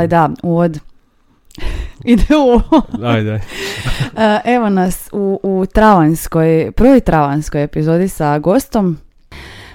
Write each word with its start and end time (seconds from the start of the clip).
Ali 0.00 0.08
da, 0.08 0.30
uvod 0.42 0.78
ide 2.04 2.36
u 2.36 2.60
Ajde. 3.04 3.40
E, 4.16 4.40
Evo 4.44 4.68
nas 4.68 5.08
u, 5.12 5.40
u 5.42 5.66
travanskoj, 5.66 6.72
prvoj 6.76 7.00
travanskoj 7.00 7.62
epizodi 7.62 8.08
sa 8.08 8.38
gostom. 8.38 8.98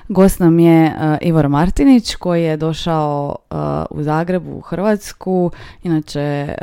Gost 0.07 0.39
nam 0.39 0.59
je 0.59 0.85
e, 0.85 1.17
Ivor 1.21 1.49
Martinić 1.49 2.15
koji 2.15 2.43
je 2.43 2.57
došao 2.57 3.35
e, 3.35 3.55
u 3.89 4.03
Zagrebu, 4.03 4.51
u 4.51 4.61
Hrvatsku, 4.61 5.51
inače 5.83 6.19
e, 6.19 6.55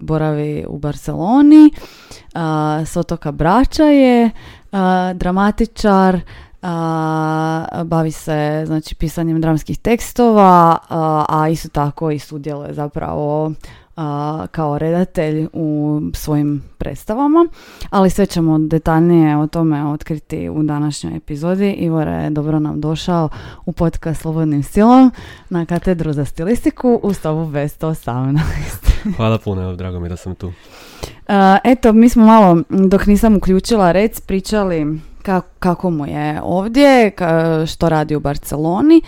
boravi 0.00 0.64
u 0.68 0.78
Barceloni, 0.78 1.70
s 2.84 2.96
otoka 2.96 3.32
Brača 3.32 3.84
je, 3.84 4.30
dramatičar, 5.14 6.20
a, 6.62 7.82
bavi 7.84 8.10
se 8.10 8.62
znači 8.66 8.94
pisanjem 8.94 9.40
dramskih 9.40 9.78
tekstova, 9.78 10.78
a, 10.88 11.24
a 11.28 11.48
isto 11.48 11.68
tako 11.68 12.10
i 12.10 12.18
sudjeluje 12.18 12.74
zapravo 12.74 13.52
a, 13.96 14.46
kao 14.50 14.78
redatelj 14.78 15.46
u 15.52 16.00
svojim 16.14 16.62
predstavama, 16.78 17.46
ali 17.90 18.10
sve 18.10 18.26
ćemo 18.26 18.58
detaljnije 18.58 19.36
o 19.36 19.46
tome 19.46 19.86
otkriti 19.86 20.48
u 20.48 20.62
današnjoj 20.62 21.16
epizodi. 21.16 21.70
Ivore 21.70 22.12
je 22.12 22.30
dobro 22.30 22.58
nam 22.58 22.80
došao 22.80 23.28
u 23.66 23.72
podcast 23.72 24.20
Slobodnim 24.20 24.62
stilom 24.62 25.12
na 25.50 25.66
katedru 25.66 26.12
za 26.12 26.24
stilistiku 26.24 27.00
u 27.02 27.12
sobu 27.12 27.40
218. 27.40 28.38
Hvala 29.16 29.38
puno, 29.38 29.62
evo, 29.62 29.76
drago 29.76 30.00
mi 30.00 30.08
da 30.08 30.16
sam 30.16 30.34
tu. 30.34 30.52
Eto, 31.64 31.92
mi 31.92 32.08
smo 32.08 32.26
malo, 32.26 32.62
dok 32.68 33.06
nisam 33.06 33.36
uključila 33.36 33.92
rec, 33.92 34.20
pričali 34.20 35.00
ka- 35.22 35.40
kako 35.58 35.90
mu 35.90 36.06
je 36.06 36.40
ovdje, 36.42 37.10
ka- 37.10 37.66
što 37.72 37.88
radi 37.88 38.16
u 38.16 38.20
Barceloni. 38.20 39.00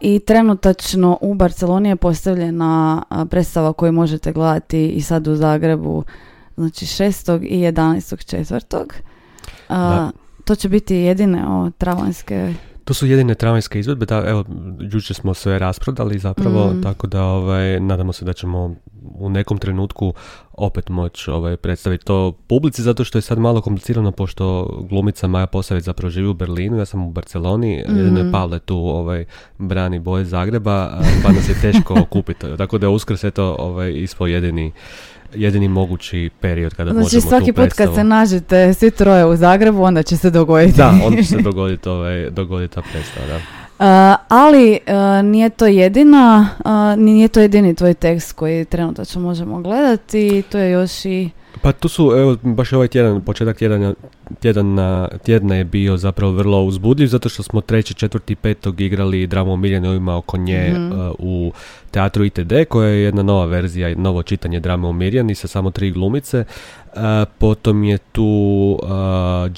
I 0.00 0.18
trenutačno 0.18 1.18
u 1.20 1.34
Barceloni 1.34 1.88
je 1.88 1.96
postavljena 1.96 3.02
predstava 3.30 3.72
koju 3.72 3.92
možete 3.92 4.32
gledati 4.32 4.88
i 4.88 5.02
sad 5.02 5.26
u 5.28 5.36
Zagrebu, 5.36 6.04
znači 6.56 6.86
6. 6.86 7.42
i 7.42 7.60
11. 7.60 8.26
četvrtog. 8.26 8.94
To 10.44 10.54
će 10.54 10.68
biti 10.68 10.96
jedine 10.96 11.48
o 11.48 11.70
travanjske... 11.78 12.54
To 12.90 12.94
su 12.94 13.06
jedine 13.06 13.34
travanjske 13.34 13.78
izvedbe, 13.80 14.06
da, 14.06 14.24
evo, 14.26 14.44
jučer 14.80 15.16
smo 15.16 15.34
sve 15.34 15.58
rasprodali 15.58 16.18
zapravo, 16.18 16.66
Mm. 16.66 16.82
tako 16.82 17.06
da 17.06 17.24
ovaj, 17.24 17.80
nadamo 17.80 18.12
se 18.12 18.24
da 18.24 18.32
ćemo 18.32 18.74
u 19.14 19.28
nekom 19.30 19.58
trenutku 19.58 20.14
opet 20.52 20.88
moći 20.88 21.30
ovaj, 21.30 21.56
predstaviti 21.56 22.04
to 22.04 22.32
publici, 22.46 22.82
zato 22.82 23.04
što 23.04 23.18
je 23.18 23.22
sad 23.22 23.38
malo 23.38 23.60
komplicirano, 23.60 24.12
pošto 24.12 24.66
glumica 24.90 25.26
Maja 25.26 25.46
Posavec 25.46 25.84
zapravo 25.84 26.10
živi 26.10 26.28
u 26.28 26.34
Berlinu, 26.34 26.78
ja 26.78 26.84
sam 26.84 27.06
u 27.06 27.12
Barceloni, 27.12 27.72
jedino 27.72 28.18
je 28.18 28.24
Mhm. 28.24 28.32
Pavle 28.32 28.58
tu 28.58 28.76
ovaj, 28.76 29.24
brani 29.58 29.98
boje 29.98 30.24
Zagreba, 30.24 30.90
pa 31.22 31.32
nas 31.32 31.48
je 31.48 31.60
teško 31.62 31.94
okupiti, 32.02 32.46
tako 32.58 32.78
da 32.78 32.86
je 32.86 32.90
uskrs 32.90 33.24
eto 33.24 33.56
ovaj, 33.58 33.92
ispao 33.92 34.26
jedini 34.26 34.72
jedini 35.34 35.68
mogući 35.68 36.30
period 36.40 36.74
kada 36.74 36.90
Znači 36.90 37.16
možemo 37.16 37.30
svaki 37.30 37.46
tu 37.46 37.52
put 37.52 37.56
kad 37.56 37.66
predstavu. 37.76 37.94
se 37.94 38.04
nađete 38.04 38.74
svi 38.74 38.90
troje 38.90 39.26
u 39.26 39.36
Zagrebu, 39.36 39.82
onda 39.82 40.02
će 40.02 40.16
se 40.16 40.30
dogoditi. 40.30 40.76
Da, 40.76 40.94
onda 41.04 41.22
će 41.22 41.28
se 41.28 41.36
dogoditi, 41.50 41.88
ovaj, 41.88 42.30
dogoditi 42.30 42.74
ta 42.74 42.82
predstava, 42.92 43.26
da. 43.26 43.36
Uh, 43.80 44.16
ali 44.28 44.78
uh, 44.86 45.24
nije 45.24 45.50
to 45.50 45.66
jedina, 45.66 46.48
uh, 46.64 47.02
nije 47.04 47.28
to 47.28 47.40
jedini 47.40 47.74
tvoj 47.74 47.94
tekst 47.94 48.32
koji 48.32 48.64
trenutačno 48.64 49.20
možemo 49.20 49.60
gledati, 49.60 50.42
to 50.50 50.58
je 50.58 50.70
još 50.70 51.04
i... 51.04 51.30
Pa 51.62 51.72
tu 51.72 51.88
su, 51.88 52.12
evo, 52.12 52.36
baš 52.42 52.72
ovaj 52.72 52.88
tjedan, 52.88 53.20
početak 53.20 53.56
tjedana, 53.56 53.94
tjedana, 54.40 55.08
tjedna 55.22 55.54
je 55.54 55.64
bio 55.64 55.96
zapravo 55.96 56.32
vrlo 56.32 56.62
uzbudljiv, 56.62 57.06
zato 57.06 57.28
što 57.28 57.42
smo 57.42 57.60
treći, 57.60 57.94
četvrti, 57.94 58.34
petog 58.34 58.80
igrali 58.80 59.26
dramu 59.26 59.52
o 59.52 59.56
Miljani 59.56 59.96
ima 59.96 60.16
oko 60.16 60.36
nje 60.36 60.70
Mhm. 60.72 60.92
uh, 60.92 61.14
u 61.18 61.52
teatru 61.90 62.24
ITD, 62.24 62.52
koja 62.68 62.88
je 62.88 63.02
jedna 63.02 63.22
nova 63.22 63.46
verzija, 63.46 63.94
novo 63.96 64.22
čitanje 64.22 64.60
drame 64.60 64.88
o 64.88 64.92
Mirjani 64.92 65.34
sa 65.34 65.48
samo 65.48 65.70
tri 65.70 65.90
glumice. 65.90 66.44
Uh, 66.86 67.00
potom 67.38 67.84
je 67.84 67.98
tu 67.98 68.24
uh, 68.82 68.88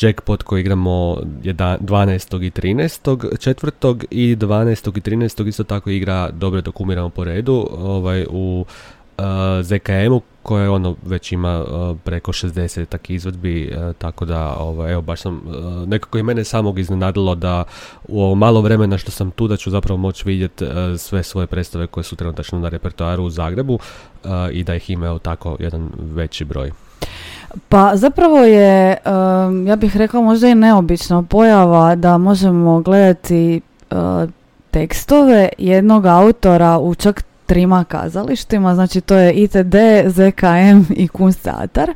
Jackpot 0.00 0.42
koji 0.42 0.60
igramo 0.60 1.16
jedan- 1.42 1.78
12. 1.80 2.42
i 2.42 2.50
13. 2.50 3.38
četvrtog 3.38 4.04
i 4.10 4.36
12. 4.36 4.98
i 4.98 5.00
13. 5.00 5.48
isto 5.48 5.64
tako 5.64 5.90
igra 5.90 6.30
dobro 6.30 6.60
dokumiramo 6.60 7.08
po 7.08 7.24
redu 7.24 7.68
ovaj, 7.72 8.26
u 8.30 8.64
ZKM-u 9.62 10.20
koje 10.42 10.70
ono 10.70 10.94
već 11.06 11.32
ima 11.32 11.60
uh, 11.62 11.96
preko 12.04 12.32
60 12.32 12.86
takih 12.86 13.16
izvedbi, 13.16 13.74
uh, 13.76 13.96
tako 13.96 14.24
da 14.24 14.56
ovaj, 14.58 14.92
evo 14.92 15.02
baš 15.02 15.20
sam, 15.20 15.34
uh, 15.34 15.88
nekako 15.88 16.18
i 16.18 16.22
mene 16.22 16.44
samog 16.44 16.78
iznenadilo 16.78 17.34
da 17.34 17.64
u 18.08 18.22
ovo 18.22 18.34
malo 18.34 18.60
vremena 18.60 18.98
što 18.98 19.10
sam 19.10 19.30
tu 19.30 19.48
da 19.48 19.56
ću 19.56 19.70
zapravo 19.70 19.98
moći 19.98 20.22
vidjeti 20.26 20.64
sve 20.98 21.22
svoje 21.22 21.46
predstave 21.46 21.86
koje 21.86 22.04
su 22.04 22.16
trenutačno 22.16 22.58
na 22.58 22.68
repertoaru 22.68 23.24
u 23.24 23.30
Zagrebu 23.30 23.78
i 24.52 24.64
da 24.64 24.74
ih 24.74 24.90
ima 24.90 25.18
tako 25.18 25.56
jedan 25.60 25.88
veći 25.98 26.44
broj. 26.44 26.72
Pa 27.68 27.96
zapravo 27.96 28.38
je, 28.38 28.96
ja 29.66 29.76
bih 29.76 29.96
rekla 29.96 30.20
možda 30.20 30.48
i 30.48 30.54
neobična 30.54 31.22
pojava 31.22 31.94
da 31.94 32.18
možemo 32.18 32.80
gledati 32.80 33.60
tekstove 34.70 35.48
jednog 35.58 36.06
autora 36.06 36.78
u 36.78 36.94
čak 36.94 37.24
trima 37.52 37.84
kazalištima, 37.84 38.74
znači 38.74 39.00
to 39.00 39.14
je 39.14 39.32
ITD, 39.32 39.74
ZKM 40.06 40.92
i 40.92 41.08
Kunstteatar. 41.08 41.90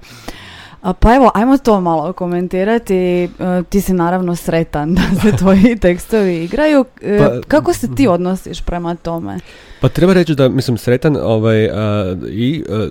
A 0.83 0.93
Pa 0.93 1.15
evo, 1.15 1.31
ajmo 1.34 1.59
to 1.59 1.81
malo 1.81 2.12
komentirati. 2.12 3.28
Uh, 3.39 3.67
Ti 3.67 3.81
si 3.81 3.93
naravno 3.93 4.37
sretan 4.37 4.94
da 4.94 5.03
se 5.22 5.37
tvoji 5.39 5.77
tekstovi 5.77 6.44
igraju. 6.44 6.84
E, 7.03 7.19
Pa- 7.19 7.49
Kako 7.49 7.72
se 7.72 7.94
ti 7.94 8.09
odnosiš 8.09 8.61
prema 8.61 8.94
tome? 8.94 9.39
Pa 9.81 9.88
treba 9.88 10.12
reći 10.12 10.34
da 10.34 10.48
mislim 10.48 10.76
sretan 10.78 11.16
ovaj, 11.16 11.66
a, 11.66 12.04
i 12.28 12.64
a, 12.70 12.88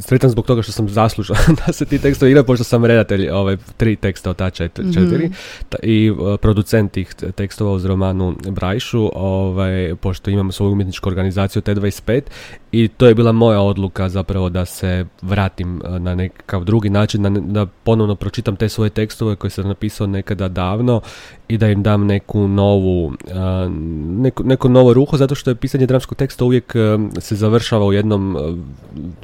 sretan 0.00 0.30
zbog 0.30 0.46
toga 0.46 0.62
što 0.62 0.72
sam 0.72 0.88
zaslužan 0.88 1.36
da 1.66 1.72
se 1.72 1.84
ti 1.84 1.98
tekstovi 1.98 2.30
igraju, 2.30 2.44
pošto 2.44 2.64
sam 2.64 2.84
redatelj 2.84 3.28
ovaj, 3.28 3.56
tri 3.76 3.96
teksta 3.96 4.30
od 4.30 4.36
ta 4.36 4.46
čet- 4.46 4.76
četiri 4.94 5.24
Mhm. 5.24 5.32
ta- 5.68 5.78
i 5.82 6.12
a, 6.22 6.36
producent 6.36 6.92
tih 6.92 7.14
tekstova 7.34 7.72
uz 7.72 7.84
romanu 7.84 8.36
Brajšu, 8.46 9.10
ovaj, 9.14 9.94
pošto 9.96 10.30
imam 10.30 10.52
svoju 10.52 10.72
umjetničku 10.72 11.08
organizaciju 11.08 11.62
T25 11.62 12.20
i 12.72 12.88
to 12.88 13.06
je 13.06 13.14
bila 13.14 13.32
moja 13.32 13.60
odluka 13.60 14.08
zapravo 14.08 14.48
da 14.48 14.64
se 14.64 15.06
vratim 15.22 15.82
na 15.90 16.14
nekakav 16.14 16.64
drugi 16.64 16.90
način, 16.90 17.22
da, 17.24 17.30
da 17.30 17.66
ponovno 17.66 18.14
pročitam 18.14 18.56
te 18.56 18.68
svoje 18.68 18.90
tekstove 18.90 19.36
koje 19.36 19.50
sam 19.50 19.68
napisao 19.68 20.06
nekada 20.06 20.48
davno 20.48 21.00
i 21.48 21.58
da 21.58 21.68
im 21.68 21.82
dam 21.82 22.06
neku 22.06 22.48
novu, 22.48 23.12
neku, 24.16 24.44
neko 24.44 24.68
novo 24.68 24.94
ruho, 24.94 25.16
zato 25.16 25.34
što 25.34 25.50
je 25.50 25.54
pisanje 25.54 25.86
dramskog 25.86 26.13
teksta 26.14 26.44
uvijek 26.44 26.76
a, 26.76 26.98
se 27.18 27.36
završava 27.36 27.86
u 27.86 27.92
jednom 27.92 28.36
a, 28.36 28.56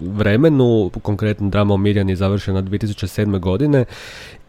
vremenu, 0.01 0.91
konkretno 1.03 1.49
drama 1.49 1.75
o 1.75 1.77
Mirjani 1.77 2.13
je 2.13 2.17
završena 2.17 2.63
2007. 2.63 3.39
godine 3.39 3.85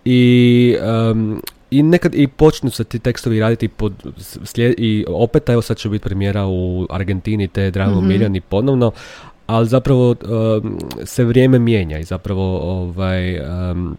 i 0.06 0.76
um, 1.12 1.42
i 1.72 1.84
nekad 1.84 2.16
i 2.16 2.28
počnu 2.28 2.70
se 2.70 2.84
ti 2.84 3.00
tekstovi 3.00 3.40
raditi 3.40 3.68
pod 3.68 3.94
slijed, 4.44 4.74
i 4.78 5.06
opet 5.08 5.50
evo 5.50 5.62
sad 5.62 5.78
će 5.78 5.90
biti 5.90 6.04
premijera 6.04 6.46
u 6.48 6.88
Argentini 6.90 7.48
te 7.48 7.72
drame 7.72 7.94
o 7.94 8.02
Mhm. 8.02 8.08
Mirjani 8.08 8.42
ponovno 8.42 8.92
ali 9.48 9.68
zapravo 9.68 10.10
um, 10.10 10.80
se 11.04 11.24
vrijeme 11.24 11.60
mijenja 11.60 12.00
i 12.00 12.04
zapravo 12.04 12.60
ovaj 12.60 13.40
um, 13.40 13.98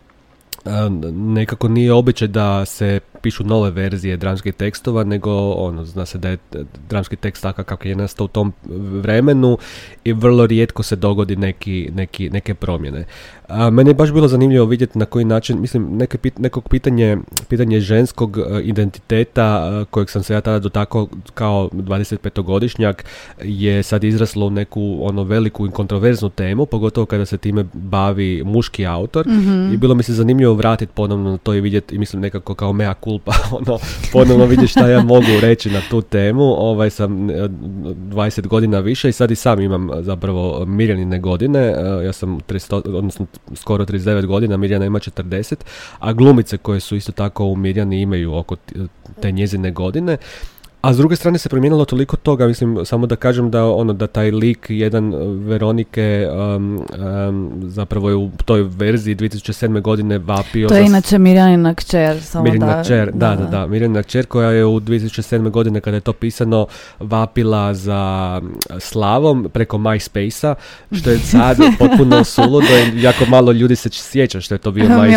um, 0.64 1.02
nekako 1.34 1.68
nije 1.68 1.92
običaj 1.92 2.28
da 2.28 2.64
se 2.64 3.00
pišu 3.22 3.44
nove 3.44 3.70
verzije 3.70 4.16
dramskih 4.16 4.54
tekstova, 4.54 5.04
nego 5.04 5.50
ono, 5.50 5.84
zna 5.84 6.06
se 6.06 6.18
da 6.18 6.28
je 6.28 6.38
dramski 6.88 7.16
tekst 7.16 7.42
takav 7.42 7.64
kakav 7.64 7.88
je 7.88 7.96
nastao 7.96 8.24
u 8.24 8.28
tom 8.28 8.52
vremenu 9.02 9.58
i 10.04 10.12
vrlo 10.12 10.46
rijetko 10.46 10.82
se 10.82 10.96
dogodi 10.96 11.36
neki, 11.36 11.90
neki, 11.94 12.30
neke 12.30 12.54
promjene. 12.54 13.04
A, 13.48 13.70
meni 13.70 13.90
je 13.90 13.94
baš 13.94 14.12
bilo 14.12 14.28
zanimljivo 14.28 14.66
vidjeti 14.66 14.98
na 14.98 15.04
koji 15.04 15.24
način, 15.24 15.60
mislim, 15.60 15.96
neke 15.96 16.18
pit, 16.18 16.38
nekog 16.38 16.68
pitanje, 16.68 17.18
pitanje 17.48 17.80
ženskog 17.80 18.38
e, 18.38 18.62
identiteta 18.62 19.70
e, 19.82 19.84
kojeg 19.90 20.10
sam 20.10 20.22
se 20.22 20.34
ja 20.34 20.40
tada 20.40 20.58
dotakao 20.58 21.08
kao 21.34 21.68
25-godišnjak 21.72 23.04
je 23.42 23.82
sad 23.82 24.04
izraslo 24.04 24.46
u 24.46 24.50
neku 24.50 24.98
ono 25.00 25.22
veliku 25.24 25.66
i 25.66 25.70
kontroverznu 25.70 26.30
temu, 26.30 26.66
pogotovo 26.66 27.06
kada 27.06 27.26
se 27.26 27.38
time 27.38 27.64
bavi 27.72 28.42
muški 28.44 28.86
autor 28.86 29.26
Mhm. 29.28 29.74
i 29.74 29.76
bilo 29.76 29.94
mi 29.94 30.02
se 30.02 30.12
zanimljivo 30.12 30.54
vratiti 30.54 30.92
ponovno 30.94 31.30
na 31.30 31.36
to 31.36 31.54
i 31.54 31.60
vidjeti, 31.60 31.94
i 31.94 31.98
mislim 31.98 32.22
nekako 32.22 32.54
kao 32.54 32.72
mea 32.72 32.94
culpa, 33.12 33.32
ono, 33.66 33.78
ponovno 34.12 34.46
vidjeti 34.46 34.70
šta 34.70 34.88
ja 34.88 35.02
mogu 35.02 35.40
reći 35.40 35.70
na 35.70 35.80
tu 35.90 36.02
temu, 36.02 36.42
ovaj 36.42 36.90
sam 36.90 37.30
e, 37.30 37.34
20 37.34 38.46
godina 38.46 38.78
više 38.78 39.08
i 39.08 39.12
sad 39.12 39.30
i 39.30 39.36
sam 39.36 39.60
imam 39.60 39.90
e, 39.90 40.02
zapravo 40.02 40.64
Mirjanine 40.66 41.18
godine, 41.18 41.60
e, 41.60 42.04
ja 42.04 42.12
sam 42.12 42.40
30, 42.40 42.96
odnosno 42.96 43.26
skoro 43.54 43.84
39 43.84 44.26
godina, 44.26 44.56
Mirjana 44.56 44.86
ima 44.86 44.98
40, 44.98 45.54
a 45.98 46.12
glumice 46.12 46.58
koje 46.58 46.80
su 46.80 46.96
isto 46.96 47.12
tako 47.12 47.44
u 47.44 47.56
Mirjani 47.56 48.00
imaju 48.00 48.34
oko 48.34 48.56
te 49.20 49.32
njezine 49.32 49.70
godine 49.70 50.16
A 50.82 50.92
s 50.94 50.96
druge 50.96 51.16
strane 51.16 51.38
se 51.38 51.48
promijenilo 51.48 51.84
toliko 51.84 52.16
toga, 52.16 52.46
mislim, 52.46 52.78
samo 52.84 53.06
da 53.06 53.16
kažem 53.16 53.50
da 53.50 53.66
ono 53.66 53.92
da 53.92 54.06
taj 54.06 54.30
lik 54.30 54.66
jedan 54.68 55.12
Veronike 55.46 56.28
um, 56.32 56.80
um, 57.28 57.52
zapravo 57.62 58.08
je 58.08 58.14
u 58.16 58.30
toj 58.44 58.62
verziji 58.62 59.16
2007. 59.16 59.80
godine 59.80 60.18
vapio... 60.18 60.68
To 60.68 60.74
je 60.74 60.86
inače 60.86 61.18
Mirjanina 61.18 61.74
kćer, 61.74 62.22
samo 62.22 62.44
Mirjana 62.44 62.76
da, 62.76 62.82
kćer, 62.82 63.10
da, 63.14 63.36
da, 63.36 63.44
da, 63.44 63.66
Mirjanina 63.66 64.02
kćer 64.02 64.26
koja 64.26 64.50
je 64.50 64.64
u 64.64 64.80
2007. 64.80 65.50
godine 65.50 65.80
kada 65.80 65.96
je 65.96 66.00
to 66.00 66.12
pisano 66.12 66.66
vapila 67.00 67.74
za 67.74 68.40
slavom 68.78 69.48
preko 69.52 69.78
MySpace-a, 69.78 70.54
što 70.92 71.10
je 71.10 71.18
sad 71.18 71.56
potpuno 71.78 72.24
suludo 72.24 72.66
i 72.94 73.02
jako 73.02 73.24
malo 73.28 73.52
ljudi 73.52 73.76
se 73.76 73.88
sjeća 73.92 74.40
što 74.40 74.54
je 74.54 74.58
to 74.58 74.70
bio 74.70 74.84
MySpace. 74.88 75.10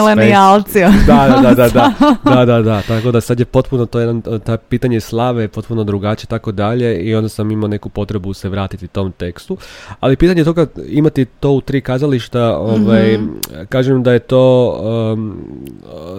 Da, 1.07 1.41
da, 1.41 1.53
da, 1.53 1.69
da, 1.69 1.93
da, 2.35 2.45
da, 2.45 2.61
da, 2.61 2.81
tako 2.81 3.11
da 3.11 3.21
sad 3.21 3.39
je 3.39 3.45
potpuno 3.45 3.85
to 3.85 3.99
jedan, 3.99 4.21
ta 4.21 4.57
pitanje 4.57 4.99
slave 4.99 5.47
potpuno 5.55 5.83
drugačije 5.83 6.27
tako 6.27 6.51
dalje 6.51 6.99
i 6.99 7.15
onda 7.15 7.29
sam 7.29 7.51
imao 7.51 7.67
neku 7.67 7.89
potrebu 7.89 8.33
se 8.33 8.49
vratiti 8.49 8.87
tom 8.87 9.11
tekstu. 9.11 9.57
Ali 9.99 10.15
pitanje 10.15 10.43
toga 10.43 10.67
imati 10.87 11.25
to 11.25 11.51
u 11.51 11.61
tri 11.61 11.81
kazališta, 11.81 12.57
ovaj, 12.57 13.17
mm 13.17 13.35
kažem 13.69 14.03
da 14.03 14.13
je 14.13 14.19
to 14.19 14.69
um, 15.13 15.37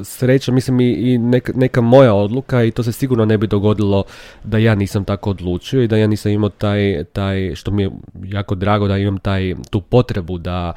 sreća, 0.04 0.52
mislim 0.52 0.80
i, 0.80 0.92
i 0.92 1.18
neka, 1.18 1.52
neka 1.54 1.80
moja 1.80 2.14
odluka 2.14 2.62
i 2.64 2.70
to 2.70 2.82
se 2.82 2.92
sigurno 2.92 3.24
ne 3.24 3.38
bi 3.38 3.46
dogodilo 3.46 4.04
da 4.44 4.58
ja 4.58 4.74
nisam 4.74 5.04
tako 5.04 5.30
odlučio 5.30 5.82
i 5.82 5.88
da 5.88 5.96
ja 5.96 6.06
nisam 6.06 6.32
imao 6.32 6.48
taj, 6.48 7.04
taj 7.04 7.54
što 7.54 7.70
mi 7.70 7.82
je 7.82 7.90
jako 8.24 8.54
drago 8.54 8.88
da 8.88 8.98
imam 8.98 9.18
taj, 9.18 9.54
tu 9.70 9.80
potrebu 9.80 10.38
da 10.38 10.72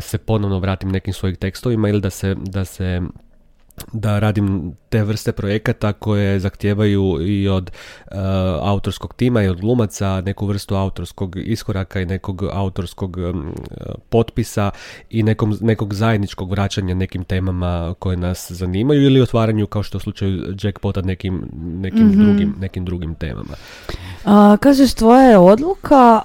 se 0.00 0.18
ponovno 0.18 0.58
vratim 0.58 0.90
nekim 0.90 1.14
svojim 1.14 1.36
tekstovima 1.36 1.88
ili 1.88 2.00
da 2.00 2.10
se, 2.10 2.34
da 2.34 2.64
se 2.64 3.00
da 3.92 4.18
radim 4.18 4.72
te 4.88 5.04
vrste 5.04 5.32
projekata 5.32 5.92
koje 5.92 6.40
zahtijevaju 6.40 7.18
i 7.20 7.48
od 7.48 7.70
uh, 7.70 8.16
autorskog 8.62 9.14
tima 9.14 9.42
i 9.42 9.48
od 9.48 9.60
glumaca 9.60 10.20
neku 10.20 10.46
vrstu 10.46 10.74
autorskog 10.74 11.36
iskoraka 11.36 12.00
i 12.00 12.06
nekog 12.06 12.42
autorskog 12.52 13.16
um, 13.16 13.54
potpisa 14.08 14.70
i 15.10 15.22
nekom, 15.22 15.58
nekog 15.60 15.94
zajedničkog 15.94 16.50
vraćanja 16.50 16.94
nekim 16.94 17.24
temama 17.24 17.94
koje 17.98 18.16
nas 18.16 18.50
zanimaju 18.50 19.02
ili 19.02 19.20
otvaranju 19.20 19.66
kao 19.66 19.82
što 19.82 19.96
u 19.98 20.00
slučaju 20.00 20.54
jackpota 20.62 21.02
nekim, 21.02 21.48
nekim, 21.62 22.06
mhm. 22.06 22.22
drugim, 22.22 22.54
nekim 22.60 22.84
drugim 22.84 23.14
temama. 23.14 23.54
A, 24.24 24.56
kažeš 24.60 24.94
tvoja 24.94 25.22
je 25.22 25.38
odluka 25.38 26.20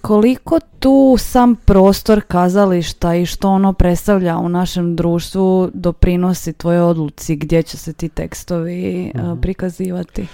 koliko 0.00 0.60
tu 0.78 1.16
sam 1.18 1.56
prostor 1.56 2.20
kazališta 2.28 3.14
i 3.14 3.26
što 3.26 3.50
ono 3.50 3.72
predstavlja 3.72 4.38
u 4.38 4.48
našem 4.48 4.96
društvu 4.96 5.70
doprinosi 5.74 6.33
tvojoj 6.52 6.82
odluci 6.82 7.36
gdje 7.36 7.62
će 7.62 7.76
se 7.76 7.92
ti 7.92 8.08
tekstovi 8.08 9.12
mhm. 9.16 9.40
prikazivati? 9.40 10.26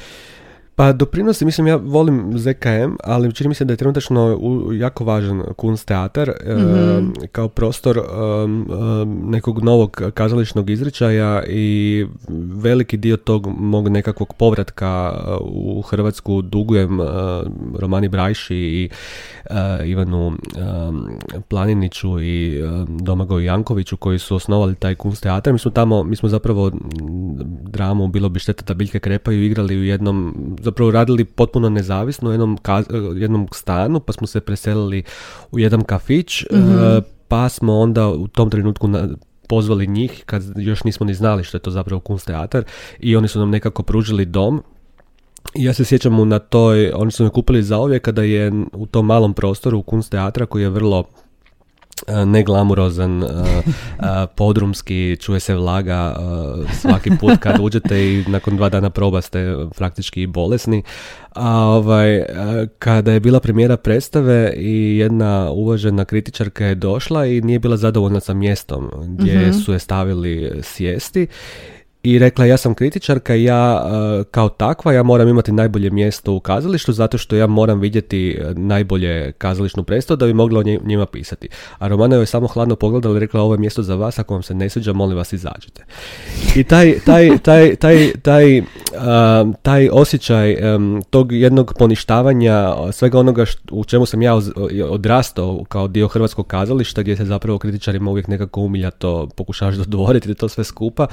Pa 0.81 0.93
doprinosi, 0.93 1.44
mislim 1.44 1.67
ja 1.67 1.77
volim 1.77 2.38
ZKM, 2.38 2.93
ali 3.05 3.32
čini 3.32 3.49
mi 3.49 3.55
se 3.55 3.65
da 3.65 3.73
je 3.73 3.77
trenutačno 3.77 4.38
jako 4.73 5.05
važan 5.05 5.43
kunst 5.56 5.88
teatar 5.88 6.31
mm 6.31 7.00
kao 7.32 7.49
prostor 7.49 8.00
nekog 9.06 9.65
novog 9.65 10.03
kazališnog 10.15 10.71
izričaja 10.71 11.43
i 11.49 12.06
veliki 12.62 12.97
dio 12.97 13.17
tog 13.17 13.47
mog 13.59 13.88
nekakvog 13.88 14.35
povratka 14.35 15.21
u 15.41 15.82
Hrvatsku 15.82 16.43
dugujem 16.43 16.99
Romani 17.79 18.09
Brajši 18.09 18.56
i 18.56 18.88
Ivanu 19.85 20.32
Planiniću 21.49 22.21
i 22.21 22.62
Domagoju 22.88 23.44
Jankoviću 23.44 23.97
koji 23.97 24.19
su 24.19 24.37
osnovali 24.37 24.75
taj 24.75 24.94
kunst 24.94 25.23
teatar. 25.23 25.53
Mi 25.53 25.59
smo 25.59 25.71
tamo, 25.71 26.03
mi 26.03 26.17
smo 26.17 26.29
zapravo 26.29 26.71
dramu 27.62 28.09
Bilo 28.09 28.29
bi 28.29 28.41
šteta 28.41 28.65
da 28.65 28.75
biljke 28.75 28.99
krepaju 28.99 29.44
igrali 29.44 29.77
u 29.77 29.85
jednom 29.85 30.35
zapravo 30.70 30.90
radili 30.90 31.25
potpuno 31.25 31.69
nezavisno 31.69 32.28
u 32.28 32.32
jednom, 32.32 32.58
jednom 33.14 33.49
stanu, 33.52 34.00
pa 34.00 34.12
smo 34.12 34.26
se 34.26 34.40
preselili 34.40 35.02
u 35.52 35.58
jedan 35.58 35.84
kafić, 35.84 36.44
mm 36.52 37.20
pa 37.31 37.49
smo 37.49 37.78
onda 37.78 38.08
u 38.08 38.28
tom 38.28 38.50
trenutku 38.50 38.88
na, 38.88 39.08
pozvali 39.49 39.87
njih 39.87 40.22
kad 40.26 40.43
još 40.56 40.84
nismo 40.84 41.06
ni 41.06 41.14
znali 41.14 41.44
što 41.44 41.56
je 41.56 41.62
to 41.62 41.70
zapravo 41.70 42.00
kunst 42.00 42.26
teatar 42.26 42.64
i 43.00 43.17
oni 43.17 43.28
su 43.28 43.38
nam 43.38 43.50
nekako 43.50 43.82
pružili 43.82 44.25
dom. 44.25 44.62
Ja 45.55 45.75
se 45.75 45.84
sjećam 45.84 46.28
na 46.28 46.38
toj, 46.38 46.93
oni 46.94 47.11
su 47.11 47.25
me 47.25 47.31
kupili 47.31 47.62
za 47.62 47.78
ovdje 47.78 47.99
kada 47.99 48.22
je 48.22 48.52
u 48.72 48.87
tom 48.87 49.06
malom 49.06 49.34
prostoru 49.34 49.78
u 49.78 49.82
kunst 49.82 50.11
teatra 50.11 50.46
koji 50.46 50.62
je 50.62 50.69
vrlo 50.69 51.05
neglamurozan, 52.26 53.23
e, 53.23 53.26
e, 53.26 54.26
podrumski, 54.35 55.17
čuje 55.20 55.41
se 55.41 55.55
vlaga 55.55 56.17
svaki 56.81 57.11
put 57.20 57.32
kad 57.41 57.61
uđete 57.61 58.05
i 58.05 58.25
nakon 58.29 58.56
dva 58.56 58.69
dana 58.69 58.91
proba 58.91 59.20
ste 59.20 59.56
praktički 59.76 60.26
bolesni. 60.26 60.82
A 61.35 61.64
ovaj, 61.64 62.25
kada 62.79 63.12
je 63.12 63.20
bila 63.20 63.41
premijera 63.41 63.76
predstave 63.76 64.52
i 64.56 64.99
jedna 64.99 65.50
uvažena 65.50 66.05
kritičarka 66.05 66.67
je 66.67 66.75
došla 66.75 67.26
i 67.26 67.41
nije 67.41 67.58
bila 67.58 67.76
zadovoljna 67.76 68.20
sa 68.20 68.35
mjestom 68.35 68.91
gdje 69.05 69.38
mhm. 69.38 69.53
su 69.53 69.73
je 69.73 69.79
stavili 69.79 70.61
sjesti 70.62 71.26
i 72.02 72.19
rekla 72.19 72.44
ja 72.44 72.56
sam 72.56 72.75
kritičarka 72.75 73.35
i 73.35 73.44
ja 73.44 73.82
e, 74.20 74.25
kao 74.31 74.49
takva 74.49 74.93
ja 74.93 75.02
moram 75.02 75.29
imati 75.29 75.52
najbolje 75.52 75.91
mjesto 75.91 76.32
u 76.32 76.41
kazalištu 76.41 76.93
zato 76.93 77.19
što 77.19 77.37
ja 77.37 77.47
moram 77.47 77.81
vidjeti 77.81 78.38
e, 78.41 78.55
najbolje 78.55 79.32
kazališnu 79.32 79.85
predstavu 79.85 80.17
da 80.17 80.26
bi 80.26 80.32
mogla 80.32 80.61
o 80.61 80.62
njima 80.62 81.06
pisati. 81.06 81.49
A 81.79 81.88
Romana 81.88 82.17
je 82.17 82.26
samo 82.26 82.47
hladno 82.47 82.76
pogledala 82.76 83.17
i 83.17 83.20
rekla 83.20 83.41
ovo 83.41 83.55
je 83.55 83.58
mjesto 83.58 83.82
za 83.82 83.94
vas, 83.94 84.19
ako 84.19 84.35
vam 84.35 84.43
se 84.43 84.55
ne 84.55 84.69
sviđa 84.69 84.93
molim 84.93 85.17
vas 85.17 85.32
izađite. 85.32 85.85
I 86.56 86.64
taj, 86.64 86.94
taj, 87.06 87.38
taj, 87.38 87.76
taj, 87.76 88.12
taj, 88.23 88.62
taj 89.62 89.88
osjećaj 89.93 90.56
tog 91.11 91.32
jednog 91.32 91.75
poništavanja 91.79 92.75
svega 92.93 93.19
onoga 93.19 93.44
u 93.70 93.85
čemu 93.85 94.06
sam 94.06 94.23
ja 94.23 94.35
odrastao 94.91 95.64
kao 95.69 95.88
dio 95.88 96.08
hrvatskog 96.08 96.46
kazališta 96.46 97.03
gdje 97.03 97.17
se 97.17 97.25
zapravo 97.25 97.58
kritičarima 97.58 98.11
uvijek 98.11 98.29
nekako 98.29 98.61
umiljato 98.61 99.29
pokušavaš 99.37 99.75
dodvoriti 99.75 100.35
to 100.35 100.49
sve 100.49 100.64
skupa, 100.64 101.06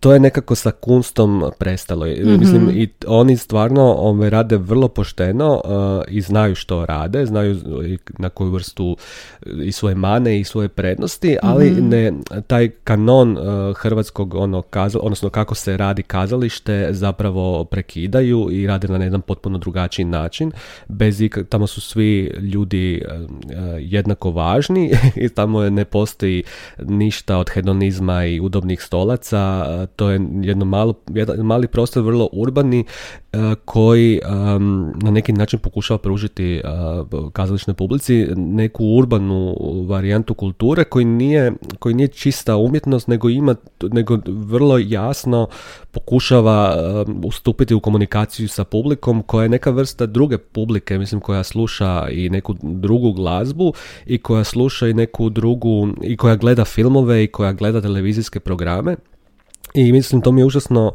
to 0.00 0.12
je 0.12 0.20
nekako 0.20 0.54
sa 0.54 0.70
kunstom 0.70 1.44
prestalo. 1.58 2.06
mm 2.06 2.38
Mislim, 2.38 2.70
i 2.70 2.88
oni 3.06 3.36
stvarno 3.36 3.94
ove, 3.98 4.30
rade 4.30 4.56
vrlo 4.56 4.88
pošteno 4.88 5.62
uh, 5.64 6.02
i 6.08 6.20
znaju 6.20 6.54
što 6.54 6.86
rade, 6.86 7.26
znaju 7.26 7.56
na 8.18 8.28
koju 8.28 8.50
vrstu 8.50 8.96
i 9.64 9.72
svoje 9.72 9.94
mane 9.94 10.40
i 10.40 10.44
svoje 10.44 10.68
prednosti, 10.68 11.36
ali 11.42 11.70
mhm. 11.70 11.88
ne 11.88 12.12
taj 12.46 12.68
kanon 12.84 13.38
uh, 13.38 13.76
hrvatskog 13.76 14.34
ono, 14.34 14.62
kazal, 14.62 15.00
odnosno 15.04 15.30
kako 15.30 15.54
se 15.54 15.76
radi 15.76 16.02
kazalište 16.02 16.88
zapravo 16.90 17.64
prekidaju 17.64 18.48
i 18.50 18.66
rade 18.66 18.88
na 18.88 19.04
jedan 19.04 19.20
potpuno 19.20 19.58
drugačiji 19.58 20.04
način. 20.04 20.52
Bez 20.88 21.22
tamo 21.48 21.66
su 21.66 21.80
svi 21.80 22.32
ljudi 22.40 23.02
uh, 23.04 23.28
jednako 23.78 24.30
važni 24.30 24.92
i 25.24 25.28
tamo 25.28 25.70
ne 25.70 25.84
postoji 25.84 26.42
ništa 26.78 27.38
od 27.38 27.50
hedonizma 27.50 28.24
i 28.24 28.40
udobnih 28.40 28.82
stolaca 28.82 29.87
to 29.96 30.10
je 30.10 30.20
jedno 30.42 30.64
malo, 30.64 30.94
jedan 31.08 31.38
mali 31.38 31.66
prostor, 31.66 32.02
vrlo 32.02 32.28
urbani, 32.32 32.84
e, 33.32 33.54
koji 33.64 34.20
na 35.02 35.10
neki 35.10 35.32
način 35.32 35.58
pokušava 35.58 35.98
pružiti 35.98 36.62
uh, 36.64 37.32
kazališnoj 37.32 37.74
publici 37.74 38.26
neku 38.36 38.84
urbanu 38.86 39.56
varijantu 39.88 40.34
kulture 40.34 40.84
koji 40.84 41.04
nije, 41.04 41.52
koji 41.78 41.94
nije 41.94 42.08
čista 42.08 42.56
umjetnost, 42.56 43.08
nego 43.08 43.28
ima, 43.28 43.54
nego 43.82 44.18
vrlo 44.26 44.78
jasno 44.78 45.48
pokušava 45.90 46.76
ustupiti 47.24 47.74
u 47.74 47.80
komunikaciju 47.80 48.48
sa 48.48 48.64
publikom 48.64 49.22
koja 49.22 49.42
je 49.42 49.48
neka 49.48 49.70
vrsta 49.70 50.06
druge 50.06 50.38
publike, 50.38 50.98
mislim 50.98 51.20
koja 51.20 51.42
sluša 51.42 52.08
i 52.10 52.30
neku 52.30 52.54
drugu 52.62 53.12
glazbu 53.12 53.72
i 54.06 54.18
koja 54.18 54.44
sluša 54.44 54.88
i 54.88 54.94
neku 54.94 55.30
drugu 55.30 55.88
i 56.02 56.16
koja 56.16 56.36
gleda 56.36 56.64
filmove 56.64 57.24
i 57.24 57.26
koja 57.26 57.52
gleda 57.52 57.80
televizijske 57.80 58.40
programe 58.40 58.96
i 59.74 59.92
mislim 59.92 60.22
to 60.22 60.32
mi 60.32 60.40
je 60.40 60.44
užasno 60.44 60.86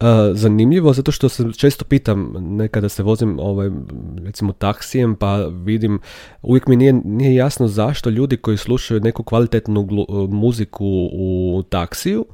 uh, 0.00 0.06
zanimljivo 0.32 0.92
zato 0.92 1.12
što 1.12 1.28
se 1.28 1.44
često 1.56 1.84
pitam 1.84 2.34
nekada 2.38 2.88
se 2.88 3.02
vozim 3.02 3.38
ovaj, 3.40 3.70
recimo 4.24 4.52
taksijem 4.52 5.16
pa 5.16 5.36
vidim 5.46 6.00
uvijek 6.42 6.66
mi 6.66 6.76
nije, 6.76 6.92
nije 6.92 7.34
jasno 7.34 7.68
zašto 7.68 8.10
ljudi 8.10 8.36
koji 8.36 8.56
slušaju 8.56 9.00
neku 9.00 9.22
kvalitetnu 9.22 9.88
muziku 10.28 11.08
u 11.12 11.62
taksiju 11.68 12.24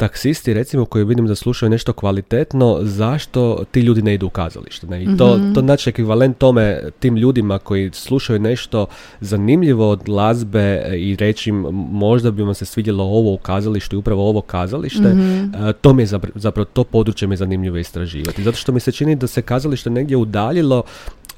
taksisti 0.00 0.54
recimo 0.54 0.84
koji 0.84 1.04
vidim 1.04 1.26
da 1.26 1.34
slušaju 1.34 1.70
nešto 1.70 1.92
kvalitetno, 1.92 2.78
zašto 2.82 3.64
ti 3.70 3.80
ljudi 3.80 4.02
ne 4.02 4.14
idu 4.14 4.26
u 4.26 4.30
kazalište? 4.30 4.86
Ne? 4.86 5.02
I 5.02 5.16
to, 5.16 5.36
mm 5.36 5.54
to 5.54 5.60
znači 5.60 5.90
ekvivalent 5.90 6.38
tome 6.38 6.82
tim 6.98 7.16
ljudima 7.16 7.58
koji 7.58 7.90
slušaju 7.92 8.38
nešto 8.38 8.86
zanimljivo 9.20 9.90
od 9.90 10.02
glazbe 10.04 10.84
i 10.96 11.16
reći 11.16 11.50
im 11.50 11.56
možda 11.90 12.30
bi 12.30 12.42
vam 12.42 12.54
se 12.54 12.64
svidjelo 12.64 13.04
ovo 13.04 13.32
u 13.32 13.38
kazalištu 13.38 13.96
i 13.96 13.98
upravo 13.98 14.28
ovo 14.28 14.40
kazalište, 14.40 15.08
mm 15.08 15.52
to 15.80 15.92
mi 15.92 16.02
je 16.02 16.06
zapravo, 16.34 16.64
to 16.64 16.84
područje 16.84 17.28
mi 17.28 17.32
je 17.32 17.36
zanimljivo 17.36 17.76
istraživati. 17.76 18.42
Zato 18.42 18.56
što 18.56 18.72
mi 18.72 18.80
se 18.80 18.92
čini 18.92 19.16
da 19.16 19.26
se 19.26 19.42
kazalište 19.42 19.90
negdje 19.90 20.16
udaljilo 20.16 20.82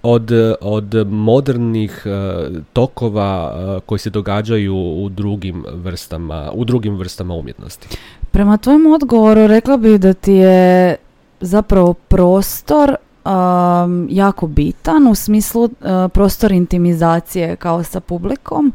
od, 0.02 0.30
od 0.60 1.06
modernih 1.06 2.02
uh, 2.06 2.56
tokova 2.72 3.54
uh, 3.54 3.82
koji 3.86 3.98
se 3.98 4.10
događaju 4.10 4.76
u 4.76 5.08
drugim 5.08 5.64
vrstama, 5.72 6.50
u 6.54 6.64
drugim 6.64 6.96
vrstama 6.96 7.34
umjetnosti. 7.34 7.88
Prema 8.32 8.56
tvojem 8.56 8.86
odgovoru 8.86 9.46
rekla 9.46 9.76
bih 9.76 10.00
da 10.00 10.12
ti 10.12 10.32
je 10.32 10.96
zapravo 11.40 11.94
prostor 11.94 12.94
um, 13.24 14.08
jako 14.10 14.46
bitan 14.46 15.06
u 15.06 15.14
smislu 15.14 15.64
uh, 15.64 15.70
prostor 16.12 16.52
intimizacije 16.52 17.56
kao 17.56 17.84
sa 17.84 18.00
publikom. 18.00 18.72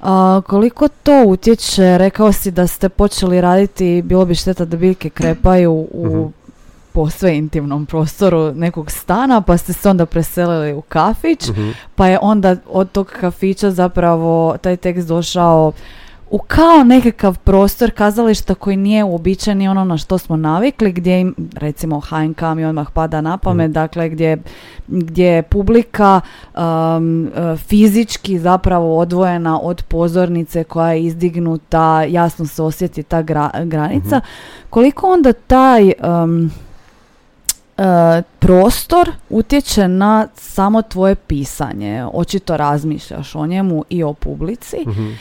Uh, 0.00 0.08
koliko 0.46 0.88
to 0.88 1.24
utječe, 1.26 1.98
rekao 1.98 2.32
si 2.32 2.50
da 2.50 2.66
ste 2.66 2.88
počeli 2.88 3.40
raditi, 3.40 4.02
bilo 4.02 4.24
bi 4.24 4.34
šteta 4.34 4.64
da 4.64 4.76
biljke 4.76 5.10
krepaju 5.10 5.72
u 5.72 5.88
uh 5.92 6.30
posve 6.98 7.36
intimnom 7.36 7.86
prostoru 7.86 8.54
nekog 8.54 8.90
stana, 8.90 9.40
pa 9.40 9.56
ste 9.56 9.72
se 9.72 9.88
onda 9.88 10.06
preselili 10.06 10.72
u 10.72 10.80
kafić, 10.80 11.48
mhm. 11.48 11.70
pa 11.94 12.06
je 12.06 12.18
onda 12.22 12.56
od 12.70 12.90
tog 12.92 13.06
kafića 13.20 13.70
zapravo 13.70 14.56
taj 14.62 14.76
tekst 14.76 15.08
došao 15.08 15.72
u 16.30 16.38
kao 16.38 16.84
nekakav 16.84 17.38
prostor 17.38 17.90
kazališta 17.90 18.54
koji 18.54 18.76
nije 18.76 19.04
uobičajeni 19.04 19.68
ono 19.68 19.84
na 19.84 19.98
što 19.98 20.18
smo 20.18 20.36
navikli, 20.36 20.92
gdje 20.92 21.20
im, 21.20 21.34
recimo 21.54 22.00
HNK 22.00 22.42
mi 22.56 22.64
odmah 22.64 22.90
pada 22.90 23.20
na 23.20 23.36
pamet, 23.36 23.70
mm. 23.70 23.72
dakle 23.72 24.08
gdje, 24.08 24.38
gdje 24.88 25.26
je 25.26 25.42
publika 25.42 26.20
um, 26.56 27.30
fizički 27.56 28.38
zapravo 28.38 28.98
odvojena 28.98 29.60
od 29.60 29.82
pozornice 29.82 30.64
koja 30.64 30.92
je 30.92 31.02
izdignuta, 31.04 32.02
jasno 32.02 32.46
se 32.46 32.62
osjeti 32.62 33.02
ta 33.02 33.22
granica. 33.64 34.16
Mhm. 34.16 34.26
Koliko 34.70 35.12
onda 35.12 35.32
taj... 35.32 35.92
Um, 36.24 36.50
E, 37.78 38.22
prostor 38.38 39.10
utječe 39.30 39.88
na 39.88 40.28
samo 40.34 40.82
tvoje 40.82 41.14
pisanje. 41.14 42.04
Očito 42.12 42.56
razmišljaš 42.56 43.34
o 43.34 43.46
njemu 43.46 43.84
i 43.88 44.02
o 44.02 44.12
publici. 44.12 44.76
Mhm. 44.86 45.08
E, 45.08 45.14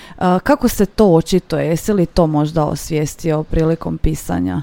kako 0.43 0.67
se 0.67 0.85
to 0.85 1.05
očito? 1.13 1.57
Jesi 1.57 1.93
li 1.93 2.05
to 2.05 2.27
možda 2.27 2.65
osvijestio 2.65 3.43
prilikom 3.43 3.97
pisanja? 3.97 4.61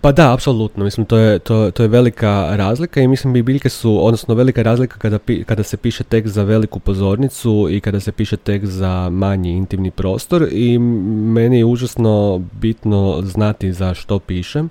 Pa 0.00 0.12
da, 0.12 0.34
apsolutno. 0.34 0.84
Mislim, 0.84 1.06
to 1.06 1.16
je, 1.16 1.38
to, 1.38 1.70
to 1.70 1.82
je 1.82 1.88
velika 1.88 2.56
razlika 2.56 3.00
i 3.00 3.08
mislim 3.08 3.32
bi 3.32 3.42
biljke 3.42 3.68
su, 3.68 4.06
odnosno 4.06 4.34
velika 4.34 4.62
razlika 4.62 4.98
kada, 4.98 5.18
kada 5.46 5.62
se 5.62 5.76
piše 5.76 6.04
tekst 6.04 6.34
za 6.34 6.42
veliku 6.42 6.78
pozornicu 6.78 7.68
i 7.70 7.80
kada 7.80 8.00
se 8.00 8.12
piše 8.12 8.36
tekst 8.36 8.72
za 8.72 9.10
manji 9.10 9.50
intimni 9.50 9.90
prostor 9.90 10.48
i 10.50 10.78
meni 10.78 11.58
je 11.58 11.64
užasno 11.64 12.42
bitno 12.52 13.22
znati 13.22 13.72
za 13.72 13.94
što 13.94 14.18
pišem. 14.18 14.70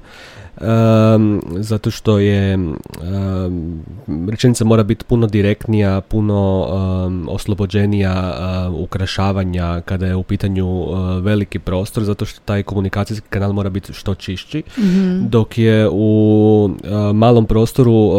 Um, 0.61 1.41
zato 1.57 1.91
što 1.91 2.19
je 2.19 2.55
um, 2.55 3.83
rečenica 4.29 4.65
mora 4.65 4.83
biti 4.83 5.05
puno 5.05 5.27
direktnija, 5.27 6.01
puno 6.01 6.67
um, 7.07 7.27
oslobođenija 7.29 8.33
ukrašavanja 8.73 9.81
kada 9.81 10.05
je 10.05 10.15
u 10.15 10.23
pitanju 10.23 10.85
veliki 11.21 11.59
prostor, 11.59 12.03
zato 12.03 12.25
što 12.25 12.41
taj 12.45 12.63
komunikacijski 12.63 13.27
kanal 13.29 13.53
mora 13.53 13.69
biti 13.69 13.93
što 13.93 14.15
čišći, 14.15 14.63
mhm. 14.79 15.27
dok 15.29 15.57
je 15.57 15.89
u 15.91 16.69
malom 17.13 17.45
prostoru 17.45 18.11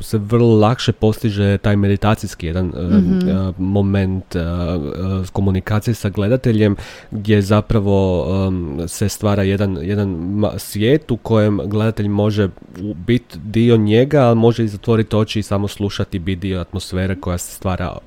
se 0.00 0.18
vrlo 0.18 0.56
lakše 0.58 0.92
postiže 0.92 1.58
taj 1.58 1.76
meditacijski 1.76 2.46
jedan 2.46 2.66
mm 2.66 3.54
moment 3.58 4.36
komunikacije 5.32 5.94
sa 5.94 6.08
gledateljem 6.08 6.76
gdje 7.10 7.42
zapravo 7.42 8.26
se 8.86 9.08
stvara 9.08 9.42
jedan, 9.42 9.78
jedan 9.82 10.42
svijet 10.56 10.93
svijet 10.94 11.10
u 11.10 11.16
kojem 11.16 11.60
gledatelj 11.64 12.08
može 12.08 12.48
biti 13.06 13.38
dio 13.38 13.76
njega, 13.76 14.22
ali 14.22 14.36
može 14.36 14.64
i 14.64 14.68
zatvoriti 14.68 15.16
oči 15.16 15.38
i 15.38 15.42
samo 15.42 15.68
slušati, 15.68 16.18
biti 16.18 16.40
dio 16.40 16.60
atmosfere 16.60 17.16
koja 17.20 17.38
se 17.38 17.54
stvara 17.54 17.98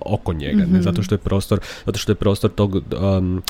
oko 0.00 0.32
njega. 0.32 0.58
Ne? 0.58 0.66
Mhm. 0.66 0.80
Zato 0.80 1.02
što 1.02 1.14
je 1.14 1.18
prostor, 1.18 1.60
zato 1.86 1.98
što 1.98 2.12
je 2.12 2.16
prostor 2.16 2.50
tog 2.50 2.74
um, 2.74 3.42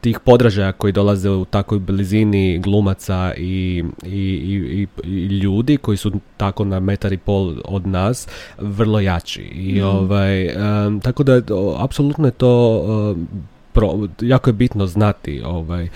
tih 0.00 0.20
podražaja 0.20 0.72
koji 0.72 0.92
dolaze 0.92 1.30
u 1.30 1.44
takvoj 1.44 1.80
blizini 1.80 2.58
glumaca 2.58 3.32
i, 3.36 3.84
i, 4.02 4.08
i, 4.08 4.86
i, 5.04 5.26
ljudi 5.26 5.76
koji 5.76 5.96
su 5.96 6.12
tako 6.36 6.64
na 6.64 6.80
metar 6.80 7.12
i 7.12 7.18
pol 7.18 7.54
od 7.64 7.86
nas 7.86 8.28
vrlo 8.58 9.00
jači. 9.00 9.42
I, 9.42 9.72
mhm. 9.72 9.86
ovaj, 9.86 10.46
um, 10.46 11.00
tako 11.00 11.22
da 11.22 11.40
apsolutno 11.78 12.26
je 12.26 12.32
to 12.32 12.80
um, 12.80 13.28
pro, 13.76 14.08
jako 14.20 14.50
je 14.50 14.54
bitno 14.54 14.86
znati 14.86 15.42
ovaj, 15.44 15.84
e, 15.84 15.88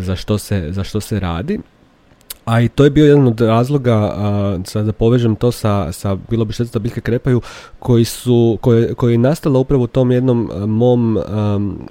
za, 0.00 0.16
što 0.16 0.38
se, 0.38 0.66
za 0.70 0.84
što 0.84 1.00
se 1.00 1.20
radi. 1.20 1.58
A 2.48 2.60
i 2.60 2.68
to 2.68 2.84
je 2.84 2.90
bio 2.90 3.06
jedan 3.06 3.26
od 3.26 3.40
razloga, 3.40 4.14
sad 4.64 4.86
da 4.86 4.92
povežem 4.92 5.36
to 5.36 5.52
sa, 5.52 5.92
sa 5.92 6.16
bilo 6.30 6.44
bi 6.44 6.52
šteta 6.52 6.70
da 6.72 6.78
biljke 6.78 7.00
krepaju, 7.00 7.40
koji 7.78 8.04
su, 8.04 8.58
koje, 8.60 8.94
koji 8.94 9.14
je 9.14 9.18
nastala 9.18 9.60
upravo 9.60 9.84
u 9.84 9.86
tom 9.86 10.10
jednom 10.10 10.50
mom 10.66 11.18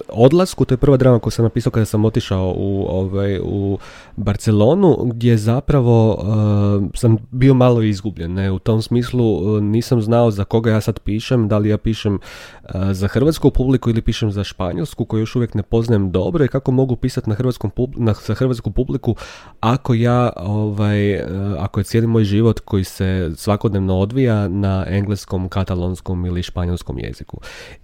odlasku, 0.08 0.64
to 0.64 0.74
je 0.74 0.78
prva 0.78 0.96
drama 0.96 1.18
koju 1.18 1.30
sam 1.30 1.44
napisao 1.44 1.72
kada 1.72 1.84
sam 1.84 2.04
otišao 2.04 2.54
u, 2.56 2.86
ovaj, 2.88 3.38
u 3.42 3.78
Barcelonu, 4.16 4.98
gdje 5.04 5.36
zapravo 5.36 6.24
sam 6.94 7.16
bio 7.30 7.54
malo 7.54 7.82
izgubljen. 7.82 8.34
Ne? 8.34 8.50
U 8.50 8.58
tom 8.58 8.82
smislu 8.82 9.60
nisam 9.60 10.02
znao 10.02 10.30
za 10.30 10.44
koga 10.44 10.70
ja 10.70 10.80
sad 10.80 11.00
pišem, 11.00 11.48
da 11.48 11.58
li 11.58 11.68
ja 11.68 11.78
pišem 11.78 12.18
za 12.92 13.08
hrvatsku 13.08 13.50
publiku 13.50 13.90
ili 13.90 14.02
pišem 14.02 14.32
za 14.32 14.44
španjolsku, 14.44 15.04
koju 15.04 15.20
još 15.20 15.36
uvijek 15.36 15.54
ne 15.54 15.62
poznajem 15.62 16.10
dobro 16.10 16.44
i 16.44 16.48
kako 16.48 16.70
mogu 16.70 16.96
pisati 16.96 17.30
na, 17.30 17.34
hrvatskom, 17.34 17.70
na, 17.96 18.14
za 18.26 18.34
hrvatsku 18.34 18.70
publiku 18.70 19.16
ako 19.60 19.94
ja 19.94 20.30
ovaj, 20.48 21.12
e, 21.12 21.24
ako 21.58 21.80
je 21.80 21.84
cijeli 21.84 22.06
moj 22.06 22.24
život 22.24 22.60
koji 22.60 22.84
se 22.84 23.30
svakodnevno 23.36 23.98
odvija 23.98 24.48
na 24.48 24.84
engleskom, 24.88 25.48
katalonskom 25.48 26.26
ili 26.26 26.42
španjolskom 26.42 26.98
jeziku. 26.98 27.40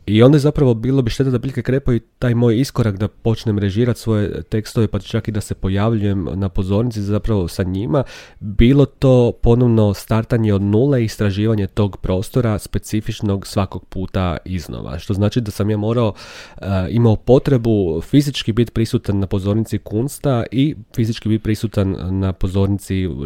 I 0.07 0.23
onda 0.23 0.37
je 0.37 0.41
zapravo 0.41 0.75
bilo 0.75 1.03
bi 1.03 1.11
šteta 1.11 1.31
da 1.31 1.39
biljke 1.39 1.63
krepaju 1.63 2.01
taj 2.19 2.35
moj 2.35 2.61
iskorak 2.61 2.97
da 2.97 3.09
počnem 3.09 3.59
režirati 3.59 4.01
svoje 4.01 4.43
tekstove 4.43 4.89
pa 4.89 4.99
čak 4.99 5.29
i 5.29 5.33
da 5.33 5.41
se 5.41 5.55
pojavljujem 5.55 6.29
na 6.35 6.49
pozornici 6.49 7.03
zapravo 7.03 7.49
sa 7.49 7.63
njima. 7.63 8.05
Bilo 8.41 8.87
to 8.87 9.33
ponovno 9.43 9.95
startanje 9.95 10.55
od 10.55 10.63
nule 10.63 11.03
i 11.03 11.05
istraživanje 11.05 11.67
tog 11.67 11.97
prostora 11.97 12.59
specifičnog 12.59 13.47
svakog 13.47 13.85
puta 13.85 14.37
iznova. 14.45 14.99
Što 14.99 15.15
znači 15.15 15.41
da 15.41 15.51
sam 15.51 15.71
ja 15.71 15.77
morao, 15.77 16.09
uh, 16.09 16.67
imao 16.91 17.17
potrebu 17.17 18.01
fizički 18.01 18.53
biti 18.53 18.73
prisutan 18.73 19.19
na 19.19 19.27
pozornici 19.27 19.79
kunsta 19.79 20.45
i 20.51 20.75
fizički 20.95 21.29
biti 21.29 21.43
prisutan 21.43 21.97
na 22.21 22.33
pozornici 22.33 22.54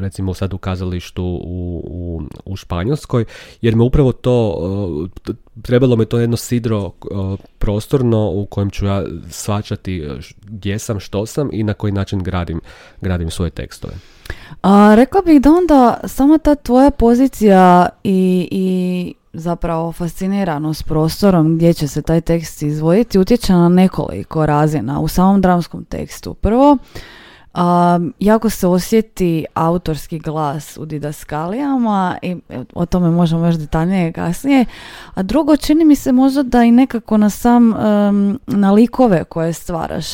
recimo 0.00 0.34
sad 0.34 0.54
u 0.54 0.58
kazalištu 0.58 1.24
u, 1.24 1.82
u, 1.84 2.22
u 2.44 2.56
Španjolskoj 2.56 3.24
jer 3.60 3.76
me 3.76 3.84
upravo 3.84 4.12
to 4.12 4.50
uh, 4.50 5.08
trebalo 5.62 5.96
me 5.96 6.04
to 6.04 6.18
jedno 6.18 6.36
sidro 6.36 6.84
uh, 6.86 6.92
prostorno 7.58 8.30
u 8.30 8.46
kojem 8.46 8.70
ću 8.70 8.86
ja 8.86 9.04
svačati 9.30 10.06
uh, 10.06 10.24
gdje 10.44 10.78
sam, 10.78 11.00
što 11.00 11.26
sam 11.26 11.48
i 11.52 11.62
na 11.62 11.74
koji 11.74 11.92
način 11.92 12.18
gradim, 12.18 12.60
gradim 13.00 13.30
svoje 13.30 13.50
tekstove. 13.50 13.94
A, 14.62 14.94
rekla 14.94 15.22
bih 15.22 15.40
da 15.40 15.50
onda 15.50 16.00
sama 16.04 16.38
ta 16.38 16.54
tvoja 16.54 16.90
pozicija 16.90 17.88
i, 18.04 18.48
i 18.50 19.14
zapravo 19.32 19.92
fasciniranost 19.92 20.84
prostorom 20.84 21.56
gdje 21.56 21.74
će 21.74 21.88
se 21.88 22.02
taj 22.02 22.20
tekst 22.20 22.62
izvojiti 22.62 23.18
utječe 23.18 23.52
na 23.52 23.68
nekoliko 23.68 24.46
razina 24.46 25.00
u 25.00 25.08
samom 25.08 25.40
dramskom 25.40 25.84
tekstu. 25.84 26.34
Prvo, 26.34 26.76
Um, 27.58 28.14
jako 28.18 28.50
se 28.50 28.66
osjeti 28.66 29.44
autorski 29.54 30.18
glas 30.18 30.76
u 30.76 30.86
didaskalijama 30.86 32.18
i 32.22 32.36
o 32.74 32.86
tome 32.86 33.10
možemo 33.10 33.46
još 33.46 33.54
detaljnije 33.54 34.12
kasnije. 34.12 34.64
A 35.14 35.22
drugo, 35.22 35.56
čini 35.56 35.84
mi 35.84 35.96
se 35.96 36.12
možda 36.12 36.42
da 36.42 36.64
i 36.64 36.70
nekako 36.70 37.16
na 37.16 37.30
sam, 37.30 37.74
na 38.46 38.72
likove 38.72 39.24
koje 39.24 39.52
stvaraš. 39.52 40.06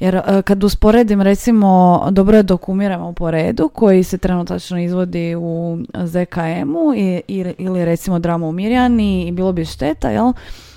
Jer 0.00 0.16
uh, 0.16 0.42
kad 0.44 0.64
usporedim 0.64 1.22
recimo, 1.22 2.02
dobro 2.10 2.36
je 2.36 2.42
dokumiramo 2.42 3.12
po 3.12 3.30
redu 3.30 3.68
koji 3.68 4.04
se 4.04 4.18
trenutačno 4.18 4.80
izvodi 4.80 5.34
u 5.36 5.78
ZKM-u 6.04 6.94
ili 7.58 7.84
recimo 7.84 8.18
dramu 8.18 8.48
u 8.48 8.52
Mirjani 8.52 9.28
i 9.28 9.32
bilo 9.32 9.52
bi 9.52 9.64
šteta, 9.64 10.10
jel? 10.10 10.32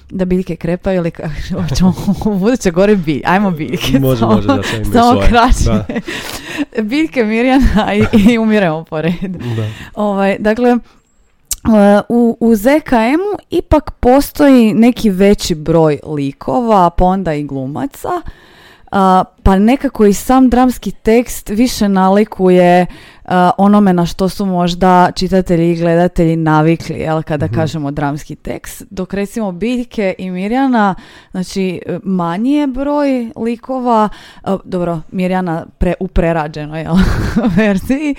Da 0.09 0.25
biljke 0.25 0.55
krepaju 0.55 0.97
ili 0.97 1.11
kako 1.11 1.75
ćemo 1.75 1.93
u 2.25 2.35
buduće 2.35 2.71
gore 2.71 2.95
bilj, 2.95 3.21
ajmo 3.25 3.51
biljke. 3.51 3.99
Može, 3.99 4.19
samo, 4.19 4.33
može, 4.33 4.47
da 4.47 4.63
Samo 5.01 5.21
kraće. 5.27 5.93
biljke 6.89 7.23
Mirjana 7.23 7.93
i, 7.93 8.05
i 8.31 8.37
umiremo 8.37 8.83
po 8.83 9.01
redu. 9.01 9.39
Da. 9.55 9.67
Ovaj, 9.93 10.37
dakle, 10.39 10.73
uh, 10.73 10.79
u, 12.09 12.37
u 12.39 12.55
ZKM-u 12.55 13.39
ipak 13.49 13.91
postoji 13.99 14.73
neki 14.73 15.09
veći 15.09 15.55
broj 15.55 15.99
likova, 16.07 16.89
pa 16.89 17.05
onda 17.05 17.33
i 17.33 17.43
glumaca, 17.43 18.21
pa 19.43 19.59
nekako 19.59 20.05
i 20.05 20.13
sam 20.13 20.49
dramski 20.49 20.91
tekst 20.91 21.49
više 21.49 21.89
nalikuje 21.89 22.85
onome 23.57 23.93
na 23.93 24.05
što 24.05 24.29
su 24.29 24.45
možda 24.45 25.11
čitatelji 25.15 25.71
i 25.71 25.75
gledatelji 25.75 26.35
navikli, 26.35 26.95
jel, 26.95 27.23
kada 27.23 27.45
mhm. 27.45 27.55
kažemo 27.55 27.91
dramski 27.91 28.35
tekst. 28.35 28.83
Dok 28.89 29.13
recimo 29.13 29.51
Biljke 29.51 30.15
i 30.17 30.31
Mirjana, 30.31 30.95
znači 31.31 31.81
manji 32.03 32.51
je 32.51 32.67
broj 32.67 33.31
likova, 33.35 34.09
dobro, 34.63 35.01
Mirjana 35.11 35.65
pre, 35.77 35.93
u 35.99 36.07
prerađenoj 36.07 36.81
jel, 36.81 36.95
verziji, 37.57 38.15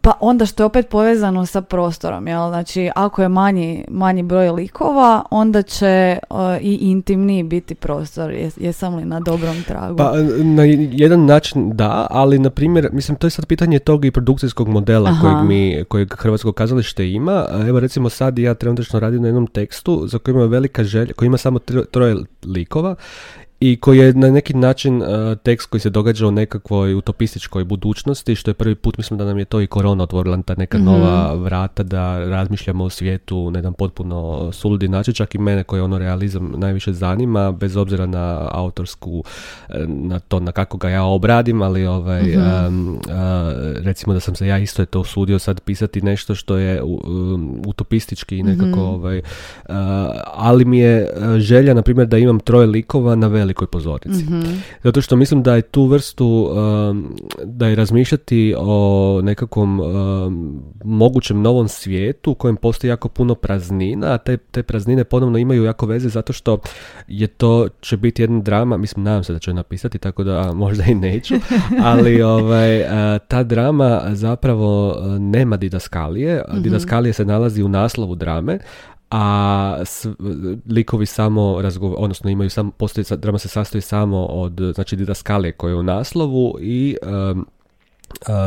pa 0.00 0.12
onda 0.20 0.46
što 0.46 0.62
je 0.62 0.66
opet 0.66 0.88
povezano 0.88 1.46
sa 1.46 1.62
prostorom, 1.62 2.28
jel, 2.28 2.48
znači 2.48 2.90
ako 2.96 3.22
je 3.22 3.28
manji, 3.28 3.84
manji 3.88 4.22
broj 4.22 4.50
likova, 4.50 5.22
onda 5.30 5.62
će 5.62 6.18
i 6.60 6.74
intimniji 6.74 7.42
biti 7.42 7.74
prostor. 7.74 8.34
jesam 8.56 8.94
li 8.94 9.04
na 9.04 9.20
dobrom 9.20 9.62
tragu? 9.62 9.96
Pa 9.96 10.12
na 10.42 10.64
jedan 10.92 11.26
način 11.26 11.76
da, 11.76 12.06
ali 12.10 12.38
na 12.38 12.50
primjer, 12.50 12.88
mislim, 12.92 13.16
to 13.16 13.26
je 13.26 13.30
sad 13.30 13.46
pitanje 13.46 13.78
tog 13.94 14.04
i 14.04 14.10
produkcijskog 14.10 14.68
modela 14.68 15.20
kojeg 15.20 15.48
mi, 15.48 15.84
kojeg 15.88 16.14
Hrvatsko 16.18 16.52
kazalište 16.52 17.10
ima. 17.10 17.46
Evo 17.68 17.80
recimo 17.80 18.08
sad 18.08 18.38
ja 18.38 18.54
trenutno 18.54 19.00
radim 19.00 19.22
na 19.22 19.28
jednom 19.28 19.46
tekstu 19.46 20.06
za 20.06 20.18
koji 20.18 20.34
ima 20.34 20.44
velika 20.44 20.84
želja, 20.84 21.12
koji 21.12 21.26
ima 21.26 21.36
samo 21.36 21.58
troje 21.90 22.16
likova 22.44 22.94
i 23.64 23.76
koji 23.76 23.98
je 23.98 24.12
na 24.12 24.30
neki 24.30 24.54
način 24.54 25.02
uh, 25.02 25.08
tekst 25.42 25.68
koji 25.68 25.80
se 25.80 25.90
događa 25.90 26.26
u 26.26 26.30
nekakvoj 26.30 26.94
utopističkoj 26.94 27.64
budućnosti, 27.64 28.34
što 28.34 28.50
je 28.50 28.54
prvi 28.54 28.74
put, 28.74 28.98
mislim 28.98 29.18
da 29.18 29.24
nam 29.24 29.38
je 29.38 29.44
to 29.44 29.60
i 29.60 29.66
korona 29.66 30.04
otvorila 30.04 30.42
ta 30.42 30.54
neka 30.54 30.78
mhm. 30.78 30.86
nova 30.86 31.34
vrata 31.34 31.82
da 31.82 32.18
razmišljamo 32.18 32.84
o 32.84 32.90
svijetu 32.90 33.50
na 33.50 33.58
jedan 33.58 33.72
potpuno 33.72 34.48
suludi 34.52 34.88
način, 34.88 35.14
čak 35.14 35.34
i 35.34 35.38
mene 35.38 35.64
koji 35.64 35.82
ono 35.82 35.98
realizam 35.98 36.54
najviše 36.56 36.92
zanima, 36.92 37.52
bez 37.52 37.76
obzira 37.76 38.06
na 38.06 38.48
autorsku, 38.52 39.24
e, 39.68 39.84
na 39.86 40.18
to 40.18 40.40
na 40.40 40.52
kako 40.52 40.76
ga 40.76 40.88
ja 40.88 41.04
obradim, 41.04 41.62
ali 41.62 41.86
ovaj, 41.86 42.22
mm 42.22 42.94
recimo 43.84 44.14
da 44.14 44.20
sam 44.20 44.34
se 44.34 44.46
ja 44.46 44.58
isto 44.58 44.82
je 44.82 44.86
to 44.86 45.00
usudio 45.00 45.38
sad 45.38 45.60
pisati 45.60 46.02
nešto 46.02 46.34
što 46.34 46.56
je 46.56 46.82
um, 46.82 47.62
utopistički 47.66 48.42
nekako, 48.42 48.80
mm 48.80 48.94
ovaj, 48.94 49.22
ali 50.34 50.64
mi 50.64 50.78
je 50.78 51.10
želja, 51.38 51.74
na 51.74 51.82
primjer, 51.82 52.08
da 52.08 52.18
imam 52.18 52.40
troje 52.40 52.66
likova 52.66 53.14
na 53.14 53.26
velikoj 53.54 53.66
pozornici. 53.66 54.24
mm 54.24 54.62
Zato 54.82 55.02
što 55.02 55.16
mislim 55.16 55.42
da 55.42 55.54
je 55.54 55.62
tu 55.62 55.86
vrstu, 55.86 56.26
um, 56.26 57.16
da 57.44 57.66
je 57.66 57.74
razmišljati 57.74 58.54
o 58.58 59.20
nekakvom 59.22 59.80
um, 59.80 60.62
mogućem 60.84 61.42
novom 61.42 61.68
svijetu 61.68 62.30
u 62.30 62.34
kojem 62.34 62.56
postoji 62.56 62.88
jako 62.88 63.08
puno 63.08 63.34
praznina, 63.34 64.12
a 64.12 64.18
te, 64.18 64.36
te 64.36 64.62
praznine 64.62 65.04
ponovno 65.04 65.38
imaju 65.38 65.64
jako 65.64 65.86
veze 65.86 66.08
zato 66.08 66.32
što 66.32 66.58
je 67.08 67.26
to, 67.26 67.68
će 67.80 67.96
biti 67.96 68.22
jedna 68.22 68.42
drama, 68.42 68.76
mislim, 68.76 69.04
nadam 69.04 69.24
se 69.24 69.32
da 69.32 69.38
ću 69.38 69.50
je 69.50 69.54
napisati, 69.54 69.98
tako 69.98 70.24
da 70.24 70.52
možda 70.52 70.84
i 70.84 70.94
neću, 70.94 71.34
ali 71.92 72.22
ovaj, 72.22 72.84
ta 73.28 73.42
drama 73.42 74.02
zapravo 74.12 74.96
nema 75.18 75.56
didaskalije, 75.56 76.42
mm 76.52 76.62
didaskalije 76.64 77.12
se 77.12 77.24
nalazi 77.24 77.62
u 77.62 77.68
naslovu 77.68 78.14
drame, 78.14 78.58
a 79.16 79.76
s, 79.84 80.06
likovi 80.68 81.06
samo 81.06 81.62
razgovor, 81.62 81.96
odnosno 81.98 82.30
imaju 82.30 82.50
samo, 82.50 82.70
postoji, 82.70 83.04
drama 83.18 83.38
se 83.38 83.48
sastoji 83.48 83.82
samo 83.82 84.24
od, 84.24 84.60
znači, 84.74 84.96
didaskale 84.96 85.52
koje 85.52 85.70
je 85.72 85.76
u 85.76 85.82
naslovu 85.82 86.56
i 86.60 86.96
um, 87.32 87.46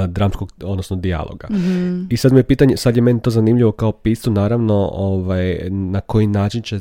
dramskog, 0.07 0.51
odnosno 0.63 0.95
dijaloga. 0.95 1.47
mm 1.49 2.07
I 2.09 2.17
sad 2.17 2.33
mi 2.33 2.39
je 2.39 2.43
pitanje, 2.43 2.77
sad 2.77 2.95
je 2.95 3.01
meni 3.01 3.21
to 3.21 3.29
zanimljivo 3.29 3.71
kao 3.71 3.91
pisu, 3.91 4.31
naravno, 4.31 4.89
ovaj, 4.93 5.69
na 5.69 6.01
koji 6.01 6.27
način 6.27 6.61
će 6.61 6.79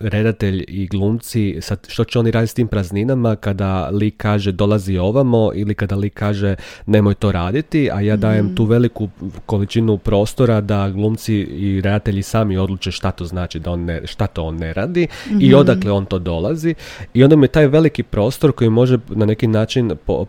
redatelj 0.00 0.64
i 0.68 0.86
glumci, 0.86 1.56
sad 1.60 1.86
što 1.88 2.04
će 2.04 2.18
oni 2.18 2.30
raditi 2.30 2.50
s 2.50 2.54
tim 2.54 2.68
prazninama 2.68 3.36
kada 3.36 3.88
lik 3.92 4.14
kaže 4.16 4.52
dolazi 4.52 4.98
ovamo 4.98 5.50
ili 5.54 5.74
kada 5.74 5.96
lik 5.96 6.14
kaže 6.14 6.54
nemoj 6.86 7.14
to 7.14 7.32
raditi, 7.32 7.90
a 7.92 8.00
ja 8.00 8.16
dajem 8.16 8.46
mm. 8.46 8.54
tu 8.54 8.64
veliku 8.64 9.08
količinu 9.46 9.98
prostora 9.98 10.60
da 10.60 10.90
glumci 10.90 11.34
i 11.34 11.80
redatelji 11.80 12.22
sami 12.22 12.56
odluče 12.56 12.90
šta 12.90 13.10
to 13.10 13.24
znači 13.24 13.58
da 13.58 13.70
on 13.70 13.84
ne, 13.84 14.06
šta 14.06 14.26
to 14.26 14.44
on 14.44 14.56
ne 14.56 14.72
radi 14.72 15.08
i 15.30 15.48
mhm. 15.48 15.54
odakle 15.54 15.92
on 15.92 16.06
to 16.06 16.18
dolazi 16.18 16.74
i 17.14 17.24
onda 17.24 17.36
mi 17.36 17.44
je 17.44 17.48
taj 17.48 17.66
veliki 17.66 18.02
prostor 18.02 18.52
koji 18.52 18.70
može 18.70 18.98
na 19.08 19.26
neki 19.26 19.46
način 19.46 19.92
po, 20.04 20.26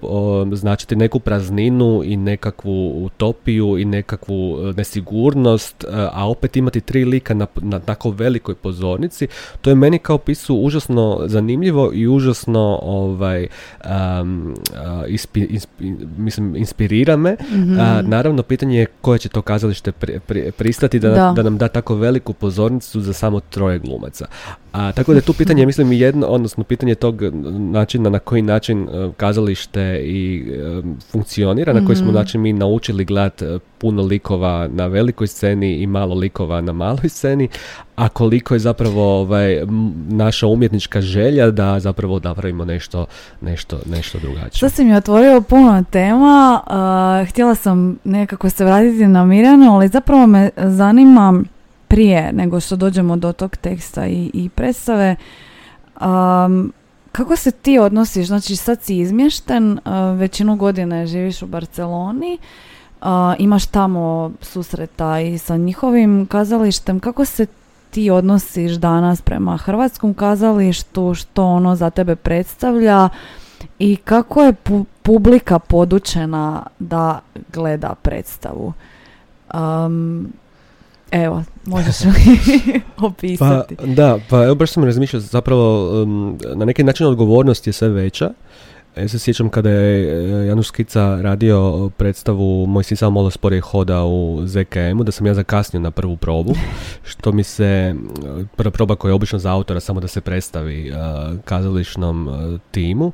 značiti 0.54 0.96
neku 0.96 1.20
prazninu 1.20 2.02
i 2.06 2.18
nekakvu 2.18 3.06
utopiju 3.06 3.78
i 3.78 3.86
nekakvu 3.86 4.58
e, 4.70 4.74
nesigurnost, 4.78 5.84
e, 5.84 5.88
a 5.92 6.30
opet 6.30 6.58
imati 6.58 6.82
tri 6.82 7.06
lika 7.06 7.34
na, 7.34 7.48
na 7.56 7.80
tako 7.80 8.10
velikoj 8.10 8.56
pozornici 8.56 9.28
to 9.62 9.70
je 9.70 9.76
meni 9.76 10.00
kao 10.00 10.18
pisu 10.18 10.56
užasno 10.56 11.22
zanimljivo 11.26 11.92
i 11.94 12.08
užasno 12.08 12.80
ovaj, 12.82 13.48
um, 14.22 14.56
mislim, 16.18 16.56
inspirira 16.56 17.18
me. 17.18 17.34
mm 17.52 17.80
naravno, 18.10 18.44
pitanje 18.44 18.80
je 18.80 18.86
koje 18.86 19.20
će 19.20 19.30
to 19.30 19.42
kazalište 19.42 19.92
pristati 20.58 21.00
da, 21.00 21.10
da. 21.10 21.34
da 21.36 21.44
nam 21.44 21.58
da 21.58 21.68
tako 21.68 21.96
veliku 21.96 22.34
pozornicu 22.34 23.02
za 23.02 23.14
samo 23.14 23.40
troje 23.40 23.80
glumaca. 23.80 24.26
A, 24.72 24.92
tako 24.92 25.12
da 25.12 25.18
je 25.18 25.22
tu 25.22 25.34
pitanje, 25.34 25.66
mislim, 25.66 25.92
jedno, 25.92 26.28
odnosno 26.28 26.64
pitanje 26.64 26.96
tog 26.96 27.22
načina 27.60 28.10
na 28.10 28.20
koji 28.20 28.42
način 28.42 28.84
uh, 28.84 29.14
kazalište 29.16 30.02
i 30.04 30.46
uh, 30.78 30.86
funkcionira, 31.12 31.74
na 31.74 31.86
koji 31.86 31.96
smo 31.96 32.08
mhm. 32.08 32.16
način 32.16 32.42
mi 32.42 32.54
naučili 32.54 33.06
gledati 33.06 33.46
uh, 33.46 33.62
puno 33.78 34.04
likova 34.04 34.68
na 34.68 34.88
velikoj 34.88 35.28
sceni 35.28 35.74
i 35.74 35.88
malo 35.88 36.16
likova 36.16 36.62
na 36.62 36.74
maloj 36.74 37.10
sceni, 37.10 37.48
a 37.96 38.10
koliko 38.10 38.54
je 38.54 38.60
zapravo 38.60 39.20
ovaj, 39.20 39.62
naša 40.10 40.48
umjetnička 40.48 41.02
želja 41.02 41.52
da 41.52 41.80
zapravo 41.80 42.20
napravimo 42.24 42.66
nešto, 42.66 43.06
nešto, 43.42 43.80
nešto 43.86 44.20
drugačije. 44.20 44.60
Sad 44.60 44.72
si 44.72 44.84
mi 44.86 44.96
otvorio 44.96 45.42
puno 45.42 45.84
tema, 45.92 46.62
htjela 47.30 47.56
sam 47.56 47.98
nekako 48.04 48.50
se 48.50 48.66
vratiti 48.66 49.08
na 49.08 49.26
Mirjanu, 49.26 49.74
ali 49.74 49.88
zapravo 49.88 50.28
me 50.28 50.50
zanima 50.58 51.44
prije 51.90 52.32
nego 52.34 52.60
što 52.60 52.76
dođemo 52.76 53.16
do 53.16 53.34
tog 53.34 53.58
teksta 53.58 54.08
i, 54.08 54.32
i 54.34 54.50
predstave, 54.50 55.16
um, 56.02 56.74
kako 57.12 57.36
se 57.36 57.52
ti 57.52 57.80
odnosiš? 57.80 58.28
Znači 58.28 58.56
sad 58.56 58.82
si 58.82 58.98
izmješten, 58.98 59.72
uh, 59.72 60.20
većinu 60.20 60.56
godine 60.56 61.08
živiš 61.08 61.42
u 61.42 61.48
Barceloni, 61.48 62.38
uh, 63.02 63.08
imaš 63.40 63.66
tamo 63.66 64.32
susreta 64.42 65.20
i 65.20 65.38
sa 65.38 65.58
njihovim 65.58 66.26
kazalištem. 66.26 67.00
Kako 67.00 67.26
se 67.26 67.46
ti 67.90 68.10
odnosiš 68.10 68.72
danas 68.72 69.22
prema 69.22 69.58
hrvatskom 69.58 70.14
kazalištu, 70.14 71.14
što 71.14 71.46
ono 71.46 71.76
za 71.76 71.90
tebe 71.90 72.16
predstavlja 72.16 73.10
i 73.80 73.96
kako 73.96 74.44
je 74.44 74.54
publika 75.02 75.60
podučena 75.60 76.64
da 76.80 77.20
gleda 77.54 77.96
predstavu? 78.02 78.74
Um, 79.54 80.28
Evo, 81.12 81.44
možeš 81.66 82.04
li 82.04 82.12
opisati? 83.08 83.76
Pa, 83.76 83.86
da, 83.86 84.20
pa 84.30 84.44
evo 84.44 84.56
baš 84.56 84.72
sam 84.72 84.84
razmišljao, 84.84 85.20
zapravo 85.20 86.02
um, 86.04 86.38
na 86.56 86.66
neki 86.66 86.84
način 86.84 87.08
odgovornost 87.08 87.68
je 87.68 87.74
sve 87.74 87.90
veća. 87.90 88.30
Ja 89.00 89.08
se 89.08 89.20
sjećam 89.20 89.50
kada 89.50 89.70
je 89.70 90.04
e, 90.44 90.48
Januš 90.48 90.68
Skica 90.68 91.20
radio 91.22 91.90
predstavu 91.98 92.66
Moj 92.68 92.84
sin 92.84 92.98
samo 92.98 93.12
malo 93.12 93.30
sporije 93.30 93.62
hoda 93.62 94.04
u 94.04 94.42
ZKM-u, 94.46 95.04
da 95.04 95.12
sam 95.12 95.28
ja 95.28 95.34
zakasnio 95.34 95.80
na 95.80 95.92
prvu 95.92 96.18
probu, 96.18 96.54
što 97.10 97.32
mi 97.32 97.44
se, 97.44 97.96
prva 98.56 98.72
proba 98.72 98.96
koja 98.96 99.10
je 99.10 99.14
obično 99.14 99.40
za 99.40 99.52
autora 99.52 99.80
samo 99.80 100.00
da 100.00 100.08
se 100.08 100.22
predstavi 100.22 100.92
uh, 100.92 100.98
kazališnom 101.46 102.28
uh, 102.28 102.60
timu, 102.72 103.12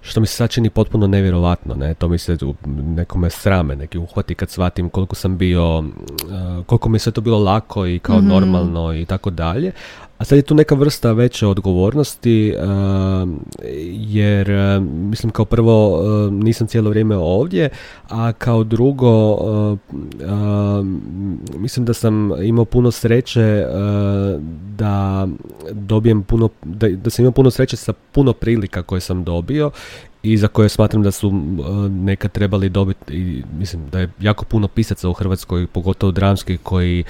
što 0.00 0.20
mi 0.20 0.26
se 0.26 0.34
sad 0.34 0.50
čini 0.50 0.70
potpuno 0.70 1.06
nevjerovatno, 1.06 1.74
ne, 1.74 1.94
to 1.94 2.08
mi 2.08 2.18
se 2.18 2.36
nekome 2.66 3.30
srame 3.30 3.76
neki 3.76 3.98
uhvati 3.98 4.34
kad 4.34 4.50
shvatim 4.50 4.88
koliko 4.88 5.14
sam 5.14 5.38
bio, 5.38 5.84
koliko 6.66 6.88
mi 6.88 6.98
se 6.98 7.12
to 7.12 7.20
bilo 7.20 7.38
lako 7.38 7.86
i 7.86 7.98
kao 7.98 8.18
mhm. 8.18 8.28
normalno 8.28 8.94
i 8.94 9.04
tako 9.04 9.30
dalje, 9.30 9.72
a 10.18 10.24
sad 10.24 10.38
je 10.38 10.42
tu 10.42 10.54
neka 10.54 10.74
vrsta 10.74 11.12
veće 11.12 11.46
odgovornosti, 11.46 12.54
jer 13.92 14.50
mislim 14.82 15.32
kao 15.32 15.44
prvo 15.44 16.02
nisam 16.30 16.66
cijelo 16.66 16.90
vrijeme 16.90 17.16
ovdje, 17.16 17.68
a 18.08 18.32
kao 18.32 18.64
drugo 18.64 19.38
mislim 21.54 21.86
da 21.86 21.94
sam 21.94 22.30
imao 22.42 22.64
puno 22.64 22.90
sreće 22.90 23.66
da 24.76 25.28
dobijem 25.72 26.22
puno, 26.22 26.48
da, 26.64 26.88
da 26.88 27.10
sam 27.10 27.22
imao 27.22 27.32
puno 27.32 27.50
sreće 27.50 27.76
sa 27.76 27.92
puno 28.12 28.32
prilika 28.32 28.82
koje 28.82 29.00
sam 29.00 29.24
dobio 29.24 29.70
i 30.22 30.36
za 30.36 30.48
koje 30.48 30.68
smatram 30.68 31.02
da 31.02 31.10
su 31.10 31.32
nekad 31.90 32.32
trebali 32.32 32.68
dobiti 32.68 33.44
mislim 33.58 33.90
da 33.90 34.00
je 34.00 34.10
jako 34.20 34.44
puno 34.44 34.68
pisaca 34.68 35.08
u 35.08 35.12
Hrvatskoj, 35.12 35.66
pogotovo 35.66 36.12
dramski 36.12 36.56
koji 36.56 37.04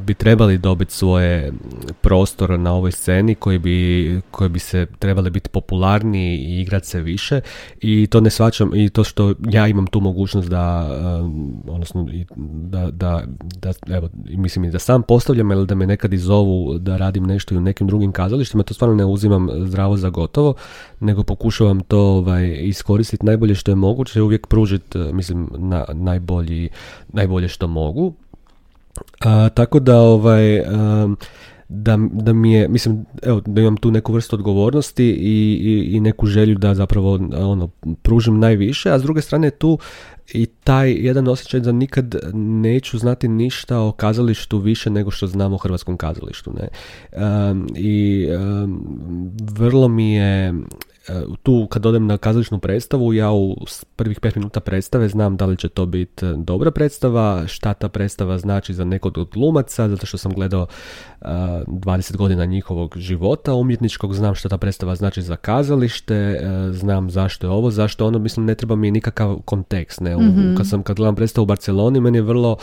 bi 0.00 0.14
trebali 0.14 0.58
dobiti 0.58 0.92
svoje 0.92 1.52
prostor 2.00 2.60
na 2.60 2.72
ovoj 2.72 2.92
sceni 2.92 3.34
koji 3.34 3.58
bi, 3.58 4.20
koji 4.30 4.50
bi 4.50 4.58
se 4.58 4.86
trebali 4.98 5.30
biti 5.30 5.48
popularniji 5.48 6.36
i 6.38 6.60
igrati 6.60 6.86
se 6.86 7.00
više. 7.00 7.40
I 7.80 8.06
to 8.06 8.20
ne 8.20 8.30
svačam 8.30 8.74
i 8.74 8.90
to 8.90 9.04
što 9.04 9.34
ja 9.50 9.66
imam 9.66 9.86
tu 9.86 10.00
mogućnost 10.00 10.48
da 10.48 10.90
odnosno 11.68 12.08
da, 12.36 12.90
da, 12.90 13.22
da 13.56 13.72
evo, 13.96 14.08
mislim 14.24 14.64
i 14.64 14.70
da 14.70 14.78
sam 14.78 15.02
postavljam 15.02 15.50
ili 15.50 15.66
da 15.66 15.74
me 15.74 15.86
nekad 15.86 16.12
izovu 16.12 16.78
da 16.78 16.96
radim 16.96 17.26
nešto 17.26 17.54
i 17.54 17.58
u 17.58 17.60
nekim 17.60 17.86
drugim 17.86 18.12
kazalištima, 18.12 18.62
to 18.62 18.74
stvarno 18.74 18.96
ne 18.96 19.04
uzimam 19.04 19.48
zdravo 19.66 19.96
za 19.96 20.10
gotovo, 20.10 20.54
nego 21.00 21.22
pokušavam 21.22 21.80
to 21.80 22.20
ovaj, 22.28 22.58
iskoristiti 22.60 23.26
najbolje 23.26 23.54
što 23.54 23.70
je 23.70 23.74
moguće, 23.74 24.22
uvijek 24.22 24.46
pružiti, 24.46 24.98
mislim, 24.98 25.48
na, 25.58 25.84
najbolji, 25.92 26.68
najbolje 27.08 27.48
što 27.48 27.66
mogu. 27.66 28.14
tako 29.54 29.80
da, 29.80 29.98
ovaj, 29.98 30.62
da, 31.68 31.98
da 32.12 32.32
mi 32.32 32.52
je, 32.52 32.68
mislim, 32.68 33.06
evo, 33.22 33.40
da 33.46 33.60
imam 33.60 33.76
tu 33.76 33.90
neku 33.90 34.12
vrstu 34.12 34.36
odgovornosti 34.36 35.04
i, 35.04 35.58
i, 35.62 35.96
i 35.96 36.00
neku 36.00 36.26
želju 36.26 36.54
da 36.54 36.74
zapravo 36.74 37.18
ono, 37.36 37.68
pružim 38.02 38.38
najviše, 38.38 38.90
a 38.90 38.98
s 38.98 39.02
druge 39.02 39.20
strane 39.20 39.50
tu 39.50 39.78
i 40.34 40.46
taj 40.46 40.92
jedan 40.92 41.28
osjećaj 41.28 41.60
da 41.60 41.72
nikad 41.72 42.14
neću 42.34 42.98
znati 42.98 43.28
ništa 43.28 43.80
o 43.80 43.92
kazalištu 43.92 44.58
više 44.58 44.90
nego 44.90 45.10
što 45.10 45.26
znam 45.26 45.52
o 45.52 45.56
hrvatskom 45.56 45.96
kazalištu. 45.96 46.52
Ne? 46.52 46.68
I 47.74 48.28
vrlo 49.56 49.88
mi 49.88 50.12
je 50.12 50.48
E, 50.48 50.52
tu 51.42 51.66
kad 51.70 51.86
odem 51.86 52.06
na 52.06 52.18
kazališnu 52.18 52.58
predstavu, 52.58 53.12
ja 53.12 53.32
u 53.32 53.56
prvih 53.96 54.20
pet 54.20 54.34
minuta 54.36 54.60
predstave 54.60 55.08
znam 55.08 55.36
da 55.36 55.46
li 55.46 55.56
će 55.56 55.68
to 55.68 55.86
biti 55.86 56.26
e, 56.26 56.34
dobra 56.36 56.70
predstava, 56.70 57.46
šta 57.46 57.74
ta 57.74 57.88
predstava 57.88 58.38
znači 58.38 58.74
za 58.74 58.84
nekog 58.84 59.18
od 59.18 59.28
glumaca, 59.30 59.88
zato 59.88 60.06
što 60.06 60.18
sam 60.18 60.32
gledao 60.32 60.62
uh, 60.62 61.28
e, 61.30 61.64
20 61.66 62.16
godina 62.16 62.44
njihovog 62.44 62.94
života 62.98 63.54
umjetničkog, 63.54 64.14
znam 64.14 64.34
šta 64.34 64.48
ta 64.48 64.58
predstava 64.58 64.94
znači 64.94 65.22
za 65.22 65.36
kazalište, 65.36 66.40
znam 66.72 67.10
zašto 67.10 67.46
je 67.46 67.50
ovo, 67.50 67.70
zašto 67.70 68.06
ono, 68.06 68.18
mislim 68.18 68.46
ne 68.46 68.54
treba 68.54 68.76
mi 68.76 68.90
nikakav 68.90 69.38
kontekst. 69.44 70.00
Ne? 70.00 70.16
mm 70.16 70.54
Kad 70.56 70.68
sam 70.68 70.82
kad 70.82 70.96
gledam 70.96 71.14
predstavu 71.14 71.42
u 71.42 71.46
Barceloni, 71.46 72.00
meni 72.00 72.18
je 72.18 72.22
vrlo 72.22 72.56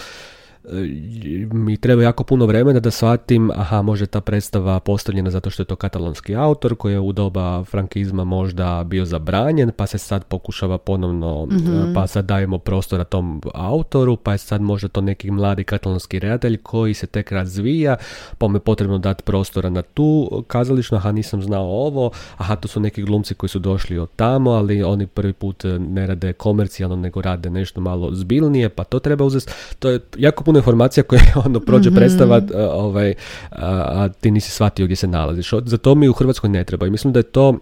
mi 1.51 1.77
treba 1.77 2.03
jako 2.03 2.23
puno 2.23 2.45
vremena 2.45 2.79
da 2.79 2.91
shvatim, 2.91 3.51
aha, 3.55 3.81
može 3.81 4.05
ta 4.05 4.21
predstava 4.21 4.79
postavljena 4.79 5.29
zato 5.29 5.49
što 5.49 5.61
je 5.61 5.67
to 5.67 5.75
katalonski 5.75 6.35
autor 6.35 6.75
koji 6.75 6.93
je 6.93 6.99
u 6.99 7.11
doba 7.11 7.63
frankizma 7.63 8.23
možda 8.23 8.83
bio 8.83 9.05
zabranjen, 9.05 9.71
pa 9.77 9.87
se 9.87 9.97
sad 9.97 10.23
pokušava 10.23 10.77
ponovno, 10.77 11.45
mhm. 11.45 11.93
pa 11.93 12.07
sad 12.07 12.25
dajemo 12.25 12.57
prostora 12.57 13.03
tom 13.03 13.41
autoru, 13.53 14.15
pa 14.15 14.31
je 14.31 14.37
sad 14.37 14.61
možda 14.61 14.87
to 14.87 15.01
neki 15.01 15.31
mladi 15.31 15.63
katalonski 15.63 16.19
redatelj 16.19 16.57
koji 16.57 16.93
se 16.93 17.07
tek 17.07 17.31
razvija, 17.31 17.95
pa 18.37 18.47
mu 18.47 18.55
je 18.55 18.59
potrebno 18.59 18.97
dati 18.97 19.23
prostora 19.23 19.69
na 19.69 19.81
tu 19.81 20.43
kazališnu, 20.47 20.97
aha, 20.97 21.11
nisam 21.11 21.41
znao 21.41 21.65
ovo, 21.65 22.11
aha, 22.37 22.55
to 22.55 22.67
su 22.67 22.79
neki 22.79 23.03
glumci 23.03 23.33
koji 23.33 23.49
su 23.49 23.59
došli 23.59 23.97
od 23.97 24.09
tamo, 24.15 24.51
ali 24.51 24.83
oni 24.83 25.07
prvi 25.07 25.33
put 25.33 25.63
ne 25.79 26.07
rade 26.07 26.33
komercijalno, 26.33 26.95
nego 26.95 27.21
rade 27.21 27.49
nešto 27.49 27.81
malo 27.81 28.09
zbilnije, 28.11 28.69
pa 28.69 28.83
to 28.83 28.99
treba 28.99 29.25
uzeti. 29.25 29.51
To 29.79 29.89
je 29.89 29.99
jako 30.17 30.43
puno 30.43 30.54
informacija 30.57 31.03
koje 31.03 31.21
ono 31.45 31.59
prođe 31.59 31.89
mm 31.89 31.95
predstava, 31.95 32.41
ovaj, 32.71 33.13
a, 33.51 34.09
ti 34.21 34.31
nisi 34.31 34.51
shvatio 34.51 34.85
gdje 34.85 34.95
se 34.95 35.07
nalaziš. 35.07 35.51
Za 35.65 35.77
to 35.77 35.95
mi 35.95 36.09
u 36.09 36.13
Hrvatskoj 36.13 36.49
ne 36.49 36.63
treba 36.63 36.87
i 36.87 36.89
mislim 36.89 37.13
da 37.13 37.19
je 37.19 37.23
to 37.23 37.59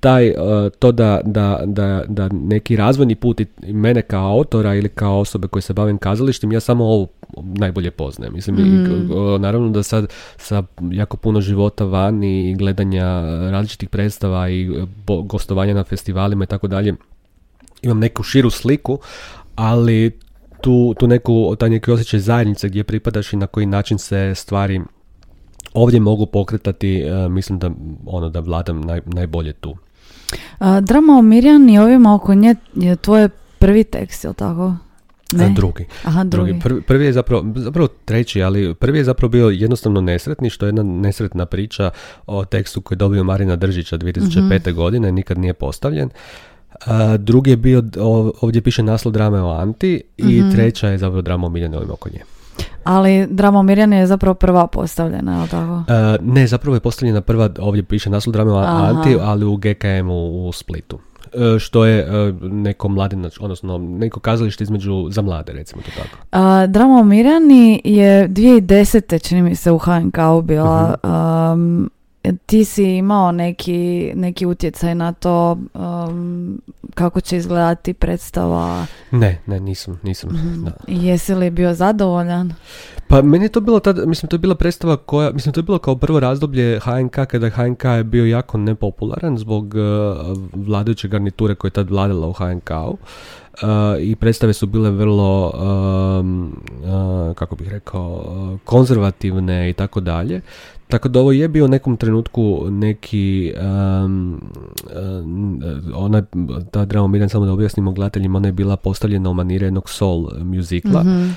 taj, 0.00 0.34
to 0.78 0.92
da, 0.92 1.20
da, 1.24 1.60
da, 1.64 2.02
da 2.08 2.28
neki 2.32 2.76
razvojni 2.76 3.14
put 3.14 3.40
i 3.40 3.46
mene 3.62 4.02
kao 4.02 4.30
autora 4.30 4.74
ili 4.74 4.88
kao 4.88 5.18
osobe 5.18 5.48
koje 5.48 5.62
se 5.62 5.72
bavim 5.72 5.98
kazalištem, 5.98 6.52
ja 6.52 6.60
samo 6.60 6.84
ovo 6.84 7.06
najbolje 7.36 7.90
poznajem. 7.90 8.34
Mislim, 8.34 8.56
mm. 8.56 9.40
naravno 9.40 9.70
da 9.70 9.82
sad 9.82 10.06
sa 10.36 10.62
jako 10.90 11.16
puno 11.16 11.40
života 11.40 11.84
van 11.84 12.24
i 12.24 12.54
gledanja 12.54 13.20
različitih 13.50 13.88
predstava 13.88 14.48
i 14.48 14.62
e, 14.62 14.86
gostovanja 15.24 15.74
na 15.74 15.84
festivalima 15.84 16.44
i 16.44 16.46
tako 16.46 16.68
dalje, 16.68 16.94
imam 17.82 17.98
neku 17.98 18.22
širu 18.22 18.50
sliku, 18.50 18.98
ali 19.54 20.18
tu, 20.60 20.94
tu 20.98 21.06
neku, 21.06 21.56
taj 21.58 21.70
neki 21.70 21.90
osjećaj 21.90 22.20
zajednice 22.20 22.68
gdje 22.68 22.84
pripadaš 22.84 23.32
i 23.32 23.36
na 23.36 23.46
koji 23.46 23.66
način 23.66 23.98
se 23.98 24.34
stvari 24.34 24.80
ovdje 25.74 26.00
mogu 26.00 26.26
pokretati, 26.26 27.04
uh, 27.04 27.32
mislim 27.32 27.58
da 27.58 27.70
ono 28.06 28.28
da 28.28 28.40
vladam 28.40 28.80
naj, 28.80 29.00
najbolje 29.06 29.52
tu. 29.52 29.76
A, 30.58 30.80
drama 30.80 31.18
o 31.18 31.22
Mirjani 31.22 31.78
ovima 31.78 32.14
oko 32.14 32.34
nje 32.34 32.54
je 32.74 32.96
tvoj 32.96 33.28
prvi 33.58 33.84
tekst, 33.84 34.24
je 34.24 34.32
tako? 34.32 34.74
Ne? 35.32 35.52
drugi. 35.56 35.84
Aha, 36.04 36.24
drugi. 36.24 36.60
Prvi, 36.62 36.82
prvi, 36.82 37.04
je 37.04 37.12
zapravo, 37.12 37.44
zapravo 37.56 37.88
treći, 38.04 38.42
ali 38.42 38.74
prvi 38.74 38.98
je 38.98 39.04
zapravo 39.04 39.28
bio 39.28 39.48
jednostavno 39.48 40.00
nesretni, 40.00 40.50
što 40.50 40.66
je 40.66 40.68
jedna 40.68 40.82
nesretna 40.82 41.46
priča 41.46 41.90
o 42.26 42.44
tekstu 42.44 42.80
koji 42.80 42.96
je 42.96 42.98
dobio 42.98 43.24
Marina 43.24 43.56
Držića 43.56 43.98
2005. 43.98 44.72
mm 44.72 44.76
godine, 44.76 45.12
nikad 45.12 45.38
nije 45.38 45.54
postavljen 45.54 46.10
drugi 47.18 47.50
je 47.50 47.56
bio, 47.56 47.82
ovdje 48.40 48.62
piše 48.62 48.82
naslov 48.82 49.12
drame 49.12 49.40
o 49.40 49.50
Anti 49.50 50.02
i 50.16 50.40
mhm. 50.40 50.50
treća 50.50 50.88
je 50.88 50.98
zapravo 50.98 51.22
drama 51.22 51.46
o 51.46 51.50
Miljane 51.50 51.76
ovim 51.76 51.90
oko 51.90 52.08
nje. 52.08 52.20
Ali 52.84 53.26
drama 53.30 53.62
Mirjane 53.62 53.98
je 53.98 54.06
zapravo 54.06 54.34
prva 54.34 54.66
postavljena, 54.66 55.42
je 55.42 55.48
tako? 55.48 55.82
ne, 56.22 56.46
zapravo 56.46 56.76
je 56.76 56.80
postavljena 56.80 57.20
prva, 57.20 57.50
ovdje 57.58 57.82
piše 57.82 58.10
naslov 58.10 58.32
drame 58.32 58.52
o 58.52 58.56
Anti, 58.56 59.16
ali 59.20 59.44
u 59.44 59.56
GKM 59.56 60.10
u, 60.10 60.52
Splitu 60.52 60.98
e, 61.34 61.58
što 61.58 61.84
je 61.84 61.98
e, 61.98 62.32
neko 62.42 62.88
mladinač, 62.88 63.38
odnosno 63.40 63.78
neko 63.78 64.20
kazalište 64.20 64.64
između 64.64 65.06
za 65.10 65.22
mlade, 65.22 65.52
recimo 65.52 65.82
to 65.82 65.90
tako. 66.02 66.18
A, 66.32 66.66
drama 66.66 66.98
o 66.98 67.04
Mirjani 67.04 67.80
je 67.84 68.28
2010. 68.28 69.28
čini 69.28 69.42
mi 69.42 69.54
se 69.54 69.70
u 69.70 69.78
HNK 69.78 70.18
bila. 70.44 70.94
uh 71.02 71.88
ti 72.46 72.64
si 72.64 72.96
imao 72.96 73.32
neki, 73.32 74.12
neki 74.14 74.46
utjecaj 74.46 74.94
na 74.94 75.12
to 75.12 75.58
um, 75.74 76.60
kako 76.94 77.20
će 77.20 77.36
izgledati 77.36 77.92
predstava? 77.92 78.86
Ne, 79.10 79.40
ne, 79.46 79.60
nisam, 79.60 80.00
nisam. 80.02 80.30
mm 80.30 80.64
Da. 80.64 80.72
Jesi 80.88 81.34
li 81.34 81.50
bio 81.50 81.74
zadovoljan? 81.74 82.52
Pa 83.08 83.22
meni 83.22 83.44
je 83.44 83.48
to 83.48 83.60
bilo 83.60 83.80
tada, 83.80 84.06
mislim 84.06 84.28
to 84.28 84.34
je 84.34 84.38
bila 84.38 84.54
predstava 84.54 84.96
koja, 84.96 85.30
mislim 85.30 85.52
to 85.52 85.60
je 85.60 85.64
bilo 85.64 85.78
kao 85.78 85.96
prvo 85.96 86.20
razdoblje 86.20 86.80
HNK 86.80 87.12
kada 87.12 87.50
HNK 87.50 87.84
je 87.84 88.04
bio 88.04 88.26
jako 88.26 88.58
nepopularan 88.58 89.38
zbog 89.38 89.74
uh, 89.74 90.38
vladajuće 90.52 91.08
garniture 91.08 91.54
koja 91.54 91.68
je 91.68 91.72
tad 91.72 91.90
vladala 91.90 92.26
u 92.26 92.32
HNK-u. 92.32 92.96
Uh, 93.62 93.68
i 94.00 94.16
predstave 94.16 94.52
su 94.52 94.66
bile 94.66 94.90
vrlo 94.90 95.52
um, 96.20 96.62
uh, 96.82 97.34
kako 97.34 97.56
bih 97.56 97.68
rekao 97.68 98.58
konzervativne 98.64 99.70
i 99.70 99.72
tako 99.72 100.00
dalje 100.00 100.40
tako 100.88 101.08
da 101.08 101.20
ovo 101.20 101.32
je 101.32 101.48
bio 101.48 101.64
u 101.64 101.68
nekom 101.68 101.96
trenutku 101.96 102.66
neki 102.70 103.52
um, 104.04 104.40
ona, 105.94 106.22
ta 106.70 106.84
drama 106.84 107.08
Miran, 107.08 107.28
samo 107.28 107.46
da 107.46 107.52
objasnimo 107.52 107.92
gledateljima, 107.92 108.36
ona 108.36 108.48
je 108.48 108.52
bila 108.52 108.76
postavljena 108.76 109.30
u 109.30 109.34
manire 109.34 109.66
jednog 109.66 109.90
soul 109.90 110.28
muzikla 110.40 111.02
mm 111.02 111.36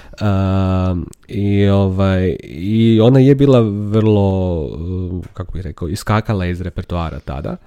i, 1.28 1.68
ovaj, 1.68 2.36
i 2.44 3.00
ona 3.02 3.20
je 3.20 3.36
bila 3.36 3.60
vrlo, 3.62 4.70
kako 5.34 5.54
bih 5.54 5.62
rekao, 5.62 5.88
iskakala 5.88 6.46
iz 6.46 6.62
repertoara 6.62 7.20
tada. 7.20 7.58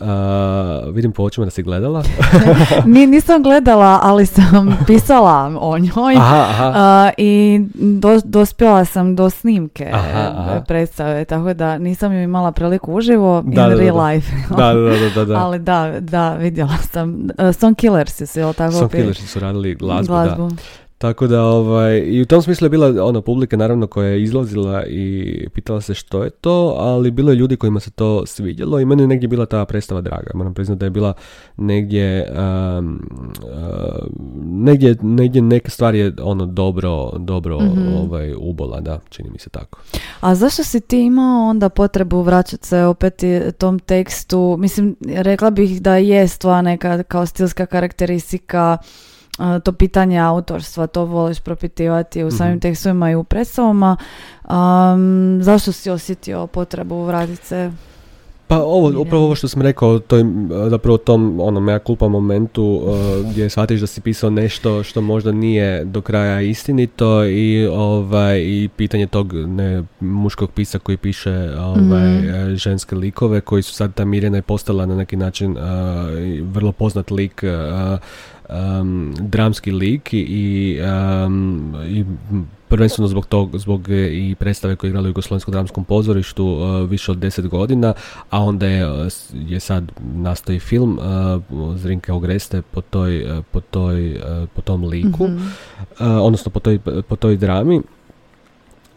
Uh, 0.00 0.94
vidim 0.94 1.12
po 1.12 1.22
očima 1.22 1.44
da 1.46 1.50
si 1.50 1.62
gledala. 1.62 2.02
Ni, 2.86 3.06
nisam 3.06 3.42
gledala, 3.42 4.00
ali 4.02 4.26
sam 4.26 4.76
pisala 4.86 5.52
o 5.60 5.78
njoj 5.78 6.16
aha, 6.16 6.46
aha. 6.50 7.10
i 7.16 7.60
do, 7.74 8.20
dospjela 8.24 8.84
sam 8.84 9.16
do 9.16 9.30
snimke 9.30 9.90
aha, 9.92 10.62
predstave, 10.66 11.24
tako 11.24 11.54
da 11.54 11.78
nisam 11.78 12.12
ju 12.12 12.22
imala 12.22 12.52
priliku 12.52 12.94
uživo 12.94 13.42
da, 13.42 13.62
in 13.64 13.70
da, 13.70 13.74
real 13.74 13.96
da, 13.96 14.04
life. 14.04 14.32
da, 14.50 14.74
da, 14.74 15.10
da, 15.14 15.24
da, 15.24 15.40
ali 15.44 15.58
da, 15.58 16.00
da, 16.00 16.34
vidjela 16.34 16.76
sam. 16.92 17.28
Uh, 17.38 17.54
Song 17.54 17.76
Killers 17.76 18.20
je 18.20 18.26
jel 18.34 18.52
tako? 18.52 18.72
Song 18.72 18.90
Killers 18.90 19.18
su 19.18 19.40
radili 19.40 19.74
glazbu, 19.74 20.12
glazbu. 20.12 20.48
da. 20.48 20.56
Tako 20.98 21.26
da, 21.26 21.44
ovaj, 21.44 21.98
i 21.98 22.22
u 22.22 22.26
tom 22.26 22.42
smislu 22.42 22.64
je 22.64 22.70
bila 22.70 23.04
ona 23.04 23.20
publika 23.20 23.56
naravno 23.56 23.86
koja 23.86 24.08
je 24.08 24.22
izlazila 24.22 24.86
i 24.86 25.46
pitala 25.54 25.80
se 25.80 25.94
što 25.94 26.24
je 26.24 26.30
to, 26.30 26.74
ali 26.78 27.10
bilo 27.10 27.30
je 27.30 27.36
ljudi 27.36 27.56
kojima 27.56 27.80
se 27.80 27.90
to 27.90 28.26
svidjelo 28.26 28.80
i 28.80 28.84
meni 28.84 29.02
je 29.02 29.06
negdje 29.06 29.28
bila 29.28 29.46
ta 29.46 29.64
predstava 29.64 30.00
draga. 30.00 30.30
Moram 30.34 30.54
priznati 30.54 30.78
da 30.78 30.86
je 30.86 30.90
bila 30.90 31.12
negdje, 31.56 32.34
um, 32.78 33.00
negdje, 34.44 34.96
negdje 35.02 35.42
neke 35.42 35.70
stvari 35.70 35.98
je 35.98 36.12
ono 36.22 36.46
dobro, 36.46 37.12
dobro 37.18 37.60
mm 37.60 37.88
ovaj, 37.98 38.34
ubola, 38.38 38.80
da, 38.80 38.98
čini 39.08 39.30
mi 39.30 39.38
se 39.38 39.50
tako. 39.50 39.78
A 40.20 40.34
zašto 40.34 40.64
si 40.64 40.80
ti 40.80 41.00
imao 41.00 41.48
onda 41.48 41.68
potrebu 41.68 42.22
vraćati 42.22 42.66
se 42.66 42.82
opet 42.82 43.22
tom 43.58 43.78
tekstu? 43.78 44.56
Mislim, 44.58 44.96
rekla 45.06 45.50
bih 45.50 45.82
da 45.82 45.96
je 45.96 46.28
stvar 46.28 46.64
neka 46.64 47.02
kao 47.02 47.26
stilska 47.26 47.66
karakteristika 47.66 48.78
to 49.64 49.72
pitanje 49.72 50.18
autorstva, 50.18 50.86
to 50.86 51.04
voliš 51.04 51.40
propitivati 51.40 52.24
u 52.24 52.30
samim 52.30 52.56
mm 52.56 52.58
tekstovima 52.60 53.10
i 53.10 53.14
u 53.14 53.24
predstavama. 53.24 53.96
Um, 54.44 55.38
zašto 55.42 55.72
si 55.72 55.90
osjetio 55.90 56.46
potrebu 56.46 57.04
vratiti 57.04 57.46
se? 57.46 57.72
Pa 58.48 58.58
ovo, 58.62 59.00
upravo 59.00 59.24
ovo 59.24 59.34
što 59.34 59.48
sam 59.48 59.62
rekao, 59.62 59.98
to 59.98 60.16
je 60.16 60.24
zapravo 60.68 60.98
tom 60.98 61.40
onom 61.40 61.68
ja 61.68 61.78
kulpa 61.78 62.08
momentu 62.08 62.64
uh, 62.64 63.30
gdje 63.30 63.50
shvatiš 63.50 63.80
da 63.80 63.86
si 63.86 64.00
pisao 64.00 64.30
nešto 64.30 64.82
što 64.82 65.00
možda 65.00 65.32
nije 65.32 65.84
do 65.84 66.00
kraja 66.00 66.40
istinito 66.40 67.24
i 67.24 67.66
ovaj 67.66 68.40
i 68.40 68.68
pitanje 68.76 69.06
tog 69.06 69.32
ne 69.32 69.82
muškog 70.00 70.50
pisa 70.50 70.78
koji 70.78 70.96
piše 70.96 71.54
ovaj 71.58 72.08
mhm. 72.08 72.54
ženske 72.54 72.96
likove 72.96 73.40
koji 73.40 73.62
su 73.62 73.74
sad 73.74 73.94
ta 73.94 74.04
Mirjana 74.04 74.38
je 74.38 74.42
postala 74.42 74.86
na 74.86 74.96
neki 74.96 75.16
način 75.16 75.50
uh, 75.50 75.62
vrlo 76.42 76.72
poznat 76.72 77.10
lik 77.10 77.44
uh, 77.44 77.98
um, 78.48 79.14
dramski 79.18 79.72
lik 79.72 80.08
i, 80.12 80.78
um, 81.26 81.74
i 81.88 82.04
prvenstveno 82.68 83.08
zbog 83.08 83.26
tog, 83.26 83.58
zbog 83.58 83.90
e, 83.90 84.08
i 84.12 84.34
predstave 84.34 84.76
koje 84.76 84.88
je 84.88 84.90
igrala 84.90 85.04
u 85.04 85.08
Jugoslovenskom 85.08 85.52
dramskom 85.52 85.84
pozorištu 85.84 86.58
više 86.88 87.10
od 87.10 87.18
deset 87.18 87.46
godina, 87.46 87.94
a 88.30 88.42
onda 88.42 88.66
je, 88.66 89.08
je 89.32 89.60
sad 89.60 89.92
nastoji 90.14 90.58
film 90.58 90.98
Zrinke 91.76 92.12
Ogreste 92.12 92.62
po 92.62 92.80
toj, 92.80 93.42
po 93.50 93.60
toj, 93.60 94.20
po 94.54 94.62
tom 94.62 94.84
liku, 94.84 95.28
mm 95.28 95.52
odnosno 96.00 96.50
po 96.50 96.60
toj, 96.60 96.78
po 97.08 97.16
toj 97.16 97.36
drami. 97.36 97.80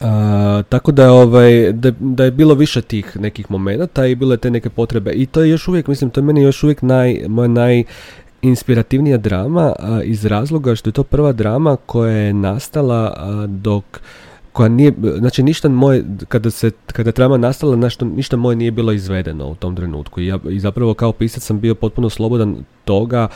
Uh, 0.02 0.66
tako 0.70 0.92
da, 0.92 1.12
ovaj, 1.12 1.72
da, 1.72 1.92
da 2.00 2.24
je 2.24 2.32
bilo 2.32 2.54
više 2.54 2.82
tih 2.82 3.18
nekih 3.20 3.52
momenata 3.52 4.06
i 4.06 4.16
bile 4.16 4.38
te 4.38 4.52
neke 4.52 4.70
potrebe 4.70 5.12
i 5.12 5.26
to 5.26 5.42
je 5.42 5.50
još 5.50 5.68
uvijek, 5.68 5.88
mislim, 5.88 6.10
to 6.10 6.20
je 6.20 6.24
meni 6.24 6.42
još 6.42 6.64
uvijek 6.64 6.82
naj, 6.82 7.26
moja 7.28 7.48
najinspirativnija 8.44 9.18
drama 9.18 9.74
iz 10.04 10.26
razloga 10.26 10.76
što 10.76 10.90
je 10.90 10.94
to 10.94 11.04
prva 11.04 11.32
drama 11.32 11.78
koja 11.86 12.12
je 12.12 12.34
nastala 12.34 13.16
dok 13.48 13.84
koja 14.52 14.70
nije, 14.70 14.94
znači 15.18 15.44
ništa 15.44 15.70
moje, 15.70 16.04
kada 16.28 16.52
se, 16.52 16.72
kada 16.86 17.12
drama 17.12 17.38
nastala, 17.38 17.76
nešto, 17.76 18.06
ništa 18.06 18.38
moje 18.38 18.56
nije 18.56 18.72
bilo 18.72 18.92
izvedeno 18.92 19.48
u 19.48 19.56
tom 19.56 19.76
trenutku. 19.76 20.22
I, 20.22 20.28
ja, 20.28 20.40
i 20.50 20.60
zapravo 20.60 20.94
kao 20.94 21.12
pisac 21.12 21.44
sam 21.44 21.60
bio 21.60 21.76
potpuno 21.76 22.10
slobodan 22.10 22.56
toga 22.86 23.28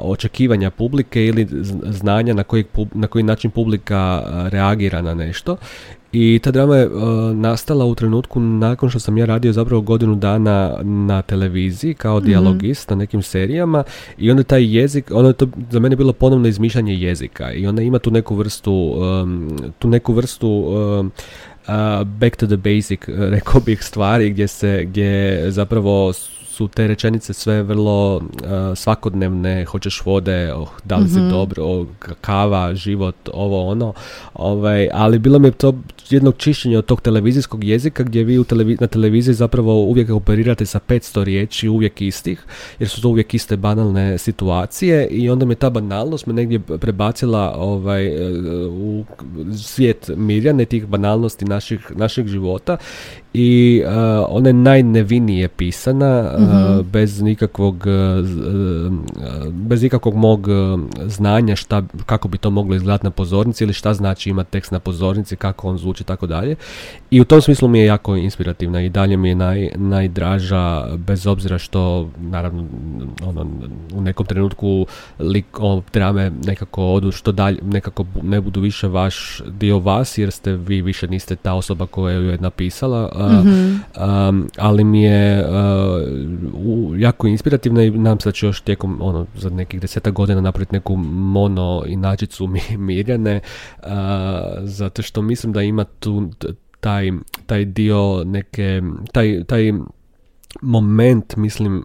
očekivanja 0.00 0.70
publike 0.70 1.26
ili 1.26 1.46
znanja 1.86 2.34
na 2.34 2.44
koji, 2.44 2.64
na 2.94 3.06
koji 3.06 3.22
način 3.22 3.50
publika 3.50 4.22
reagira 4.50 5.02
na 5.02 5.14
nešto 5.14 5.56
i 6.12 6.40
ta 6.42 6.50
drama 6.50 6.76
je 6.76 6.86
uh, 6.86 7.02
nastala 7.36 7.84
u 7.84 7.94
trenutku 7.94 8.40
nakon 8.40 8.90
što 8.90 8.98
sam 8.98 9.18
ja 9.18 9.24
radio 9.26 9.52
zapravo 9.52 9.82
godinu 9.82 10.14
dana 10.14 10.78
na 10.82 11.22
televiziji 11.22 11.94
kao 11.94 12.20
mm 12.20 12.24
dijalogist 12.24 12.90
na 12.90 12.96
nekim 12.96 13.22
serijama 13.22 13.84
i 14.18 14.30
onda 14.30 14.42
taj 14.42 14.76
jezik, 14.76 15.10
ono 15.14 15.28
je 15.28 15.32
to 15.32 15.46
za 15.70 15.80
mene 15.80 15.96
bilo 15.96 16.12
ponovno 16.12 16.48
izmišljanje 16.48 16.94
jezika 16.94 17.52
i 17.52 17.66
onda 17.66 17.82
ima 17.82 17.98
tu 17.98 18.10
neku 18.10 18.34
vrstu, 18.34 18.72
um, 18.72 19.58
tu 19.78 19.88
neku 19.88 20.12
vrstu 20.12 20.48
um, 20.48 21.12
back 22.04 22.36
to 22.36 22.46
the 22.46 22.56
basic, 22.56 23.00
rekao 23.08 23.60
bih 23.60 23.82
stvari 23.82 24.30
gdje 24.30 24.48
se, 24.48 24.84
gdje 24.84 25.42
zapravo 25.50 26.12
su 26.58 26.68
te 26.68 26.86
rečenice 26.86 27.32
sve 27.32 27.62
vrlo 27.62 28.16
uh, 28.16 28.22
svakodnevne, 28.74 29.64
hoćeš 29.64 30.02
vode, 30.04 30.54
oh, 30.54 30.68
da 30.84 30.96
li 30.96 31.08
si 31.08 31.20
mm 31.20 31.28
dobro, 31.28 31.86
kava, 32.20 32.74
život, 32.74 33.16
ovo 33.32 33.66
ono, 33.66 33.92
ovaj, 34.34 34.88
ali 34.92 35.18
bilo 35.18 35.38
mi 35.38 35.48
je 35.48 35.52
to 35.52 35.74
jednog 36.10 36.34
čišćenja 36.36 36.78
od 36.78 36.84
tog 36.84 37.00
televizijskog 37.00 37.64
jezika 37.64 38.02
gdje 38.02 38.24
vi 38.24 38.38
u 38.38 38.44
na 38.80 38.86
televiziji 38.86 39.34
zapravo 39.34 39.74
uvijek 39.74 40.10
operirate 40.10 40.66
sa 40.66 40.80
500 40.88 41.22
riječi, 41.24 41.68
uvijek 41.68 42.02
istih, 42.02 42.44
jer 42.78 42.88
su 42.88 43.02
to 43.02 43.08
uvijek 43.08 43.34
iste 43.34 43.56
banalne 43.56 44.18
situacije 44.18 45.06
i 45.06 45.30
onda 45.30 45.46
me 45.46 45.54
ta 45.54 45.70
banalnost 45.70 46.26
me 46.26 46.32
negdje 46.32 46.60
prebacila 46.60 47.54
ovaj, 47.58 48.06
uh, 48.08 48.72
u 48.72 49.04
svijet 49.56 50.10
Mirjane, 50.16 50.64
tih 50.64 50.86
banalnosti 50.86 51.44
naših, 51.44 51.92
naših 51.96 52.26
života 52.26 52.76
i 53.34 53.82
uh, 53.84 53.92
ona 54.28 54.48
je 54.48 54.52
najnevinije 54.52 55.48
pisana 55.48 56.30
uh, 56.34 56.86
bez 56.86 57.22
nikakvog 57.22 57.84
uh, 57.86 58.26
bez 59.52 59.84
ikakvog 59.84 60.14
mog 60.14 60.48
znanja 61.06 61.56
šta, 61.56 61.82
kako 62.06 62.28
bi 62.28 62.38
to 62.38 62.50
moglo 62.50 62.74
izgledati 62.74 63.06
na 63.06 63.10
pozornici 63.10 63.64
ili 63.64 63.72
šta 63.72 63.94
znači 63.94 64.30
imati 64.30 64.50
tekst 64.50 64.72
na 64.72 64.78
pozornici, 64.78 65.36
kako 65.36 65.68
on 65.68 65.78
zvuči 65.78 66.02
i 66.02 66.06
tako 66.06 66.26
dalje. 66.26 66.56
I 67.10 67.20
u 67.20 67.24
tom 67.24 67.42
smislu 67.42 67.68
mi 67.68 67.78
je 67.78 67.86
jako 67.86 68.16
inspirativna 68.16 68.82
i 68.82 68.88
dalje 68.88 69.16
mi 69.16 69.28
je 69.28 69.34
naj, 69.34 69.70
najdraža 69.76 70.86
bez 70.96 71.26
obzira 71.26 71.58
što 71.58 72.10
naravno 72.18 72.64
ono, 73.26 73.46
u 73.94 74.00
nekom 74.00 74.26
trenutku 74.26 74.86
lik, 75.18 75.46
o, 75.60 75.82
drame 75.92 76.30
nekako 76.44 76.84
odu 76.84 77.12
što 77.12 77.32
dalje, 77.32 77.58
nekako 77.62 78.04
ne 78.22 78.40
budu 78.40 78.60
više 78.60 78.88
vaš 78.88 79.42
dio 79.46 79.78
vas 79.78 80.18
jer 80.18 80.30
ste 80.30 80.52
vi 80.52 80.82
više 80.82 81.08
niste 81.08 81.36
ta 81.36 81.54
osoba 81.54 81.86
koja 81.86 82.16
ju 82.16 82.30
je 82.30 82.38
napisala 82.38 83.10
mm 83.28 83.78
ali 84.58 84.84
mi 84.84 85.02
je 85.02 85.44
uh, 85.48 87.00
jako 87.00 87.26
inspirativna 87.26 87.82
i 87.82 87.90
nam 87.90 88.20
se 88.20 88.28
da 88.28 88.32
će 88.32 88.46
još 88.46 88.60
tijekom 88.60 88.98
ono, 89.02 89.26
za 89.36 89.50
nekih 89.50 89.80
deseta 89.80 90.10
godina 90.10 90.40
napraviti 90.40 90.74
neku 90.74 90.96
mono 90.96 91.84
inačicu 91.86 92.46
mi, 92.46 92.60
Mirjane 92.76 93.40
zato 94.62 95.02
što 95.02 95.22
mislim 95.22 95.52
da 95.52 95.62
ima 95.62 95.84
tu 95.84 96.30
taj, 96.80 97.10
taj 97.46 97.64
dio 97.64 98.24
neke, 98.24 98.82
taj, 99.12 99.44
taj 99.44 99.72
moment 100.62 101.36
mislim 101.36 101.82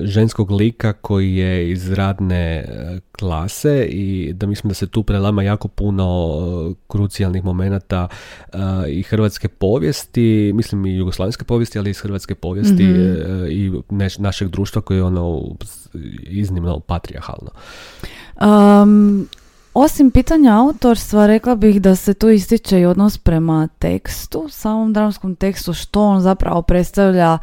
ženskog 0.00 0.50
lika 0.50 0.92
koji 0.92 1.36
je 1.36 1.70
iz 1.70 1.92
radne 1.92 2.56
e, 2.56 3.00
klase 3.18 3.86
i 3.90 4.32
da 4.32 4.46
mislim 4.46 4.68
da 4.68 4.74
se 4.74 4.86
tu 4.86 5.02
prelama 5.02 5.42
jako 5.42 5.68
puno 5.68 6.34
e, 6.70 6.74
krucijalnih 6.88 7.44
momenata 7.44 8.08
e, 8.52 8.58
i 8.88 9.02
hrvatske 9.02 9.48
povijesti, 9.48 10.52
mislim 10.54 10.86
i 10.86 10.96
jugoslavenske 10.96 11.44
povijesti, 11.44 11.78
ali 11.78 11.90
i 11.90 11.90
iz 11.90 12.00
hrvatske 12.00 12.34
povijesti 12.34 12.84
mm 12.84 13.08
i 13.50 13.72
našeg 14.18 14.48
društva 14.48 14.82
koje 14.82 14.96
je 14.96 15.02
ono 15.02 15.42
iznimno 16.22 16.80
patrijahalno. 16.80 17.50
Um, 18.40 19.28
osim 19.74 20.10
pitanja 20.10 20.58
autorstva, 20.58 21.26
rekla 21.26 21.54
bih 21.54 21.82
da 21.82 21.96
se 21.96 22.14
tu 22.14 22.28
ističe 22.28 22.80
i 22.80 22.86
odnos 22.86 23.18
prema 23.18 23.68
tekstu, 23.78 24.46
samom 24.50 24.92
dramskom 24.92 25.36
tekstu, 25.36 25.72
što 25.72 26.02
on 26.02 26.20
zapravo 26.20 26.62
predstavlja 26.62 27.38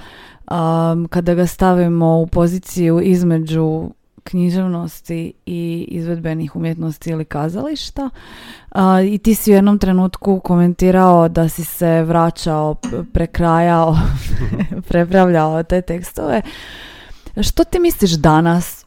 um, 0.52 1.08
kada 1.08 1.34
ga 1.34 1.48
stavimo 1.48 2.20
u 2.20 2.28
poziciju 2.28 3.02
između 3.02 3.90
književnosti 4.26 5.34
i 5.46 5.88
izvedbenih 5.90 6.56
umjetnosti 6.56 7.10
ili 7.10 7.26
kazališta. 7.26 8.10
I 9.10 9.18
ti 9.18 9.36
si 9.36 9.52
u 9.52 9.56
jednom 9.56 9.80
trenutku 9.80 10.40
komentirao 10.40 11.30
da 11.30 11.50
si 11.50 11.64
se 11.64 12.04
vraćao, 12.04 12.76
prekrajao, 13.14 13.98
prepravljao 14.90 15.64
te 15.64 15.82
tekstove. 15.82 16.42
Što 17.42 17.64
ti 17.64 17.80
misliš 17.80 18.12
danas 18.12 18.86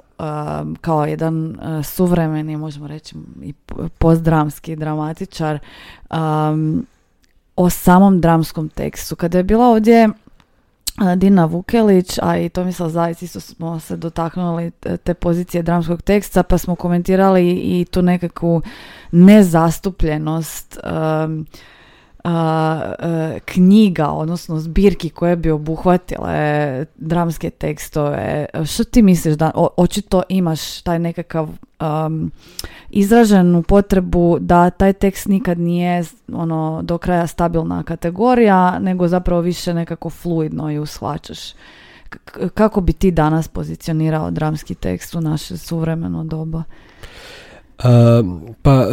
kao 0.81 1.07
jedan 1.07 1.59
suvremeni, 1.85 2.57
možemo 2.57 2.87
reći 2.87 3.17
i 3.43 3.53
postdramski 3.99 4.77
dramatičar 4.77 5.59
o 7.57 7.71
samom 7.71 8.21
dramskom 8.21 8.69
tekstu? 8.69 9.17
Kada 9.17 9.39
je 9.39 9.45
bila 9.45 9.67
ovdje 9.67 10.09
Dina 11.17 11.45
Vukelić, 11.45 12.19
a 12.23 12.39
i 12.39 12.49
Tomislav 12.49 12.89
Zajic 12.89 13.23
isto 13.23 13.41
smo 13.41 13.81
se 13.81 13.97
dotaknuli 13.97 14.71
te 15.05 15.15
pozicije 15.15 15.63
dramskog 15.63 16.03
teksta, 16.03 16.43
pa 16.43 16.59
smo 16.59 16.75
komentirali 16.75 17.51
i 17.51 17.87
tu 17.91 18.03
nekakvu 18.03 18.63
nezastupljenost 19.13 20.79
knjiga, 23.45 24.09
odnosno 24.09 24.59
zbirki 24.59 25.11
koje 25.11 25.37
bi 25.37 25.51
obuhvatile 25.51 26.85
dramske 26.97 27.51
tekstove. 27.51 28.47
Što 28.67 28.85
ti 28.85 29.03
misliš 29.03 29.35
da 29.35 29.51
očito 29.77 30.23
imaš 30.29 30.83
taj 30.83 30.99
nekakav 30.99 31.49
um, 31.81 32.31
izraženu 32.91 33.63
potrebu 33.63 34.39
da 34.41 34.71
taj 34.71 34.93
tekst 34.93 35.27
nikad 35.27 35.59
nije 35.59 36.05
ono 36.33 36.81
do 36.83 36.99
kraja 36.99 37.27
stabilna 37.27 37.83
kategorija, 37.83 38.79
nego 38.79 39.09
zapravo 39.09 39.41
više 39.41 39.75
nekako 39.75 40.11
fluidno 40.11 40.71
ju 40.71 40.87
shvaćaš. 40.87 41.53
kako 42.55 42.81
bi 42.81 42.93
ti 42.93 43.11
danas 43.11 43.49
pozicionirao 43.49 44.31
dramski 44.31 44.75
tekst 44.75 45.15
u 45.15 45.21
naše 45.21 45.57
suvremeno 45.57 46.25
doba? 46.25 46.63
Pa 48.63 48.87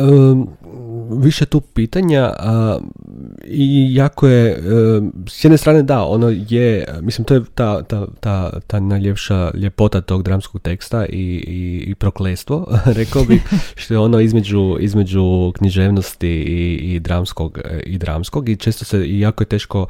više 1.11 1.45
tu 1.45 1.61
pitanja 1.61 2.33
i 3.43 3.95
jako 3.95 4.27
je 4.27 4.63
s 5.27 5.43
jedne 5.43 5.57
strane 5.57 5.83
da 5.83 6.03
ono 6.03 6.29
je 6.29 6.85
mislim 7.01 7.25
to 7.25 7.33
je 7.33 7.41
ta, 7.55 7.83
ta, 7.83 8.07
ta, 8.19 8.59
ta 8.67 8.79
najljepša 8.79 9.51
ljepota 9.53 10.01
tog 10.01 10.23
dramskog 10.23 10.61
teksta 10.61 11.05
i, 11.05 11.43
i, 11.47 11.83
i 11.87 11.95
proklestvo 11.95 12.67
rekao 12.99 13.23
bih 13.23 13.41
što 13.81 13.93
je 13.93 13.97
ono 13.97 14.19
između, 14.19 14.77
između 14.79 15.51
književnosti 15.55 16.29
i, 16.29 16.75
i, 16.75 16.99
dramskog, 16.99 17.59
i 17.85 17.97
dramskog 17.97 18.49
i 18.49 18.55
često 18.55 18.85
se 18.85 19.05
i 19.05 19.19
jako 19.19 19.43
je 19.43 19.47
teško 19.47 19.87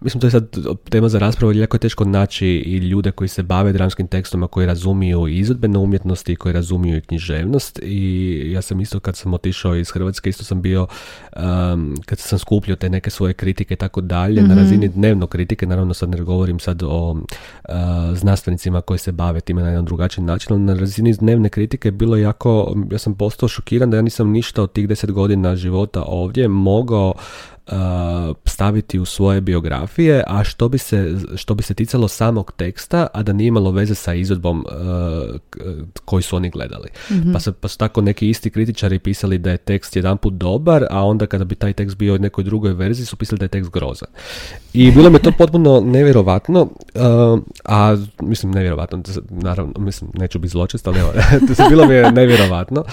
Mislim, 0.00 0.20
to 0.20 0.26
je 0.26 0.30
sad 0.30 0.56
tema 0.90 1.08
za 1.08 1.18
raspravu, 1.18 1.52
jako 1.52 1.76
je 1.76 1.80
teško 1.80 2.04
naći 2.04 2.46
i 2.46 2.76
ljude 2.76 3.10
koji 3.10 3.28
se 3.28 3.42
bave 3.42 3.72
dramskim 3.72 4.06
tekstom, 4.06 4.48
koji 4.50 4.66
razumiju 4.66 5.28
i 5.28 5.38
izvedbene 5.38 5.78
umjetnosti, 5.78 6.36
koji 6.36 6.52
razumiju 6.52 6.96
i 6.96 7.00
književnost 7.00 7.78
i 7.82 8.37
ja 8.44 8.62
sam 8.62 8.80
isto 8.80 9.00
kad 9.00 9.16
sam 9.16 9.34
otišao 9.34 9.76
iz 9.76 9.90
Hrvatske, 9.90 10.30
isto 10.30 10.44
sam 10.44 10.62
bio, 10.62 10.86
um, 11.36 11.96
kad 12.06 12.18
sam 12.18 12.38
skupljio 12.38 12.76
te 12.76 12.90
neke 12.90 13.10
svoje 13.10 13.34
kritike 13.34 13.74
i 13.74 13.76
tako 13.76 14.00
dalje, 14.00 14.42
na 14.42 14.48
mhm. 14.48 14.58
razini 14.58 14.88
dnevno 14.88 15.26
kritike, 15.26 15.66
naravno 15.66 15.94
sad 15.94 16.08
ne 16.08 16.22
govorim 16.22 16.58
sad 16.58 16.82
o 16.82 17.10
uh, 17.10 17.18
znanstvenicima 18.14 18.80
koji 18.80 18.98
se 18.98 19.12
bave 19.12 19.40
time 19.40 19.62
na 19.62 19.68
jedan 19.68 19.84
drugačiji 19.84 20.24
način, 20.24 20.52
ali 20.52 20.62
na 20.62 20.74
razini 20.74 21.14
dnevne 21.14 21.48
kritike 21.48 21.90
bilo 21.90 22.16
jako, 22.16 22.76
ja 22.90 22.98
sam 22.98 23.14
postao 23.14 23.48
šokiran 23.48 23.90
da 23.90 23.96
ja 23.96 24.02
nisam 24.02 24.30
ništa 24.30 24.62
od 24.62 24.72
tih 24.72 24.88
deset 24.88 25.12
godina 25.12 25.56
života 25.56 26.02
ovdje 26.06 26.48
mogao 26.48 27.14
staviti 28.44 28.98
u 28.98 29.04
svoje 29.04 29.40
biografije, 29.40 30.24
a 30.26 30.44
što 30.44 30.68
bi, 30.68 30.78
se, 30.78 31.16
što 31.36 31.54
bi 31.54 31.62
se 31.62 31.74
ticalo 31.74 32.08
samog 32.08 32.52
teksta, 32.56 33.06
a 33.14 33.22
da 33.22 33.32
nije 33.32 33.48
imalo 33.48 33.70
veze 33.70 33.94
sa 33.94 34.14
izvedbom 34.14 34.64
koji 36.04 36.22
su 36.22 36.36
oni 36.36 36.50
gledali. 36.50 36.88
mm 37.10 37.32
Pa, 37.32 37.40
su, 37.40 37.52
pa 37.52 37.68
su 37.68 37.78
tako 37.78 38.00
neki 38.00 38.28
isti 38.28 38.50
kritičari 38.50 38.98
pisali 38.98 39.38
da 39.38 39.50
je 39.50 39.56
tekst 39.56 39.96
jedanput 39.96 40.34
dobar, 40.34 40.84
a 40.90 41.04
onda 41.04 41.26
kada 41.26 41.44
bi 41.44 41.54
taj 41.54 41.72
tekst 41.72 41.96
bio 41.96 42.14
u 42.14 42.18
nekoj 42.18 42.44
drugoj 42.44 42.72
verziji 42.72 43.06
su 43.06 43.16
pisali 43.16 43.38
da 43.38 43.44
je 43.44 43.48
tekst 43.48 43.70
grozan. 43.70 44.08
I 44.72 44.90
bilo 44.90 45.10
mi 45.10 45.18
to 45.18 45.32
potpuno 45.38 45.80
nevjerovatno, 45.80 46.68
a 47.64 47.96
mislim 48.22 48.52
nevjerovatno, 48.52 49.02
naravno, 49.30 49.72
mislim, 49.78 50.10
neću 50.14 50.38
biti 50.38 50.50
zločest, 50.50 50.86
ali 50.86 50.98
evo, 50.98 51.12
bilo 51.70 51.86
mi 51.86 51.94
je 51.94 52.12
nevjerovatno 52.12 52.84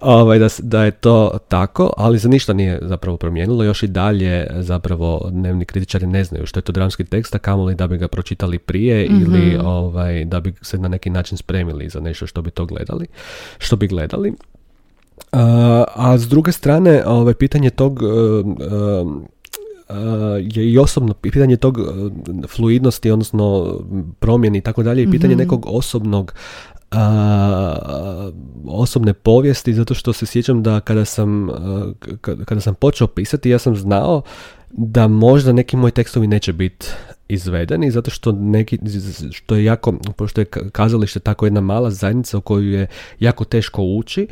ovaj, 0.00 0.38
da, 0.38 0.48
da 0.58 0.84
je 0.84 0.90
to 0.90 1.38
tako, 1.48 1.92
ali 1.96 2.18
za 2.18 2.28
ništa 2.28 2.52
nije 2.52 2.78
zapravo 2.82 3.16
promijenilo, 3.16 3.64
još 3.64 3.82
i 3.82 3.86
dalje 3.86 4.21
zapravo 4.60 5.28
dnevni 5.32 5.64
kritičari 5.64 6.06
ne 6.06 6.24
znaju 6.24 6.46
što 6.46 6.58
je 6.58 6.64
to 6.64 6.72
dramski 6.72 7.04
tekst, 7.04 7.34
a 7.34 7.38
kamoli 7.38 7.74
da 7.74 7.86
bi 7.86 7.98
ga 7.98 8.08
pročitali 8.08 8.58
prije 8.58 9.06
ili 9.06 9.56
mhm. 9.56 9.66
ovaj, 9.66 10.24
da 10.24 10.40
bi 10.40 10.54
se 10.62 10.78
na 10.78 10.88
neki 10.88 11.10
način 11.10 11.38
spremili 11.38 11.88
za 11.88 12.00
nešto 12.00 12.26
što 12.26 12.42
bi 12.42 12.50
to 12.50 12.66
gledali, 12.66 13.06
što 13.58 13.76
bi 13.76 13.86
gledali. 13.86 14.32
a 15.94 16.18
s 16.18 16.28
druge 16.28 16.52
strane, 16.52 17.02
ovaj, 17.06 17.34
pitanje 17.34 17.70
tog 17.70 18.02
je 20.40 20.72
i 20.72 20.78
osobno 20.78 21.14
pitanje 21.14 21.56
tog 21.56 21.78
fluidnosti, 22.48 23.10
odnosno 23.10 23.78
promjeni 24.18 24.58
i 24.58 24.60
tako 24.60 24.82
dalje, 24.82 25.02
i 25.02 25.10
pitanje 25.10 25.34
mhm. 25.34 25.42
nekog 25.42 25.66
osobnog 25.68 26.34
osobne 28.66 29.12
povijesti 29.12 29.74
zato 29.74 29.94
što 29.94 30.12
se 30.12 30.26
sjećam 30.26 30.62
da 30.62 30.80
kada 30.80 31.04
sam, 31.04 31.48
kada 32.20 32.60
sam 32.60 32.74
počeo 32.74 33.06
pisati 33.06 33.50
ja 33.50 33.58
sam 33.58 33.76
znao 33.76 34.22
da 34.70 35.08
možda 35.08 35.52
neki 35.52 35.76
moji 35.76 35.92
tekstovi 35.92 36.26
neće 36.26 36.52
biti 36.52 36.86
izvedeni 37.32 37.90
zato 37.90 38.10
što 38.10 38.32
neki 38.32 38.78
što 39.30 39.54
je 39.54 39.64
jako 39.64 39.92
pošto 40.16 40.40
je 40.40 40.44
kazalište 40.72 41.20
tako 41.20 41.46
jedna 41.46 41.60
mala 41.60 41.90
zajednica 41.90 42.38
u 42.38 42.40
koju 42.40 42.72
je 42.72 42.86
jako 43.20 43.44
teško 43.44 43.82
ući 43.82 44.28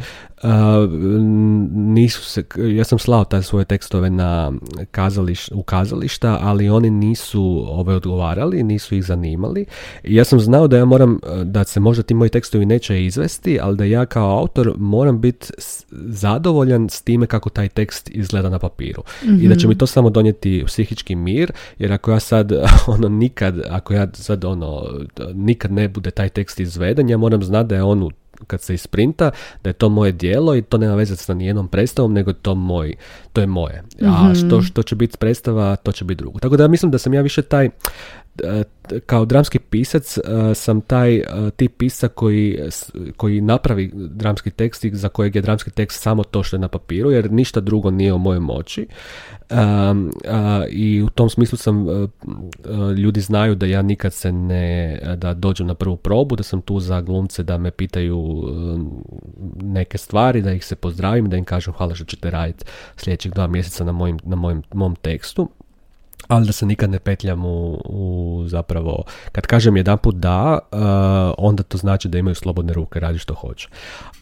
nisu 1.72 2.24
se 2.24 2.44
ja 2.76 2.84
sam 2.84 2.98
slao 2.98 3.24
taj 3.24 3.42
svoje 3.42 3.64
tekstove 3.64 4.10
na 4.10 4.52
kazališ, 4.90 5.48
u 5.52 5.62
kazališta 5.62 6.38
ali 6.42 6.68
oni 6.68 6.90
nisu 6.90 7.64
ove 7.68 7.94
odgovarali 7.94 8.62
nisu 8.62 8.94
ih 8.94 9.04
zanimali 9.04 9.66
i 10.04 10.14
ja 10.14 10.24
sam 10.24 10.40
znao 10.40 10.68
da 10.68 10.76
ja 10.76 10.84
moram 10.84 11.18
da 11.44 11.64
se 11.64 11.80
možda 11.80 12.02
ti 12.02 12.14
moji 12.14 12.30
tekstovi 12.30 12.66
neće 12.66 13.04
izvesti 13.04 13.58
ali 13.62 13.76
da 13.76 13.84
ja 13.84 14.06
kao 14.06 14.38
autor 14.38 14.74
moram 14.78 15.20
biti 15.20 15.46
zadovoljan 15.90 16.88
s 16.88 17.02
time 17.02 17.26
kako 17.26 17.50
taj 17.50 17.68
tekst 17.68 18.10
izgleda 18.12 18.48
na 18.48 18.58
papiru 18.58 19.02
i 19.40 19.48
da 19.48 19.56
će 19.56 19.66
mi 19.66 19.74
mhm. 19.74 19.78
to 19.78 19.86
samo 19.86 20.10
donijeti 20.10 20.64
psihički 20.66 21.14
mir 21.14 21.52
jer 21.78 21.92
ako 21.92 22.10
ja 22.10 22.20
sad 22.20 22.52
ono 22.94 23.08
nikad, 23.08 23.60
ako 23.70 23.94
ja 23.94 24.06
sad 24.12 24.44
ono, 24.44 24.86
nikad 25.34 25.72
ne 25.72 25.88
bude 25.88 26.10
taj 26.10 26.28
tekst 26.28 26.60
izveden, 26.60 27.10
ja 27.10 27.16
moram 27.16 27.42
znati 27.42 27.68
da 27.68 27.74
je 27.74 27.82
on 27.82 28.02
u 28.02 28.10
kad 28.46 28.60
se 28.60 28.74
isprinta, 28.74 29.30
da 29.62 29.70
je 29.70 29.74
to 29.74 29.88
moje 29.88 30.12
dijelo 30.12 30.56
i 30.56 30.62
to 30.62 30.78
nema 30.78 30.94
veze 30.94 31.16
sa 31.16 31.34
nijednom 31.34 31.68
predstavom, 31.68 32.12
nego 32.12 32.32
to 32.32 32.54
moj, 32.54 32.94
to 33.32 33.40
je 33.40 33.46
moje. 33.46 33.82
A 34.02 34.24
mhm. 34.24 34.34
što, 34.34 34.62
što 34.62 34.82
će 34.82 34.94
biti 34.94 35.18
predstava, 35.18 35.76
to 35.76 35.92
će 35.92 36.04
biti 36.04 36.18
drugo. 36.18 36.38
Tako 36.38 36.56
da 36.56 36.68
mislim 36.68 36.90
da 36.90 36.98
sam 36.98 37.14
ja 37.14 37.22
više 37.22 37.42
taj, 37.42 37.70
kao 39.06 39.24
dramski 39.24 39.58
pisac 39.58 40.18
sam 40.54 40.80
taj 40.80 41.22
tip 41.56 41.76
pisa 41.76 42.08
koji, 42.08 42.58
koji 43.16 43.40
napravi 43.40 43.90
dramski 43.94 44.50
tekst 44.50 44.84
i 44.84 44.96
za 44.96 45.08
kojeg 45.08 45.36
je 45.36 45.42
dramski 45.42 45.70
tekst 45.70 46.02
samo 46.02 46.24
to 46.24 46.42
što 46.42 46.56
je 46.56 46.60
na 46.60 46.68
papiru, 46.68 47.10
jer 47.10 47.32
ništa 47.32 47.60
drugo 47.60 47.90
nije 47.90 48.12
u 48.12 48.18
mojoj 48.18 48.40
moći. 48.40 48.86
I 50.70 51.02
u 51.02 51.08
tom 51.08 51.30
smislu 51.30 51.58
sam, 51.58 51.86
ljudi 52.96 53.20
znaju 53.20 53.54
da 53.54 53.66
ja 53.66 53.82
nikad 53.82 54.12
se 54.12 54.32
ne, 54.32 55.00
da 55.16 55.34
dođem 55.34 55.66
na 55.66 55.74
prvu 55.74 55.96
probu, 55.96 56.36
da 56.36 56.42
sam 56.42 56.62
tu 56.62 56.80
za 56.80 57.00
glumce 57.00 57.42
da 57.42 57.58
me 57.58 57.70
pitaju 57.70 58.42
neke 59.62 59.98
stvari, 59.98 60.42
da 60.42 60.52
ih 60.52 60.64
se 60.64 60.76
pozdravim, 60.76 61.28
da 61.28 61.36
im 61.36 61.44
kažem 61.44 61.74
hvala 61.74 61.94
što 61.94 62.04
ćete 62.04 62.30
raditi 62.30 62.64
sljedećih 62.96 63.32
dva 63.32 63.46
mjeseca 63.46 63.84
na, 63.84 63.92
mojim, 63.92 64.18
na 64.24 64.36
mojem, 64.36 64.62
mom 64.74 64.96
tekstu 64.96 65.48
ali 66.30 66.46
da 66.46 66.52
se 66.52 66.66
nikad 66.66 66.90
ne 66.90 66.98
petljam 66.98 67.44
u, 67.44 67.80
u 67.84 68.44
zapravo, 68.46 69.02
kad 69.32 69.46
kažem 69.46 69.76
jedan 69.76 69.98
put 69.98 70.14
da, 70.14 70.58
uh, 70.72 70.78
onda 71.38 71.62
to 71.62 71.78
znači 71.78 72.08
da 72.08 72.18
imaju 72.18 72.34
slobodne 72.34 72.72
ruke, 72.72 73.00
radi 73.00 73.18
što 73.18 73.34
hoće. 73.34 73.68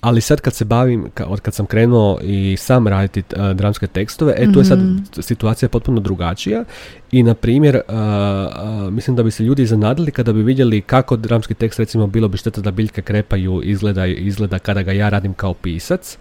Ali 0.01 0.21
sad 0.21 0.41
kad 0.41 0.55
se 0.55 0.65
bavim, 0.65 1.11
od 1.27 1.41
kad 1.41 1.55
sam 1.55 1.67
krenuo 1.67 2.19
i 2.23 2.57
sam 2.57 2.89
raditi 2.89 3.23
uh, 3.37 3.51
dramske 3.51 3.87
tekstove, 3.87 4.35
e 4.37 4.53
tu 4.53 4.59
je 4.59 4.65
sad 4.65 4.79
mhm. 4.79 4.97
situacija 5.21 5.69
potpuno 5.69 6.01
drugačija 6.01 6.65
i 7.13 7.23
na 7.23 7.35
primjer, 7.35 7.81
uh, 7.89 8.93
mislim 8.93 9.17
da 9.17 9.23
bi 9.23 9.31
se 9.31 9.43
ljudi 9.43 9.67
zanadili 9.67 10.11
kada 10.11 10.33
bi 10.33 10.43
vidjeli 10.43 10.81
kako 10.81 11.17
dramski 11.17 11.55
tekst 11.55 11.79
recimo 11.79 12.07
bilo 12.07 12.29
bi 12.29 12.39
šteta 12.39 12.61
da 12.61 12.71
biljke 12.71 13.03
krepaju 13.03 13.61
izgleda, 13.65 14.07
izgleda 14.07 14.59
kada 14.59 14.83
ga 14.83 14.93
ja 14.93 15.09
radim 15.09 15.35
kao 15.35 15.55
pisac 15.55 16.19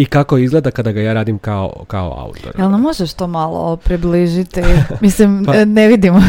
i 0.00 0.04
kako 0.04 0.38
izgleda 0.38 0.70
kada 0.70 0.92
ga 0.92 1.00
ja 1.00 1.12
radim 1.12 1.38
kao, 1.38 1.84
kao 1.86 2.14
autor. 2.18 2.52
Jel 2.58 2.70
nam 2.70 2.80
možeš 2.80 3.12
to 3.12 3.26
malo 3.26 3.76
približiti? 3.76 4.62
Mislim, 5.00 5.44
pa, 5.44 5.64
ne 5.64 5.88
vidimo. 5.88 6.22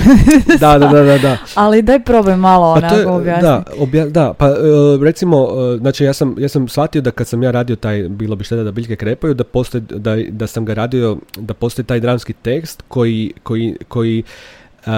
da, 0.60 0.80
da, 0.80 0.88
da, 0.88 1.18
da, 1.18 1.38
Ali 1.56 1.82
daj 1.82 2.04
probaj 2.04 2.36
malo 2.36 2.74
pa 2.74 2.88
onako 2.88 3.12
objasniti. 3.12 3.46
Da, 3.46 3.64
obja, 3.80 4.06
da, 4.06 4.34
pa 4.34 4.48
e, 4.48 4.52
recimo, 5.04 5.48
e, 5.74 5.78
znači 5.78 6.04
ja 6.04 6.14
sam, 6.14 6.36
ja 6.38 6.50
sam 6.50 6.68
shvatio 6.68 7.02
da 7.02 7.12
kad 7.12 7.28
sam 7.28 7.44
ja 7.44 7.52
radio 7.52 7.76
taj, 7.76 8.10
bilo 8.10 8.36
bi 8.36 8.44
šteta 8.44 8.64
da 8.64 8.72
biljke 8.72 8.96
krepaju, 8.96 9.34
da, 9.34 9.44
postoji, 9.44 9.84
da, 9.90 10.16
da 10.30 10.48
sam 10.48 10.66
ga 10.66 10.74
radio, 10.74 11.18
da 11.38 11.54
postoji 11.54 11.86
taj 11.86 12.00
dramski 12.00 12.34
tekst 12.34 12.84
koji, 12.88 13.34
koji, 13.44 13.76
koji 13.88 14.24
uh, 14.86 14.94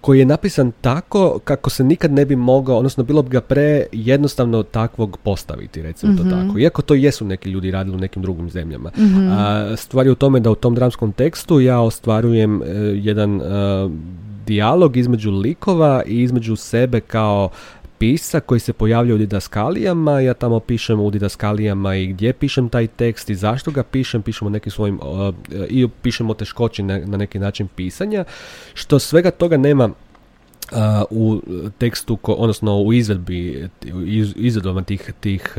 koji 0.00 0.18
je 0.18 0.26
napisan 0.26 0.72
tako 0.80 1.38
kako 1.44 1.70
se 1.70 1.84
nikad 1.84 2.12
ne 2.12 2.24
bi 2.24 2.36
mogao, 2.36 2.76
odnosno 2.76 3.04
bilo 3.04 3.22
bi 3.22 3.28
ga 3.28 3.40
pre 3.40 3.86
jednostavno 3.92 4.62
takvog 4.62 5.18
postaviti, 5.22 5.82
recimo 5.82 6.16
to 6.16 6.22
mhm. 6.22 6.30
tako. 6.30 6.58
Iako 6.58 6.82
to 6.82 6.94
jesu 6.94 7.24
neki 7.24 7.50
ljudi 7.50 7.70
radili 7.70 7.96
u 7.96 8.00
nekim 8.00 8.22
drugim 8.22 8.50
zemljama. 8.50 8.90
mm 8.96 9.30
A, 9.30 9.76
stvar 9.76 10.06
je 10.06 10.12
u 10.12 10.14
tome 10.14 10.40
da 10.40 10.50
u 10.50 10.54
tom 10.54 10.74
dramskom 10.74 11.12
tekstu 11.12 11.60
ja 11.60 11.80
ostvarujem 11.80 12.62
e, 12.62 12.66
jedan 12.94 13.36
uh, 13.36 13.42
dijalog 14.46 14.96
između 14.96 15.30
likova 15.30 16.02
i 16.06 16.22
između 16.22 16.56
sebe 16.56 17.00
kao 17.00 17.48
pisa 18.00 18.40
koji 18.40 18.60
se 18.60 18.72
pojavlja 18.72 19.14
u 19.14 19.18
didaskalijama, 19.18 20.20
ja 20.20 20.34
tamo 20.34 20.60
pišem 20.60 21.00
u 21.00 21.10
didaskalijama 21.10 21.94
i 21.94 22.06
gdje 22.06 22.32
pišem 22.32 22.68
taj 22.68 22.86
tekst 22.86 23.30
i 23.30 23.34
zašto 23.34 23.70
ga 23.70 23.82
pišem, 23.82 24.22
pišem 24.22 24.46
o 24.46 24.50
nekim 24.50 24.72
svojim, 24.72 25.00
i 25.68 25.88
pišem 26.02 26.30
o 26.30 26.34
teškoći 26.34 26.82
na, 26.82 26.98
na 26.98 27.16
neki 27.16 27.38
način 27.38 27.68
pisanja, 27.68 28.24
što 28.74 28.98
svega 28.98 29.30
toga 29.30 29.56
nema 29.56 29.90
u 31.10 31.40
tekstu, 31.78 32.16
ko, 32.16 32.32
odnosno 32.32 32.80
u 32.80 32.92
izvedbi, 32.92 33.68
izvedbama 34.36 34.82
tih, 34.82 35.12
tih, 35.20 35.54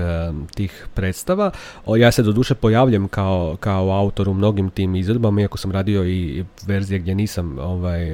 tih 0.56 0.88
predstava. 0.94 1.52
Ja 1.98 2.12
se 2.12 2.24
doduše 2.24 2.56
pojavljam 2.56 3.08
kao, 3.08 3.58
kao 3.60 3.92
autor 3.92 4.30
u 4.30 4.34
mnogim 4.34 4.70
tim 4.70 4.96
izvedbama, 4.96 5.42
iako 5.42 5.58
sam 5.58 5.72
radio 5.72 6.06
i 6.06 6.46
verzije 6.66 7.00
gdje 7.00 7.16
nisam 7.16 7.60
ovaj, 7.60 8.12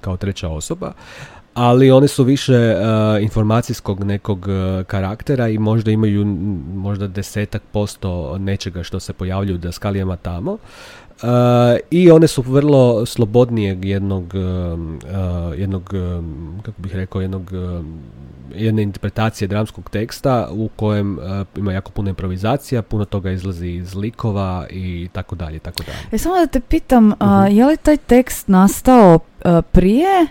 kao 0.00 0.16
treća 0.16 0.48
osoba, 0.48 0.92
ali 1.54 1.90
one 1.90 2.08
su 2.08 2.24
više 2.24 2.76
uh, 2.76 3.22
informacijskog 3.22 4.04
nekog 4.04 4.38
uh, 4.38 4.84
karaktera 4.86 5.48
i 5.48 5.58
možda 5.58 5.90
imaju 5.90 6.24
možda 6.74 7.06
desetak 7.06 7.62
posto 7.72 8.38
nečega 8.38 8.82
što 8.82 9.00
se 9.00 9.12
pojavljuju 9.12 9.58
da 9.58 9.72
skalijama 9.72 10.16
tamo. 10.16 10.52
Uh, 10.52 11.28
I 11.90 12.10
one 12.10 12.26
su 12.26 12.42
vrlo 12.42 13.06
slobodnijeg 13.06 13.84
jednog, 13.84 14.32
jednog 15.56 15.94
kako 16.62 16.82
bih 16.82 16.94
rekao, 16.94 17.20
jednog 17.20 17.50
jedne 18.54 18.82
interpretacije 18.82 19.48
dramskog 19.48 19.90
teksta 19.90 20.48
u 20.50 20.68
kojem 20.76 21.18
ima 21.56 21.72
jako 21.72 21.90
puno 21.90 22.08
improvizacija, 22.08 22.82
puno 22.82 23.04
toga 23.04 23.30
izlazi 23.30 23.68
iz 23.68 23.94
likova 23.94 24.66
i 24.70 25.08
tako 25.12 25.34
dalje, 25.34 25.58
tako 25.58 25.82
dalje. 25.82 25.98
E, 26.12 26.18
samo 26.18 26.36
da 26.36 26.46
te 26.46 26.60
pitam, 26.60 27.08
uh 27.08 27.16
je 27.50 27.66
li 27.66 27.76
taj 27.76 27.96
tekst 27.96 28.48
nastao 28.48 29.18
prije 29.72 30.26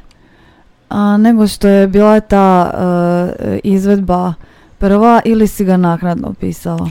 a, 0.93 1.17
nego 1.17 1.47
što 1.47 1.67
je 1.67 1.87
bila 1.87 2.19
ta 2.19 2.71
uh, 2.73 3.57
izvedba 3.63 4.33
prva 4.77 5.21
ili 5.25 5.47
si 5.47 5.65
ga 5.65 5.77
naknadno 5.77 6.33
pisao? 6.33 6.89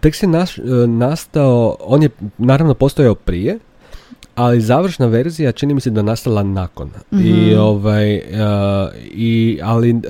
tekst 0.00 0.22
je 0.22 0.28
naš, 0.28 0.58
e, 0.58 0.62
nastao, 0.86 1.76
on 1.80 2.02
je 2.02 2.08
naravno 2.38 2.74
postojao 2.74 3.14
prije, 3.14 3.58
ali 4.34 4.60
završna 4.60 5.06
verzija 5.06 5.52
čini 5.52 5.74
mi 5.74 5.80
se 5.80 5.90
da 5.90 6.02
nastala 6.02 6.42
nakon. 6.42 6.90
I 7.12 7.16
mhm. 7.16 7.60
ovaj, 7.60 8.20
i, 9.04 9.60
ali 9.62 10.00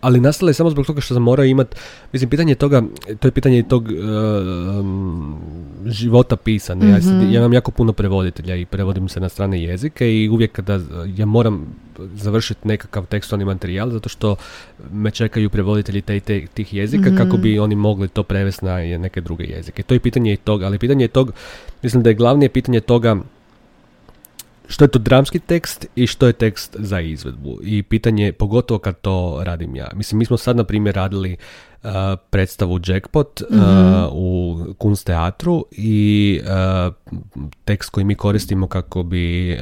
ali 0.00 0.20
nastala 0.20 0.50
je 0.50 0.54
samo 0.54 0.70
zbog 0.70 0.86
toga 0.86 1.00
što 1.00 1.14
sam 1.14 1.22
morao 1.22 1.44
imati, 1.44 1.76
mislim, 2.12 2.30
pitanje 2.30 2.54
toga, 2.54 2.82
to 3.20 3.28
je 3.28 3.32
pitanje 3.32 3.62
tog, 3.62 3.88
života 5.86 6.36
pisane. 6.36 6.88
Ja, 6.88 7.02
sad, 7.02 7.22
ja 7.22 7.38
imam 7.38 7.52
jako 7.52 7.70
puno 7.70 7.92
prevoditelja 7.92 8.56
i 8.56 8.64
prevodim 8.64 9.08
se 9.08 9.20
na 9.20 9.28
strane 9.28 9.62
jezike 9.62 10.14
i 10.14 10.28
uvijek 10.28 10.52
kada 10.52 10.80
ja 11.16 11.26
moram 11.26 11.66
završiti 12.14 12.68
nekakav 12.68 13.06
tekstualni 13.06 13.44
materijal 13.44 13.90
zato 13.90 14.08
što 14.08 14.36
me 14.92 15.10
čekaju 15.10 15.50
prevoditelji 15.50 16.00
te, 16.00 16.20
te, 16.20 16.46
tih 16.54 16.74
jezika 16.74 17.16
kako 17.16 17.36
bi 17.36 17.58
oni 17.58 17.74
mogli 17.74 18.08
to 18.08 18.22
prevesti 18.22 18.64
na 18.64 18.76
neke 18.78 19.20
druge 19.20 19.44
jezike. 19.44 19.82
To 19.82 19.94
je 19.94 20.00
pitanje 20.00 20.32
i 20.32 20.36
toga, 20.36 20.66
ali 20.66 20.78
pitanje 20.78 21.04
je 21.04 21.08
tog, 21.08 21.32
mislim 21.82 22.02
da 22.02 22.10
je 22.10 22.14
glavnije 22.14 22.48
pitanje 22.48 22.80
toga 22.80 23.16
što 24.68 24.84
je 24.84 24.88
to 24.88 24.98
dramski 24.98 25.38
tekst 25.38 25.86
i 25.96 26.06
što 26.06 26.26
je 26.26 26.32
tekst 26.32 26.76
za 26.78 27.00
izvedbu. 27.00 27.58
I 27.62 27.82
pitanje, 27.82 28.32
pogotovo 28.32 28.78
kad 28.78 29.00
to 29.00 29.40
radim 29.42 29.76
ja. 29.76 29.88
Mislim, 29.94 30.18
mi 30.18 30.24
smo 30.24 30.36
sad, 30.36 30.56
na 30.56 30.64
primjer, 30.64 30.94
radili 30.94 31.36
uh, 31.82 31.90
predstavu 32.30 32.80
Jackpot 32.86 33.40
uh, 33.40 33.56
mhm. 33.56 34.04
u 34.12 34.56
Kunst 34.78 35.06
teatru 35.06 35.66
i 35.70 36.40
uh, 36.42 36.94
tekst 37.64 37.90
koji 37.90 38.04
mi 38.04 38.14
koristimo 38.14 38.66
kako 38.66 39.02
bi 39.02 39.58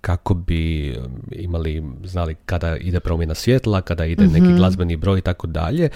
kako 0.00 0.34
bi 0.34 0.94
imali, 1.30 1.82
znali 2.04 2.34
kada 2.46 2.76
ide 2.76 3.00
promjena 3.00 3.34
svjetla, 3.34 3.80
kada 3.80 4.04
ide 4.04 4.26
neki 4.26 4.46
mhm. 4.46 4.56
glazbeni 4.56 4.96
broj 4.96 5.18
i 5.18 5.22
tako 5.22 5.46
dalje. 5.46 5.88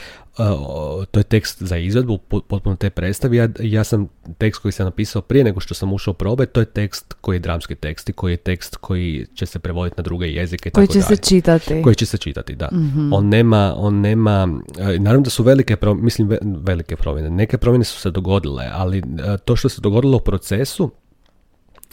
To 1.11 1.21
je 1.21 1.23
tekst 1.23 1.63
za 1.63 1.77
izvedbu, 1.77 2.19
potpuno 2.19 2.77
te 2.77 2.91
predstavi. 2.91 3.37
Ja, 3.37 3.49
ja 3.61 3.85
sam 3.85 4.09
tekst 4.39 4.63
koji 4.63 4.73
sam 4.73 4.87
napisao 4.87 5.23
prije 5.23 5.45
nego 5.45 5.61
što 5.61 5.75
sam 5.75 5.93
ušao 5.93 6.15
probe, 6.15 6.47
to 6.47 6.61
je 6.61 6.67
tekst 6.67 7.15
koji 7.21 7.37
je 7.37 7.41
dramski 7.41 7.75
tekst 7.75 8.09
i 8.09 8.13
koji 8.13 8.33
je 8.33 8.37
tekst 8.37 8.77
koji 8.77 9.27
će 9.35 9.47
se 9.47 9.59
prevoditi 9.59 9.95
na 9.97 10.03
druge 10.03 10.27
jezike. 10.27 10.71
Koji 10.71 10.87
će 10.87 11.03
se 11.03 11.17
čitati. 11.17 11.83
Koji 11.83 11.95
će 11.95 12.07
se 12.07 12.19
čitati, 12.19 12.55
da. 12.55 12.69
Mhm. 12.73 13.13
On 13.13 13.29
nema, 13.29 13.75
on 13.77 14.01
nema, 14.01 14.49
e, 14.79 14.99
naravno 14.99 15.25
da 15.25 15.31
su 15.31 15.43
velike, 15.43 15.77
mislim 15.97 16.39
velike 16.43 16.97
promjene. 16.97 17.31
Neke 17.31 17.59
promjene 17.59 17.85
su 17.85 18.01
se 18.01 18.11
dogodile, 18.11 18.71
ali 18.73 18.99
e, 18.99 19.03
to 19.45 19.57
što 19.57 19.69
se 19.69 19.81
dogodilo 19.81 20.17
u 20.17 20.21
procesu, 20.21 20.91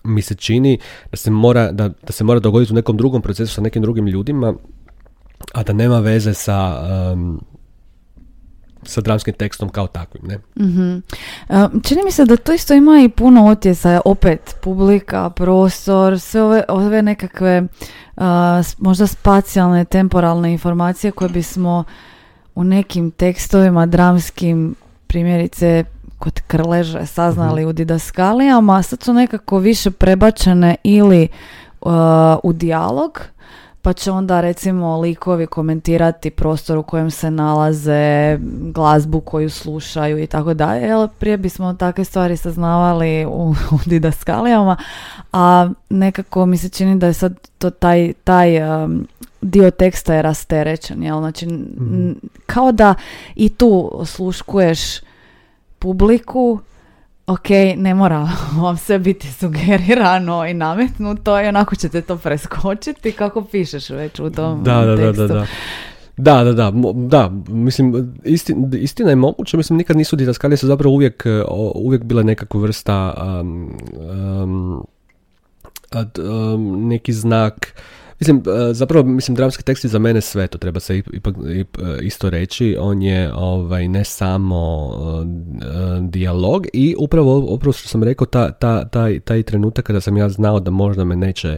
mi 0.04 0.22
se 0.22 0.36
čini 0.36 0.80
da 1.12 1.18
se 1.18 1.32
mora, 1.32 1.72
da, 1.72 1.89
da 1.89 2.14
se 2.14 2.24
mora 2.24 2.39
dogoditi 2.39 2.74
u 2.74 2.76
nekom 2.76 2.97
drugom 2.97 3.22
procesu 3.22 3.54
sa 3.54 3.62
nekim 3.62 3.82
drugim 3.82 4.08
ljudima, 4.08 4.54
a 5.54 5.64
da 5.64 5.74
nema 5.74 5.99
veze 5.99 6.34
sa 6.34 6.86
um, 7.14 7.41
sa 8.86 9.01
dramskim 9.01 9.34
tekstom 9.34 9.70
kao 9.70 9.88
takvim, 9.88 10.24
ne? 10.28 10.38
mm 10.66 11.04
čini 11.84 12.04
mi 12.06 12.12
se 12.12 12.26
da 12.26 12.38
to 12.38 12.54
isto 12.54 12.74
ima 12.74 13.01
i 13.06 13.10
puno 13.10 13.51
utjecaja, 13.51 14.01
opet 14.06 14.56
publika, 14.62 15.30
prostor, 15.30 16.20
sve 16.20 16.41
ove, 16.41 16.64
ove 16.70 17.01
nekakve 17.01 17.64
uh, 18.16 18.24
možda 18.78 19.08
spacijalne, 19.08 19.86
temporalne 19.86 20.51
informacije 20.51 21.12
koje 21.12 21.30
bismo 21.30 21.84
u 22.56 22.64
nekim 22.64 23.12
tekstovima 23.12 23.86
dramskim 23.86 24.76
primjerice 25.08 25.84
kod 26.24 26.41
Krleže 26.47 27.05
saznali 27.05 27.61
mm-hmm. 27.61 27.69
u 27.69 27.74
didaskalijama, 27.74 28.84
sad 28.84 29.03
su 29.03 29.13
nekako 29.13 29.57
više 29.57 29.91
prebačene 29.91 30.76
ili 30.84 31.28
uh, 31.82 31.91
u 32.43 32.53
dijalog, 32.53 33.21
pa 33.82 33.93
će 33.93 34.11
onda 34.11 34.41
recimo 34.41 34.99
likovi 34.99 35.47
komentirati 35.47 36.30
prostor 36.30 36.78
u 36.78 36.84
kojem 36.84 37.11
se 37.11 37.32
nalaze, 37.32 38.38
glazbu 38.61 39.19
koju 39.19 39.49
slušaju 39.49 40.24
i 40.24 40.28
tako 40.28 40.53
dalje. 40.53 41.07
Prije 41.19 41.38
bismo 41.38 41.74
takve 41.74 42.03
stvari 42.03 42.38
saznavali 42.38 43.26
u, 43.26 43.55
u 43.71 43.80
didaskalijama, 43.86 44.78
a 45.34 45.69
nekako 45.89 46.45
mi 46.45 46.57
se 46.57 46.69
čini 46.69 46.99
da 46.99 47.07
je 47.07 47.13
sad 47.13 47.47
to 47.57 47.69
taj, 47.69 48.13
taj 48.24 48.84
um, 48.84 49.07
dio 49.41 49.71
teksta 49.71 50.13
je 50.13 50.21
rasterećen, 50.21 51.03
jel? 51.03 51.19
Znači, 51.19 51.47
mhm. 51.47 52.11
kao 52.45 52.71
da 52.71 52.95
i 53.36 53.49
tu 53.49 54.01
sluškuješ 54.05 54.80
publiku, 55.84 56.59
ok, 57.27 57.49
ne 57.77 57.95
mora 57.95 58.29
vam 58.63 58.77
sve 58.77 58.99
biti 58.99 59.31
sugerirano 59.31 60.45
i 60.47 60.53
nametnuto 60.53 61.41
i 61.41 61.45
onako 61.47 61.75
ćete 61.75 62.01
to 62.01 62.17
preskočiti 62.17 63.11
kako 63.11 63.43
pišeš 63.43 63.89
već 63.89 64.19
u 64.19 64.29
tom 64.29 64.63
da, 64.63 64.86
da, 64.86 64.97
tekstu. 64.97 65.27
Da, 65.27 65.34
da, 65.34 65.34
da. 65.34 65.45
Da, 66.17 66.43
da, 66.43 66.53
da, 66.53 66.71
da, 66.93 67.31
mislim, 67.47 68.13
istina 68.73 69.09
je 69.09 69.15
moguća, 69.15 69.57
mislim, 69.57 69.77
nikad 69.77 69.97
nisu 69.97 70.15
didaskalije 70.15 70.57
su 70.57 70.67
zapravo 70.67 70.95
uvijek, 70.95 71.25
uvijek 71.75 72.03
bila 72.03 72.23
nekakva 72.23 72.61
vrsta 72.61 73.13
um, 73.41 73.77
um, 74.43 74.86
um, 76.17 76.88
neki 76.88 77.13
znak 77.13 77.73
Mislim, 78.24 78.43
e, 78.69 78.74
zapravo, 78.74 79.07
mislim, 79.07 79.36
dramski 79.36 79.63
tekst 79.63 79.84
je 79.84 79.89
za 79.89 79.99
mene 79.99 80.21
sve, 80.21 80.47
to 80.47 80.57
treba 80.57 80.80
se 80.80 80.97
ipak 80.97 81.36
e, 81.47 81.65
isto 82.01 82.30
reći. 82.30 82.78
On 82.80 83.01
je 83.01 83.34
ovaj, 83.34 83.88
ne 83.88 84.03
samo 84.03 84.88
uh, 84.88 85.28
dijalog 86.09 86.65
i 86.74 86.95
upravo, 86.99 87.38
upravo 87.38 87.74
što 87.74 87.88
sam 87.88 88.03
rekao, 88.03 88.28
ta, 88.28 88.51
ta, 88.51 88.86
taj, 88.86 89.19
taj 89.19 89.43
trenutak 89.43 89.86
kada 89.86 90.01
sam 90.01 90.17
ja 90.17 90.30
znao 90.30 90.59
da 90.59 90.71
možda 90.71 91.03
me 91.03 91.15
neće 91.15 91.57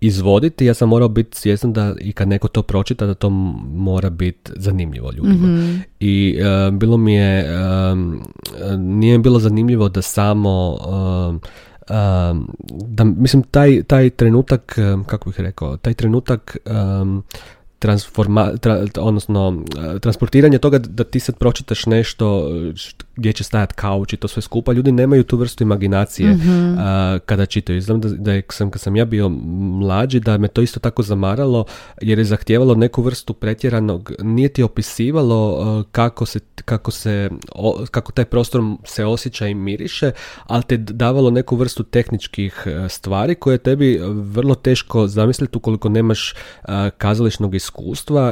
izvoditi, 0.00 0.66
ja 0.66 0.74
sam 0.74 0.88
morao 0.88 1.08
biti 1.08 1.38
svjestan 1.38 1.72
da 1.72 1.94
i 2.00 2.12
kad 2.12 2.28
neko 2.28 2.48
to 2.48 2.62
pročita, 2.62 3.06
da 3.06 3.14
to 3.14 3.30
mora 3.74 4.10
biti 4.10 4.52
zanimljivo 4.56 5.12
ljudima. 5.12 5.46
Mhm. 5.46 5.76
I 6.00 6.38
bilo 6.72 6.96
mi 6.96 7.14
je, 7.14 7.46
nije 8.78 9.18
bilo 9.18 9.38
zanimljivo 9.38 9.88
da 9.88 10.02
samo 10.02 10.78
da 12.70 13.04
mislim 13.04 13.42
taj, 13.42 13.82
taj 13.82 14.10
trenutak, 14.10 14.78
kako 15.06 15.30
bih 15.30 15.40
rekao, 15.40 15.76
taj 15.76 15.94
trenutak 15.94 16.56
transforma, 17.84 18.52
odnosno 18.98 19.62
transportiranje 20.00 20.58
toga 20.58 20.78
da 20.78 21.04
ti 21.04 21.20
sad 21.20 21.36
pročitaš 21.38 21.86
nešto 21.86 22.50
gdje 23.16 23.32
će 23.32 23.44
stajat 23.44 23.72
kauč 23.72 24.12
i 24.12 24.16
to 24.16 24.28
sve 24.28 24.42
skupa, 24.42 24.72
ljudi 24.72 24.92
nemaju 24.92 25.24
tu 25.24 25.36
vrstu 25.36 25.62
imaginacije 25.62 26.30
mm 26.30 26.44
kada 27.26 27.46
čitaju. 27.46 27.80
Znam 27.80 28.00
da, 28.00 28.08
da 28.08 28.32
je, 28.32 28.42
sam, 28.50 28.70
kad 28.70 28.80
sam 28.80 28.96
ja 28.96 29.04
bio 29.04 29.28
mlađi, 29.28 30.20
da 30.20 30.38
me 30.38 30.48
to 30.48 30.62
isto 30.62 30.80
tako 30.80 31.02
zamaralo, 31.02 31.64
jer 32.02 32.18
je 32.18 32.24
zahtijevalo 32.24 32.74
neku 32.74 33.02
vrstu 33.02 33.34
pretjeranog, 33.34 34.12
nije 34.22 34.48
ti 34.48 34.62
opisivalo 34.62 35.84
kako 35.92 36.26
se, 36.26 36.40
kako 36.64 36.90
se, 36.90 37.30
kako 37.90 38.12
taj 38.12 38.24
prostor 38.24 38.62
se 38.84 39.04
osjeća 39.04 39.46
i 39.46 39.54
miriše, 39.54 40.12
ali 40.46 40.62
te 40.62 40.76
davalo 40.76 41.30
neku 41.30 41.56
vrstu 41.56 41.82
tehničkih 41.82 42.66
stvari 42.88 43.34
koje 43.34 43.58
tebi 43.58 44.00
vrlo 44.08 44.54
teško 44.54 45.06
zamisliti 45.06 45.58
ukoliko 45.58 45.88
nemaš 45.88 46.34
kazališnog 46.98 47.54
iskustva 47.54 47.73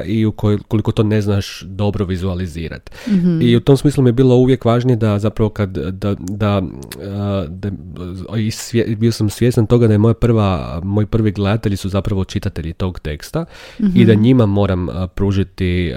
i 0.06 0.26
ukoliko 0.26 0.92
to 0.92 1.02
ne 1.02 1.22
znaš 1.22 1.62
dobro 1.62 2.04
vizualizirati. 2.04 2.92
mm 3.08 3.42
I 3.42 3.56
u 3.56 3.60
tom 3.60 3.76
smislu 3.76 4.02
mi 4.02 4.08
je 4.08 4.12
bilo 4.12 4.36
uvijek 4.36 4.64
važnije 4.64 4.96
da 4.96 5.18
zapravo 5.18 5.50
kad 5.50 5.70
da, 5.70 6.14
da, 6.18 6.62
da 7.48 7.72
i 8.86 8.96
bio 8.96 9.12
sam 9.12 9.30
svjestan 9.30 9.66
toga 9.66 9.86
da 9.86 9.94
je 9.94 9.98
moja 9.98 10.14
prva, 10.14 10.80
moji 10.84 11.06
prvi 11.06 11.32
gledatelji 11.32 11.76
su 11.76 11.88
zapravo 11.88 12.24
čitatelji 12.24 12.72
tog 12.72 13.00
teksta 13.00 13.44
i 13.94 14.04
da 14.04 14.14
njima 14.14 14.46
moram 14.46 14.88
pružiti 15.14 15.92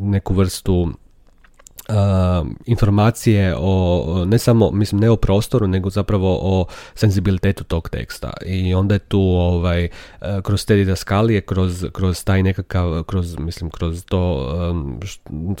neku 0.00 0.34
vrstu 0.34 0.92
informacije 2.66 3.54
o, 3.58 4.24
ne 4.26 4.38
samo, 4.38 4.70
mislim, 4.70 5.00
ne 5.00 5.10
o 5.10 5.16
prostoru, 5.16 5.66
nego 5.66 5.90
zapravo 5.90 6.38
o 6.42 6.66
senzibilitetu 6.94 7.64
tog 7.64 7.88
teksta. 7.88 8.32
I 8.46 8.74
onda 8.74 8.94
je 8.94 8.98
tu, 8.98 9.20
ovaj, 9.20 9.88
kroz 10.42 10.66
te 10.66 10.76
didaskalije, 10.76 11.40
kroz, 11.40 11.86
kroz 11.92 12.24
taj 12.24 12.42
nekakav, 12.42 13.02
kroz, 13.02 13.38
mislim, 13.38 13.70
kroz 13.70 14.04
to, 14.04 14.52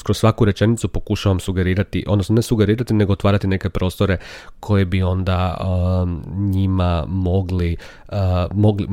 kroz 0.02 0.18
svaku 0.18 0.44
rečenicu 0.44 0.88
pokušavam 0.88 1.40
sugerirati, 1.40 2.04
odnosno 2.08 2.34
ne 2.34 2.42
sugerirati, 2.42 2.94
nego 2.94 3.12
otvarati 3.12 3.46
neke 3.46 3.70
prostore 3.70 4.16
koje 4.60 4.84
bi 4.84 5.02
onda 5.02 5.56
njima 6.36 7.04
mogli, 7.08 7.76
mogli, 8.54 8.88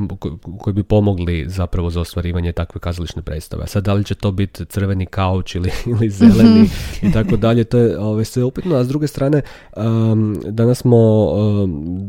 koji 0.58 0.74
bi 0.74 0.82
pomogli 0.82 1.44
zapravo 1.48 1.90
za 1.90 2.00
ostvarivanje 2.00 2.52
takve 2.52 2.80
kazališne 2.80 3.22
predstave. 3.22 3.66
Sad, 3.66 3.84
da 3.84 3.94
li 3.94 4.04
će 4.04 4.14
to 4.14 4.32
biti 4.32 4.64
crveni 4.64 5.06
kauč 5.06 5.54
ili, 5.54 5.70
ili 5.92 6.10
zeleni 6.10 6.68
i 7.02 7.12
tako 7.12 7.29
dalje, 7.36 7.64
to 7.64 7.78
je 7.78 7.98
ove, 7.98 8.24
sve 8.24 8.44
upitno, 8.44 8.76
a 8.76 8.84
s 8.84 8.88
druge 8.88 9.06
strane 9.06 9.42
um, 9.76 10.40
danas 10.44 10.78
smo, 10.78 11.28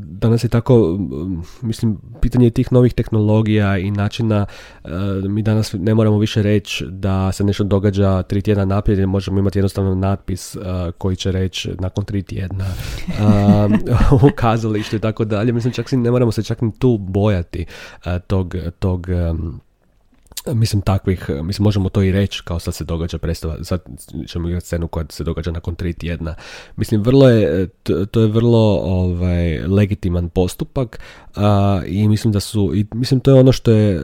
danas 0.04 0.44
je 0.44 0.50
tako, 0.50 1.00
mislim, 1.62 1.98
pitanje 2.22 2.50
tih 2.50 2.72
novih 2.72 2.94
tehnologija 2.94 3.78
i 3.78 3.92
načina, 3.92 4.46
mi 5.30 5.42
danas 5.42 5.76
ne 5.80 5.96
moramo 5.96 6.18
više 6.20 6.42
reći 6.42 6.86
da 6.90 7.32
se 7.32 7.44
nešto 7.44 7.64
događa 7.64 8.24
tri 8.24 8.42
tjedna 8.42 8.66
naprijed, 8.66 9.10
možemo 9.10 9.40
imati 9.40 9.60
jednostavno 9.60 9.96
natpis 9.96 10.58
koji 10.98 11.16
će 11.16 11.32
reći 11.32 11.72
nakon 11.80 12.06
tri 12.06 12.24
tjedna 12.24 12.66
u 14.26 14.30
kazalištu 14.36 14.96
i 14.96 15.00
tako 15.00 15.26
dalje, 15.26 15.52
mislim, 15.52 15.74
čak 15.74 15.90
si 15.90 15.98
ne 15.98 16.12
moramo 16.12 16.32
se 16.32 16.44
čak 16.44 16.62
ni 16.62 16.72
tu 16.80 16.98
bojati 16.98 17.66
tog, 18.28 18.56
tog 18.80 19.08
mislim 20.48 20.82
takvih, 20.82 21.30
mislim 21.44 21.64
možemo 21.64 21.90
to 21.90 22.02
i 22.02 22.12
reći 22.12 22.42
kao 22.44 22.60
sad 22.60 22.76
se 22.76 22.84
događa 22.84 23.18
predstava, 23.18 23.64
sad 23.64 23.82
ćemo 24.28 24.50
imati 24.50 24.66
scenu 24.66 24.88
koja 24.88 25.06
se 25.10 25.24
događa 25.24 25.52
nakon 25.52 25.76
tri 25.76 25.94
tjedna. 25.94 26.36
Mislim 26.76 27.02
vrlo 27.02 27.30
je, 27.30 27.68
to 28.12 28.22
je 28.22 28.28
vrlo 28.28 28.80
ovaj, 28.84 29.60
legitiman 29.68 30.30
postupak 30.30 31.00
i 31.88 32.08
mislim 32.08 32.34
da 32.34 32.40
su, 32.40 32.72
i 32.76 32.86
mislim 32.94 33.20
to 33.20 33.32
je 33.32 33.40
ono 33.40 33.52
što 33.52 33.72
je 33.72 34.02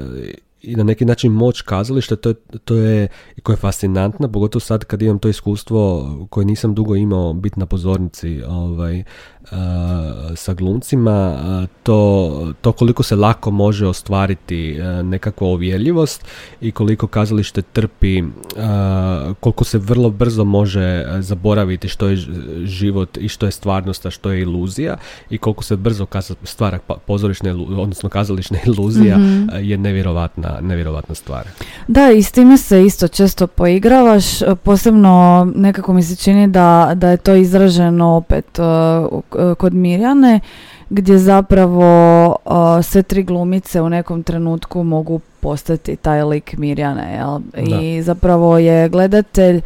i 0.62 0.76
na 0.76 0.84
neki 0.84 1.06
način 1.06 1.32
moć 1.32 1.62
kazališta, 1.62 2.16
to 2.16 2.30
je, 2.30 2.36
to 2.66 2.76
je 2.76 3.08
koja 3.44 3.54
je 3.54 3.58
fascinantna, 3.58 4.28
pogotovo 4.28 4.60
sad 4.60 4.84
kad 4.84 5.02
imam 5.02 5.20
to 5.20 5.30
iskustvo 5.30 6.10
koje 6.30 6.46
nisam 6.46 6.76
dugo 6.76 6.96
imao 6.96 7.34
biti 7.34 7.60
na 7.60 7.66
pozornici 7.66 8.42
ovaj, 8.48 9.04
sa 10.36 10.54
glumcima, 10.54 11.38
to, 11.84 12.54
to 12.62 12.72
koliko 12.72 13.04
se 13.04 13.16
lako 13.16 13.52
može 13.52 13.88
ostvariti 13.88 14.80
nekakva 15.04 15.48
ovjeljivost 15.48 16.26
i 16.62 16.72
koliko 16.72 17.08
kazalište 17.08 17.62
trpi, 17.62 18.24
koliko 19.39 19.64
se 19.64 19.78
vrlo 19.78 20.10
brzo 20.10 20.43
može 20.43 21.06
zaboraviti 21.20 21.88
što 21.88 22.08
je 22.08 22.18
život 22.64 23.18
i 23.18 23.28
što 23.28 23.45
je 23.45 23.52
stvarnost, 23.52 24.06
a 24.06 24.10
što 24.10 24.32
je 24.32 24.41
iluzija 24.41 24.98
i 25.30 25.38
koliko 25.38 25.64
se 25.64 25.76
brzo 25.76 26.06
stvara 26.43 26.80
pa, 26.88 26.95
pozorišna, 26.95 27.52
odnosno 27.78 28.10
kazališna 28.10 28.58
iluzija 28.68 29.18
mhm. 29.18 29.48
je 29.60 29.78
nevjerovatna, 29.78 30.58
nevjerovatna 30.62 31.16
stvar. 31.16 31.48
Da, 31.88 32.12
i 32.12 32.24
s 32.24 32.32
time 32.32 32.58
se 32.58 32.86
isto 32.86 33.08
često 33.08 33.48
poigravaš, 33.48 34.26
posebno 34.64 35.48
nekako 35.56 35.93
mi 35.93 36.04
se 36.04 36.16
čini 36.16 36.48
da, 36.48 36.91
da 36.95 37.10
je 37.10 37.18
to 37.18 37.36
izraženo 37.36 38.16
opet 38.16 38.60
kod 39.58 39.74
Mirjane 39.74 40.40
gdje 40.90 41.18
zapravo 41.18 42.36
sve 42.84 43.04
tri 43.04 43.24
glumice 43.24 43.82
u 43.82 43.90
nekom 43.90 44.24
trenutku 44.24 44.84
mogu 44.84 45.20
postati 45.40 45.96
taj 45.96 46.24
lik 46.24 46.58
Mirjane 46.58 47.16
jel? 47.16 47.40
i 47.68 48.02
zapravo 48.02 48.58
je 48.58 48.90
gledatelj 48.90 49.62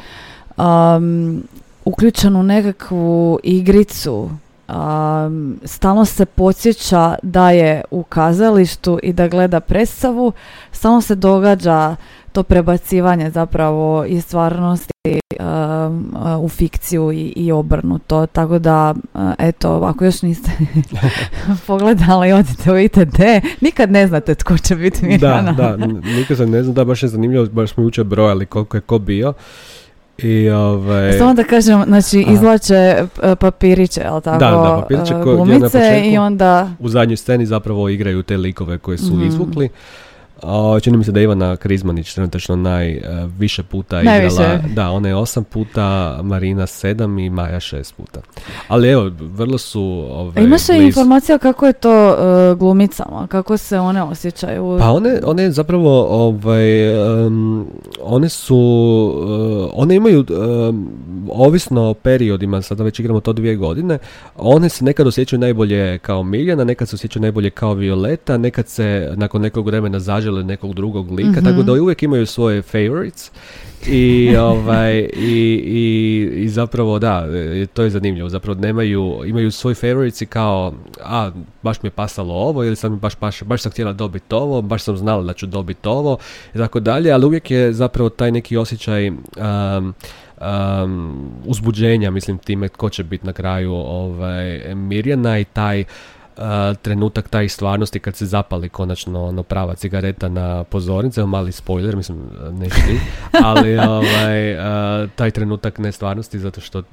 um, 0.57 1.43
uključen 1.85 2.35
u 2.35 2.43
nekakvu 2.43 3.39
igricu 3.43 4.29
um, 4.71 5.59
stalno 5.63 6.05
se 6.05 6.25
podsjeća 6.25 7.15
da 7.23 7.51
je 7.51 7.83
u 7.91 8.03
kazalištu 8.03 8.99
i 9.03 9.13
da 9.13 9.27
gleda 9.27 9.59
predstavu 9.59 10.31
stalno 10.71 11.01
se 11.01 11.15
događa 11.15 11.95
to 12.31 12.43
prebacivanje 12.43 13.29
zapravo 13.29 14.05
iz 14.05 14.25
stvarnosti 14.25 15.19
um, 15.39 16.15
u 16.39 16.49
fikciju 16.49 17.11
i, 17.11 17.33
i 17.35 17.51
obrnuto. 17.51 18.25
Tako 18.25 18.59
da, 18.59 18.93
uh, 19.13 19.21
eto, 19.39 19.81
ako 19.83 20.05
još 20.05 20.21
niste 20.21 20.51
pogledali, 21.67 22.31
odite 22.31 22.71
u 22.71 22.77
ITD, 22.79 23.19
nikad 23.61 23.91
ne 23.91 24.07
znate 24.07 24.35
tko 24.35 24.57
će 24.57 24.75
biti 24.75 25.05
Mirjana. 25.05 25.51
Da, 25.51 25.77
da, 25.77 25.85
nikad 25.87 26.37
se 26.37 26.45
ne 26.45 26.63
zna, 26.63 26.73
da, 26.73 26.85
baš 26.85 27.03
je 27.03 27.09
zanimljivo, 27.09 27.45
baš 27.45 27.73
smo 27.73 27.83
jučer 27.83 28.03
brojali 28.03 28.45
koliko 28.45 28.77
je 28.77 28.81
ko 28.81 28.99
bio. 28.99 29.33
I 30.23 30.49
ovaj... 30.49 31.13
Samo 31.17 31.33
da 31.33 31.43
kažem, 31.43 31.83
znači 31.87 32.25
izlače 32.29 33.05
papiriće, 33.39 34.01
jel 34.01 34.21
tako? 34.21 34.39
Da, 34.39 34.51
da, 34.51 34.77
papiriće 34.81 35.15
uh, 35.15 35.23
glumice 35.23 36.01
i 36.05 36.17
onda... 36.17 36.69
U 36.79 36.89
zadnjoj 36.89 37.17
sceni 37.17 37.45
zapravo 37.45 37.89
igraju 37.89 38.23
te 38.23 38.37
likove 38.37 38.77
koje 38.77 38.97
su 38.97 39.13
mm. 39.13 39.27
izvukli. 39.27 39.69
A, 40.43 40.79
čini 40.81 40.97
mi 40.97 41.03
se 41.03 41.11
da 41.11 41.19
je 41.19 41.23
Ivana 41.23 41.55
Krizmanić 41.55 42.13
trenutačno 42.13 42.55
najviše 42.55 43.63
puta 43.63 44.01
igrala. 44.01 44.59
Da, 44.75 44.91
ona 44.91 45.07
je 45.07 45.15
osam 45.15 45.43
puta, 45.43 46.19
Marina 46.23 46.67
sedam 46.67 47.19
i 47.19 47.29
Maja 47.29 47.59
šest 47.59 47.95
puta. 47.95 48.21
Ali 48.67 48.89
evo, 48.89 49.11
vrlo 49.19 49.57
su... 49.57 50.05
Ove, 50.09 50.43
Imaš 50.43 50.69
li 50.69 50.85
informacija 50.85 51.37
kako 51.37 51.67
je 51.67 51.73
to 51.73 52.09
uh, 52.09 52.57
glumicama? 52.57 53.27
Kako 53.27 53.57
se 53.57 53.79
one 53.79 54.03
osjećaju? 54.03 54.77
Pa 54.79 54.91
one, 54.91 55.19
one 55.25 55.51
zapravo, 55.51 56.07
ovaj, 56.09 56.97
one 58.03 58.29
su, 58.29 58.57
uh, 59.25 59.71
one 59.73 59.95
imaju, 59.95 60.25
ovisno 61.29 61.89
o 61.89 61.93
periodima, 61.93 62.61
sada 62.61 62.83
već 62.83 62.99
igramo 62.99 63.19
to 63.19 63.33
dvije 63.33 63.55
godine, 63.55 63.97
one 64.35 64.69
se 64.69 64.85
nekad 64.85 65.07
osjećaju 65.07 65.39
najbolje 65.39 65.97
kao 65.97 66.23
Miljana, 66.23 66.63
nekad 66.63 66.89
se 66.89 66.95
osjećaju 66.95 67.21
najbolje 67.21 67.49
kao 67.49 67.73
Violeta, 67.73 68.37
nekad 68.37 68.67
se 68.67 69.11
nakon 69.15 69.41
nekog 69.41 69.65
vremena 69.65 69.99
zažele 69.99 70.30
ili 70.31 70.43
nekog 70.43 70.73
drugog 70.73 71.11
lika, 71.11 71.41
tako 71.41 71.57
mhm. 71.57 71.65
da 71.65 71.71
uvijek 71.71 72.03
imaju 72.03 72.25
svoje 72.25 72.61
favorites 72.61 73.31
i, 73.87 74.35
ovaj, 74.51 74.99
i, 74.99 75.61
i, 75.65 76.43
i, 76.43 76.49
zapravo 76.49 76.99
da, 76.99 77.25
to 77.73 77.83
je 77.83 77.89
zanimljivo, 77.89 78.29
zapravo 78.29 78.59
nemaju, 78.59 79.21
imaju 79.25 79.51
svoj 79.51 79.73
favorites 79.73 80.21
i 80.21 80.25
kao, 80.25 80.73
a 81.03 81.31
baš 81.63 81.83
mi 81.83 81.87
je 81.87 81.91
pasalo 81.91 82.33
ovo 82.33 82.63
ili 82.63 82.75
sam 82.75 82.99
baš, 82.99 83.19
baš, 83.19 83.43
baš 83.43 83.61
sam 83.61 83.71
htjela 83.71 83.93
dobiti 83.93 84.35
ovo, 84.35 84.61
baš 84.61 84.83
sam 84.83 84.97
znala 84.97 85.23
da 85.23 85.33
ću 85.33 85.45
dobiti 85.45 85.87
ovo 85.87 86.17
i 86.53 86.57
tako 86.57 86.79
dalje, 86.79 87.11
ali 87.11 87.25
uvijek 87.25 87.51
je 87.51 87.73
zapravo 87.73 88.09
taj 88.09 88.31
neki 88.31 88.57
osjećaj 88.57 89.09
um, 89.09 89.93
um, 90.41 91.29
uzbuđenja, 91.45 92.11
mislim 92.11 92.37
time 92.37 92.67
tko 92.67 92.89
će 92.89 93.03
biti 93.03 93.25
na 93.25 93.33
kraju 93.33 93.73
ovaj, 93.73 94.75
Mirjana 94.75 95.39
i 95.39 95.43
taj 95.43 95.83
trenutak 96.81 97.29
taj 97.29 97.49
stvarnosti 97.49 97.99
kad 97.99 98.15
se 98.15 98.25
zapali 98.25 98.69
konačno 98.69 99.23
ono 99.23 99.43
prava 99.43 99.75
cigareta 99.75 100.29
na 100.29 100.63
pozornice, 100.63 101.25
mali 101.25 101.51
spoiler, 101.51 101.95
mislim 101.95 102.19
neće 102.51 102.75
ali 103.43 103.77
ovaj, 103.77 104.55
taj 105.15 105.31
trenutak 105.31 105.77
nestvarnosti 105.77 106.39
zato 106.39 106.61
što 106.61 106.83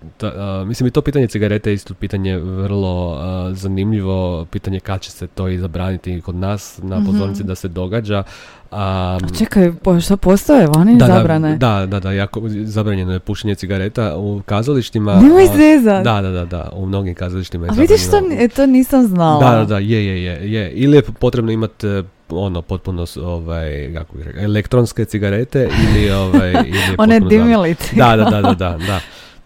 mislim 0.66 0.86
i 0.86 0.90
to 0.90 1.02
pitanje 1.02 1.26
cigarete 1.26 1.70
je 1.70 1.74
isto 1.74 1.94
pitanje 1.94 2.38
vrlo 2.38 3.18
zanimljivo, 3.52 4.44
pitanje 4.44 4.80
kad 4.80 5.00
će 5.00 5.10
se 5.10 5.26
to 5.26 5.48
i 5.48 5.58
zabraniti 5.58 6.20
kod 6.20 6.34
nas 6.34 6.80
na 6.82 6.96
mhm. 6.96 7.06
pozornici 7.06 7.44
da 7.44 7.54
se 7.54 7.68
događa, 7.68 8.22
a, 8.70 9.18
čekaj, 9.38 9.72
što 10.00 10.16
postoje 10.16 10.66
vani 10.66 10.96
da, 10.96 11.06
zabrane? 11.06 11.56
Da, 11.56 11.86
da, 11.86 12.00
da, 12.00 12.12
jako 12.12 12.40
zabranjeno 12.64 13.12
je 13.12 13.18
pušenje 13.18 13.54
cigareta 13.54 14.16
u 14.16 14.42
kazalištima. 14.46 15.20
Nemoj 15.20 15.46
zezat. 15.56 16.04
Da, 16.04 16.20
da, 16.22 16.30
da, 16.30 16.44
da, 16.44 16.70
u 16.72 16.86
mnogim 16.86 17.14
kazalištima 17.14 17.66
je 17.66 17.70
A 17.70 17.74
vidiš 17.74 18.00
što, 18.06 18.16
e, 18.38 18.48
to 18.48 18.66
nisam 18.66 19.06
znala. 19.06 19.50
Da, 19.50 19.58
da, 19.58 19.64
da, 19.64 19.78
je, 19.78 20.06
je, 20.06 20.24
je, 20.24 20.52
je. 20.52 20.70
Ili 20.70 20.96
je 20.96 21.02
potrebno 21.02 21.52
imati 21.52 21.86
e, 21.86 22.02
ono 22.30 22.62
potpuno 22.62 23.06
ovaj 23.24 23.92
kako 23.94 24.16
bih 24.16 24.26
rekao 24.26 24.42
elektronske 24.42 25.04
cigarete 25.04 25.68
ili 25.88 26.10
ovaj 26.24 26.50
ili 26.50 26.96
one 26.98 27.20
dimilice. 27.20 27.96
Da, 27.96 28.16
da, 28.16 28.24
da, 28.24 28.42
da, 28.42 28.54
da, 28.54 28.78
da. 28.86 29.00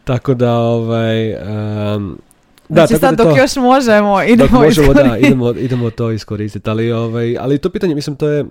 Tako 0.05 0.35
da 0.35 0.53
ovaj 0.53 1.35
um, 1.35 2.19
da, 2.69 2.87
znači 2.87 3.01
sad 3.01 3.17
dok 3.17 3.27
to, 3.27 3.37
još 3.37 3.57
možemo, 3.57 4.23
idemo 4.23 4.49
dok 4.51 4.61
možemo, 4.61 4.95
da, 4.95 5.17
idemo, 5.19 5.51
idemo 5.51 5.91
to 5.91 6.11
iskoristiti, 6.11 6.71
ali, 6.71 6.93
ovaj, 6.93 7.37
ali 7.39 7.59
to 7.59 7.71
pitanje, 7.71 7.95
mislim, 7.95 8.17
to 8.17 8.29
je, 8.29 8.45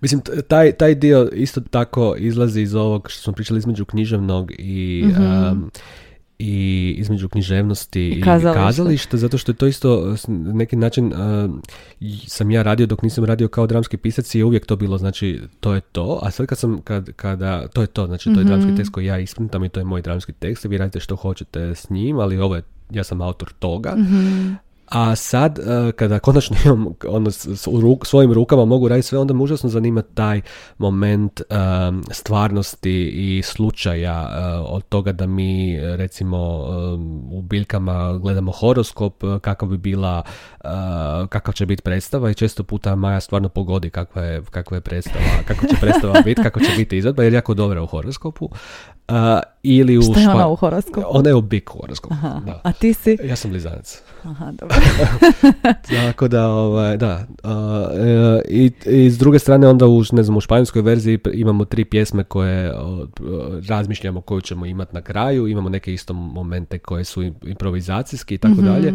Mislim, 0.00 0.20
taj, 0.48 0.72
taj 0.72 0.94
dio 0.94 1.30
isto 1.32 1.60
tako 1.60 2.14
izlazi 2.18 2.60
iz 2.60 2.74
ovog 2.74 3.10
što 3.10 3.22
smo 3.22 3.32
pričali 3.32 3.58
između 3.58 3.84
književnog 3.84 4.52
i... 4.58 5.04
mm 5.18 5.68
i 6.38 6.94
između 6.98 7.28
književnosti 7.28 8.08
i, 8.08 8.20
kazališta. 8.54 9.16
zato 9.16 9.38
što 9.38 9.52
je 9.52 9.56
to 9.56 9.66
isto 9.66 10.16
na 10.28 10.52
neki 10.52 10.76
način 10.76 11.12
sam 12.26 12.50
ja 12.50 12.62
radio 12.62 12.86
dok 12.86 13.02
nisam 13.02 13.24
radio 13.24 13.48
kao 13.48 13.66
dramski 13.66 13.96
pisac 13.96 14.34
i 14.34 14.38
je 14.38 14.44
uvijek 14.44 14.66
to 14.66 14.76
bilo, 14.76 14.98
znači 14.98 15.40
to 15.60 15.74
je 15.74 15.80
to, 15.80 16.18
a 16.22 16.30
sad 16.30 16.46
kad 16.46 16.58
sam, 16.58 16.80
kad, 16.80 17.12
kada, 17.12 17.68
to 17.68 17.80
je 17.80 17.86
to, 17.86 18.06
znači 18.06 18.34
to 18.34 18.40
je 18.40 18.44
dramski 18.44 18.68
mhm. 18.68 18.76
tekst 18.76 18.92
koji 18.92 19.06
ja 19.06 19.18
isprintam 19.18 19.64
i 19.64 19.68
to 19.68 19.80
je 19.80 19.84
moj 19.84 20.02
dramski 20.02 20.32
tekst, 20.32 20.64
vi 20.64 20.78
radite 20.78 21.00
što 21.00 21.16
hoćete 21.16 21.60
s 21.60 21.90
njim, 21.90 22.18
ali 22.18 22.38
ovo 22.38 22.56
je, 22.56 22.62
ja 22.90 23.04
sam 23.04 23.20
autor 23.20 23.52
toga, 23.58 23.94
mm 23.96 24.67
a 24.88 25.16
sad, 25.16 25.58
e, 25.58 25.92
kada 25.92 26.18
konačno 26.18 26.56
imam 26.64 26.86
ono, 27.08 27.30
svojim 28.04 28.32
rukama 28.32 28.64
mogu 28.64 28.88
raditi 28.88 29.08
sve, 29.08 29.18
onda 29.18 29.34
me 29.34 29.42
užasno 29.42 29.68
zanima 29.68 30.02
taj 30.02 30.40
moment 30.78 31.40
stvarnosti 32.10 33.08
i 33.08 33.42
slučaja 33.42 34.30
e, 34.30 34.58
od 34.58 34.82
toga 34.88 35.12
da 35.12 35.26
mi, 35.26 35.80
recimo, 35.80 36.38
u 37.30 37.42
biljkama 37.42 38.18
gledamo 38.18 38.52
horoskop, 38.52 39.24
e, 39.24 39.38
kakva 39.40 39.68
bi 39.68 39.76
bila, 39.76 40.22
kakav 41.28 41.54
će 41.54 41.66
biti 41.66 41.82
predstava 41.82 42.30
i 42.30 42.34
često 42.34 42.62
puta 42.62 42.94
Maja 42.94 43.20
stvarno 43.20 43.48
pogodi 43.48 43.90
kakva 43.90 44.22
je, 44.22 44.42
kakva 44.50 44.76
je 44.76 44.80
predstava, 44.80 45.24
kako 45.44 45.66
će 45.66 45.76
predstava 45.80 46.20
biti, 46.24 46.42
kako 46.42 46.60
će 46.60 46.70
biti 46.76 46.98
izvedba, 46.98 47.22
jer 47.22 47.32
je 47.32 47.36
jako 47.36 47.54
dobra 47.54 47.82
u 47.82 47.86
horoskopu. 47.86 48.44
Uh, 49.08 49.14
ili 49.62 49.98
u 49.98 50.02
Šta 50.02 50.20
je 50.20 50.28
ona 50.28 50.48
u 50.48 50.56
horoskopu? 50.56 51.06
Ona 51.10 51.28
je 51.28 51.34
u 51.34 51.40
bik 51.40 51.70
horoskopu. 51.70 52.14
Da. 52.46 52.60
A 52.64 52.72
ti 52.72 52.94
si? 52.94 53.18
Ja 53.24 53.36
sam 53.36 53.50
blizanac. 53.50 54.02
Aha, 54.24 54.52
dobro. 54.52 54.76
Tako 56.06 56.28
da, 56.28 56.48
ovaj, 56.48 56.96
da. 56.96 57.26
Uh, 57.44 57.50
i, 58.48 58.72
i, 58.86 59.10
s 59.10 59.18
druge 59.18 59.38
strane 59.38 59.68
onda 59.68 59.86
u, 59.86 60.02
ne 60.12 60.22
znam, 60.22 60.36
u 60.36 60.40
španjolskoj 60.40 60.82
verziji 60.82 61.18
imamo 61.32 61.64
tri 61.64 61.84
pjesme 61.84 62.24
koje 62.24 62.72
uh, 62.72 63.08
razmišljamo 63.68 64.20
koju 64.20 64.40
ćemo 64.40 64.66
imati 64.66 64.94
na 64.94 65.02
kraju. 65.02 65.46
Imamo 65.46 65.68
neke 65.68 65.92
isto 65.92 66.12
momente 66.12 66.78
koje 66.78 67.04
su 67.04 67.22
improvizacijski 67.22 68.34
i 68.34 68.38
tako 68.38 68.54
mhm. 68.54 68.64
dalje. 68.64 68.92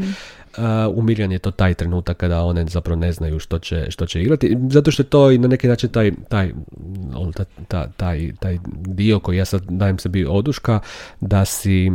Umirjan 0.95 1.31
je 1.31 1.39
to 1.39 1.51
taj 1.51 1.73
trenutak 1.73 2.17
kada 2.17 2.43
one 2.43 2.65
zapravo 2.67 2.99
ne 2.99 3.11
znaju 3.11 3.39
što 3.39 3.59
će, 3.59 3.85
što 3.89 4.05
će 4.05 4.21
igrati. 4.21 4.57
Zato 4.69 4.91
što 4.91 5.03
je 5.03 5.07
to 5.07 5.31
i 5.31 5.37
na 5.37 5.47
neki 5.47 5.67
način 5.67 5.89
taj, 5.89 6.11
taj, 6.29 6.53
ono, 7.15 7.31
taj, 7.97 8.31
taj 8.39 8.59
dio 8.71 9.19
koji 9.19 9.37
ja 9.37 9.45
sad 9.45 9.61
dajem 9.69 9.97
sebi 9.97 10.25
oduška 10.25 10.79
da 11.21 11.45
si 11.45 11.91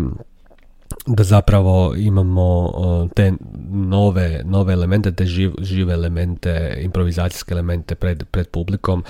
da 1.06 1.24
zapravo 1.24 1.94
imamo 1.96 2.72
te 3.14 3.32
nove, 3.70 4.42
nove 4.44 4.72
elemente, 4.72 5.12
te 5.12 5.26
žive 5.60 5.94
elemente, 5.94 6.78
improvizacijske 6.82 7.52
elemente 7.52 7.94
pred, 7.94 8.24
pred 8.24 8.48
publikom 8.48 9.04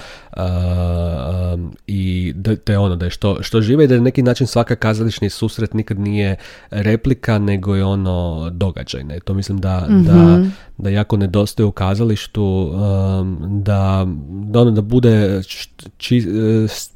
i 1.87 2.33
da, 2.37 2.57
te 2.57 2.79
ono 2.79 2.97
da 2.97 3.07
je 3.07 3.11
što, 3.11 3.43
što 3.43 3.61
žive 3.61 3.85
i 3.85 3.87
da 3.87 3.95
je 3.95 4.01
na 4.01 4.05
neki 4.05 4.23
način 4.23 4.47
svaka 4.47 4.77
kazališni 4.77 5.31
susret 5.31 5.75
nikad 5.75 5.99
nije 5.99 6.37
replika 6.71 7.39
nego 7.39 7.77
je 7.77 7.85
ono 7.85 8.51
događaj. 8.51 9.05
Ne? 9.05 9.21
To 9.21 9.35
mislim 9.35 9.59
da, 9.59 9.87
da, 9.89 10.15
mhm. 10.15 10.49
Da 10.79 10.91
jako 10.91 11.17
nedostaje 11.17 11.67
u 11.67 11.73
kazalištu, 11.73 12.71
da, 13.49 14.07
da, 14.31 14.61
ono, 14.61 14.71
da 14.71 14.81
bude 14.81 15.43
či, 15.97 16.27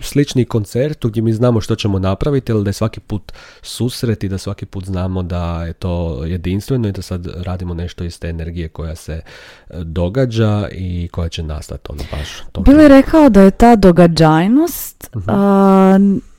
slični 0.01 0.45
koncert 0.45 1.07
gdje 1.07 1.23
mi 1.23 1.33
znamo 1.33 1.61
što 1.61 1.75
ćemo 1.75 1.99
napraviti, 1.99 2.53
ali 2.53 2.65
da 2.65 2.69
je 2.69 2.75
svaki 2.75 3.01
put 3.01 3.33
susret 3.63 4.25
i 4.25 4.29
da 4.29 4.39
svaki 4.39 4.67
put 4.67 4.85
znamo 4.85 5.23
da 5.23 5.65
je 5.65 5.73
to 5.73 6.25
jedinstveno 6.25 6.89
i 6.89 6.93
da 6.93 7.03
sad 7.03 7.27
radimo 7.37 7.75
nešto 7.75 8.05
iz 8.05 8.21
te 8.21 8.29
energije 8.29 8.69
koja 8.69 8.95
se 8.95 9.21
događa 9.83 10.69
i 10.73 11.09
koja 11.13 11.29
će 11.29 11.43
nastati 11.43 11.93
ono 11.93 12.03
baš. 12.13 12.43
Bili 12.65 12.89
rekao 12.89 13.29
da 13.29 13.43
je 13.43 13.51
ta 13.51 13.77
događajnost 13.77 15.11
uh 15.15 15.23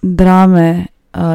drame 0.01 0.85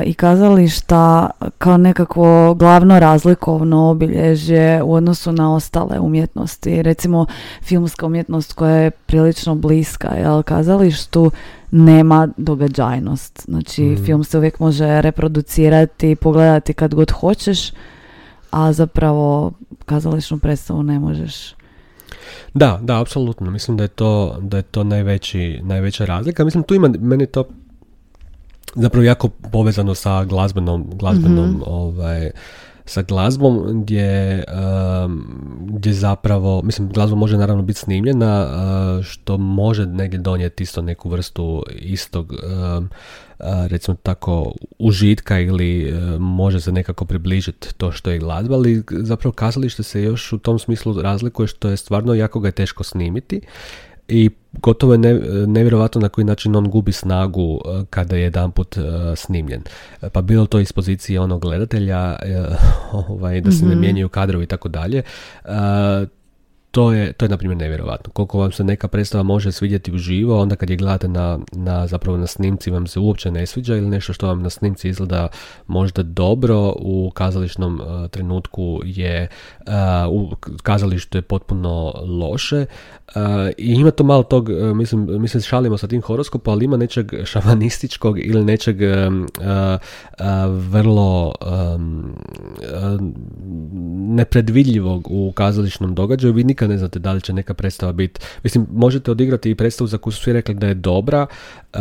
i 0.04 0.14
kazališta 0.14 1.30
kao 1.58 1.76
nekakvo 1.76 2.54
glavno 2.54 2.98
razlikovno 2.98 3.90
obilježje 3.90 4.82
u 4.82 4.94
odnosu 4.94 5.32
na 5.32 5.54
ostale 5.54 6.00
umjetnosti. 6.00 6.82
Recimo 6.82 7.26
filmska 7.62 8.06
umjetnost 8.06 8.52
koja 8.52 8.74
je 8.74 8.90
prilično 8.90 9.54
bliska 9.54 10.08
jel, 10.08 10.42
kazalištu 10.42 11.30
nema 11.70 12.28
događajnost. 12.36 13.44
Znači 13.48 13.82
mm. 13.82 14.04
film 14.04 14.24
se 14.24 14.38
uvijek 14.38 14.60
može 14.60 15.02
reproducirati, 15.02 16.16
pogledati 16.16 16.72
kad 16.72 16.94
god 16.94 17.10
hoćeš, 17.10 17.72
a 18.50 18.72
zapravo 18.72 19.52
kazališnu 19.86 20.38
predstavu 20.38 20.82
ne 20.82 20.98
možeš. 20.98 21.54
Da, 22.54 22.78
da, 22.82 23.00
apsolutno. 23.00 23.50
Mislim 23.50 23.76
da 23.76 23.84
je 23.84 23.88
to, 23.88 24.38
da 24.40 24.56
je 24.56 24.62
to 24.62 24.84
najveći, 24.84 25.60
najveća 25.62 26.04
razlika. 26.04 26.44
Mislim, 26.44 26.62
tu 26.62 26.74
ima, 26.74 26.88
meni 27.00 27.26
to 27.26 27.44
zapravo 28.74 29.04
jako 29.04 29.28
povezano 29.28 29.94
sa 29.94 30.24
glazbenom, 30.24 30.90
glazbenom 30.94 31.50
mm 31.50 31.62
ovaj, 31.66 32.30
sa 32.88 33.02
glazbom 33.02 33.82
gdje, 33.82 34.44
um, 35.04 35.26
gdje 35.60 35.92
zapravo, 35.92 36.62
mislim 36.62 36.88
glazba 36.88 37.16
može 37.16 37.36
naravno 37.36 37.62
biti 37.62 37.78
snimljena 37.78 38.46
uh, 38.46 39.04
što 39.04 39.38
može 39.38 39.86
negdje 39.86 40.18
donijeti 40.18 40.62
isto 40.62 40.82
neku 40.82 41.08
vrstu 41.08 41.64
istog 41.68 42.32
um, 42.32 42.88
uh, 43.38 43.46
recimo 43.66 43.96
tako 44.02 44.52
užitka 44.78 45.40
ili 45.40 45.92
uh, 45.92 46.20
može 46.20 46.60
se 46.60 46.72
nekako 46.72 47.04
približiti 47.04 47.74
to 47.74 47.92
što 47.92 48.10
je 48.10 48.18
glazba, 48.18 48.54
ali 48.54 48.82
zapravo 48.90 49.32
kazalište 49.32 49.82
se 49.82 50.02
još 50.02 50.32
u 50.32 50.38
tom 50.38 50.58
smislu 50.58 51.02
razlikuje 51.02 51.46
što 51.46 51.68
je 51.68 51.76
stvarno 51.76 52.14
jako 52.14 52.40
ga 52.40 52.48
je 52.48 52.52
teško 52.52 52.84
snimiti 52.84 53.40
i 54.08 54.30
gotovo 54.52 54.92
je 54.92 54.98
nevjerojatno 55.46 56.00
na 56.00 56.08
koji 56.08 56.24
način 56.24 56.56
on 56.56 56.70
gubi 56.70 56.92
snagu 56.92 57.60
e, 57.64 57.84
kada 57.90 58.16
je 58.16 58.22
jedanput 58.22 58.76
uh, 58.76 58.84
snimljen. 59.16 59.62
E, 60.02 60.10
pa 60.10 60.22
bilo 60.22 60.46
to 60.46 60.60
iz 60.60 60.72
pozicije 60.72 61.20
onog 61.20 61.40
gledatelja, 61.40 62.16
ovaj, 63.08 63.40
da 63.40 63.50
se 63.50 63.64
ne 63.64 63.70
mhm. 63.70 63.80
mijenjaju 63.80 64.08
kadrovi 64.08 64.44
i 64.44 64.48
tako 64.48 64.68
dalje 64.68 65.02
to 66.78 66.92
je, 66.92 67.12
to 67.12 67.24
je 67.24 67.28
na 67.28 67.36
primjer 67.36 67.58
nevjerojatno. 67.58 68.12
Koliko 68.12 68.38
vam 68.38 68.52
se 68.52 68.64
neka 68.64 68.88
predstava 68.88 69.22
može 69.22 69.52
svidjeti 69.52 69.92
uživo, 69.92 70.40
onda 70.40 70.56
kad 70.56 70.70
je 70.70 70.76
gledate 70.76 71.08
na, 71.08 71.38
na, 71.52 71.86
zapravo 71.86 72.18
na 72.18 72.26
snimci 72.26 72.70
vam 72.70 72.86
se 72.86 73.00
uopće 73.00 73.30
ne 73.30 73.46
sviđa 73.46 73.76
ili 73.76 73.88
nešto 73.88 74.12
što 74.12 74.26
vam 74.26 74.42
na 74.42 74.50
snimci 74.50 74.88
izgleda 74.88 75.28
možda 75.66 76.02
dobro, 76.02 76.74
u 76.76 77.10
kazališnom 77.14 77.80
uh, 77.80 78.10
trenutku 78.10 78.80
je 78.84 79.28
uh, 79.58 79.72
u 80.10 80.36
kazalištu 80.62 81.18
je 81.18 81.22
potpuno 81.22 81.92
loše 82.20 82.66
uh, 83.08 83.22
i 83.56 83.72
ima 83.72 83.90
to 83.90 84.04
malo 84.04 84.22
tog, 84.22 84.50
mislim, 84.74 85.22
mislim 85.22 85.42
šalimo 85.42 85.78
sa 85.78 85.86
tim 85.86 86.02
horoskopom, 86.02 86.52
ali 86.52 86.64
ima 86.64 86.76
nečeg 86.76 87.12
šamanističkog 87.24 88.18
ili 88.18 88.44
nečeg 88.44 88.76
um, 88.80 89.26
vrlo 90.70 91.34
um, 91.40 92.14
nepredvidljivog 94.16 95.06
u 95.10 95.32
kazališnom 95.32 95.94
događaju. 95.94 96.34
Vi 96.34 96.44
ne 96.68 96.78
znate 96.78 96.98
da 96.98 97.12
li 97.12 97.20
će 97.20 97.32
neka 97.32 97.54
predstava 97.54 97.92
biti. 97.92 98.20
Mislim, 98.42 98.66
možete 98.72 99.10
odigrati 99.10 99.50
i 99.50 99.54
predstavu 99.54 99.88
za 99.88 99.98
koju 99.98 100.12
su 100.12 100.22
svi 100.22 100.32
rekli 100.32 100.54
da 100.54 100.66
je 100.66 100.74
dobra 100.74 101.26
uh, 101.74 101.80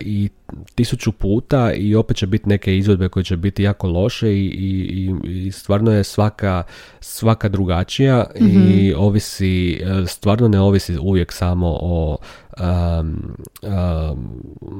i 0.00 0.28
tisuću 0.74 1.12
puta 1.12 1.72
i 1.72 1.94
opet 1.94 2.16
će 2.16 2.26
biti 2.26 2.48
neke 2.48 2.76
izvedbe 2.76 3.08
koje 3.08 3.24
će 3.24 3.36
biti 3.36 3.62
jako 3.62 3.88
loše 3.88 4.32
i, 4.32 4.46
i, 4.46 5.14
i 5.46 5.52
stvarno 5.52 5.92
je 5.92 6.04
svaka, 6.04 6.62
svaka 7.00 7.48
drugačija 7.48 8.26
i 8.34 8.92
mhm. 8.92 9.00
ovisi, 9.02 9.82
uh, 9.82 10.08
stvarno 10.08 10.48
ne 10.48 10.60
ovisi 10.60 10.98
uvijek 10.98 11.32
samo 11.32 11.78
o 11.80 12.16
um, 12.60 13.36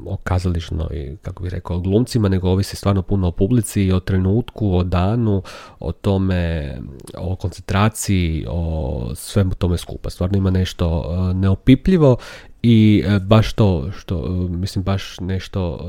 o 0.06 0.16
kazališnoj, 0.16 1.16
kako 1.22 1.42
bih 1.42 1.52
rekao, 1.52 1.80
glumcima, 1.80 2.28
nego 2.28 2.50
ovisi 2.50 2.76
stvarno 2.76 3.02
puno 3.02 3.28
o 3.28 3.30
publici, 3.30 3.92
o 3.92 4.00
trenutku, 4.00 4.76
o 4.76 4.82
danu, 4.82 5.42
o 5.80 5.92
tome, 5.92 6.74
o 7.18 7.36
koncentraciji, 7.36 8.46
o 8.48 9.10
svemu 9.14 9.54
tome 9.54 9.78
skupa. 9.78 10.10
Stvarno 10.10 10.38
ima 10.38 10.50
nešto 10.50 10.98
uh, 10.98 11.36
neopipljivo 11.36 12.16
i 12.64 13.04
uh, 13.06 13.22
baš 13.22 13.52
to, 13.52 13.90
što, 13.98 14.18
uh, 14.18 14.50
mislim, 14.50 14.84
baš 14.84 15.20
nešto 15.20 15.80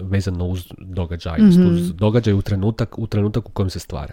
vezano 0.00 0.46
uz 0.46 0.66
događaj, 0.78 1.38
mm 1.38 1.74
uz 1.74 1.92
događaj 1.92 2.34
u 2.34 2.42
trenutak, 2.42 2.98
u 2.98 3.06
trenutak 3.06 3.48
u 3.48 3.52
kojem 3.52 3.70
se 3.70 3.78
stvara. 3.78 4.12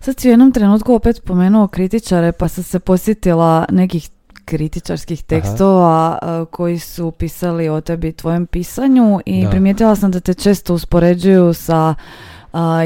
Sad 0.00 0.20
si 0.20 0.28
u 0.28 0.30
jednom 0.30 0.52
trenutku 0.52 0.94
opet 0.94 1.16
spomenuo 1.16 1.68
kritičare, 1.68 2.32
pa 2.32 2.48
sam 2.48 2.64
se 2.64 2.80
posjetila 2.80 3.64
nekih 3.70 4.10
kritičarskih 4.44 5.22
tekstova 5.22 6.18
koji 6.50 6.78
su 6.78 7.10
pisali 7.10 7.68
o 7.68 7.80
tebi 7.80 8.12
tvojem 8.12 8.46
pisanju 8.46 9.20
i 9.26 9.46
primijetila 9.50 9.96
sam 9.96 10.10
da 10.10 10.20
te 10.20 10.34
često 10.34 10.74
uspoređuju 10.74 11.54
sa 11.54 11.94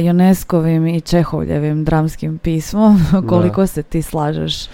Joneskovim 0.03 0.87
i 0.87 1.01
Čehovljevim 1.01 1.85
dramskim 1.85 2.39
pismom. 2.39 3.01
Koliko 3.29 3.67
se 3.67 3.83
ti 3.83 4.03
slažeš 4.03 4.67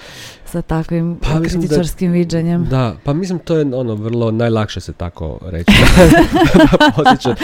sa 0.50 0.62
takvim 0.62 1.18
pa, 1.22 1.40
kritičarskim 1.40 2.12
viđenjem. 2.12 2.64
Da, 2.64 2.94
pa 3.04 3.12
mislim 3.12 3.38
to 3.38 3.56
je 3.56 3.74
ono 3.74 3.94
vrlo 3.94 4.30
najlakše 4.30 4.80
se 4.80 4.92
tako 4.92 5.38
reći. 5.42 5.72
posjeća, 6.96 7.34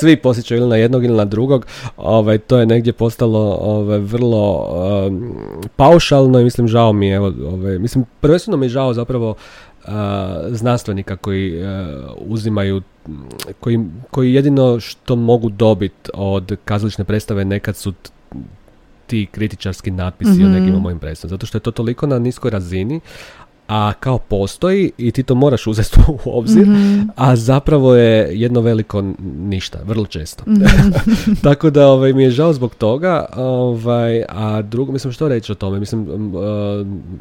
svi 0.00 0.16
posjećaju 0.16 0.60
ili 0.60 0.68
na 0.68 0.76
jednog 0.76 1.04
ili 1.04 1.16
na 1.16 1.24
drugog. 1.24 1.66
Ovaj, 1.96 2.38
to 2.38 2.58
je 2.58 2.66
negdje 2.66 2.92
postalo 2.92 3.58
ovaj, 3.60 3.98
vrlo 3.98 4.68
um, 5.06 5.34
paušalno 5.76 6.40
i 6.40 6.44
mislim 6.44 6.68
žao 6.68 6.92
mi 6.92 7.06
je. 7.06 7.20
Ovaj, 7.20 7.78
mislim 7.78 8.04
prvenstveno 8.20 8.56
mi 8.56 8.66
je 8.66 8.70
žao 8.70 8.94
zapravo 8.94 9.30
uh, 9.30 9.92
znanstvenika 10.50 11.16
koji 11.16 11.62
uh, 11.62 11.68
uzimaju 12.18 12.82
koji, 13.60 13.80
koji 14.10 14.34
jedino 14.34 14.80
što 14.80 15.16
mogu 15.16 15.48
dobiti 15.48 16.10
od 16.14 16.56
kazalične 16.64 17.04
predstave 17.04 17.44
nekad 17.44 17.76
su 17.76 17.92
ti 19.06 19.26
kritičarski 19.26 19.90
natpisi 19.90 20.30
mm-hmm. 20.30 20.44
o 20.44 20.48
mhm. 20.48 20.64
nekim 20.64 20.80
mojim 20.80 20.98
predstavama. 20.98 21.30
Zato 21.30 21.46
što 21.46 21.58
je 21.58 21.62
to 21.62 21.70
toliko 21.70 22.06
na 22.06 22.18
niskoj 22.18 22.50
razini, 22.50 23.00
a 23.68 23.92
kao 24.00 24.18
postoji 24.18 24.90
i 24.98 25.10
ti 25.10 25.22
to 25.22 25.34
moraš 25.34 25.66
uzeti 25.66 26.00
u 26.24 26.38
obzir, 26.38 26.66
mhm. 26.66 27.00
a 27.16 27.36
zapravo 27.36 27.94
je 27.94 28.40
jedno 28.40 28.60
veliko 28.60 29.04
ništa, 29.38 29.78
vrlo 29.84 30.06
često. 30.06 30.44
Mhm. 30.46 30.64
Tako 31.44 31.70
da 31.70 31.88
ovaj, 31.88 32.12
mi 32.12 32.22
je 32.22 32.30
žao 32.30 32.52
zbog 32.52 32.74
toga, 32.74 33.26
ovaj, 33.36 34.24
a 34.28 34.62
drugo, 34.62 34.92
mislim 34.92 35.12
što 35.12 35.28
reći 35.28 35.52
o 35.52 35.54
tome, 35.54 35.80
mislim, 35.80 36.08
uh, 36.34 36.42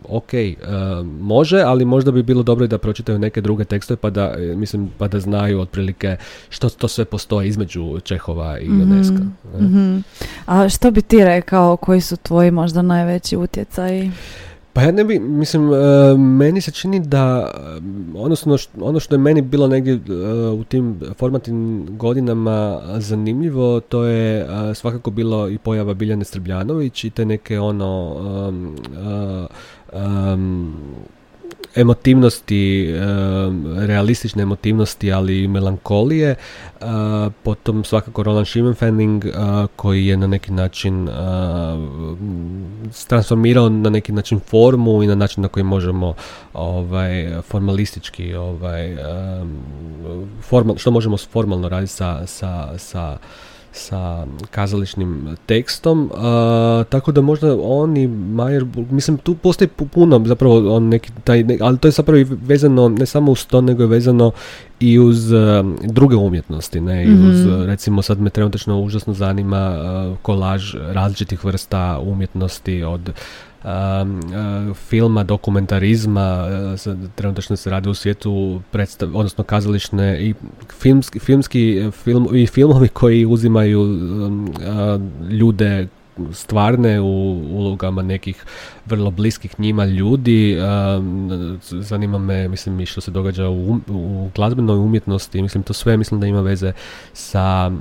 ok, 0.10 0.30
uh, 0.34 1.06
može, 1.22 1.62
ali 1.62 1.86
možda 1.86 2.12
bi 2.12 2.24
bilo 2.24 2.44
dobro 2.44 2.66
i 2.66 2.68
da 2.68 2.78
pročitaju 2.78 3.20
neke 3.20 3.42
druge 3.42 3.64
tekstove 3.66 3.98
pa 3.98 4.10
da, 4.10 4.36
mislim, 4.56 4.90
pa 4.98 5.08
da 5.08 5.20
znaju 5.20 5.60
otprilike 5.60 6.18
što 6.50 6.70
to 6.70 6.88
sve 6.88 7.06
postoji 7.06 7.48
između 7.48 8.00
Čehova 8.04 8.60
i 8.60 8.70
mm 8.70 10.04
A 10.46 10.70
što 10.70 10.92
bi 10.92 11.02
ti 11.02 11.24
rekao, 11.24 11.78
koji 11.78 12.02
su 12.02 12.18
tvoji 12.18 12.52
možda 12.52 12.82
najveći 12.82 13.38
utjecaji? 13.38 14.12
Pa 14.74 14.82
ja 14.82 14.92
ne 14.92 15.04
bi, 15.04 15.20
mislim, 15.20 15.74
e, 15.74 15.78
meni 16.18 16.62
se 16.62 16.72
čini 16.72 17.00
da, 17.00 17.52
odnosno 18.16 18.58
ono 18.82 19.00
što 19.00 19.16
je 19.16 19.20
meni 19.20 19.42
bilo 19.42 19.68
negdje 19.68 19.94
e, 19.94 20.00
u 20.50 20.64
tim 20.64 21.00
formatnim 21.18 21.88
godinama 21.90 22.82
zanimljivo, 22.98 23.80
to 23.80 24.04
je 24.04 24.42
e, 24.42 24.74
svakako 24.76 25.12
bilo 25.12 25.50
i 25.50 25.58
pojava 25.58 25.94
Biljane 25.94 26.26
Strbljanović 26.26 27.04
i 27.04 27.10
te 27.10 27.26
neke 27.26 27.60
ono 27.60 28.16
emotivnosti, 31.76 32.94
realistične 33.78 34.44
emotivnosti, 34.44 35.12
ali 35.12 35.44
i 35.44 35.48
melankolije. 35.48 36.36
Potom 37.44 37.84
svakako 37.84 38.24
Roland 38.24 38.48
Schimmelfenning 38.48 39.26
koji 39.76 40.08
je 40.08 40.18
na 40.18 40.28
neki 40.28 40.52
način 40.52 41.10
transformirao 43.08 43.70
na 43.70 43.90
neki 43.90 44.12
način 44.12 44.40
formu 44.40 45.04
i 45.04 45.08
na 45.08 45.16
način 45.16 45.44
na 45.44 45.48
koji 45.48 45.64
možemo 45.64 46.14
ovaj, 46.54 47.42
formalistički 47.42 48.34
ovaj, 48.34 48.98
formal, 50.42 50.78
što 50.78 50.92
možemo 50.92 51.18
formalno 51.18 51.70
raditi 51.70 51.94
sa, 51.94 52.28
sa, 52.28 52.78
sa 52.78 53.18
sa 53.74 54.26
kazališnim 54.52 55.38
tekstom, 55.46 56.12
tako 56.90 57.12
da 57.12 57.22
možda 57.22 57.58
on 57.62 57.98
i 57.98 58.08
Majer, 58.08 58.66
mislim 58.76 59.18
tu 59.18 59.36
postoji 59.36 59.68
puno 59.68 60.22
zapravo 60.26 60.76
on 60.76 60.90
neki 60.90 61.12
taj, 61.24 61.46
ali 61.62 61.78
to 61.78 61.88
je 61.88 61.92
zapravo 61.92 62.18
i 62.20 62.24
vezano 62.24 62.90
ne 62.90 63.06
samo 63.06 63.32
uz 63.32 63.46
to, 63.46 63.62
nego 63.62 63.84
je 63.84 63.88
vezano 63.88 64.32
i 64.80 65.00
uz 65.00 65.32
druge 65.84 66.16
umjetnosti, 66.16 66.82
ne, 66.82 67.06
i 67.06 67.12
uz, 67.12 67.46
mhm. 67.46 67.64
recimo 67.64 68.02
sad 68.02 68.20
me 68.20 68.30
trenutno 68.30 68.80
užasno 68.80 69.14
zanima 69.14 69.76
kolaž 70.22 70.76
različitih 70.76 71.46
vrsta 71.46 72.00
umjetnosti 72.04 72.84
od 72.84 73.12
filma, 74.76 75.24
dokumentarizma, 75.24 76.48
trenutno 77.16 77.56
se 77.56 77.70
radi 77.70 77.90
u 77.90 77.94
svijetu 77.94 78.62
predstav, 78.72 79.10
odnosno 79.14 79.44
kazališne 79.44 80.22
i 80.22 80.34
filmski, 80.80 81.20
filmski 81.20 81.92
film, 81.92 82.28
i 82.34 82.48
filmovi 82.48 82.88
koji 82.88 83.26
uzimaju 83.26 84.00
ljude 85.30 85.88
stvarne 86.32 87.02
u 87.02 87.42
ulogama 87.52 88.02
nekih 88.02 88.46
vrlo 88.86 89.12
bliskih 89.12 89.60
njima 89.60 89.86
ljudi. 89.86 90.58
Zanima 91.62 92.18
me, 92.18 92.48
mislim, 92.48 92.80
i 92.80 92.86
što 92.86 93.02
se 93.02 93.12
događa 93.12 93.50
u, 93.50 93.70
um, 93.70 93.84
u 93.90 94.30
glazbenoj 94.36 94.78
umjetnosti. 94.78 95.42
Mislim, 95.42 95.64
to 95.64 95.74
sve 95.74 95.98
mislim 95.98 96.20
da 96.20 96.28
ima 96.28 96.42
veze 96.42 96.72
sa 97.14 97.72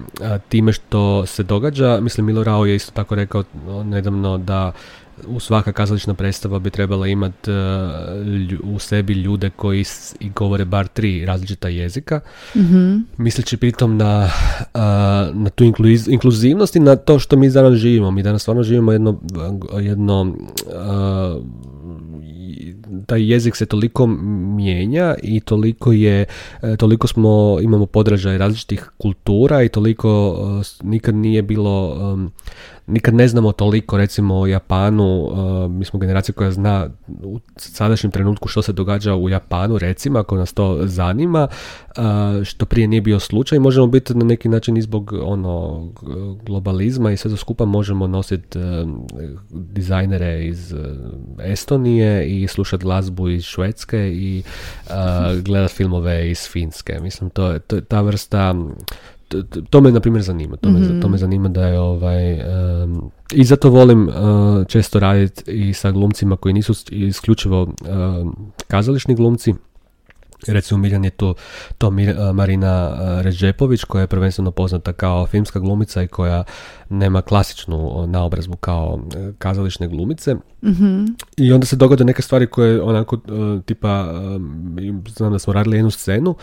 time 0.49 0.72
što 0.72 1.26
se 1.26 1.43
događa. 1.43 2.01
Mislim, 2.01 2.26
Milo 2.26 2.45
Rao 2.45 2.66
je 2.66 2.76
isto 2.76 2.93
tako 2.93 3.14
rekao 3.14 3.45
nedavno 3.85 4.39
da 4.39 4.72
svaka 5.41 5.73
kazališna 5.73 6.15
predstava 6.15 6.59
bi 6.59 6.71
trebala 6.71 7.07
imati 7.07 7.51
uh, 7.51 8.75
u 8.75 8.79
sebi 8.79 9.13
ljude 9.13 9.51
koji 9.51 9.85
govore 10.35 10.65
bar 10.65 10.87
tri 10.87 11.27
različita 11.27 11.69
jezika. 11.69 12.21
Mm-hmm. 12.57 13.07
Misleći 13.17 13.57
pritom 13.57 13.97
na, 13.97 14.31
na 15.33 15.51
tu 15.55 15.65
inkluzivnost 16.09 16.77
i 16.77 16.81
na 16.81 16.97
to 16.97 17.19
što 17.19 17.37
mi 17.37 17.51
danas 17.51 17.75
živimo. 17.75 18.11
Mi 18.11 18.23
danas 18.23 18.43
stvarno 18.43 18.63
živimo 18.63 18.93
jedno, 18.93 19.21
jedno 19.81 20.35
taj 23.07 23.33
jezik 23.33 23.57
se 23.57 23.67
toliko 23.67 24.07
mijenja 24.57 25.15
i 25.23 25.41
toliko 25.41 25.93
je, 25.93 26.25
toliko 26.79 27.07
smo, 27.07 27.59
imamo 27.63 27.87
podražaj 27.87 28.39
različitih 28.39 28.91
kultura 28.99 29.63
i 29.63 29.69
toliko 29.69 30.37
nikad 30.83 31.15
nije 31.15 31.43
bilo 31.43 31.99
nikad 32.93 33.14
ne 33.14 33.28
znamo 33.28 33.53
toliko 33.53 33.97
recimo 33.97 34.40
o 34.40 34.47
Japanu, 34.47 35.24
uh, 35.24 35.70
mi 35.70 35.84
smo 35.84 35.99
generacija 35.99 36.34
koja 36.34 36.51
zna 36.51 36.88
u 37.09 37.40
sadašnjem 37.57 38.12
trenutku 38.12 38.49
što 38.49 38.62
se 38.62 38.72
događa 38.72 39.14
u 39.14 39.28
Japanu 39.28 39.78
recimo 39.78 40.18
ako 40.18 40.36
nas 40.36 40.53
to 40.53 40.78
zanima, 40.82 41.49
uh, 41.49 42.45
što 42.45 42.66
prije 42.66 42.88
nije 42.88 43.01
bio 43.01 43.20
slučaj, 43.20 43.59
možemo 43.59 43.86
biti 43.86 44.14
na 44.14 44.24
neki 44.24 44.49
način 44.49 44.76
i 44.76 44.82
zbog 44.82 45.12
ono 45.22 45.88
globalizma 46.43 47.12
i 47.12 47.16
sve 47.16 47.30
to 47.30 47.36
skupa 47.36 47.64
možemo 47.64 48.07
nositi 48.07 48.59
uh, 48.59 48.64
dizajnere 49.51 50.47
iz 50.47 50.74
Estonije 51.38 52.26
i 52.26 52.49
slušati 52.49 52.84
glazbu 52.84 53.28
iz 53.28 53.43
Švedske 53.43 54.12
i 54.12 54.43
gledati 55.43 55.74
filmove 55.74 56.30
iz 56.30 56.49
Finske. 56.49 56.99
Mislim, 57.01 57.30
to, 57.30 57.59
to, 57.59 57.80
ta 57.80 58.01
vrsta 58.01 58.55
to 59.70 59.80
me 59.80 59.93
na 59.93 60.01
primjer 60.01 60.22
zanima. 60.22 60.57
To, 60.57 60.70
me, 60.70 60.80
mhm. 60.80 61.01
to 61.01 61.09
me 61.09 61.18
zanima 61.18 61.49
da 61.49 61.66
je 61.66 61.80
ovaj... 61.80 62.41
I 63.33 63.45
zato 63.45 63.70
volim 63.70 64.09
uh, 64.09 64.14
često 64.66 64.99
raditi 64.99 65.53
i 65.53 65.72
sa 65.72 65.91
glumcima 65.91 66.37
koji 66.37 66.53
nisu 66.53 66.74
isključivo 66.91 67.62
uh, 67.62 67.68
kazališni 68.68 69.14
glumci. 69.14 69.55
Recimo 70.47 70.80
Miljan 70.80 71.05
je 71.05 71.11
tu 71.11 71.35
to 71.78 71.89
uh, 71.89 71.95
Marina 72.35 72.97
Ređepović 73.22 73.85
koja 73.85 74.01
je 74.01 74.07
prvenstveno 74.07 74.51
poznata 74.51 74.93
kao 74.93 75.26
filmska 75.26 75.59
glumica 75.59 76.03
i 76.03 76.07
koja 76.07 76.45
nema 76.89 77.22
klasičnu 77.22 78.07
naobrazbu 78.07 78.57
kao 78.57 79.01
kazališne 79.39 79.89
glumice. 79.89 80.35
mm 80.62 81.07
I 81.37 81.53
onda 81.53 81.66
se 81.66 81.76
događa 81.76 82.05
neke 82.05 82.22
stvari 82.22 82.47
koje 82.47 82.83
onako 82.83 83.18
tipa, 83.66 84.12
znam 85.09 85.33
da 85.33 85.39
smo 85.39 85.53
radili 85.53 85.76
jednu 85.76 85.91
scenu 85.91 86.37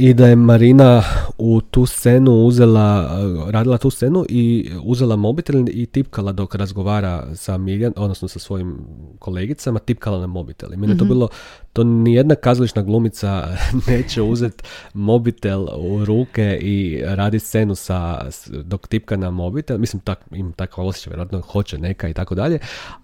i 0.00 0.14
da 0.14 0.26
je 0.26 0.36
Marina 0.36 1.02
u 1.38 1.60
tu 1.60 1.86
scenu 1.86 2.32
uzela, 2.32 3.08
radila 3.50 3.78
tu 3.78 3.90
scenu 3.90 4.24
i 4.28 4.70
uzela 4.84 5.16
mobitel 5.16 5.68
i 5.68 5.86
tipkala 5.86 6.32
dok 6.32 6.54
razgovara 6.54 7.34
sa 7.34 7.58
Miljan, 7.58 7.92
odnosno 7.96 8.28
sa 8.28 8.38
svojim 8.38 8.78
kolegicama, 9.18 9.78
tipkala 9.78 10.20
na 10.20 10.26
mobitel. 10.26 10.72
I 10.74 10.76
meni 10.76 10.92
je 10.92 10.98
to 10.98 11.04
mhm. 11.04 11.14
bilo, 11.14 11.28
to 11.72 11.84
nijedna 11.84 12.34
kazališna 12.34 12.82
glumica 12.82 13.48
neće 13.88 14.22
uzeti 14.22 14.64
mobitel 14.94 15.66
u 15.76 16.04
ruke 16.04 16.58
i 16.60 17.02
radi 17.04 17.38
scenu 17.38 17.74
sa, 17.74 18.26
dok 18.64 18.88
tipka 18.88 19.16
na 19.16 19.30
mobitel. 19.30 19.78
Mislim, 19.78 20.00
tak, 20.00 20.18
im 20.32 20.52
takav 20.52 20.86
osjećaj, 20.86 21.10
vjerojatno 21.10 21.40
hoće 21.40 21.78
neka 21.78 22.08
i 22.08 22.14
tako 22.14 22.34
dalje. 22.34 22.58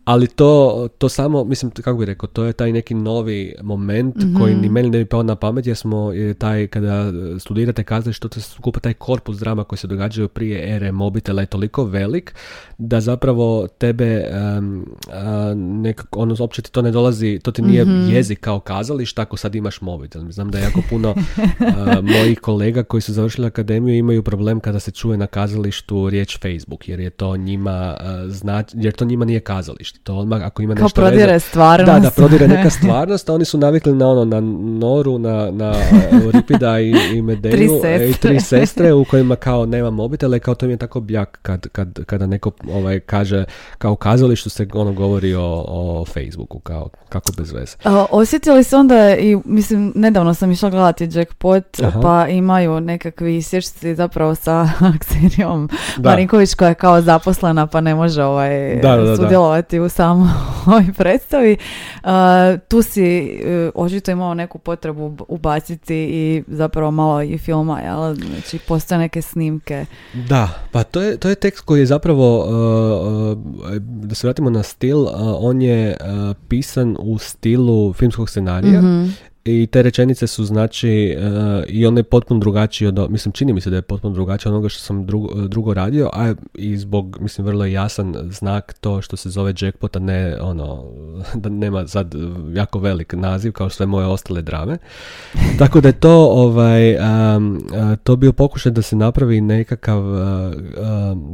Ali 0.04 0.26
to, 0.26 0.88
to 0.98 1.08
samo, 1.08 1.44
mislim, 1.44 1.70
kako 1.70 1.98
bih 1.98 2.06
rekao, 2.06 2.28
to 2.28 2.44
je 2.44 2.52
taj 2.52 2.72
neki 2.72 2.94
novi 2.94 3.54
moment 3.62 4.16
koji 4.38 4.54
ni 4.54 4.68
meni 4.68 4.90
ne 4.90 4.98
bi 4.98 5.04
pao 5.04 5.22
na 5.22 5.36
pamet 5.36 5.66
jer 5.66 5.76
smo, 5.76 6.12
je 6.12 6.34
taj 6.34 6.66
kada 6.66 7.12
studirate 7.38 7.84
kazalište, 7.84 8.28
to 8.28 8.40
skupa 8.40 8.80
taj 8.80 8.94
korpus 8.94 9.38
drama 9.38 9.64
koji 9.64 9.78
se 9.78 9.86
događaju 9.86 10.28
prije 10.28 10.76
ere 10.76 10.92
mobitela 10.92 11.42
je 11.42 11.46
toliko 11.46 11.84
velik 11.84 12.34
da 12.78 13.00
zapravo 13.00 13.68
tebe 13.78 14.24
um, 14.58 14.86
nekako, 15.82 16.20
ono, 16.20 16.36
uopće 16.40 16.62
ti 16.62 16.72
to 16.72 16.82
ne 16.82 16.90
dolazi, 16.90 17.38
to 17.42 17.52
ti 17.52 17.62
nije 17.62 17.84
mm 17.84 18.10
jezik 18.10 18.40
kao 18.40 18.55
kazalište 18.60 19.22
ako 19.22 19.36
sad 19.36 19.54
imaš 19.54 19.80
mobitel. 19.80 20.22
Znam 20.30 20.50
da 20.50 20.58
je 20.58 20.64
jako 20.64 20.80
puno 20.90 21.14
mojih 22.14 22.40
kolega 22.40 22.82
koji 22.82 23.00
su 23.00 23.12
završili 23.12 23.46
akademiju 23.46 23.94
imaju 23.94 24.22
problem 24.22 24.60
kada 24.60 24.80
se 24.80 24.90
čuje 24.90 25.18
na 25.18 25.26
kazalištu 25.26 26.10
riječ 26.10 26.38
Facebook, 26.38 26.88
jer 26.88 27.00
je 27.00 27.10
to 27.10 27.36
njima 27.36 27.96
uh, 28.44 28.56
jer 28.74 28.92
to 28.92 29.04
njima 29.04 29.24
nije 29.24 29.40
kazalište. 29.40 29.98
To 30.02 30.14
odmah 30.14 30.42
ako 30.42 30.62
ima 30.62 30.74
nešto 30.74 30.88
kao 30.88 31.08
prodire 31.08 31.40
stvarnost. 31.40 31.92
Da, 31.92 31.98
da, 31.98 32.10
prodire 32.10 32.48
neka 32.48 32.70
stvarnost, 32.78 33.28
a 33.28 33.34
oni 33.34 33.44
su 33.44 33.58
navikli 33.58 33.92
na 33.92 34.08
ono, 34.08 34.24
na 34.24 34.40
Noru, 34.78 35.18
na, 35.18 35.50
na 35.50 35.74
Ripida 36.32 36.80
i, 36.80 36.94
i 37.14 37.22
Medeju, 37.22 37.52
tri 37.52 38.10
i 38.10 38.12
tri 38.12 38.40
sestre 38.40 38.92
u 38.92 39.04
kojima 39.04 39.36
kao 39.36 39.66
nema 39.66 39.90
mobitela 39.90 40.36
i 40.36 40.40
kao 40.40 40.54
to 40.54 40.66
mi 40.66 40.72
je 40.72 40.76
tako 40.76 41.00
bjak 41.00 41.38
kad, 41.42 41.68
kad, 41.68 42.04
kada 42.04 42.26
neko 42.26 42.50
ovaj, 42.72 43.00
kaže 43.00 43.44
kao 43.78 43.96
kazalištu 43.96 44.50
se 44.50 44.66
ono 44.72 44.92
govori 44.92 45.34
o, 45.34 45.64
o 45.68 46.04
Facebooku, 46.04 46.58
kao 46.58 46.88
kako 47.08 47.32
bez 47.36 47.52
veze. 47.52 47.76
Osjetili 48.50 48.64
se 48.64 48.76
onda 48.76 49.16
i 49.16 49.36
mislim 49.44 49.92
nedavno 49.94 50.34
sam 50.34 50.50
išla 50.50 50.70
gledati 50.70 51.08
Jackpot 51.12 51.64
pa 52.02 52.28
imaju 52.28 52.80
nekakvi 52.80 53.42
sjećati 53.42 53.94
zapravo 53.94 54.34
sa 54.34 54.68
Akserijom 54.94 55.68
Marinković 55.96 56.54
koja 56.54 56.68
je 56.68 56.74
kao 56.74 57.00
zaposlena 57.00 57.66
pa 57.66 57.80
ne 57.80 57.94
može 57.94 58.22
ovaj, 58.22 58.80
sudjelovati 59.16 59.80
u 59.80 59.88
samoj 59.88 60.84
predstavi. 60.98 61.56
tu 62.68 62.82
si 62.82 63.38
uh, 63.74 63.84
očito 63.84 64.10
imao 64.10 64.34
neku 64.34 64.58
potrebu 64.58 65.16
ubaciti 65.28 65.96
i 65.96 66.42
zapravo 66.46 66.90
malo 66.90 67.22
i 67.22 67.38
filma, 67.38 67.80
jel? 67.80 68.14
Znači 68.14 68.58
postoje 68.68 68.98
neke 68.98 69.22
snimke. 69.22 69.86
Da, 70.28 70.48
pa 70.72 70.82
to 70.84 71.02
je, 71.02 71.16
to 71.16 71.28
je 71.28 71.34
tekst 71.34 71.64
koji 71.64 71.80
je 71.80 71.86
zapravo 71.86 72.46
Uh, 72.46 73.38
da 73.78 74.14
se 74.14 74.26
vratimo 74.26 74.50
na 74.50 74.62
stil, 74.62 74.98
uh, 74.98 75.10
on 75.38 75.62
je 75.62 75.96
uh, 76.00 76.36
pisan 76.48 76.96
u 77.00 77.18
stilu 77.18 77.92
filmskog 77.92 78.30
scenarija 78.36 78.82
mm 78.82 79.14
i 79.46 79.66
te 79.66 79.82
rečenice 79.82 80.26
su 80.26 80.44
znači 80.44 81.16
uh, 81.18 81.64
i 81.68 81.86
on 81.86 81.96
je 81.96 82.02
potpuno 82.02 82.40
drugačiji 82.40 82.88
od, 82.88 83.10
mislim 83.10 83.32
čini 83.32 83.52
mi 83.52 83.60
se 83.60 83.70
da 83.70 83.76
je 83.76 83.82
potpuno 83.82 84.14
drugačiji 84.14 84.50
od 84.50 84.54
onoga 84.54 84.68
što 84.68 84.80
sam 84.80 85.06
drugo, 85.06 85.34
drugo 85.34 85.74
radio, 85.74 86.10
a 86.12 86.34
i 86.54 86.76
zbog 86.76 87.18
mislim 87.20 87.46
vrlo 87.46 87.64
jasan 87.64 88.14
znak 88.30 88.72
to 88.80 89.02
što 89.02 89.16
se 89.16 89.30
zove 89.30 89.54
jackpot, 89.60 89.96
a 89.96 89.98
ne 89.98 90.40
ono 90.40 90.84
da 91.42 91.48
nema 91.48 91.86
sad 91.86 92.14
jako 92.54 92.78
velik 92.78 93.12
naziv 93.12 93.52
kao 93.52 93.70
sve 93.70 93.86
moje 93.86 94.06
ostale 94.06 94.42
drame. 94.42 94.78
Tako 95.58 95.80
da 95.80 95.88
je 95.88 96.00
to 96.00 96.28
ovaj 96.30 96.96
um, 96.96 97.56
uh, 97.56 97.96
to 98.02 98.16
bio 98.16 98.32
pokušaj 98.32 98.72
da 98.72 98.82
se 98.82 98.96
napravi 98.96 99.40
nekakav 99.40 99.98
uh, 99.98 100.18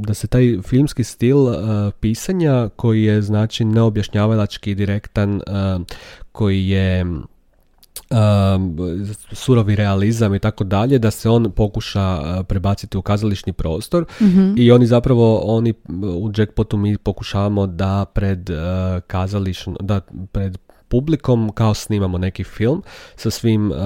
da 0.06 0.14
se 0.14 0.26
taj 0.26 0.58
filmski 0.62 1.04
stil 1.04 1.36
pisanja 2.00 2.68
koji 2.76 3.02
je 3.02 3.22
znači 3.22 3.64
neobjašnjavalački 3.64 4.74
direktan 4.74 5.40
koji 6.32 6.68
je 6.68 7.04
um, 7.04 8.76
surovi 9.32 9.76
realizam 9.76 10.34
i 10.34 10.38
tako 10.38 10.64
dalje, 10.64 10.98
da 10.98 11.10
se 11.10 11.30
on 11.30 11.50
pokuša 11.50 12.20
uh, 12.20 12.46
prebaciti 12.46 12.98
u 12.98 13.02
kazališni 13.02 13.52
prostor 13.52 14.04
mhm. 14.20 14.54
i 14.56 14.72
oni 14.72 14.86
zapravo, 14.86 15.38
oni 15.44 15.74
u 16.02 16.30
Jackpotu 16.36 16.76
mi 16.76 16.98
pokušavamo 16.98 17.66
da 17.66 18.04
pred 18.14 18.50
uh, 18.50 18.56
kazališno, 19.06 19.76
da 19.80 20.00
pred 20.32 20.58
publikom 20.88 21.52
kao 21.54 21.74
snimamo 21.74 22.18
neki 22.18 22.44
film 22.44 22.82
sa 23.16 23.30
svim 23.30 23.70
uh, 23.70 23.76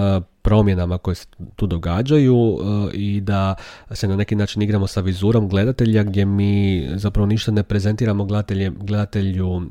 promjenama 0.47 0.99
koje 0.99 1.15
se 1.15 1.27
tu 1.57 1.67
događaju 1.67 2.37
uh, 2.37 2.61
i 2.93 3.21
da 3.21 3.55
se 3.91 4.09
na 4.09 4.17
neki 4.17 4.35
način 4.35 4.63
igramo 4.63 4.87
sa 4.87 5.01
vizurom 5.01 5.49
gledatelja 5.49 6.03
gdje 6.03 6.25
mi 6.25 6.89
zapravo 6.95 7.27
ništa 7.27 7.53
ne 7.53 7.63
prezentiramo 7.63 8.25
gledatelju, 8.25 8.73
gledatelju 8.81 9.57
uh, 9.57 9.63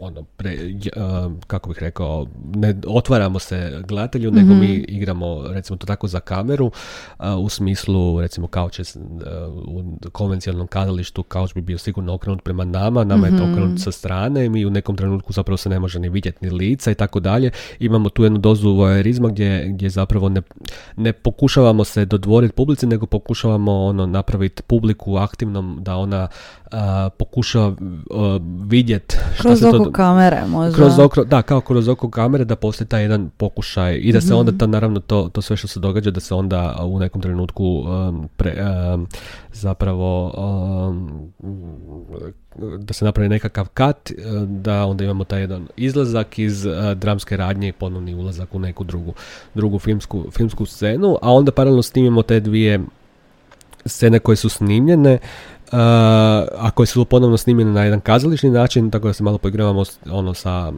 ono, 0.00 0.22
pre, 0.22 0.56
kako 1.46 1.68
bih 1.68 1.78
rekao, 1.80 2.26
ne 2.54 2.74
otvaramo 2.86 3.38
se 3.38 3.82
gledatelju, 3.88 4.30
nego 4.30 4.54
mi 4.54 4.68
mhm. 4.68 4.84
igramo, 4.88 5.44
recimo 5.48 5.76
to 5.76 5.86
tako, 5.86 6.08
za 6.08 6.20
kameru, 6.20 6.70
u 7.38 7.48
smislu, 7.48 8.20
recimo, 8.20 8.46
kao 8.46 8.70
će 8.70 8.82
u 9.66 9.82
konvencionalnom 10.12 10.66
kazalištu, 10.66 11.22
kao 11.22 11.46
bi 11.54 11.60
bio 11.60 11.78
sigurno 11.78 12.14
okrenut 12.14 12.42
prema 12.42 12.64
nama, 12.64 13.04
nama 13.04 13.26
je 13.26 13.36
to 13.36 13.46
mhm. 13.46 13.52
okrenut 13.52 13.80
sa 13.80 13.92
strane 13.92 14.44
i 14.44 14.48
mi 14.48 14.66
u 14.66 14.70
nekom 14.70 14.96
trenutku 14.96 15.32
zapravo 15.32 15.56
se 15.56 15.68
ne 15.68 15.80
može 15.80 15.98
ni 15.98 16.08
vidjeti 16.08 16.44
ni 16.46 16.50
lica 16.50 16.90
i 16.90 16.94
tako 16.94 17.20
dalje. 17.20 17.50
Imamo 17.78 18.08
tu 18.08 18.24
jednu 18.24 18.38
dozu 18.38 18.57
voajerizma 18.62 19.28
gdje, 19.28 19.66
gdje 19.68 19.90
zapravo 19.90 20.28
ne, 20.28 20.42
ne 20.96 21.12
pokušavamo 21.12 21.84
se 21.84 22.04
dodvoriti 22.04 22.54
publici, 22.54 22.86
nego 22.86 23.06
pokušavamo 23.06 23.84
ono 23.84 24.06
napraviti 24.06 24.62
publiku 24.62 25.16
aktivnom 25.16 25.78
da 25.80 25.96
ona 25.96 26.28
a, 26.72 27.08
pokuša 27.18 27.72
vidjeti 28.62 29.16
kroz 29.40 29.62
oko 29.62 29.90
kamere 29.92 30.42
možda. 30.48 30.76
Kroz 30.76 30.98
oko, 30.98 31.24
da, 31.24 31.42
kao 31.42 31.60
kroz 31.60 31.88
oko 31.88 32.10
kamere 32.10 32.44
da 32.44 32.56
postoji 32.56 32.88
taj 32.88 33.02
jedan 33.02 33.30
pokušaj 33.36 33.98
i 34.02 34.12
da 34.12 34.20
se 34.20 34.34
onda 34.34 34.50
mhm. 34.52 34.58
to, 34.58 34.66
naravno 34.66 35.00
to, 35.00 35.28
to 35.32 35.42
sve 35.42 35.56
što 35.56 35.68
se 35.68 35.80
događa 35.80 36.10
da 36.10 36.20
se 36.20 36.34
onda 36.34 36.76
u 36.82 36.98
nekom 36.98 37.22
trenutku 37.22 37.64
um, 37.64 38.28
pre, 38.36 38.56
um, 38.94 39.06
zapravo 39.52 40.32
um, 40.88 41.32
da 42.56 42.92
se 42.92 43.04
napravi 43.04 43.28
nekakav 43.28 43.68
kat, 43.74 44.12
da 44.46 44.86
onda 44.86 45.04
imamo 45.04 45.24
taj 45.24 45.40
jedan 45.40 45.68
izlazak 45.76 46.38
iz 46.38 46.66
uh, 46.66 46.92
dramske 46.92 47.36
radnje 47.36 47.68
i 47.68 47.72
ponovni 47.72 48.14
ulazak 48.14 48.54
u 48.54 48.58
neku 48.58 48.84
drugu, 48.84 49.14
drugu 49.54 49.78
filmsku, 49.78 50.24
filmsku 50.30 50.66
scenu, 50.66 51.18
a 51.22 51.32
onda 51.32 51.52
paralelno 51.52 51.82
snimimo 51.82 52.22
te 52.22 52.40
dvije 52.40 52.80
scene 53.86 54.18
koje 54.18 54.36
su 54.36 54.48
snimljene 54.48 55.18
Uh, 55.72 55.74
a 55.74 56.70
koje 56.74 56.86
su 56.86 57.04
ponovno 57.04 57.36
snimljene 57.36 57.72
na 57.72 57.84
jedan 57.84 58.00
kazališni 58.00 58.50
način, 58.50 58.90
tako 58.90 59.06
da 59.06 59.12
se 59.12 59.22
malo 59.22 59.38
poigravamo 59.38 59.84
ono 60.10 60.34
sa 60.34 60.72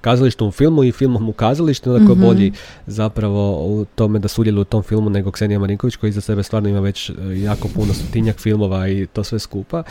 kazalištom 0.00 0.48
u 0.48 0.50
filmu 0.50 0.84
i 0.84 0.92
filmom 0.92 1.28
u 1.28 1.32
kazalištu, 1.32 1.94
onda 1.94 2.14
mm 2.14 2.20
bolji 2.20 2.52
zapravo 2.86 3.66
u 3.66 3.84
tome 3.94 4.18
da 4.18 4.28
sudjeluje 4.28 4.62
u 4.62 4.64
tom 4.64 4.82
filmu 4.82 5.10
nego 5.10 5.30
Ksenija 5.30 5.58
Marinković 5.58 5.96
koji 5.96 6.12
za 6.12 6.20
sebe 6.20 6.42
stvarno 6.42 6.68
ima 6.68 6.80
već 6.80 7.10
jako 7.36 7.68
puno 7.74 7.94
stotinjak 7.94 8.38
filmova 8.38 8.88
i 8.88 9.06
to 9.06 9.24
sve 9.24 9.38
skupa. 9.38 9.82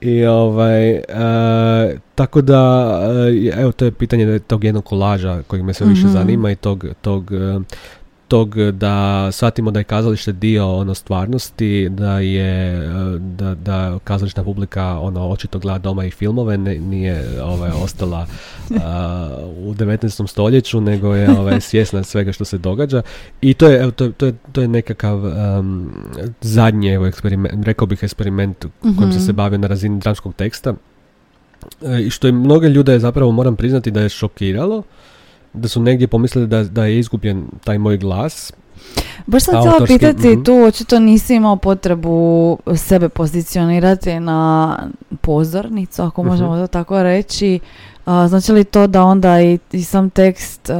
I 0.00 0.24
ovaj, 0.24 0.94
uh, 0.94 1.98
tako 2.14 2.40
da, 2.40 2.92
evo 3.56 3.72
to 3.72 3.84
je 3.84 3.92
pitanje 3.92 4.38
tog 4.38 4.64
jednog 4.64 4.84
kolaža 4.84 5.42
koji 5.46 5.62
me 5.62 5.74
sve 5.74 5.86
više 5.86 6.04
mhm. 6.04 6.12
zanima 6.12 6.50
i 6.50 6.56
tog, 6.56 6.84
tog 7.00 7.30
tog 8.30 8.54
da 8.72 9.28
shvatimo 9.32 9.70
da 9.70 9.80
je 9.80 9.84
kazalište 9.84 10.32
dio 10.32 10.76
ono 10.76 10.94
stvarnosti, 10.94 11.88
da 11.88 12.18
je 12.18 12.80
da, 13.18 13.54
da 13.54 13.98
kazališna 14.04 14.44
publika 14.44 14.98
ono 15.00 15.28
očito 15.28 15.58
gleda 15.58 15.78
doma 15.78 16.04
i 16.04 16.10
filmove, 16.10 16.58
ne, 16.58 16.78
nije 16.78 17.42
ovaj, 17.42 17.70
ostala 17.70 18.26
u 19.58 19.74
19. 19.74 20.26
stoljeću, 20.26 20.80
nego 20.80 21.14
je 21.14 21.30
ovaj, 21.30 21.60
svjesna 21.60 22.02
svega 22.02 22.32
što 22.32 22.44
se 22.44 22.58
događa 22.58 23.02
i 23.40 23.54
to 23.54 23.68
je, 23.68 23.82
evo, 23.82 23.90
to, 23.90 24.08
to, 24.08 24.26
je, 24.26 24.34
to 24.52 24.60
je 24.60 24.68
nekakav 24.68 25.24
um, 25.24 25.90
zadnji 26.40 26.88
evo, 26.88 27.06
eksperiment, 27.06 27.66
rekao 27.66 27.86
bih 27.86 27.98
eksperiment 28.02 28.66
kojim 28.80 28.94
mm-hmm. 28.94 29.12
sam 29.12 29.20
se 29.20 29.32
bavio 29.32 29.58
na 29.58 29.66
razini 29.66 30.00
dramskog 30.00 30.34
teksta 30.34 30.74
e, 31.82 32.02
i 32.02 32.10
što 32.10 32.26
je 32.26 32.32
mnoge 32.32 32.68
ljude 32.68 32.98
zapravo 32.98 33.32
moram 33.32 33.56
priznati 33.56 33.90
da 33.90 34.00
je 34.00 34.08
šokiralo 34.08 34.82
da 35.52 35.68
su 35.68 35.80
negdje 35.80 36.08
pomislili 36.08 36.46
da, 36.46 36.64
da 36.64 36.84
je 36.84 36.98
izgubljen 36.98 37.46
taj 37.64 37.78
moj 37.78 37.96
glas. 37.96 38.52
Baš 39.26 39.44
sam 39.44 39.60
htjela 39.60 39.86
pitati, 39.86 40.36
mm 40.36 40.44
tu 40.44 40.54
očito 40.54 40.98
nisi 40.98 41.34
imao 41.34 41.56
potrebu 41.56 42.58
sebe 42.76 43.08
pozicionirati 43.08 44.20
na 44.20 44.78
pozornicu, 45.20 46.02
ako 46.02 46.22
mhm. 46.22 46.30
možemo 46.30 46.56
to 46.56 46.66
tako 46.66 47.02
reći. 47.02 47.60
znači 48.04 48.52
li 48.52 48.64
to 48.64 48.86
da 48.86 49.04
onda 49.04 49.40
i, 49.40 49.58
i 49.72 49.84
sam 49.84 50.10
tekst 50.10 50.70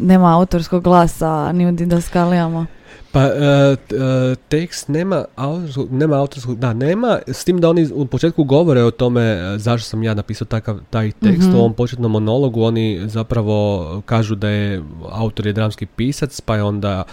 nema 0.00 0.36
autorskog 0.36 0.82
glasa 0.82 1.52
ni 1.52 1.68
u 1.68 1.72
didaskalijama? 1.72 2.66
Pa 3.12 3.24
uh, 3.24 4.36
tekst 4.48 4.88
nema 4.88 5.24
autorskog, 5.36 5.92
nema 5.92 6.16
autorskog, 6.16 6.58
da 6.58 6.72
nema, 6.72 7.18
s 7.26 7.44
tim 7.44 7.60
da 7.60 7.70
oni 7.70 7.88
u 7.94 8.06
početku 8.06 8.44
govore 8.44 8.82
o 8.82 8.90
tome 8.90 9.22
e, 9.22 9.58
zašto 9.58 9.88
sam 9.88 10.02
ja 10.02 10.14
napisao 10.14 10.46
takav, 10.46 10.78
taj 10.90 11.12
tekst 11.12 11.46
u 11.46 11.48
mhm. 11.48 11.58
ovom 11.58 11.74
početnom 11.74 12.12
monologu, 12.12 12.62
oni 12.62 13.00
zapravo 13.04 14.02
kažu 14.06 14.34
da 14.34 14.48
je 14.48 14.82
autor 15.10 15.46
je 15.46 15.52
dramski 15.52 15.86
pisac, 15.86 16.40
pa 16.40 16.56
je 16.56 16.62
onda 16.62 17.04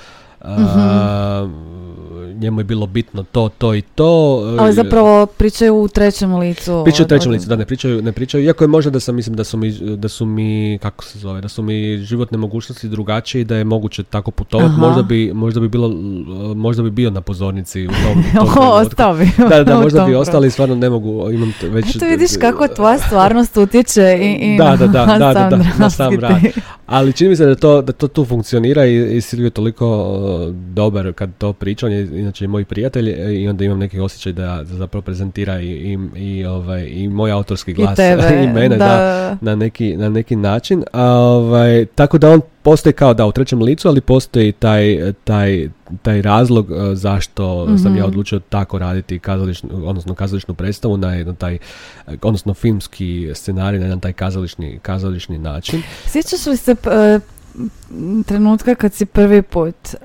uh 0.42 1.76
njemu 2.40 2.60
je 2.60 2.64
bilo 2.64 2.88
bitno 2.88 3.24
to, 3.24 3.50
to 3.58 3.76
i 3.76 3.82
to. 3.82 4.42
Ali 4.60 4.74
zapravo 4.74 5.26
pričaju 5.26 5.76
u 5.76 5.88
trećem 5.88 6.36
licu. 6.36 6.82
Pričaju 6.84 7.06
u 7.06 7.08
trećem 7.08 7.32
licu, 7.32 7.48
da 7.48 7.56
ne 7.56 7.66
pričaju, 7.66 8.02
ne 8.02 8.12
pričaju, 8.12 8.44
iako 8.44 8.64
je 8.64 8.68
možda 8.68 8.92
da 8.92 9.00
sam, 9.00 9.16
mislim 9.16 9.36
da 9.36 9.44
su 9.44 9.58
mi, 9.58 9.72
da 9.72 10.08
su 10.08 10.26
mi, 10.26 10.80
kako 10.82 11.04
se 11.04 11.20
zove, 11.20 11.42
da 11.42 11.48
su 11.48 11.64
mi 11.64 11.98
životne 11.98 12.38
mogućnosti 12.38 12.88
drugačije 12.88 13.42
i 13.42 13.46
da 13.46 13.56
je 13.56 13.64
moguće 13.64 14.04
tako 14.04 14.32
putovati, 14.32 14.80
možda 14.80 15.02
bi, 15.02 15.32
možda 15.34 15.60
bi 15.60 15.70
bilo, 15.70 15.90
možda 16.56 16.84
bi 16.84 16.90
bio 16.90 17.10
na 17.10 17.22
pozornici 17.22 17.88
u 17.88 17.90
tom, 17.90 18.24
tom 18.36 18.64
Ostao 18.82 19.14
bi. 19.14 19.30
Da, 19.50 19.64
da, 19.64 19.80
možda 19.80 20.06
bi 20.06 20.16
ostali, 20.16 20.52
stvarno 20.52 20.76
ne 20.76 20.90
mogu, 20.90 21.32
imam 21.32 21.54
već... 21.62 21.96
Eto 21.96 22.06
vidiš 22.06 22.32
kako 22.42 22.68
tvoja 22.68 22.98
stvarnost 22.98 23.58
utječe 23.58 24.18
i, 24.22 24.54
i 24.54 24.58
da, 24.58 24.76
da, 24.80 24.88
da, 24.88 25.06
da, 25.06 25.34
da, 25.34 25.50
da, 25.50 25.64
na 25.78 25.90
sam 25.90 26.20
rad. 26.20 26.42
Ali 26.86 27.14
čini 27.14 27.30
mi 27.30 27.36
se 27.36 27.46
da 27.46 27.56
to, 27.56 27.82
da 27.82 27.94
to 27.94 28.08
tu 28.08 28.26
funkcionira 28.26 28.86
i, 28.86 29.18
i 29.18 29.22
Silvio 29.22 29.46
je 29.46 29.50
toliko 30.36 30.52
dobar 30.74 31.14
kad 31.14 31.30
to 31.38 31.54
priča, 31.54 31.86
on 31.86 31.92
je 31.92 32.20
inače 32.20 32.48
moj 32.48 32.66
prijatelj 32.66 33.10
e, 33.10 33.36
i 33.36 33.48
onda 33.48 33.66
imam 33.66 33.80
neki 33.80 34.00
osjećaj 34.00 34.34
da, 34.34 34.64
zapravo 34.64 35.02
prezentira 35.02 35.62
i, 35.62 35.68
i, 35.68 35.98
i, 36.16 36.46
ovaj, 36.46 36.88
i 36.88 37.08
moj 37.10 37.32
autorski 37.32 37.74
glas 37.74 38.00
i, 38.00 38.44
i 38.44 38.48
mene 38.48 38.78
da. 38.78 39.38
na, 39.42 39.56
neki, 39.56 39.98
na 39.98 40.10
neki 40.10 40.36
način. 40.36 40.84
A, 40.94 41.04
ovaj, 41.12 41.86
tako 41.86 42.18
da 42.18 42.32
on 42.32 42.42
postoji 42.62 42.94
kao 42.94 43.14
da 43.14 43.26
u 43.26 43.32
trećem 43.32 43.62
licu, 43.62 43.88
ali 43.88 44.02
postoji 44.02 44.52
taj, 44.52 45.14
taj, 45.24 45.70
taj 46.02 46.22
razlog 46.22 46.72
e, 46.72 46.96
zašto 46.96 47.66
sam 47.78 47.96
ja 47.96 48.02
mhm. 48.02 48.08
odlučio 48.08 48.40
tako 48.40 48.80
raditi 48.80 49.20
kazališnu, 49.20 49.70
odnosno 49.86 50.14
kazališnu 50.14 50.54
predstavu 50.54 50.98
na 50.98 51.14
jedan 51.14 51.36
taj, 51.36 51.58
odnosno 52.22 52.54
filmski 52.54 53.32
scenarij 53.34 53.80
na 53.80 53.86
jedan 53.86 54.00
taj 54.00 54.14
kazališni, 54.14 54.80
kazališni 54.82 55.38
način. 55.38 55.82
Sjećaš 56.06 56.46
li 56.46 56.58
se 56.58 56.76
trenutka 58.26 58.76
kad 58.76 58.94
si 58.94 59.06
prvi 59.06 59.42
put 59.42 59.96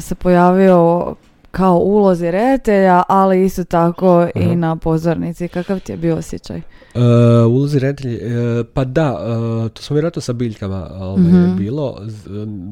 se 0.00 0.14
pojavio 0.14 1.14
kao 1.50 1.78
ulozi 1.78 2.30
redatelja, 2.30 3.02
ali 3.08 3.44
isto 3.44 3.64
tako 3.64 4.28
i 4.34 4.56
na 4.56 4.76
pozornici. 4.76 5.48
Kakav 5.48 5.80
ti 5.80 5.92
je 5.92 5.96
bio 5.96 6.16
osjećaj? 6.16 6.62
Uh, 6.94 7.52
ulozi 7.52 7.78
redatelj, 7.78 8.14
uh, 8.14 8.66
pa 8.74 8.84
da, 8.84 9.12
uh, 9.12 9.70
to 9.70 9.82
smo 9.82 9.94
vjerojatno 9.94 10.22
sa 10.22 10.32
biljkama 10.32 10.90
ovaj, 10.94 11.24
mm 11.24 11.56
bilo. 11.56 11.96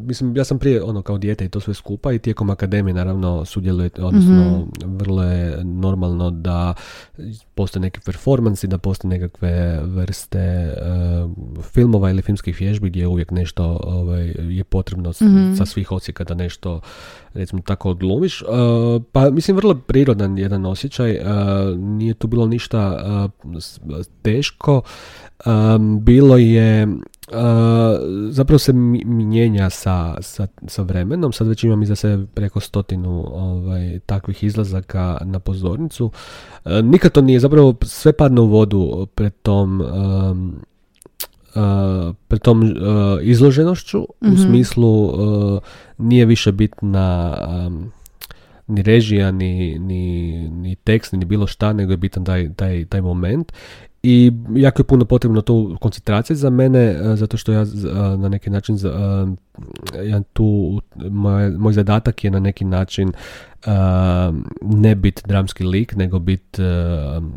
mislim, 0.06 0.36
ja 0.36 0.44
sam 0.44 0.58
prije 0.58 0.82
ono 0.82 1.02
kao 1.02 1.18
dijete 1.18 1.44
i 1.44 1.48
to 1.48 1.60
sve 1.60 1.74
skupa 1.74 2.12
i 2.12 2.18
tijekom 2.18 2.50
akademije 2.50 2.94
naravno 2.94 3.44
sudjeluje, 3.44 3.90
odnosno 3.98 4.58
mm 4.58 4.68
vrlo 4.84 5.22
je 5.22 5.64
normalno 5.64 6.30
da 6.30 6.74
postoje 7.54 7.80
neki 7.80 8.00
performansi, 8.00 8.66
da 8.66 8.78
postoje 8.78 9.08
nekakve 9.08 9.80
vrste 9.82 10.74
filmova 11.62 12.10
ili 12.10 12.22
filmskih 12.22 12.60
vježbi 12.60 12.90
gdje 12.90 13.06
uvijek 13.06 13.30
nešto 13.30 13.80
ovaj, 13.84 14.34
je 14.38 14.64
potrebno 14.64 15.10
mm 15.10 15.56
sa 15.56 15.66
svih 15.66 15.92
ocijeka 15.92 16.24
da 16.24 16.34
nešto 16.34 16.80
recimo 17.38 17.62
tako 17.62 17.90
odglumiš. 17.90 18.42
pa 19.12 19.30
mislim 19.30 19.56
vrlo 19.56 19.74
prirodan 19.74 20.38
jedan 20.38 20.66
osjećaj, 20.66 21.20
nije 21.76 22.14
tu 22.14 22.26
bilo 22.26 22.46
ništa 22.46 22.98
teško. 24.22 24.82
bilo 26.00 26.36
je 26.36 26.88
zapravo 28.30 28.58
se 28.58 28.72
mijenja 28.72 29.70
sa, 29.70 30.16
sa, 30.20 30.46
sa, 30.66 30.82
vremenom. 30.82 31.32
Sad 31.32 31.48
već 31.48 31.64
imam 31.64 31.82
iza 31.82 31.96
sebe 31.96 32.26
preko 32.34 32.60
stotinu 32.60 33.24
ovaj, 33.32 33.98
takvih 34.06 34.44
izlazaka 34.44 35.18
na 35.24 35.38
pozornicu. 35.38 36.10
nikad 36.82 37.12
to 37.12 37.20
nije, 37.20 37.40
zapravo 37.40 37.74
sve 37.82 38.12
padne 38.12 38.40
u 38.40 38.46
vodu 38.46 39.06
pred 39.14 39.32
tom 39.42 39.82
pred 42.28 42.40
tom 42.40 42.74
izloženošću 43.22 44.00
u 44.00 44.26
mhm. 44.26 44.36
smislu 44.36 45.12
nije 45.98 46.26
više 46.26 46.52
bitna 46.52 47.36
ni 48.68 48.82
režija, 48.82 49.30
ni, 49.30 49.78
ni, 49.78 50.32
ni 50.48 50.76
tekst, 50.76 51.12
ni 51.12 51.24
bilo 51.24 51.46
šta, 51.46 51.72
nego 51.72 51.92
je 51.92 51.96
bitan 51.96 52.24
taj, 52.24 52.54
taj, 52.54 52.84
taj 52.84 53.00
moment. 53.00 53.52
I 54.02 54.32
jako 54.54 54.80
je 54.80 54.86
puno 54.86 55.04
potrebno 55.04 55.40
to 55.40 55.76
koncentracije 55.80 56.36
za 56.36 56.50
mene, 56.50 56.80
e, 56.80 57.16
zato 57.16 57.36
što 57.36 57.52
ja 57.52 57.60
e, 57.60 57.66
na 58.16 58.28
neki 58.28 58.50
način, 58.50 58.76
e, 58.76 58.88
ja 60.04 60.22
tu, 60.32 60.80
moj, 61.10 61.50
moj 61.50 61.72
zadatak 61.72 62.24
je 62.24 62.30
na 62.30 62.40
neki 62.40 62.64
način 62.64 63.12
ne 64.62 64.94
biti 64.94 65.22
dramski 65.26 65.64
lik, 65.64 65.96
nego 65.96 66.18
biti 66.18 66.62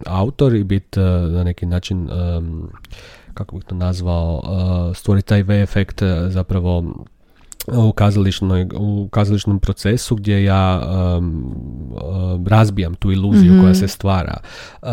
autor 0.06 0.56
i 0.56 0.64
biti 0.64 1.00
na 1.32 1.44
neki 1.44 1.66
način, 1.66 2.10
kako 3.34 3.56
bih 3.56 3.66
to 3.66 3.76
nazvao, 3.76 4.42
stvoriti 4.96 5.28
taj 5.28 5.44
V 5.44 5.62
efekt 5.62 6.02
zapravo 6.28 6.84
u, 7.68 7.92
kazališnoj, 7.92 8.68
u 8.76 9.08
kazališnom 9.12 9.60
procesu 9.60 10.16
gdje 10.16 10.44
ja 10.44 10.82
razbijam 12.48 12.96
tu 12.96 13.12
iluziju 13.12 13.52
koja 13.52 13.72
mhm. 13.72 13.80
se 13.80 13.88
stvara 13.88 14.38
uh, 14.82 14.90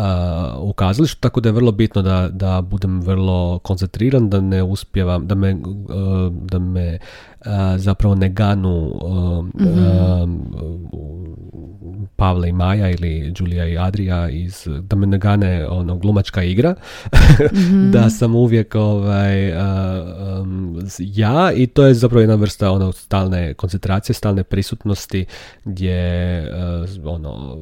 u 0.59 0.73
kazalištu, 0.73 1.21
tako 1.21 1.41
da 1.41 1.49
je 1.49 1.53
vrlo 1.53 1.71
bitno 1.71 2.01
da, 2.01 2.29
da 2.31 2.61
budem 2.61 3.01
vrlo 3.01 3.59
koncentriran, 3.59 4.29
da 4.29 4.41
ne 4.41 4.63
uspjevam, 4.63 5.27
da 5.27 5.35
me, 5.35 5.57
da 6.31 6.59
me 6.59 6.99
zapravo 7.77 8.15
ne 8.15 8.29
ganu 8.29 8.91
mm 9.59 10.89
Pavle 12.19 12.49
i 12.49 12.53
Maja 12.53 12.89
ili 12.89 13.31
Đulija 13.31 13.65
i 13.65 13.77
Adrija 13.77 14.29
iz, 14.29 14.67
da 14.81 14.95
me 14.95 15.07
ne 15.07 15.17
gane 15.17 15.67
ono, 15.67 15.97
glumačka 15.97 16.43
igra, 16.43 16.75
mhm. 17.53 17.91
da 17.91 18.09
sam 18.09 18.35
uvijek 18.35 18.75
ovaj, 18.75 19.49
ja 20.99 21.51
i 21.55 21.67
to 21.67 21.85
je 21.85 21.93
zapravo 21.93 22.21
jedna 22.21 22.35
vrsta 22.35 22.71
ono, 22.71 22.91
stalne 22.91 23.53
koncentracije, 23.53 24.13
stalne 24.13 24.43
prisutnosti 24.43 25.25
gdje 25.65 26.43
ono, 27.03 27.57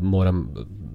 moram 0.00 0.48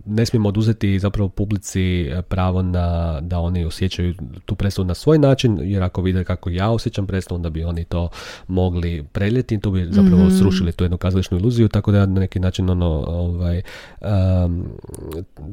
ne 0.06 0.26
smijemo 0.26 0.50
oduzeti 0.50 1.00
zapravo 1.00 1.30
publici 1.30 2.10
pravo 2.30 2.62
na, 2.62 3.20
da 3.22 3.40
oni 3.40 3.66
osjećaju 3.66 4.14
tu 4.46 4.56
predstavu 4.56 4.88
na 4.88 4.94
svoj 4.94 5.18
način, 5.18 5.60
jer 5.62 5.84
ako 5.84 6.02
vide 6.02 6.24
kako 6.24 6.50
ja 6.50 6.70
osjećam 6.70 7.08
predstavu, 7.08 7.36
onda 7.36 7.50
bi 7.50 7.61
oni 7.66 7.84
to 7.84 8.10
mogli 8.48 9.04
preljeti 9.12 9.56
i 9.56 9.60
tu 9.60 9.72
bi 9.72 9.88
zapravo 9.92 10.24
mm 10.24 10.32
srušili 10.32 10.72
tu 10.72 10.84
jednu 10.84 10.98
kazališnu 10.98 11.38
iluziju, 11.38 11.68
tako 11.68 11.92
da 11.92 11.98
ja 11.98 12.06
na 12.06 12.20
neki 12.20 12.40
način 12.40 12.70
ono, 12.70 13.04
ovaj, 13.08 13.62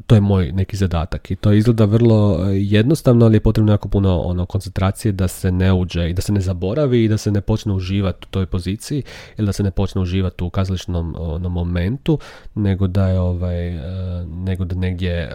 to 0.06 0.14
je 0.14 0.20
moj 0.20 0.52
neki 0.52 0.76
zadatak. 0.76 1.30
I 1.30 1.36
to 1.36 1.52
izgleda 1.52 1.84
vrlo 1.84 2.38
jednostavno, 2.52 3.26
ali 3.26 3.36
je 3.36 3.40
potrebno 3.40 3.72
jako 3.72 3.88
puno 3.88 4.20
ono, 4.20 4.46
koncentracije 4.46 5.12
da 5.12 5.28
se 5.28 5.52
ne 5.52 5.72
uđe 5.72 6.10
i 6.10 6.14
da 6.14 6.22
se 6.22 6.32
ne 6.32 6.40
zaboravi 6.40 7.04
i 7.04 7.08
da 7.08 7.18
se 7.18 7.30
ne 7.30 7.40
počne 7.40 7.72
uživati 7.72 8.26
u 8.28 8.30
toj 8.30 8.46
poziciji 8.46 9.02
ili 9.36 9.46
da 9.46 9.52
se 9.52 9.62
ne 9.62 9.70
počne 9.70 10.00
uživati 10.00 10.44
u 10.44 10.50
kazališnom 10.50 11.14
ono, 11.18 11.48
momentu, 11.48 12.18
nego 12.54 12.86
da 12.86 13.08
je 13.08 13.20
ovaj, 13.20 13.78
nego 14.26 14.64
da 14.64 14.74
negdje 14.74 15.30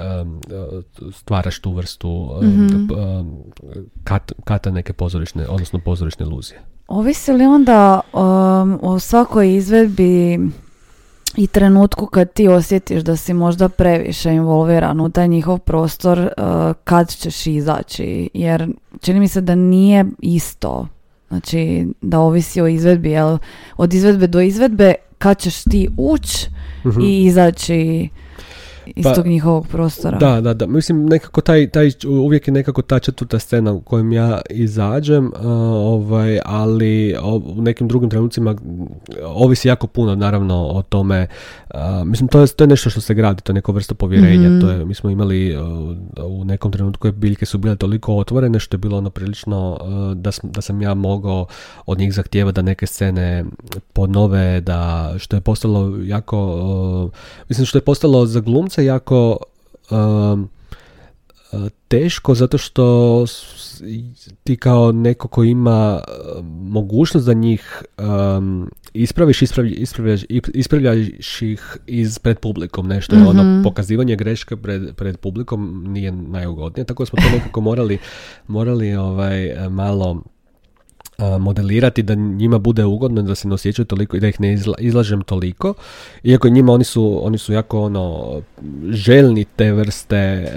stvaraš 1.11 1.59
tu 1.59 1.71
vrstu 1.71 2.39
mm 2.41 2.73
kata 4.43 4.71
neke 4.71 4.93
pozorišne, 4.93 5.47
odnosno 5.47 5.79
pozorišne 5.79 6.25
iluzije. 6.25 6.61
Ovisi 6.87 7.31
li 7.31 7.45
onda 7.45 8.01
o 8.81 8.99
svakoj 8.99 9.55
izvedbi 9.55 10.39
i 11.37 11.47
trenutku 11.47 12.05
kad 12.05 12.33
ti 12.33 12.47
osjetiš 12.47 13.01
da 13.01 13.15
si 13.15 13.33
možda 13.33 13.69
previše 13.69 14.31
involviran 14.31 15.01
u 15.01 15.09
taj 15.09 15.27
njihov 15.27 15.59
prostor, 15.59 16.29
kad 16.83 17.09
ćeš 17.09 17.47
izaći? 17.47 18.29
Jer 18.33 18.73
čini 19.01 19.19
mi 19.19 19.27
se 19.27 19.41
da 19.41 19.55
nije 19.55 20.05
isto. 20.19 20.87
Znači, 21.27 21.87
da 22.01 22.19
ovisi 22.19 22.61
o 22.61 22.67
izvedbi, 22.67 23.11
jel? 23.11 23.37
Od 23.77 23.93
izvedbe 23.93 24.27
do 24.27 24.41
izvedbe, 24.41 24.93
kad 25.17 25.37
ćeš 25.37 25.63
ti 25.63 25.87
ući 25.97 26.49
mhm. 26.85 27.01
i 27.01 27.25
izaći 27.25 28.09
iz 28.85 29.03
pa, 29.03 29.13
tog 29.13 29.27
njihovog 29.27 29.67
prostora. 29.67 30.17
Da, 30.17 30.41
da, 30.41 30.53
da. 30.53 30.67
Mislim, 30.67 31.05
nekako 31.05 31.41
taj, 31.41 31.69
taj, 31.69 31.91
uvijek 32.07 32.47
je 32.47 32.53
nekako 32.53 32.81
ta 32.81 32.99
četvrta 32.99 33.39
scena 33.39 33.71
u 33.71 33.81
kojem 33.81 34.11
ja 34.11 34.41
izađem, 34.49 35.31
ovaj, 35.43 36.39
ali 36.45 37.15
u 37.55 37.61
nekim 37.61 37.87
drugim 37.87 38.09
trenucima 38.09 38.55
ovisi 39.23 39.67
jako 39.67 39.87
puno, 39.87 40.15
naravno, 40.15 40.55
o 40.55 40.81
tome. 40.81 41.27
mislim, 42.05 42.27
to 42.27 42.39
je, 42.39 42.47
to 42.47 42.63
je 42.63 42.67
nešto 42.67 42.89
što 42.89 43.01
se 43.01 43.13
gradi, 43.13 43.41
to 43.41 43.51
je 43.51 43.53
neko 43.53 43.71
vrsta 43.71 43.93
povjerenja. 43.93 44.49
mm 44.49 44.61
To 44.61 44.69
je, 44.69 44.85
mi 44.85 44.93
smo 44.93 45.09
imali 45.09 45.57
u 46.25 46.43
nekom 46.43 46.71
trenutku 46.71 47.11
biljke 47.11 47.45
su 47.45 47.57
bile 47.57 47.75
toliko 47.75 48.15
otvorene 48.15 48.59
što 48.59 48.75
je 48.75 48.79
bilo 48.79 48.97
ono 48.97 49.09
prilično 49.09 49.77
da, 50.15 50.31
sam, 50.31 50.51
da 50.51 50.61
sam 50.61 50.81
ja 50.81 50.93
mogao 50.93 51.45
od 51.85 51.99
njih 51.99 52.13
zahtijeva 52.13 52.51
da 52.51 52.61
neke 52.61 52.87
scene 52.87 53.45
ponove, 53.93 54.61
da 54.61 55.13
što 55.17 55.35
je 55.35 55.41
postalo 55.41 55.97
jako, 56.03 57.09
mislim 57.49 57.65
što 57.65 57.77
je 57.77 57.81
postalo 57.81 58.25
za 58.25 58.39
glumce 58.39 58.72
jako 58.81 59.37
um, 59.91 60.49
uh, 61.51 61.69
teško 61.87 62.35
zato 62.35 62.57
što 62.57 63.25
ti 64.43 64.57
kao 64.57 64.91
neko 64.91 65.27
ko 65.27 65.43
ima 65.43 66.01
uh, 66.07 66.45
mogućnost 66.45 67.27
da 67.27 67.33
njih 67.33 67.83
um, 68.37 68.69
ispraviš, 68.93 69.41
ispravljaš, 69.41 70.25
ispravljaš 70.53 71.41
ih 71.41 71.77
iz 71.87 72.19
pred 72.19 72.39
publikom. 72.39 72.87
Nešto 72.87 73.15
je 73.15 73.27
ono 73.27 73.43
mhm. 73.43 73.63
pokazivanje 73.63 74.15
greške 74.15 74.55
pred, 74.55 74.95
pred 74.95 75.17
publikom 75.17 75.85
nije 75.87 76.11
najugodnije, 76.11 76.85
tako 76.85 77.03
da 77.03 77.05
smo 77.05 77.19
to 77.21 77.29
nekako 77.37 77.61
morali, 77.61 77.97
morali 78.47 78.95
ovaj, 78.95 79.69
malo 79.69 80.23
modelirati 81.39 82.03
da 82.03 82.15
njima 82.15 82.57
bude 82.57 82.85
ugodno 82.85 83.21
da 83.21 83.35
se 83.35 83.47
ne 83.47 83.53
osjećaju 83.53 83.85
toliko 83.85 84.17
i 84.17 84.19
da 84.19 84.27
ih 84.27 84.41
ne 84.41 84.57
izlažem 84.79 85.21
toliko 85.21 85.73
iako 86.23 86.49
njima 86.49 86.73
oni 86.73 86.83
su 86.83 87.19
oni 87.23 87.37
su 87.37 87.53
jako 87.53 87.81
ono 87.81 88.31
željni 88.89 89.45
te 89.45 89.71
vrste 89.71 90.51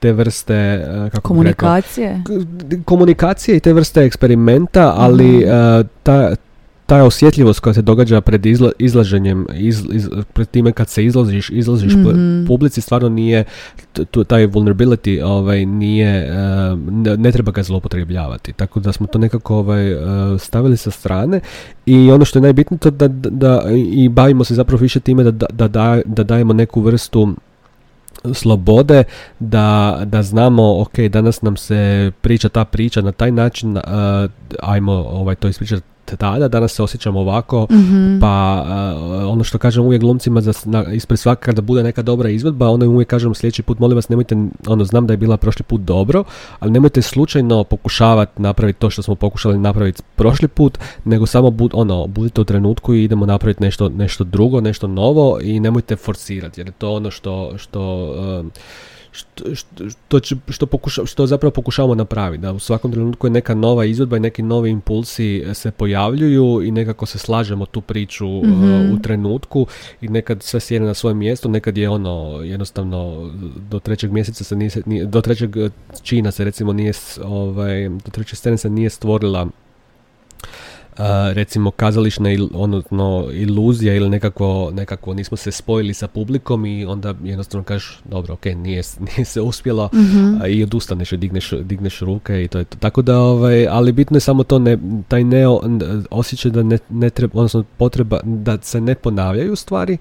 te 0.00 0.12
vrste 0.12 0.84
kako 1.12 1.28
komunikacije 1.28 2.22
komunikacije 2.84 3.56
i 3.56 3.60
te 3.60 3.72
vrste 3.72 4.00
eksperimenta 4.04 4.94
ali 4.96 5.36
mhm. 5.36 5.86
ta 6.02 6.36
ta 6.88 7.04
osjetljivost 7.04 7.60
koja 7.60 7.74
se 7.74 7.82
događa 7.82 8.20
pred 8.20 8.46
izla, 8.46 8.70
izlaženjem, 8.78 9.46
iz, 9.54 9.82
pred 10.32 10.48
time 10.48 10.72
kad 10.72 10.88
se 10.88 11.04
izlaziš, 11.04 11.50
izlaziš 11.50 11.92
mm 11.94 12.46
publici, 12.46 12.80
stvarno 12.80 13.08
nije, 13.08 13.44
taj 14.26 14.46
vulnerability 14.46 15.22
ovaj, 15.24 15.66
nije, 15.66 16.28
eh, 16.28 16.76
ne, 17.16 17.32
treba 17.32 17.52
ga 17.52 17.62
zloupotrebljavati. 17.62 18.52
Tako 18.52 18.80
da 18.80 18.92
smo 18.92 19.06
to 19.06 19.18
nekako 19.18 19.56
ovaj, 19.56 19.92
eh, 19.92 19.98
stavili 20.38 20.76
sa 20.76 20.90
strane 20.90 21.40
i 21.86 22.10
ono 22.10 22.24
što 22.24 22.38
je 22.38 22.42
najbitnije 22.42 22.78
to 22.78 22.90
da, 22.90 23.08
da, 23.08 23.62
i 23.92 24.08
bavimo 24.08 24.44
se 24.44 24.54
zapravo 24.54 24.80
više 24.80 25.00
time 25.00 25.24
da, 25.24 25.30
da, 25.30 25.68
da, 25.68 26.00
da 26.04 26.22
dajemo 26.22 26.52
neku 26.52 26.80
vrstu 26.80 27.34
slobode 28.32 29.04
da, 29.38 30.00
da 30.04 30.22
znamo 30.22 30.80
ok 30.80 30.98
danas 30.98 31.42
nam 31.42 31.56
se 31.56 32.12
priča 32.20 32.48
ta 32.48 32.64
priča 32.64 33.00
na 33.00 33.12
taj 33.12 33.30
način 33.30 33.76
uh, 33.76 33.82
ajmo 34.62 34.92
ovaj 34.92 35.34
to 35.34 35.48
ispričati 35.48 35.97
tada, 36.16 36.48
danas 36.48 36.72
se 36.72 36.82
osjećam 36.82 37.16
ovako, 37.16 37.66
mhm. 37.70 38.20
pa 38.20 38.64
uh, 38.66 39.32
ono 39.32 39.44
što 39.44 39.58
kažem 39.58 39.84
uvijek 39.84 40.00
glumcima 40.00 40.40
za, 40.40 40.52
na, 40.64 40.84
ispred 40.92 41.18
svaka 41.18 41.40
kada 41.40 41.62
bude 41.62 41.82
neka 41.82 42.02
dobra 42.02 42.28
izvedba, 42.28 42.68
onda 42.68 42.86
uvijek 42.88 43.08
kažem 43.08 43.34
sljedeći 43.34 43.62
put, 43.62 43.78
molim 43.78 43.96
vas, 43.96 44.08
nemojte, 44.08 44.36
ono, 44.66 44.84
znam 44.84 45.06
da 45.06 45.12
je 45.12 45.16
bila 45.16 45.36
prošli 45.36 45.62
put 45.62 45.80
dobro, 45.80 46.24
ali 46.60 46.70
nemojte 46.72 47.02
slučajno 47.02 47.64
pokušavati 47.64 48.42
napraviti 48.42 48.78
to 48.78 48.90
što 48.90 49.02
smo 49.02 49.14
pokušali 49.14 49.58
napraviti 49.58 50.02
prošli 50.16 50.48
put, 50.48 50.78
što 51.04 51.26
samo 51.26 51.50
bud, 51.50 51.70
ono, 51.74 52.06
budite 52.06 52.40
u 52.40 52.44
trenutku 52.44 52.94
i 52.94 53.04
idemo 53.04 53.26
napraviti 53.26 53.62
nešto, 53.62 53.88
nešto 53.88 54.24
drugo, 54.24 54.60
nešto 54.60 54.86
novo 54.86 55.38
i 55.42 55.60
nemojte 55.60 55.96
forsirati, 55.96 56.60
jer 56.60 56.68
je 56.68 56.72
to 56.72 56.92
ono 56.92 57.10
što, 57.10 57.52
što 57.56 58.04
uh, 58.40 58.46
što, 59.18 59.54
što, 59.54 60.20
što, 60.48 60.66
pokuša, 60.66 61.06
što 61.06 61.26
zapravo 61.26 61.50
pokušavamo 61.50 61.94
napraviti. 61.94 62.42
Da 62.42 62.52
u 62.52 62.58
svakom 62.58 62.92
trenutku 62.92 63.26
je 63.26 63.30
neka 63.30 63.54
nova 63.54 63.84
izvedba 63.84 64.16
i 64.16 64.20
neki 64.20 64.42
novi 64.42 64.70
impulsi 64.70 65.44
se 65.54 65.70
pojavljuju 65.70 66.62
i 66.64 66.70
nekako 66.70 67.06
se 67.06 67.18
slažemo 67.18 67.66
tu 67.66 67.80
priču 67.80 68.26
mm 68.26 68.78
u 68.92 69.02
trenutku 69.02 69.66
i 70.00 70.08
nekad 70.08 70.42
sve 70.42 70.60
sjene 70.60 70.86
na 70.86 70.94
svoje 70.94 71.14
mjesto, 71.14 71.48
nekad 71.48 71.78
je 71.78 71.88
ono 71.88 72.40
jednostavno 72.42 73.30
do 73.70 73.78
trećeg 73.78 74.12
mjeseca 74.12 74.44
se 74.44 74.56
nije, 74.56 74.70
do 75.06 75.20
trećeg 75.20 75.56
čina 76.02 76.30
se 76.30 76.44
recimo 76.44 76.72
nije 76.72 76.92
ovaj, 77.24 77.88
do 77.88 78.10
treće 78.10 78.36
scene 78.36 78.56
se 78.56 78.70
nije 78.70 78.90
stvorila 78.90 79.48
recimo 81.32 81.70
kazališna 81.70 82.30
il, 82.30 82.48
odnosno 82.54 83.28
iluzija 83.32 83.94
ili 83.94 84.08
nekako, 84.08 84.70
nekako 84.74 85.14
nismo 85.14 85.36
se 85.36 85.52
spojili 85.52 85.94
sa 85.94 86.08
publikom 86.08 86.66
i 86.66 86.84
onda 86.84 87.14
jednostavno 87.24 87.64
kažeš 87.64 88.00
dobro 88.04 88.34
ok 88.34 88.44
nije, 88.44 88.82
nije 89.06 89.24
se 89.24 89.40
uspjelo 89.40 89.90
mm 89.94 90.28
i 90.48 90.62
odustaneš 90.62 91.12
i 91.12 91.16
digneš, 91.16 91.50
digneš 91.50 92.00
ruke 92.00 92.44
i 92.44 92.48
to 92.48 92.58
je 92.58 92.64
to. 92.64 92.76
Tako 92.80 93.02
da 93.02 93.18
ovaj, 93.18 93.66
ali 93.68 93.92
bitno 93.92 94.16
je 94.16 94.20
samo 94.20 94.44
to 94.44 94.58
ne, 94.58 94.78
taj 95.08 95.24
ne 95.24 95.44
osjećaj 96.10 96.50
da 96.50 96.62
ne, 96.62 96.78
ne 96.88 97.10
treba, 97.10 97.38
odnosno 97.38 97.64
potreba 97.76 98.20
da 98.24 98.58
se 98.62 98.80
ne 98.80 98.94
ponavljaju 98.94 99.56
stvari 99.56 99.98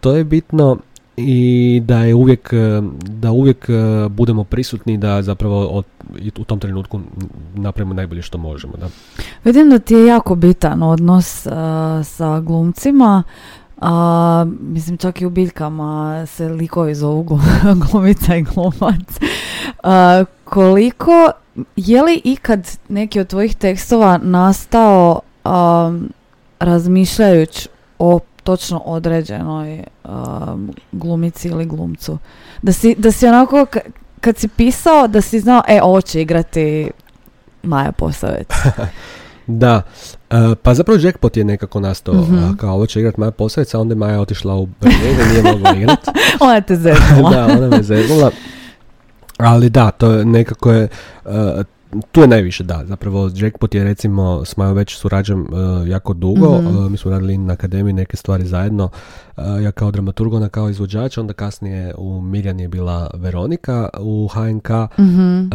to 0.00 0.16
je 0.16 0.24
bitno 0.24 0.78
i 1.18 1.82
da 1.84 1.98
je 1.98 2.14
uvijek 2.14 2.50
da 3.02 3.30
uvijek 3.30 3.68
e, 3.68 4.08
budemo 4.08 4.44
prisutni 4.44 4.98
da 4.98 5.22
zapravo 5.22 5.82
u 6.38 6.44
tom 6.44 6.58
trenutku 6.58 7.00
napravimo 7.54 7.94
najbolje 7.94 8.22
što 8.22 8.38
možemo 8.38 8.72
da. 8.76 8.88
Vidim 9.44 9.70
da 9.70 9.78
ti 9.78 9.94
je 9.94 10.06
jako 10.06 10.34
bitan 10.34 10.82
odnos 10.82 11.46
uh, 11.46 11.52
sa 12.06 12.40
glumcima 12.40 13.22
a, 13.80 14.46
mislim 14.60 14.96
čak 14.96 15.20
i 15.20 15.26
u 15.26 15.30
biljkama 15.30 16.26
se 16.26 16.48
likovi 16.48 16.94
zovu 16.94 17.22
glumica 17.90 18.36
i 18.36 18.42
glumac. 18.42 19.08
koliko, 20.44 21.30
je 21.76 22.02
li 22.02 22.20
ikad 22.24 22.78
neki 22.88 23.20
od 23.20 23.26
tvojih 23.26 23.56
tekstova 23.56 24.18
nastao 24.22 25.20
razmišljajući 26.60 27.68
o 27.98 28.18
točno 28.48 28.78
određenoj 28.78 29.82
um, 30.04 30.70
glumici 30.92 31.48
ili 31.48 31.66
glumcu. 31.66 32.18
Da 32.62 32.72
si, 32.72 32.94
da 32.98 33.12
si 33.12 33.26
onako, 33.26 33.66
kad 34.20 34.36
si 34.36 34.48
pisao, 34.48 35.08
da 35.08 35.20
si 35.20 35.40
znao, 35.40 35.62
e, 35.68 35.80
ovo 35.82 36.00
će 36.00 36.22
igrati 36.22 36.90
Maja 37.62 37.92
Posavec. 37.92 38.48
Da, 39.46 39.82
e, 40.30 40.54
pa 40.62 40.74
zapravo 40.74 41.00
Jackpot 41.02 41.36
je 41.36 41.44
nekako 41.44 41.80
nastao 41.80 42.14
Mhm. 42.14 42.52
kao 42.56 42.74
ovo 42.74 42.86
će 42.86 43.00
igrat 43.00 43.16
Maja 43.16 43.30
Posavec, 43.30 43.74
a 43.74 43.80
onda 43.80 43.92
je 43.92 43.96
Maja 43.96 44.20
otišla 44.20 44.54
u 44.54 44.66
Berlin 44.80 45.00
i 45.20 45.32
nije 45.32 45.42
mogla 45.42 45.74
igrat. 45.76 46.08
Ona 46.40 46.60
te 46.60 46.76
zeznula. 46.76 47.30
da, 47.34 47.44
ona 47.46 47.68
me 47.68 47.82
zeznula. 47.82 48.30
Ali 49.38 49.70
da, 49.70 49.90
to 49.90 50.10
je 50.12 50.24
nekako 50.24 50.72
je, 50.72 50.88
e, 51.26 51.64
tu 52.12 52.20
je 52.20 52.26
najviše 52.26 52.64
da, 52.64 52.82
zapravo 52.86 53.30
Jackpot 53.34 53.74
je 53.74 53.84
recimo, 53.84 54.44
s 54.44 54.56
Majom 54.56 54.74
već 54.76 54.96
surađujem 54.96 55.40
e, 55.42 55.46
jako 55.90 56.14
dugo, 56.14 56.58
Mhm. 56.58 56.86
e, 56.86 56.88
mi 56.90 56.96
smo 56.96 57.10
radili 57.10 57.38
na 57.38 57.52
akademiji 57.52 57.92
neke 57.92 58.16
stvari 58.16 58.44
zajedno, 58.44 58.88
e, 59.36 59.62
ja 59.62 59.72
kao 59.72 59.90
dramaturg, 59.90 60.32
ona 60.32 60.48
kao 60.48 60.70
izvođač, 60.70 61.18
onda 61.18 61.32
kasnije 61.32 61.94
u 61.98 62.20
Mirjan 62.20 62.60
je 62.60 62.68
bila 62.68 63.10
Veronika 63.14 63.88
u 64.00 64.28
HNK, 64.28 64.68
Mhm. 64.98 65.38
Uh, 65.38 65.48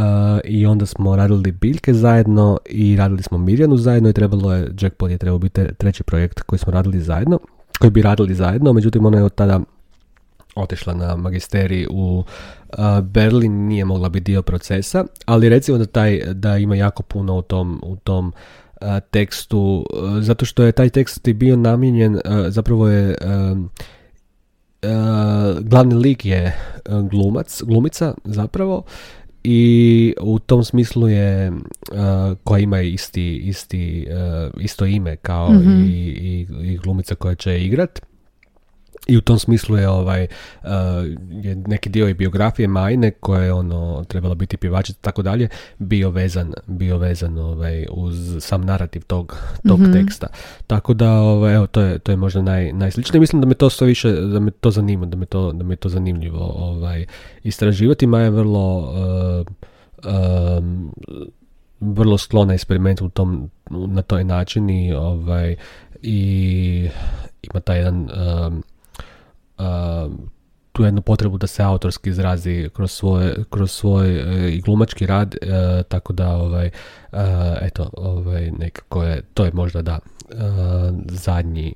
i 0.43 0.65
onda 0.65 0.85
smo 0.85 1.15
radili 1.15 1.51
biljke 1.51 1.93
zajedno 1.93 2.57
i 2.65 2.95
radili 2.95 3.23
smo 3.23 3.37
Mirjanu 3.37 3.77
zajedno 3.77 4.09
i 4.09 4.13
trebalo 4.13 4.53
je, 4.53 4.71
Jackpot 4.81 5.11
je 5.11 5.17
trebao 5.17 5.39
biti 5.39 5.61
treći 5.77 6.03
projekt 6.03 6.41
koji 6.41 6.59
smo 6.59 6.71
radili 6.71 7.01
zajedno, 7.01 7.39
koji 7.79 7.91
bi 7.91 8.01
radili 8.01 8.35
zajedno, 8.35 8.73
međutim 8.73 9.05
ona 9.05 9.17
je 9.17 9.23
od 9.23 9.35
tada 9.35 9.59
otišla 10.55 10.93
na 10.93 11.15
magisterij 11.15 11.87
u 11.89 12.23
Berlin, 13.03 13.67
nije 13.67 13.85
mogla 13.85 14.09
biti 14.09 14.23
dio 14.23 14.41
procesa, 14.41 15.05
ali 15.25 15.49
recimo 15.49 15.77
da 15.77 15.85
taj, 15.85 16.21
da 16.33 16.57
ima 16.57 16.75
jako 16.75 17.03
puno 17.03 17.35
u 17.37 17.41
tom, 17.41 17.79
u 17.83 17.95
tom 17.95 18.33
tekstu, 19.11 19.85
zato 20.21 20.45
što 20.45 20.63
je 20.63 20.71
taj 20.71 20.89
tekst 20.89 21.27
i 21.27 21.33
bio 21.33 21.55
namijenjen, 21.55 22.19
zapravo 22.47 22.89
je 22.89 23.15
glavni 25.61 25.95
lik 25.95 26.25
je 26.25 26.55
glumac, 27.09 27.61
glumica 27.63 28.13
zapravo 28.23 28.83
i 29.43 30.13
u 30.21 30.39
tom 30.39 30.63
smislu 30.63 31.09
je 31.09 31.51
uh, 31.51 31.57
koja 32.43 32.59
ima 32.59 32.81
isti, 32.81 33.37
isti, 33.37 34.07
uh, 34.53 34.61
isto 34.63 34.85
ime 34.85 35.15
kao 35.15 35.51
Mhm. 35.51 35.83
i, 35.83 35.91
i, 35.91 36.47
i 36.63 36.77
glumica 36.77 37.15
koja 37.15 37.35
će 37.35 37.65
igrat 37.65 38.01
i 39.07 39.17
u 39.17 39.21
tom 39.21 39.39
smislu 39.39 39.77
je 39.77 39.89
ovaj 39.89 40.27
uh, 40.63 40.69
je 41.29 41.55
neki 41.55 41.89
dio 41.89 42.09
i 42.09 42.13
biografije 42.13 42.67
Majne 42.67 43.11
koja 43.11 43.43
je 43.43 43.53
ono 43.53 44.03
trebala 44.03 44.35
biti 44.35 44.57
pjevačica 44.57 44.99
tako 45.01 45.21
dalje 45.21 45.47
bio 45.79 46.09
vezan 46.09 46.53
bio 46.67 46.97
vezan 46.97 47.37
ovaj 47.37 47.85
uz 47.91 48.37
sam 48.39 48.61
narativ 48.61 49.03
tog 49.03 49.37
tog 49.67 49.79
Mhm. 49.79 49.93
teksta. 49.93 50.27
Tako 50.67 50.93
da 50.93 51.11
ovaj 51.11 51.55
evo 51.55 51.67
to 51.67 51.81
je 51.81 51.99
to 51.99 52.11
je 52.11 52.15
možda 52.15 52.41
naj 52.41 52.73
najsličnije. 52.73 53.19
Mislim 53.19 53.41
da 53.41 53.47
me 53.47 53.53
to 53.53 53.69
sve 53.69 53.87
više 53.87 54.11
da 54.11 54.39
me 54.39 54.51
to 54.51 54.71
zanima 54.71 55.05
da 55.05 55.17
me 55.17 55.25
to 55.25 55.51
da 55.51 55.63
me 55.63 55.75
to 55.75 55.89
zanimljivo 55.89 56.53
ovaj 56.57 57.05
istraživati. 57.43 58.07
Maja 58.07 58.23
je 58.23 58.29
vrlo 58.29 58.77
uh, 58.77 59.47
um, 60.57 60.91
vrlo 61.79 62.17
sklona 62.17 62.53
eksperimentu 62.53 63.05
u 63.05 63.09
tom 63.09 63.49
na 63.69 64.01
toj 64.01 64.23
način 64.23 64.69
i 64.69 64.93
ovaj 64.93 65.55
i 66.01 66.89
ima 67.53 67.59
taj 67.59 67.77
jedan 67.77 67.95
um, 68.45 68.63
tu 70.71 70.83
jednu 70.83 71.01
potrebu 71.01 71.37
da 71.37 71.47
se 71.47 71.63
autorski 71.63 72.09
izrazi 72.09 72.69
kroz 72.73 72.91
svoje 72.91 73.35
kroz 73.49 73.71
svoj 73.71 74.17
e, 74.17 74.49
i 74.51 74.61
glumački 74.61 75.05
rad 75.05 75.35
e, 75.35 75.83
tako 75.83 76.13
da 76.13 76.35
ovaj 76.35 76.65
e, 76.65 76.71
eto 77.61 77.89
ovaj 77.93 78.51
nekako 78.51 79.03
je 79.03 79.21
to 79.33 79.45
je 79.45 79.51
možda 79.53 79.81
da 79.81 79.99
zadnji 81.09 81.73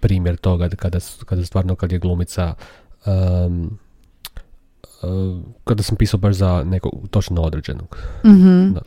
primjer 0.00 0.36
toga 0.36 0.68
da 0.68 0.76
kada 0.76 0.98
kada 1.24 1.44
stvarno 1.44 1.74
kad 1.74 1.92
je 1.92 1.98
glumica 1.98 2.54
um, 3.06 3.78
kada 5.64 5.82
sam 5.82 5.96
pisao 5.96 6.20
baš 6.20 6.34
za 6.36 6.64
nekog 6.66 6.92
točno 7.10 7.42
određenog. 7.42 7.98
Mhm. 8.24 8.72
Da. 8.72 8.80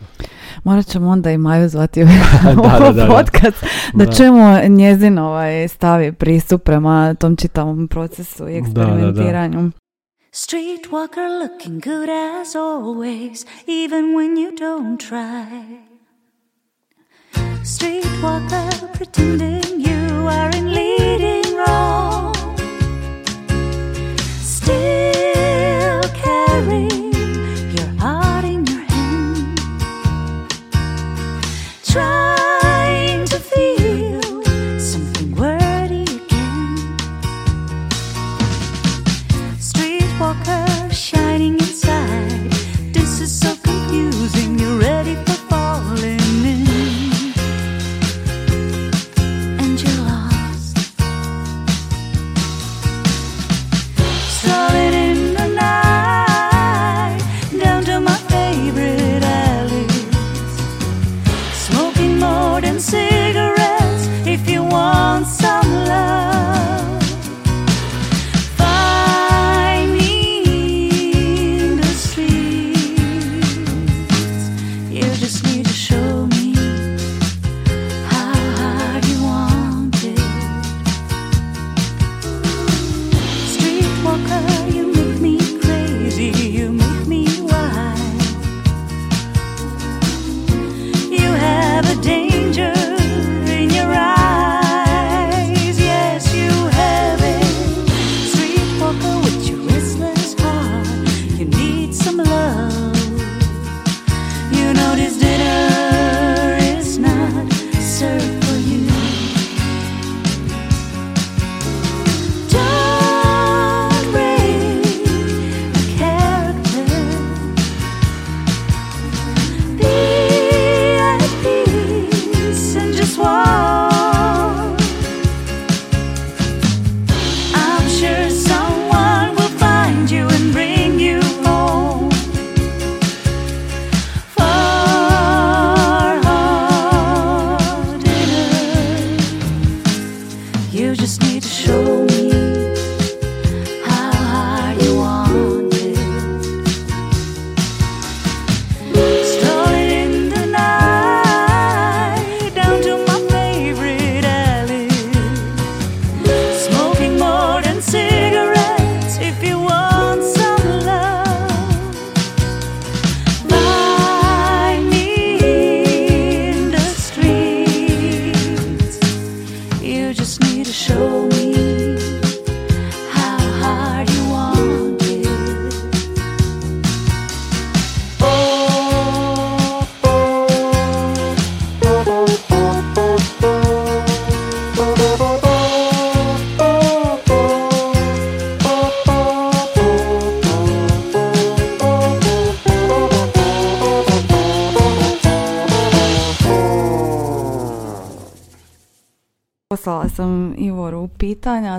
Morat 0.63 0.85
ćemo 0.85 1.09
onda 1.09 1.31
i 1.31 1.37
Maju 1.37 1.69
zvati 1.69 2.03
u 2.03 2.07
da, 2.63 2.79
da, 2.79 2.91
da. 2.91 3.07
podcast 3.07 3.63
da, 3.93 4.05
Da. 4.05 4.11
čujemo 4.13 4.59
njezin 4.67 5.19
ovaj 5.19 5.67
stavi 5.67 6.11
pristup 6.11 6.63
prema 6.63 7.13
tom 7.13 7.35
čitavom 7.35 7.87
procesu 7.87 8.47
i 8.49 8.61
Da, 8.61 8.67
da, 8.67 8.73
da. 8.73 8.81
eksperimentiranju. 8.81 9.71
Streetwalker 10.31 11.29
looking 11.41 11.83
good 11.83 12.09
as 12.09 12.55
always, 12.55 13.45
even 13.67 14.05
when 14.15 14.31
you 14.37 14.51
don't 14.59 15.09
try. 15.09 15.77
Streetwalker 17.63 18.93
pretending 18.93 19.63
you 19.87 20.27
are 20.27 20.57
in 20.57 20.65
leading 20.73 21.57
role. 21.67 22.16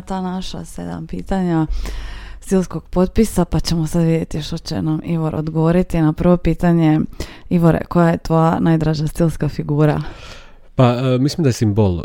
Ta 0.08 0.20
naša 0.20 0.64
sedam 0.64 1.06
pitanja 1.06 1.66
stilskog 2.40 2.84
potpisa, 2.84 3.44
pa 3.44 3.60
ćemo 3.60 3.86
sad 3.86 4.02
vidjeti 4.02 4.42
što 4.42 4.58
će 4.58 4.82
nam 4.82 5.00
Ivor 5.04 5.34
odgovoriti. 5.34 6.00
Na 6.00 6.12
prvo 6.12 6.36
pitanje, 6.36 7.00
Ivore, 7.48 7.84
koja 7.88 8.08
je 8.08 8.18
tvoja 8.18 8.60
najdraža 8.60 9.06
stilska 9.06 9.48
figura? 9.48 10.02
Pa, 10.78 10.92
e, 10.94 11.18
mislim 11.18 11.42
da 11.42 11.48
je 11.48 11.52
simbol, 11.52 11.98
e, 11.98 12.02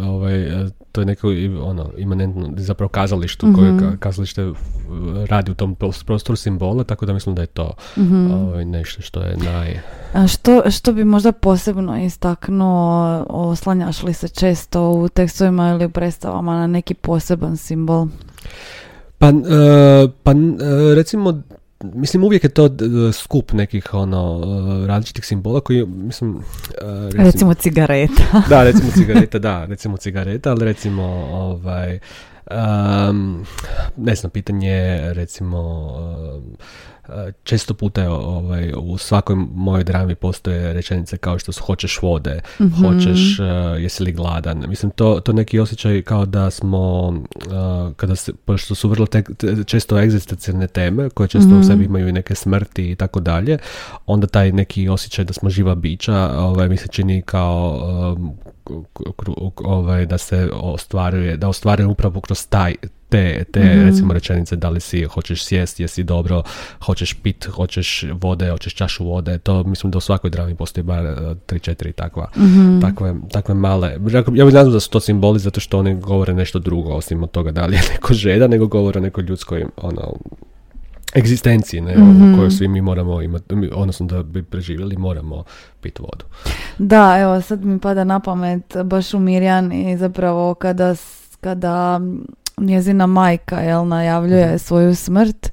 ovaj, 0.00 0.42
e, 0.42 0.66
to 0.92 1.00
je 1.00 1.04
neko 1.04 1.28
ono, 1.60 1.90
imanentno, 1.96 2.50
zapravo 2.56 2.88
kazalištu 2.88 3.46
koje 3.54 3.72
Mhm. 3.72 3.78
ka- 3.80 3.96
kazalište 3.96 4.52
radi 5.26 5.50
u 5.50 5.54
tom 5.54 5.74
pros- 5.74 6.04
prostoru 6.04 6.36
simbola, 6.36 6.84
tako 6.84 7.06
da 7.06 7.12
mislim 7.12 7.34
da 7.34 7.42
je 7.42 7.46
to 7.46 7.74
Mhm. 7.96 8.30
ovaj, 8.32 8.64
nešto 8.64 9.02
što 9.02 9.20
je 9.20 9.36
naj... 9.36 9.80
A 10.14 10.26
što, 10.26 10.70
što 10.70 10.92
bi 10.92 11.04
možda 11.04 11.32
posebno 11.32 11.98
istaknuo, 11.98 12.76
oslanjaš 13.28 14.02
li 14.02 14.12
se 14.12 14.28
često 14.30 14.90
u 14.90 15.08
tekstovima 15.08 15.70
ili 15.70 15.84
u 15.84 15.90
predstavama 15.90 16.54
na 16.54 16.66
neki 16.66 16.94
poseban 16.94 17.56
simbol? 17.56 18.06
Pa, 19.18 19.32
pa 20.22 20.32
recimo, 20.94 21.42
mislim 21.84 22.24
uvijek 22.24 22.44
je 22.44 22.50
to 22.50 22.70
skup 23.12 23.52
nekih 23.52 23.94
ono 23.94 24.40
e, 24.84 24.86
različitih 24.86 25.26
simbola 25.26 25.60
koji, 25.60 25.86
mislim, 25.86 26.36
e, 26.36 27.24
Recimo 27.24 27.54
cigareta. 27.54 28.22
Da, 28.50 28.62
recimo 28.62 28.90
cigareta, 28.96 29.38
da, 29.38 29.64
recimo 29.64 29.96
cigareta, 29.96 30.50
ali 30.50 30.64
recimo 30.64 31.02
ovaj 31.32 31.98
um, 32.50 33.46
ne 33.96 34.14
znam, 34.14 34.30
pitanje 34.30 35.00
recimo 35.12 35.58
um, 36.38 36.56
često 37.44 37.74
puta 37.74 38.10
ovaj, 38.10 38.72
u 38.76 38.98
svakoj 38.98 39.36
mojoj 39.54 39.84
drami 39.84 40.14
postoje 40.14 40.72
rečenice 40.72 41.16
kao 41.16 41.38
što 41.38 41.52
su 41.52 41.62
hoćeš 41.64 42.02
vode, 42.02 42.40
Mhm. 42.60 42.84
hoćeš, 42.84 43.38
uh, 43.38 43.46
jesi 43.82 44.02
li 44.02 44.12
gladan. 44.12 44.64
Mislim, 44.68 44.90
to, 44.90 45.20
to 45.20 45.32
neki 45.32 45.58
osjećaj 45.58 46.02
kao 46.02 46.26
da 46.26 46.50
smo, 46.50 47.08
uh, 47.08 47.14
kada 47.96 48.16
se, 48.16 48.32
pošto 48.44 48.74
su 48.74 48.88
vrlo 48.88 49.06
te- 49.06 49.24
često 49.66 49.98
egzistencijalne 49.98 50.66
teme, 50.66 51.10
koje 51.10 51.28
često 51.28 51.48
u 51.48 51.58
Mhm. 51.58 51.62
sebi 51.62 51.84
imaju 51.84 52.08
i 52.08 52.12
neke 52.12 52.34
smrti 52.34 52.90
i 52.90 52.96
tako 52.96 53.20
dalje, 53.20 53.58
onda 54.06 54.26
taj 54.26 54.52
neki 54.52 54.88
osjećaj 54.88 55.24
da 55.24 55.32
smo 55.32 55.50
živa 55.50 55.74
bića, 55.74 56.16
ovaj, 56.34 56.68
mi 56.68 56.76
se 56.76 56.88
čini 56.88 57.22
kao 57.22 57.80
um, 58.16 58.32
ovaj, 59.56 60.06
da 60.06 60.18
se 60.18 60.50
ostvaruje, 60.54 61.36
da 61.36 61.48
ostvaruje 61.48 61.86
upravo 61.86 62.20
kroz 62.20 62.46
taj 62.48 62.74
te, 63.08 63.44
te 63.44 63.60
Mhm. 63.60 63.84
recimo 63.84 64.12
rečenice 64.12 64.56
da 64.56 64.68
li 64.68 64.80
si 64.80 65.04
hoćeš 65.04 65.44
sjest, 65.44 65.80
jesi 65.80 66.02
dobro, 66.02 66.42
hoćeš 66.80 67.14
pit, 67.14 67.46
hoćeš 67.46 68.04
vode, 68.12 68.50
hoćeš 68.50 68.74
čašu 68.74 69.04
vode, 69.04 69.38
to 69.38 69.64
mislim 69.64 69.90
da 69.90 69.98
u 69.98 70.00
svakoj 70.00 70.30
drami 70.30 70.54
postoji 70.54 70.84
bar 70.84 71.06
eh, 71.06 71.14
tri, 71.46 71.60
četiri 71.60 71.92
takva, 71.92 72.28
Mhm. 72.36 72.80
takve, 72.80 73.14
takve 73.32 73.54
male. 73.54 73.96
Ja 74.34 74.44
bih 74.44 74.54
nazvao 74.54 74.72
da 74.72 74.80
su 74.80 74.90
to 74.90 75.00
simboli 75.00 75.38
zato 75.38 75.60
što 75.60 75.78
oni 75.78 75.94
govore 75.96 76.34
nešto 76.34 76.58
drugo 76.58 76.92
osim 76.92 77.22
od 77.22 77.30
toga 77.30 77.50
da 77.50 77.66
li 77.66 77.76
je 77.76 77.82
neko 77.92 78.14
žeda, 78.14 78.46
nego 78.46 78.66
govore 78.66 78.98
o 78.98 79.02
nekoj 79.02 79.24
ljudskoj 79.24 79.64
ono, 79.76 80.14
egzistenciji, 81.14 81.80
ne, 81.80 81.96
Mhm. 81.96 82.24
u 82.24 82.36
kojoj 82.36 82.50
svi 82.50 82.68
mi 82.68 82.80
moramo 82.80 83.22
imati, 83.22 83.44
odnosno 83.72 84.06
da 84.06 84.22
bi 84.22 84.42
preživjeli 84.42 84.96
moramo 84.96 85.44
piti 85.80 86.02
vodu. 86.02 86.24
Da, 86.78 87.18
evo 87.18 87.40
sad 87.40 87.64
mi 87.64 87.78
pada 87.78 88.04
na 88.04 88.20
pamet 88.20 88.62
baš 88.84 89.14
u 89.14 89.20
Mirjani 89.20 89.98
zapravo 89.98 90.54
kada, 90.54 90.94
kada 91.40 92.00
njezina 92.60 93.06
majka 93.06 93.60
jel, 93.60 93.86
najavljuje 93.86 94.58
svoju 94.58 94.94
smrt 94.94 95.52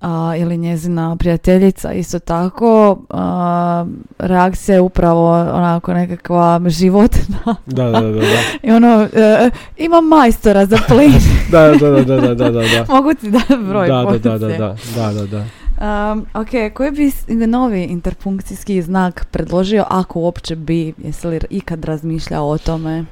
a, 0.00 0.34
ili 0.38 0.58
njezina 0.58 1.16
prijateljica 1.16 1.92
isto 1.92 2.18
tako 2.18 2.98
a, 3.10 3.86
reakcija 4.18 4.74
je 4.74 4.80
upravo 4.80 5.30
onako 5.30 5.94
nekakva 5.94 6.60
životna 6.66 7.56
Da, 7.66 7.84
da, 7.84 8.00
da, 8.00 8.10
da. 8.10 8.26
i 8.62 8.70
ono 8.70 9.08
e, 9.12 9.50
imam 9.76 10.08
majstora 10.08 10.66
za 10.66 10.78
plin 10.88 11.12
Da, 11.50 11.68
da, 11.68 11.90
da, 11.90 12.20
da, 12.20 12.34
da, 12.34 12.50
da, 12.50 12.84
mogu 12.88 13.14
ti 13.14 13.30
dati 13.30 13.56
broj 13.68 13.88
Da, 13.88 14.04
da, 14.04 14.18
da, 14.18 14.38
da, 14.38 14.48
da, 14.48 14.76
da, 14.96 15.12
da, 15.12 15.26
da. 15.26 15.44
Um, 15.82 16.26
ok, 16.34 16.74
koji 16.74 16.90
bi 16.90 17.12
novi 17.46 17.84
interpunkcijski 17.84 18.82
znak 18.82 19.26
predložio 19.30 19.84
ako 19.90 20.20
uopće 20.20 20.56
bi, 20.56 20.94
jesi 20.98 21.26
li 21.26 21.40
ikad 21.50 21.84
razmišljao 21.84 22.48
o 22.48 22.58
tome? 22.58 23.04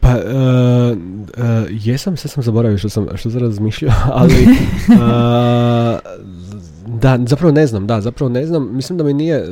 Pa, 0.00 0.08
e, 0.08 0.12
e, 0.16 1.66
jesam, 1.70 2.16
sve 2.16 2.30
sam 2.30 2.42
zaboravio 2.42 2.78
što 2.78 2.88
sam, 2.88 3.06
što 3.14 3.30
sam 3.30 3.40
razmišljao, 3.40 3.94
ali 4.12 4.34
e, 4.34 5.98
da, 6.86 7.18
zapravo 7.26 7.52
ne 7.52 7.66
znam, 7.66 7.86
da, 7.86 8.00
zapravo 8.00 8.28
ne 8.28 8.46
znam, 8.46 8.76
mislim 8.76 8.98
da 8.98 9.04
mi 9.04 9.12
nije, 9.12 9.46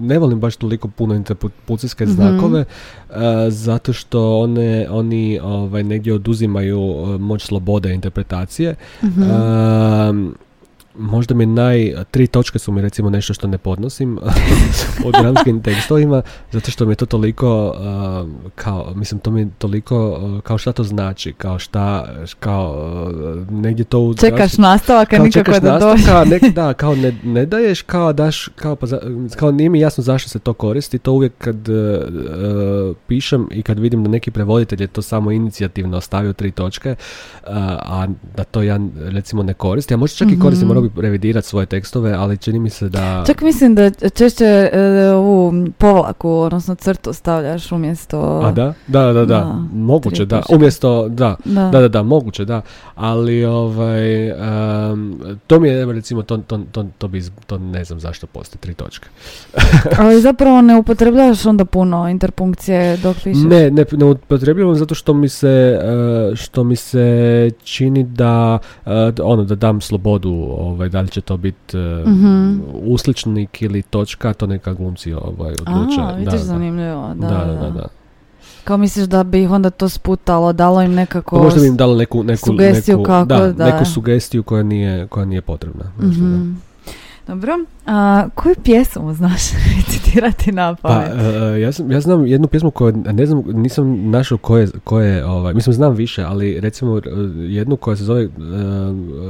ne 0.00 0.18
volim 0.18 0.40
baš 0.40 0.56
toliko 0.56 0.88
puno 0.88 1.14
interpunkcijske 1.14 2.04
Mhm. 2.04 2.12
znakove, 2.12 2.64
zato 3.48 3.92
što 3.92 4.38
one, 4.38 4.86
oni 4.90 5.40
ovaj, 5.42 5.82
negdje 5.82 6.14
oduzimaju 6.14 6.80
moć 7.20 7.42
slobode 7.42 7.94
interpretacije. 7.94 8.74
Mhm. 9.04 9.22
Možda 10.94 11.34
mi 11.34 11.46
naj, 11.46 11.94
tri 12.10 12.26
točke 12.26 12.58
su 12.58 12.72
mi 12.72 12.82
recimo 12.82 13.10
nešto 13.10 13.34
što 13.34 13.46
ne 13.46 13.58
podnosim 13.58 14.18
u 15.06 15.12
dramskim 15.12 15.62
tekstovima, 15.62 16.22
zato 16.50 16.70
što 16.70 16.86
mi 16.86 16.92
je 16.92 16.96
to 16.96 17.06
toliko, 17.06 17.74
ehm, 17.76 18.30
kao, 18.54 18.92
mislim, 18.94 19.20
to 19.20 19.30
mi 19.30 19.40
je 19.40 19.48
toliko, 19.58 20.18
eh, 20.38 20.40
kao 20.40 20.58
šta 20.58 20.72
to 20.72 20.84
znači, 20.84 21.32
kao 21.32 21.58
šta, 21.58 22.08
kao, 22.40 22.88
eh, 23.48 23.52
negdje 23.52 23.84
to 23.84 23.98
u 23.98 24.14
Čekaš 24.14 24.58
nastavak, 24.58 25.12
a 25.12 25.16
kao 25.16 25.24
nikako 25.24 25.44
čekaš 25.44 25.62
da 25.62 25.78
dođe. 25.78 26.04
kao 26.06 26.24
ne, 26.24 26.38
da, 26.50 26.74
kao 26.74 26.94
ne, 26.94 27.16
ne 27.24 27.46
daješ, 27.46 27.82
kao 27.82 28.12
daš, 28.12 28.48
kao, 28.56 28.76
pa 28.76 28.86
za- 28.86 29.00
kao 29.36 29.50
nije 29.50 29.68
mi 29.68 29.80
jasno 29.80 30.04
zašto 30.04 30.28
se 30.28 30.38
to 30.38 30.52
koristi, 30.52 30.98
to 30.98 31.12
uvijek 31.12 31.32
kad 31.38 31.56
pišem 33.06 33.48
i 33.50 33.62
kad 33.62 33.78
vidim 33.78 34.04
da 34.04 34.10
neki 34.10 34.30
prevoditelj 34.30 34.82
je 34.82 34.86
to 34.86 35.02
samo 35.02 35.30
inicijativno 35.30 36.00
stavio 36.00 36.32
tri 36.32 36.50
točke, 36.50 36.94
a 37.46 38.06
da 38.36 38.44
to 38.44 38.62
ja 38.62 38.78
recimo 38.96 39.42
ne 39.42 39.54
koristim, 39.54 39.94
a 39.94 40.00
možda 40.00 40.16
čak 40.16 40.28
i 40.28 40.38
koristim, 40.38 40.81
Bi 40.82 41.02
revidirati 41.02 41.48
svoje 41.48 41.66
tekstove, 41.66 42.12
ali 42.12 42.38
čini 42.38 42.58
mi 42.58 42.70
se 42.70 42.88
da... 42.88 43.24
Čak 43.26 43.40
mislim 43.40 43.74
da 43.74 43.90
češće 43.90 44.70
e, 44.72 45.10
ovu 45.14 45.52
povlaku, 45.78 46.30
odnosno 46.30 46.74
crtu 46.74 47.12
stavljaš 47.12 47.72
umjesto... 47.72 48.40
A 48.44 48.52
da? 48.52 48.74
Da, 48.86 49.12
da, 49.12 49.12
da, 49.12 49.24
Da, 49.24 49.56
moguće, 49.72 50.24
da, 50.24 50.42
umjesto, 50.48 51.08
da, 51.08 51.36
Da. 51.44 51.70
Da, 51.70 51.80
da, 51.80 51.88
da, 51.88 52.02
moguće, 52.02 52.44
da. 52.44 52.60
Ali, 52.94 53.44
ovaj, 53.44 54.28
em, 54.28 55.18
to 55.46 55.60
mi 55.60 55.68
je, 55.68 55.92
recimo, 55.92 56.22
to, 56.22 56.36
to, 56.36 56.60
to, 56.72 56.86
to, 56.98 57.08
bi, 57.08 57.22
to 57.46 57.58
ne 57.58 57.84
znam 57.84 58.00
zašto 58.00 58.26
postoji 58.26 58.60
tri 58.60 58.74
točke. 58.74 59.08
Ali 59.98 60.20
zapravo 60.20 60.60
ne 60.62 60.76
upotrebljavaš 60.76 61.46
onda 61.46 61.64
puno 61.64 62.08
interpunkcije 62.08 62.96
dok 62.96 63.16
pišeš. 63.16 63.42
Ne, 63.44 63.70
ne, 63.70 63.84
ne 63.92 64.04
upotrebljavam 64.04 64.74
zato 64.74 64.94
što 64.94 65.14
mi 65.14 65.28
se, 65.28 65.80
e, 65.82 66.36
što 66.36 66.64
mi 66.64 66.76
se 66.76 67.50
čini 67.64 68.04
da, 68.04 68.58
e, 68.86 69.12
ono, 69.22 69.44
da 69.44 69.54
dam 69.54 69.80
slobodu, 69.80 70.56
ovaj, 70.72 70.88
da 70.88 71.00
li 71.00 71.08
će 71.08 71.20
to 71.20 71.36
biti 71.36 71.76
e, 71.76 72.04
Mhm. 72.06 72.60
usličnik 72.74 73.62
ili 73.62 73.82
točka, 73.82 74.32
to 74.32 74.46
neka 74.46 74.72
glumci 74.72 75.12
ovaj, 75.14 75.52
odluče. 75.52 76.00
A, 76.00 76.12
vidiš 76.12 76.32
da, 76.32 76.38
zanimljivo. 76.38 77.14
Da, 77.14 77.28
Da, 77.28 77.44
da, 77.44 77.54
da, 77.54 77.70
da. 77.70 77.86
Kao 78.64 78.76
misliš 78.76 79.04
da 79.04 79.22
bi 79.24 79.42
ih 79.42 79.50
onda 79.50 79.70
to 79.70 79.88
sputalo, 79.88 80.52
dalo 80.52 80.82
im 80.82 80.92
nekako... 80.92 81.36
Pa 81.36 81.42
možda 81.42 81.60
bi 81.60 81.66
im 81.66 81.76
dalo 81.76 81.94
neku, 81.96 82.22
neku, 82.22 82.46
sugestiju 82.46 82.96
neku, 82.96 83.06
kako 83.06 83.24
da, 83.26 83.48
da- 83.48 83.64
neku 83.66 83.84
sugestiju 83.84 84.42
koja 84.42 84.62
nije, 84.62 85.06
koja 85.06 85.24
nije 85.24 85.40
potrebna. 85.40 85.84
možda, 85.98 86.20
da. 86.20 86.28
Mhm. 86.28 86.52
Dobro. 87.28 87.52
A, 87.86 88.28
koju 88.34 88.54
pjesmu 88.64 89.14
znaš 89.14 89.42
recitirati 89.76 90.52
na 90.52 90.74
Pa, 90.74 90.88
pamet? 90.88 91.08
e, 91.56 91.60
ja, 91.60 91.72
sam, 91.72 91.92
ja 91.92 92.00
znam 92.00 92.26
jednu 92.26 92.48
pjesmu 92.48 92.70
koju, 92.70 92.92
ne 93.12 93.26
znam, 93.26 93.42
nisam 93.46 94.10
našao 94.10 94.38
koje, 94.38 94.68
koje 94.84 95.26
ovaj, 95.26 95.54
mislim 95.54 95.74
znam 95.74 95.94
više, 95.94 96.22
ali 96.22 96.60
recimo 96.60 96.98
e, 96.98 97.00
jednu 97.36 97.76
koja 97.76 97.96
se 97.96 98.04
zove, 98.04 98.22
e, 98.24 98.28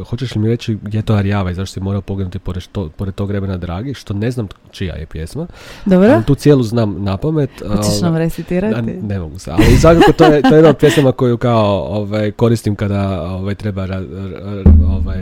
hoćeš 0.09 0.35
li 0.35 0.41
mi 0.41 0.49
reći 0.49 0.79
gdje 0.83 0.99
je 0.99 1.03
to 1.03 1.15
Arjava 1.15 1.51
i 1.51 1.55
zašto 1.55 1.73
si 1.73 1.81
morao 1.81 2.01
pogledati 2.01 2.39
pored, 2.39 2.63
to, 2.73 2.89
pored 2.97 3.15
tog 3.15 3.31
Rebena 3.31 3.57
Dragi, 3.57 3.95
što 3.95 4.15
ne 4.15 4.31
znam 4.31 4.49
čija 4.71 4.95
je 4.95 5.07
pjesma, 5.07 5.47
Dobro? 5.87 6.23
tu 6.27 6.35
cijelu 6.35 6.63
znam 6.63 6.97
na 7.05 7.17
pamet. 7.17 7.51
Hoćeš 7.77 8.01
nam 8.03 8.17
recitirati? 8.17 8.93
ne 9.03 9.19
mogu 9.19 9.39
se, 9.39 9.51
ali 9.51 9.65
svakako 9.81 10.13
to 10.13 10.25
je, 10.25 10.43
to 10.43 10.49
je 10.49 10.57
jedna 10.59 10.71
od 10.71 10.77
pjesama 10.77 11.13
koju 11.13 11.37
kao 11.37 11.85
ovaj, 11.85 12.31
koristim 12.31 12.75
kada 12.77 13.23
ovaj, 13.23 13.55
treba 13.55 13.87
ra, 13.87 14.01
ra- 14.01 14.63
ovaj, 14.97 15.19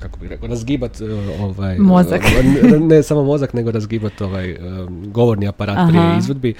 kako 0.00 0.18
bih 0.18 0.28
rekao, 0.30 0.48
razgibat 0.48 0.98
ovaj, 1.40 1.78
Mozak. 1.78 2.20
e, 2.24 2.39
ne, 2.42 2.78
ne 2.78 3.02
samo 3.02 3.24
mozak, 3.24 3.54
nego 3.54 3.70
razgibat 3.70 4.20
ovaj, 4.20 4.50
e, 4.50 4.58
govorni 5.06 5.48
aparat 5.48 5.78
Aha. 5.78 5.88
prije 5.88 6.18
izvedbi. 6.18 6.54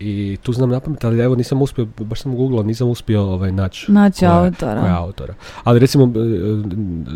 I 0.00 0.36
tu 0.42 0.52
znam 0.52 0.70
napamet, 0.70 1.04
ali 1.04 1.20
evo 1.20 1.34
nisam 1.34 1.62
uspio, 1.62 1.86
baš 1.98 2.20
sam 2.20 2.36
googlao, 2.36 2.62
nisam 2.62 2.88
uspio 2.88 3.22
ovaj, 3.22 3.52
naći 3.52 3.92
Naći 3.92 4.26
autora. 4.26 4.80
koja 4.80 4.98
autora. 4.98 5.34
Ali 5.64 5.78
recimo 5.78 6.12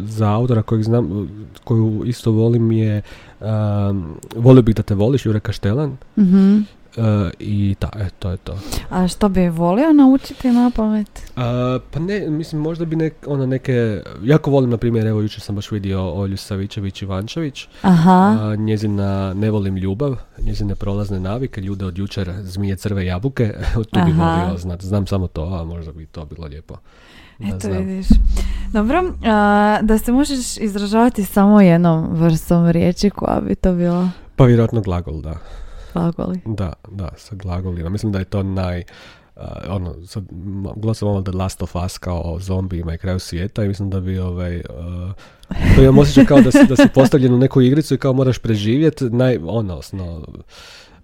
za 0.05 0.33
autora 0.33 0.63
kojeg 0.63 0.83
znam, 0.83 1.29
koju 1.65 2.03
isto 2.07 2.31
volim 2.31 2.73
je 2.73 3.03
um, 3.41 4.15
Volio 4.37 4.63
bih 4.63 4.75
da 4.75 4.83
te 4.83 4.95
voliš, 4.95 5.27
Jure 5.27 5.41
Kaštelan. 5.41 5.97
Mhm. 6.99 7.29
i 7.39 7.75
ta, 7.79 7.89
e, 7.99 8.09
to 8.19 8.31
je 8.31 8.37
to. 8.37 8.59
A 8.91 9.09
što 9.09 9.29
bi 9.29 9.49
volio 9.49 9.93
naučiti 9.93 10.51
na 10.51 10.71
pamet? 10.77 11.33
A, 11.37 11.79
pa 11.91 12.01
ne, 12.01 12.31
mislim, 12.31 12.63
možda 12.63 12.85
bi 12.85 12.97
nek, 12.97 13.15
ono 13.27 13.47
neke, 13.47 14.03
jako 14.23 14.51
volim, 14.51 14.71
na 14.71 14.77
primjer, 14.77 15.07
evo 15.07 15.21
jučer 15.21 15.41
sam 15.41 15.55
baš 15.55 15.71
vidio 15.71 16.13
Olju 16.15 16.37
Savičević 16.37 17.03
Ivančević, 17.03 17.69
Aha. 17.83 18.37
a, 18.41 18.57
njezina 18.57 19.35
Ne 19.35 19.51
volim 19.51 19.77
ljubav, 19.77 20.17
njezine 20.43 20.75
prolazne 20.75 21.21
navike, 21.21 21.61
ljude 21.61 21.85
od 21.87 21.99
jučer, 21.99 22.33
zmije 22.43 22.77
crve 22.77 23.07
jabuke, 23.07 23.55
tu 23.91 24.01
bi 24.07 24.11
Aha. 24.11 24.41
volio 24.41 24.59
znati, 24.59 24.87
znam 24.87 25.07
samo 25.07 25.27
to, 25.27 25.43
a 25.45 25.65
možda 25.65 25.93
bi 25.93 26.07
to 26.07 26.25
bilo 26.25 26.47
lijepo. 26.47 26.77
Da 27.39 27.47
Eto 27.49 27.59
znam. 27.69 27.79
vidiš. 27.79 28.07
Dobro, 28.73 29.03
a, 29.25 29.79
da 29.83 29.99
se 29.99 30.13
možeš 30.13 30.57
izražavati 30.57 31.25
samo 31.25 31.61
jednom 31.61 32.09
vrstom 32.13 32.71
riječi 32.71 33.11
koja 33.11 33.41
bi 33.41 33.55
to 33.55 33.73
bila 33.73 34.11
Pa 34.37 34.45
vjerojatno 34.45 34.81
glagol, 34.81 35.21
da. 35.21 35.35
Glagoli. 35.97 36.41
Da, 36.45 36.73
da, 36.91 37.09
sa 37.17 37.35
glagolima. 37.35 37.89
Mislim 37.89 38.13
da 38.13 38.19
je 38.19 38.25
to 38.25 38.43
naj... 38.43 38.83
Uh, 39.37 39.43
ono, 39.69 39.95
sad, 40.07 40.25
sam 40.95 41.09
ovo 41.09 41.23
The 41.23 41.33
Last 41.33 41.63
of 41.63 41.77
Us 41.87 41.99
kao 41.99 42.23
o 42.25 42.41
zombijima 42.41 42.95
i 42.95 42.99
kraju 42.99 43.19
svijeta 43.19 43.65
i 43.65 43.69
mislim 43.69 43.91
da 43.91 44.01
bi 44.01 44.19
ovaj... 44.19 44.57
Uh, 44.57 45.13
to 45.77 45.83
imam 45.83 45.99
osjećaj 45.99 46.27
kao 46.27 46.41
da 46.41 46.51
si, 46.51 46.67
da 46.69 46.77
si 46.77 46.89
postavljen 46.95 47.35
u 47.35 47.39
neku 47.39 47.63
igricu 47.63 47.95
i 47.95 47.99
kao 47.99 48.13
moraš 48.13 48.39
preživjeti, 48.39 49.05
naj, 49.05 49.39
ono, 49.45 49.77
osno, 49.77 50.27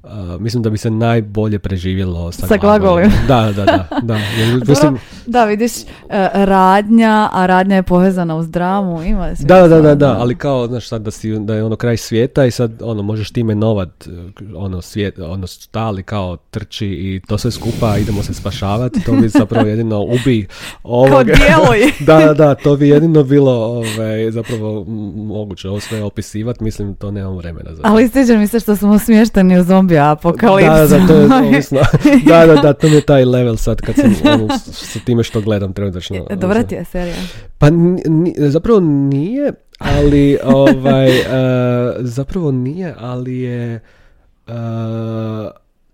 uh, 0.02 0.40
mislim 0.40 0.62
da 0.62 0.70
bi 0.70 0.78
se 0.78 0.90
najbolje 0.90 1.58
preživjelo 1.58 2.32
sa, 2.32 2.46
Sa 2.46 2.56
glagolima. 2.56 3.12
Da, 3.28 3.52
da, 3.56 3.64
da, 3.64 3.88
da. 4.02 4.14
Jer, 4.14 4.68
mislim, 4.68 4.98
Da, 5.26 5.44
vidiš, 5.44 5.72
e, 5.82 5.84
radnja, 6.34 7.28
a 7.32 7.46
radnja 7.46 7.76
je 7.76 7.82
povezana 7.82 8.36
uz 8.36 8.50
dramu, 8.50 9.02
ima 9.02 9.28
da, 9.28 9.36
smisla, 9.36 9.68
da, 9.68 9.80
da, 9.80 9.94
da, 9.94 10.16
ali 10.18 10.34
kao, 10.34 10.66
znaš, 10.66 10.88
sad 10.88 11.02
da, 11.02 11.10
si, 11.10 11.38
da 11.38 11.54
je 11.54 11.64
ono 11.64 11.76
kraj 11.76 11.96
svijeta 11.96 12.44
i 12.44 12.50
sad, 12.50 12.72
ono, 12.82 13.02
možeš 13.02 13.30
ti 13.30 13.40
imenovat, 13.40 14.06
uh, 14.06 14.62
ono, 14.62 14.82
svijet, 14.82 15.18
ono, 15.18 15.46
stali 15.46 16.02
kao 16.02 16.36
trči 16.36 16.86
i 16.86 17.20
to 17.26 17.38
sve 17.38 17.50
skupa, 17.50 17.98
idemo 17.98 18.22
se 18.22 18.34
spašavati, 18.34 19.04
to 19.04 19.12
bi 19.12 19.28
zapravo 19.28 19.66
jedino 19.66 20.00
ubi 20.00 20.46
Kao 20.82 20.92
ovoga. 20.92 21.22
djeluj. 21.22 21.92
da, 22.06 22.26
da, 22.26 22.34
da, 22.34 22.54
to 22.54 22.76
bi 22.76 22.88
jedino 22.88 23.22
bilo 23.24 23.52
ovaj, 23.52 24.30
zapravo 24.30 24.84
moguće 25.16 25.68
ovo 25.68 25.80
sve 25.80 26.02
opisivati, 26.02 26.64
mislim, 26.64 26.94
to 26.94 27.10
nemam 27.10 27.36
vremena 27.36 27.74
za 27.74 27.82
to. 27.82 27.88
Ali 27.88 28.08
sviđa 28.08 28.38
mi 28.38 28.46
se 28.46 28.60
što 28.60 28.76
smo 28.76 28.98
smješteni 28.98 29.60
u 29.60 29.64
zombi 29.64 29.91
apokalipsu. 29.98 30.70
Da, 30.70 30.98
da, 30.98 31.06
to 31.06 31.14
je 31.14 31.26
ovisno. 31.48 31.80
da, 32.26 32.46
da, 32.46 32.54
da, 32.54 32.72
to 32.72 32.88
mi 32.88 32.94
je 32.94 33.00
taj 33.00 33.24
level 33.24 33.56
sad 33.56 33.80
kad 33.80 33.94
sam 33.94 34.12
ono, 34.34 34.58
s, 34.58 34.92
s 34.92 35.04
time 35.04 35.22
što 35.22 35.40
gledam 35.40 35.72
trenutačno. 35.72 36.26
E, 36.30 36.36
Dobra 36.36 36.62
ti 36.62 36.74
je 36.74 36.84
serija. 36.84 37.16
Pa 37.58 37.70
ni- 37.70 38.34
zapravo 38.36 38.80
nije, 38.80 39.52
ali 39.78 40.38
ovaj, 40.44 41.18
e, 41.20 41.22
zapravo 41.98 42.50
nije, 42.52 42.94
ali 42.98 43.38
je 43.38 43.80
e, 44.46 44.52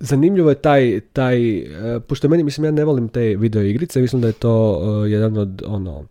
zanimljivo 0.00 0.48
je 0.48 0.54
taj, 0.54 1.00
taj 1.12 1.58
e, 1.58 2.00
pošto 2.00 2.28
meni, 2.28 2.42
mislim, 2.42 2.64
ja 2.64 2.70
ne 2.70 2.84
volim 2.84 3.08
te 3.08 3.20
video 3.20 3.62
igrice, 3.62 4.00
mislim 4.00 4.22
da 4.22 4.28
je 4.28 4.32
to 4.32 4.80
jedan 5.04 5.38
od, 5.38 5.62
ono, 5.66 6.04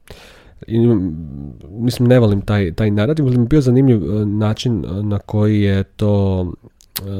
i, 0.67 0.87
mislim, 1.69 2.07
ne 2.07 2.19
volim 2.19 2.41
taj, 2.41 2.71
taj 2.73 2.91
narativ, 2.91 3.25
ali 3.25 3.37
mi 3.37 3.43
je 3.43 3.47
bio 3.47 3.61
zanimljiv 3.61 4.01
način 4.27 4.85
na 5.03 5.19
koji 5.19 5.61
je 5.61 5.83
to 5.83 6.45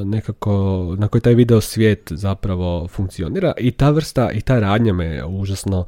nekako, 0.06 0.96
na 1.00 1.08
koji 1.08 1.22
taj 1.22 1.34
video 1.34 1.62
svijet 1.62 2.12
zapravo 2.12 2.88
funkcionira 2.88 3.54
i 3.58 3.72
ta 3.72 3.90
vrsta 3.90 4.32
i 4.32 4.42
ta 4.42 4.60
radnja 4.60 4.94
me 4.94 5.26
užasno 5.26 5.86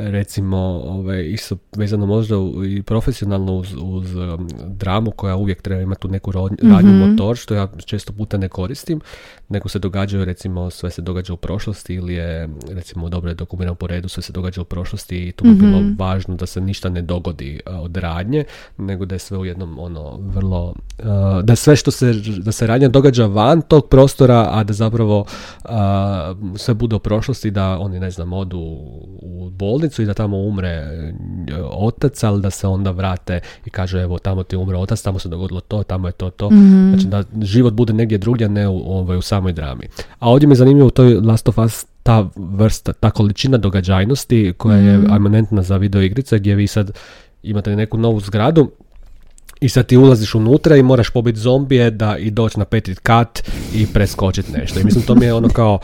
recimo 0.00 0.56
ovaj, 0.84 1.22
isto 1.24 1.56
vezano 1.72 2.06
možda 2.06 2.34
i 2.68 2.82
profesionalno 2.82 3.54
uz, 3.54 3.68
uz 3.74 4.14
um, 4.14 4.48
dramu 4.66 5.10
koja 5.10 5.36
uvijek 5.36 5.62
treba 5.62 5.82
imati 5.82 6.00
tu 6.00 6.08
neku 6.08 6.32
ro- 6.32 6.70
radnju 6.72 6.90
Mhm. 6.92 7.10
motor 7.10 7.36
što 7.36 7.54
ja 7.54 7.68
često 7.78 8.12
puta 8.12 8.36
ne 8.36 8.48
koristim 8.48 9.00
nego 9.48 9.68
se 9.68 9.78
događaju 9.78 10.24
recimo 10.24 10.70
sve 10.70 10.90
se 10.90 11.02
događa 11.02 11.32
u 11.32 11.36
prošlosti 11.36 11.94
ili 11.94 12.14
je 12.14 12.48
recimo 12.68 13.08
dobro 13.08 13.30
je 13.30 13.34
dokumentirano 13.34 13.74
po 13.74 13.86
redu 13.86 14.08
sve 14.08 14.22
se 14.22 14.32
događa 14.32 14.60
u 14.60 14.64
prošlosti 14.64 15.18
i 15.18 15.32
tu 15.32 15.44
bi 15.44 15.54
bilo 15.54 15.80
Mhm. 15.80 15.92
važno 15.98 16.36
da 16.36 16.46
se 16.46 16.60
ništa 16.60 16.88
ne 16.88 17.02
dogodi 17.02 17.60
a, 17.66 17.80
od 17.80 17.96
radnje 17.96 18.44
nego 18.78 19.04
da 19.04 19.14
je 19.14 19.18
sve 19.18 19.38
u 19.38 19.44
jednom 19.44 19.78
ono 19.78 20.18
vrlo 20.18 20.74
a, 20.98 21.40
da 21.44 21.56
sve 21.56 21.76
što 21.76 21.90
se 21.90 22.12
da 22.38 22.52
se 22.52 22.66
radnja 22.66 22.88
događa 22.88 23.26
van 23.26 23.62
tog 23.62 23.88
prostora 23.88 24.48
a 24.50 24.64
da 24.64 24.72
zapravo 24.72 25.24
a, 25.64 26.34
sve 26.56 26.74
bude 26.74 26.96
u 26.96 27.00
prošlosti 27.00 27.50
da 27.50 27.78
oni 27.78 28.00
ne 28.00 28.10
znam 28.10 28.32
odu 28.32 28.58
u 29.22 29.50
bolnicu 29.50 29.89
i 29.98 30.06
da 30.06 30.14
tamo 30.14 30.36
umre 30.38 30.68
e, 30.68 31.12
otac 31.64 32.24
ali 32.24 32.42
da 32.42 32.50
se 32.50 32.66
onda 32.66 32.90
vrate 32.90 33.40
i 33.66 33.70
kažu 33.70 33.98
evo 33.98 34.18
tamo 34.18 34.42
ti 34.42 34.56
umre 34.56 34.76
otac 34.76 35.02
tamo 35.02 35.18
se 35.18 35.28
dogodilo 35.28 35.60
to 35.60 35.82
tamo 35.82 36.08
je 36.08 36.12
to 36.12 36.30
to 36.30 36.50
Mhm. 36.50 36.88
znači 36.90 37.06
da 37.06 37.22
život 37.42 37.74
bude 37.74 37.92
negdje 37.92 38.18
drugdje 38.18 38.48
ne 38.48 38.68
u, 38.68 38.82
ovaj, 38.86 39.16
u 39.16 39.22
samoj 39.22 39.52
drami 39.52 39.88
a 40.18 40.30
ovdje 40.30 40.46
mi 40.46 40.52
je 40.52 40.56
zanimljivo 40.56 40.86
u 40.86 40.90
toj 40.90 41.14
Last 41.14 41.48
of 41.48 41.58
Us 41.58 41.86
ta 42.02 42.26
vrsta, 42.36 42.92
ta 42.92 43.10
količina 43.10 43.58
događajnosti 43.58 44.54
koja 44.56 44.76
je 44.78 44.98
Mhm. 44.98 45.12
eminentna 45.12 45.62
za 45.62 45.76
video 45.76 46.02
igrice 46.02 46.38
gdje 46.38 46.54
vi 46.54 46.66
sad 46.66 46.90
imate 47.42 47.76
neku 47.76 47.98
novu 47.98 48.20
zgradu 48.20 48.70
i 49.60 49.68
sad 49.68 49.86
ti 49.86 49.96
ulaziš 49.96 50.34
unutra 50.34 50.76
i 50.76 50.82
moraš 50.82 51.10
pobiti 51.10 51.38
zombije 51.38 51.90
da 51.90 52.16
i 52.16 52.30
doći 52.30 52.58
na 52.58 52.64
peti 52.64 52.94
kat 52.94 53.42
i 53.74 53.86
preskočiti 53.86 54.52
nešto. 54.52 54.80
I 54.80 54.84
mislim 54.84 55.04
to 55.04 55.14
mi 55.14 55.24
je 55.24 55.34
ono 55.34 55.48
kao 55.48 55.78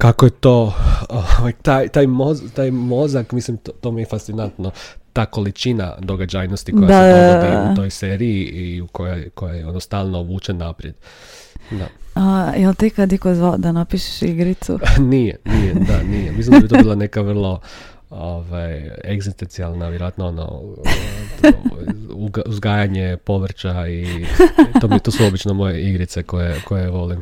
kako 0.00 0.26
je 0.26 0.30
to 0.30 0.74
ovaj, 1.08 1.52
taj, 1.62 1.88
taj, 1.88 2.06
moz, 2.06 2.42
taj 2.54 2.70
mozak, 2.70 3.32
mislim 3.32 3.56
to, 3.56 3.72
to 3.72 3.92
mi 3.92 4.02
je 4.02 4.06
fascinantno 4.06 4.70
ta 5.12 5.26
količina 5.26 5.94
događajnosti 5.98 6.72
koja 6.72 6.86
Da, 6.86 7.02
se 7.02 7.48
dogodi 7.48 7.72
u 7.72 7.76
toj 7.76 7.90
seriji 7.90 8.44
i 8.44 8.80
u 8.80 8.86
koja, 8.86 9.30
koja 9.34 9.54
je 9.54 9.66
ono 9.66 9.80
stalno 9.80 10.22
vuče 10.22 10.52
naprijed. 10.52 10.94
Da. 11.70 11.86
A, 12.14 12.52
jel 12.56 12.74
ti 12.74 12.90
kad 12.90 13.12
iko 13.12 13.34
zvao 13.34 13.56
da 13.56 13.72
napišeš 13.72 14.22
igricu? 14.22 14.78
nije, 15.12 15.36
nije, 15.44 15.74
da, 15.74 16.02
nije. 16.02 16.32
Mislim 16.32 16.54
da 16.54 16.60
bi 16.60 16.68
to 16.68 16.82
bila 16.82 16.94
neka 16.94 17.20
vrlo 17.20 17.60
ovaj, 18.10 18.90
egzistencijalna, 19.04 19.88
vjerojatno 19.88 20.26
ono, 20.26 20.62
uzgajanje 22.46 23.16
povrća 23.16 23.88
i 23.88 24.26
to, 24.80 24.88
mi, 24.88 25.00
to 25.00 25.10
su 25.10 25.24
obično 25.24 25.54
moje 25.54 25.82
igrice 25.90 26.22
koje, 26.22 26.60
koje 26.64 26.90
volim. 26.90 27.20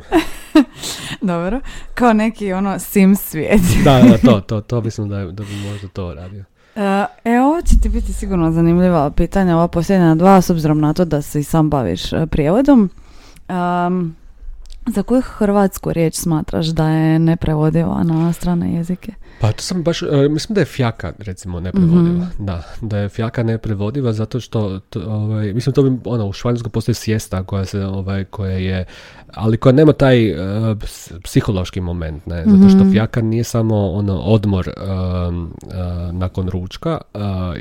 Dobro. 1.21 1.61
Kao 1.93 2.13
neki 2.13 2.53
ono 2.53 2.79
sim 2.79 3.15
svijet. 3.15 3.61
Da, 3.83 4.01
da, 4.01 4.17
to, 4.17 4.41
to, 4.41 4.61
to 4.61 4.81
mislim 4.81 5.09
da, 5.09 5.17
da 5.17 5.43
bi 5.43 5.55
možda 5.71 5.87
to 5.87 6.13
radio. 6.13 6.43
E, 6.75 7.05
E, 7.23 7.39
ovo 7.39 7.61
će 7.61 7.79
ti 7.81 7.89
biti 7.89 8.13
sigurno 8.13 8.51
zanimljiva 8.51 9.11
pitanja, 9.11 9.55
ova 9.55 9.67
posljednja 9.67 10.15
dva, 10.15 10.41
s 10.41 10.49
obzirom 10.49 10.79
na 10.79 10.93
to 10.93 11.05
da 11.05 11.21
se 11.21 11.39
i 11.39 11.43
sam 11.43 11.69
baviš 11.69 12.13
e, 12.13 12.25
prijevodom. 12.27 12.89
Em, 13.47 14.15
za 14.87 15.03
koju 15.03 15.21
hrvatsku 15.21 15.93
riječ 15.93 16.15
smatraš 16.15 16.67
da 16.67 16.89
je 16.89 17.19
neprevodiva 17.19 18.03
na 18.03 18.33
strane 18.33 18.73
jezike? 18.73 19.13
Pa 19.41 19.51
to 19.51 19.61
sam 19.63 19.83
baš, 19.83 20.01
e, 20.01 20.29
mislim 20.29 20.53
da 20.53 20.61
je 20.61 20.65
fjaka 20.65 21.13
recimo 21.19 21.59
neprevodiva, 21.59 22.27
da, 22.39 22.63
da 22.81 22.97
je 22.97 23.09
fjaka 23.09 23.43
neprevodiva 23.43 24.13
zato 24.13 24.39
što, 24.39 24.79
to, 24.79 25.01
ovaj, 25.07 25.53
mislim 25.53 25.73
to 25.73 25.83
bi, 25.83 25.97
ono, 26.05 26.25
u 26.25 26.33
Španjolsku 26.33 26.69
postoji 26.69 26.95
sjesta 26.95 27.43
koja 27.43 27.65
se, 27.65 27.85
ovaj, 27.85 28.23
koja 28.23 28.51
je, 28.51 28.85
ali 29.33 29.57
koja 29.57 29.73
nema 29.73 29.93
taj 29.93 30.17
ps- 30.75 31.19
psihološki 31.23 31.81
moment, 31.81 32.25
ne, 32.25 32.43
zato 32.45 32.69
što 32.69 32.91
fjaka 32.91 33.21
nije 33.21 33.43
samo 33.43 33.91
ono 33.91 34.19
odmor 34.19 34.69
um, 34.77 35.53
e, 35.71 35.75
nakon 36.11 36.49
ručka 36.49 36.97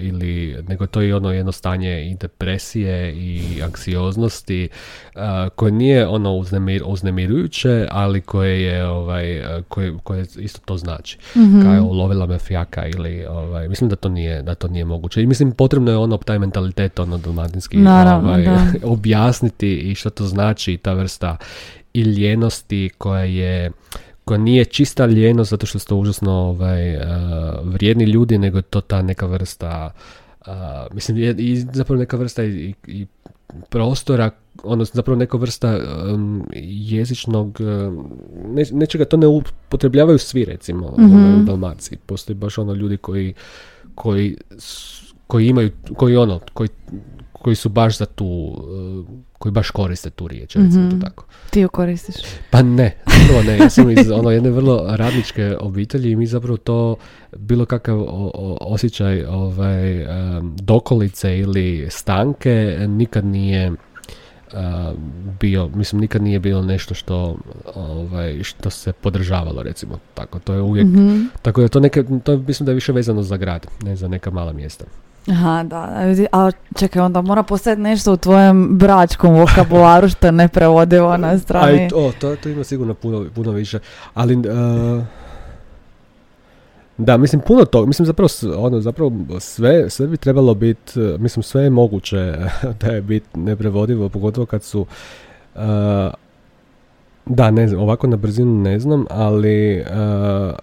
ili, 0.00 0.64
nego 0.68 0.86
to 0.86 1.00
je 1.00 1.16
ono 1.16 1.32
jedno 1.32 1.52
stanje 1.52 2.10
i 2.10 2.14
depresije 2.14 3.14
i 3.14 3.62
anksioznosti 3.62 4.68
koje 5.54 5.72
nije 5.72 6.08
ono 6.08 6.34
uznemir, 6.34 6.82
uznemirujuće, 6.86 7.88
ali 7.90 8.20
koje 8.20 8.62
je 8.62 8.86
ovaj, 8.86 9.42
koje, 9.68 9.94
koje 10.02 10.26
isto 10.38 10.60
to 10.64 10.76
znači. 10.76 11.18
Kao 11.62 11.67
je 11.68 11.80
ulovila 11.80 12.26
me 12.26 12.38
fjaka 12.38 12.86
ili 12.86 13.26
ovaj, 13.26 13.68
mislim 13.68 13.90
da 13.90 13.96
to 13.96 14.08
nije 14.08 14.42
da 14.42 14.54
to 14.54 14.68
nije 14.68 14.84
moguće 14.84 15.22
i 15.22 15.26
mislim 15.26 15.52
potrebno 15.52 15.90
je 15.90 15.96
ono 15.96 16.16
taj 16.16 16.38
mentalitet 16.38 16.98
ono 16.98 17.18
dalmatinski 17.18 17.76
Naravno, 17.76 18.28
ovaj, 18.28 18.42
da. 18.42 18.66
objasniti 18.84 19.74
i 19.74 19.94
što 19.94 20.10
to 20.10 20.24
znači 20.24 20.76
ta 20.76 20.92
vrsta 20.92 21.36
i 21.94 22.02
ljenosti 22.02 22.90
koja 22.98 23.24
je 23.24 23.70
koja 24.24 24.38
nije 24.38 24.64
čista 24.64 25.06
ljenost 25.06 25.50
zato 25.50 25.66
što 25.66 25.78
su 25.78 25.86
to 25.86 25.96
užasno 25.96 26.32
ovaj, 26.32 26.94
eh, 26.94 27.00
vrijedni 27.62 28.04
ljudi, 28.04 28.38
nego 28.38 28.58
je 28.58 28.62
to 28.62 28.80
ta 28.80 29.02
neka 29.02 29.26
vrsta 29.26 29.90
eh, 30.46 30.50
mislim 30.92 31.16
je, 31.18 31.34
i 31.38 31.56
zapravo 31.72 31.98
neka 31.98 32.16
vrsta 32.16 32.44
i, 32.44 32.48
i- 32.48 32.74
i 32.86 33.06
prostora 33.68 34.30
ono 34.62 34.84
zapravo 34.84 35.18
neka 35.18 35.36
vrsta 35.36 35.78
em, 36.12 36.42
jezičnog 36.64 37.58
ne, 38.44 38.64
nečega 38.72 39.04
to 39.04 39.16
ne 39.16 39.26
upotrebljavaju 39.26 40.18
svi 40.18 40.44
recimo 40.44 40.94
Mhm. 40.98 41.40
u 41.40 41.44
Dalmaciji 41.44 41.98
postoji 42.06 42.36
baš 42.36 42.58
ono 42.58 42.72
ljudi 42.74 42.96
koji 42.96 43.34
koji 43.94 44.36
koji 45.26 45.48
imaju 45.48 45.70
koji 45.96 46.16
ono 46.16 46.40
koji 46.54 46.68
koji 47.38 47.56
su 47.56 47.68
baš 47.68 47.98
za 47.98 48.06
tu 48.06 48.54
eh, 49.06 49.12
koji 49.34 49.52
baš 49.52 49.70
koriste 49.70 50.10
tu 50.10 50.28
riječ 50.28 50.56
recimo 50.56 50.82
Mhm. 50.82 50.90
to 50.92 51.06
tako 51.06 51.24
Ti 51.50 51.60
ju 51.60 51.68
koristiš. 51.68 52.14
pa 52.50 52.62
ne, 52.62 52.96
prvo 53.06 53.42
ne, 53.42 53.58
ja 53.58 53.70
sam 53.70 53.90
iz 53.92 54.10
ono, 54.10 54.30
jedne 54.30 54.50
vrlo 54.50 54.84
radničke 54.88 55.56
obitelji 55.60 56.10
i 56.10 56.16
mi 56.16 56.26
zapravo 56.26 56.56
to 56.56 56.96
bilo 57.32 57.64
kakav 57.64 57.98
o- 57.98 58.04
o- 58.34 58.58
osjećaj 58.62 59.24
ovaj, 59.24 60.06
dokolice 60.54 61.38
ili 61.38 61.86
stanke 61.90 62.52
nikad 62.80 63.24
nije 63.24 63.72
bio, 65.40 65.68
mislim 65.68 66.00
nikad 66.00 66.22
nije 66.22 66.38
bilo 66.40 66.62
nešto 66.62 66.94
što, 66.94 67.36
ovaj, 67.74 68.42
što 68.42 68.70
se 68.70 68.92
podržavalo 68.92 69.62
recimo 69.62 69.98
tako, 70.14 70.38
to 70.38 70.54
je 70.54 70.60
uvijek, 70.62 70.86
Mhm. 70.86 71.20
tako 71.42 71.60
da 71.60 71.68
to, 71.68 71.80
neke, 71.80 72.04
to 72.24 72.36
mislim 72.38 72.64
da 72.64 72.70
je 72.70 72.74
više 72.74 72.92
vezano 72.92 73.22
za 73.22 73.36
grad, 73.36 73.66
ne 73.82 73.96
za 73.96 74.08
neka 74.08 74.30
mala 74.30 74.52
mjesta. 74.52 74.84
Aha, 75.30 75.62
da, 75.62 76.04
vidi, 76.04 76.26
a 76.32 76.50
čekaj, 76.76 77.02
onda 77.02 77.20
mora 77.20 77.42
postojati 77.42 77.82
nešto 77.82 78.12
u 78.12 78.16
tvojem 78.16 78.78
bračkom 78.78 79.34
vokabularu 79.34 80.08
što 80.08 80.26
je 80.26 80.32
neprevodivo 80.32 81.16
na 81.16 81.38
strani. 81.38 81.86
i 81.86 81.88
to, 81.88 82.12
to, 82.20 82.36
to 82.36 82.48
ima 82.48 82.64
sigurno 82.64 82.94
puno, 82.94 83.26
puno 83.34 83.52
više, 83.52 83.78
ali 84.14 84.36
uh, 84.36 84.44
da, 86.98 87.16
mislim 87.16 87.42
puno 87.46 87.64
toga, 87.64 87.86
mislim 87.86 88.06
zapravo, 88.06 88.28
ono, 88.56 88.80
zapravo 88.80 89.12
sve, 89.40 89.90
sve 89.90 90.06
bi 90.06 90.16
trebalo 90.16 90.54
biti, 90.54 91.00
uh, 91.00 91.20
mislim 91.20 91.42
sve 91.42 91.62
je 91.62 91.70
moguće 91.70 92.34
da 92.80 92.86
je 92.86 93.02
bit 93.02 93.24
neprevodivo, 93.34 94.08
pogotovo 94.08 94.46
kad 94.46 94.62
su 94.62 94.80
uh, 95.54 95.60
da, 97.26 97.50
ne 97.50 97.68
znam, 97.68 97.82
ovako 97.82 98.06
na 98.06 98.16
brzinu 98.16 98.62
ne 98.62 98.78
znam, 98.78 99.04
ali 99.10 99.80
uh, 99.80 100.54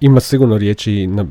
ima 0.00 0.20
sigurno 0.20 0.58
riječi 0.58 1.06
na, 1.06 1.26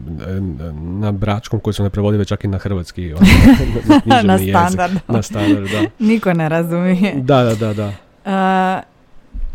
na 0.80 1.12
bračkom 1.12 1.60
koje 1.60 1.74
su 1.74 1.84
neprevodive 1.84 2.26
čak 2.26 2.44
i 2.44 2.48
na 2.48 2.58
hrvatski, 2.58 3.14
ono, 3.14 3.26
na, 4.06 4.22
na 4.22 4.34
jezik. 4.34 4.50
standard. 4.50 4.94
Na 5.08 5.22
standard, 5.22 5.70
da. 5.72 5.82
Niko 6.08 6.34
ne 6.34 6.50
razumije. 6.50 7.14
Da, 7.16 7.44
da, 7.44 7.56
da, 7.56 7.74
da. 7.74 7.88
Uh, 8.26 8.84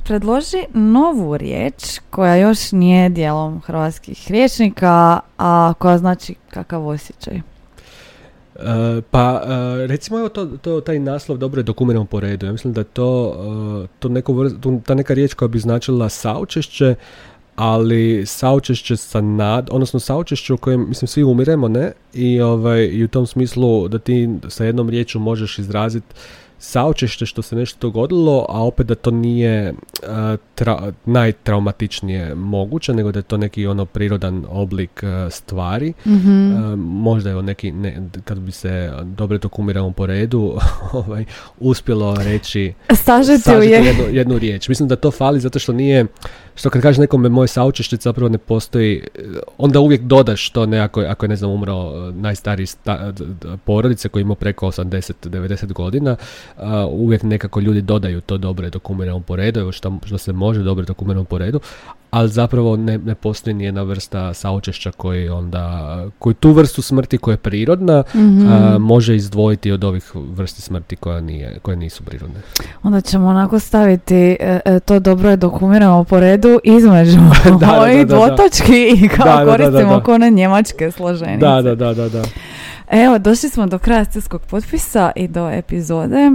predloži 0.04 0.64
novu 0.74 1.36
riječ 1.36 2.00
koja 2.10 2.36
još 2.36 2.72
nije 2.72 3.08
dijelom 3.08 3.60
hrvatskih 3.60 4.30
riječnika, 4.30 5.20
a 5.38 5.72
koja 5.78 5.98
znači 5.98 6.34
kakav 6.50 6.86
osjećaj. 6.86 7.40
E, 8.56 9.00
pa 9.10 9.42
e, 9.44 9.86
recimo 9.86 10.18
evo 10.18 10.28
to, 10.28 10.46
to 10.46 10.80
taj 10.80 10.98
naslov 10.98 11.38
dobro 11.38 11.58
je 11.60 11.62
dokumentirano 11.62 12.04
po 12.04 12.20
redu. 12.20 12.46
Ja 12.46 12.52
mislim 12.52 12.72
da 12.72 12.84
to, 12.84 13.36
e, 13.84 13.86
to 13.98 14.08
neko 14.08 14.50
ta 14.86 14.94
neka 14.94 15.14
riječ 15.14 15.34
koja 15.34 15.48
bi 15.48 15.58
značila 15.58 16.08
saučešće, 16.08 16.94
ali 17.56 18.26
saučešće 18.26 18.96
sa 18.96 19.20
nad, 19.20 19.68
odnosno 19.70 20.00
saučešće 20.00 20.52
u 20.52 20.56
kojem 20.56 20.88
mislim 20.88 21.08
svi 21.08 21.24
umiremo, 21.24 21.68
ne? 21.68 21.92
I 22.14 22.40
ovaj 22.40 22.84
i 22.92 23.04
u 23.04 23.08
tom 23.08 23.26
smislu 23.26 23.88
da 23.88 23.98
ti 23.98 24.28
sa 24.48 24.64
jednom 24.64 24.90
riječu 24.90 25.18
možeš 25.18 25.58
izraziti 25.58 26.14
saučešće 26.64 27.26
što 27.26 27.42
se 27.42 27.56
nešto 27.56 27.78
dogodilo, 27.80 28.46
a 28.48 28.64
opet 28.64 28.86
da 28.86 28.94
to 28.94 29.10
nije 29.10 29.58
e, 29.58 29.74
tra- 30.56 30.92
najtraumatičnije 31.04 32.34
moguće, 32.34 32.94
nego 32.94 33.12
da 33.12 33.18
je 33.18 33.22
to 33.22 33.36
neki 33.36 33.66
ono 33.66 33.84
prirodan 33.86 34.44
oblik 34.48 35.02
e, 35.02 35.30
stvari. 35.30 35.92
Mhm. 36.06 36.52
E, 36.52 36.76
možda 36.76 37.30
je 37.30 37.42
neki, 37.42 37.72
ne, 37.72 37.96
kad 38.24 38.38
bi 38.38 38.52
se 38.52 38.92
dobro 39.04 39.38
dokumiramo 39.38 39.90
po 39.90 40.06
redu, 40.06 40.54
ovaj, 40.92 41.24
uspjelo 41.60 42.16
reći 42.16 42.72
Sažeti 43.44 43.72
jednu, 43.86 44.04
jednu 44.10 44.38
riječ. 44.38 44.68
Mislim 44.68 44.88
da 44.88 44.96
to 44.96 45.10
fali 45.10 45.40
zato 45.40 45.58
što 45.58 45.72
nije, 45.72 46.06
što 46.54 46.70
kad 46.70 46.82
kažeš 46.82 46.98
nekome 46.98 47.28
moje 47.28 47.48
saučešće 47.48 47.96
zapravo 47.96 48.28
ne 48.28 48.38
postoji, 48.38 49.02
onda 49.58 49.80
uvijek 49.80 50.02
dodaš 50.02 50.50
to 50.50 50.66
ne 50.66 50.78
ako, 50.78 51.00
je- 51.00 51.08
ako 51.08 51.24
je 51.24 51.28
ne 51.28 51.36
znam 51.36 51.50
umro 51.50 51.90
najstariji 52.12 52.66
sta, 52.66 53.12
porodice 53.64 54.08
koji 54.08 54.20
ima 54.22 54.34
preko 54.34 54.66
80-90 54.66 55.72
godina, 55.72 56.16
a, 56.58 56.86
uvijek 56.86 57.22
nekako 57.22 57.60
ljudi 57.60 57.82
dodaju 57.82 58.20
to 58.20 58.38
dobro 58.38 58.66
je 58.66 58.70
dokumirano 58.70 59.20
po 59.20 59.36
redu, 59.36 59.60
evo 59.60 59.72
što, 59.72 59.98
što 60.04 60.18
se 60.18 60.32
može 60.32 60.62
dobro 60.62 60.84
dokumirano 60.84 61.24
po 61.24 61.38
redu, 61.38 61.60
ali 62.10 62.28
zapravo 62.28 62.76
ne, 62.76 62.98
ne 62.98 63.14
postoji 63.14 63.54
nijedna 63.54 63.82
vrsta 63.82 64.34
saučešća 64.34 64.92
koji 64.92 65.28
onda, 65.28 66.04
koji 66.18 66.34
tu 66.34 66.52
vrstu 66.52 66.82
smrti 66.82 67.18
koja 67.18 67.32
je 67.32 67.36
prirodna, 67.36 68.02
Mhm. 68.14 68.52
a, 68.52 68.78
može 68.78 69.16
izdvojiti 69.16 69.72
od 69.72 69.84
ovih 69.84 70.10
vrsti 70.14 70.62
smrti 70.62 70.96
koja, 70.96 71.20
nije, 71.20 71.58
koje 71.62 71.76
nisu 71.76 72.02
prirodne. 72.02 72.40
Onda 72.82 73.00
ćemo 73.00 73.28
onako 73.28 73.58
staviti 73.58 74.36
e, 74.40 74.60
e, 74.64 74.80
to 74.80 75.00
dobro 75.00 75.30
je 75.30 75.36
dokumentirano 75.36 76.04
po 76.04 76.20
redu 76.20 76.60
između 76.64 77.18
ovih 77.80 78.06
dvotočki 78.06 78.88
i 79.04 79.08
kao 79.08 79.24
Da, 79.26 79.36
da, 79.36 79.44
da, 79.44 79.50
koristimo 79.50 79.90
da, 79.90 79.96
da. 79.96 80.02
ko 80.02 80.14
one 80.14 80.30
njemačke 80.30 80.90
složenice. 80.90 81.38
Da, 81.46 81.62
da, 81.62 81.74
da, 81.74 81.94
da, 81.94 82.08
da. 82.08 82.22
Evo, 82.88 83.18
došli 83.18 83.48
smo 83.48 83.66
do 83.66 83.78
kraja 83.78 84.04
stilskog 84.04 84.42
potpisa 84.42 85.12
i 85.16 85.28
do 85.28 85.50
epizode. 85.50 86.30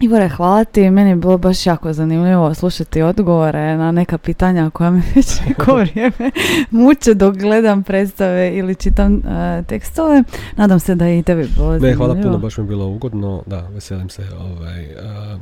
Ivore, 0.00 0.28
hvala 0.28 0.64
ti. 0.64 0.90
Meni 0.90 1.10
je 1.10 1.16
bilo 1.16 1.38
baš 1.38 1.66
jako 1.66 1.92
zanimljivo 1.92 2.54
slušati 2.54 3.02
odgovore 3.02 3.76
na 3.76 3.92
neka 3.92 4.18
pitanja 4.18 4.70
koja 4.70 4.90
me 4.90 5.02
već 5.14 5.26
neko 5.48 5.76
vrijeme 5.76 6.30
muče 6.70 7.14
dok 7.14 7.36
gledam 7.36 7.82
predstave 7.82 8.56
ili 8.56 8.74
čitam 8.74 9.14
e, 9.16 9.62
tekstove. 9.62 10.22
Nadam 10.56 10.80
se 10.80 10.94
da 10.94 11.06
je 11.06 11.18
i 11.18 11.22
tebi 11.22 11.48
bilo 11.54 11.72
Ne, 11.72 11.78
zanimljivo. 11.78 12.06
hvala 12.06 12.22
puno, 12.22 12.38
baš 12.38 12.56
mi 12.58 12.64
je 12.64 12.68
bilo 12.68 12.86
ugodno. 12.86 13.42
Da, 13.46 13.68
veselim 13.74 14.08
se 14.08 14.22
ovaj, 14.40 14.84
a, 15.02 15.38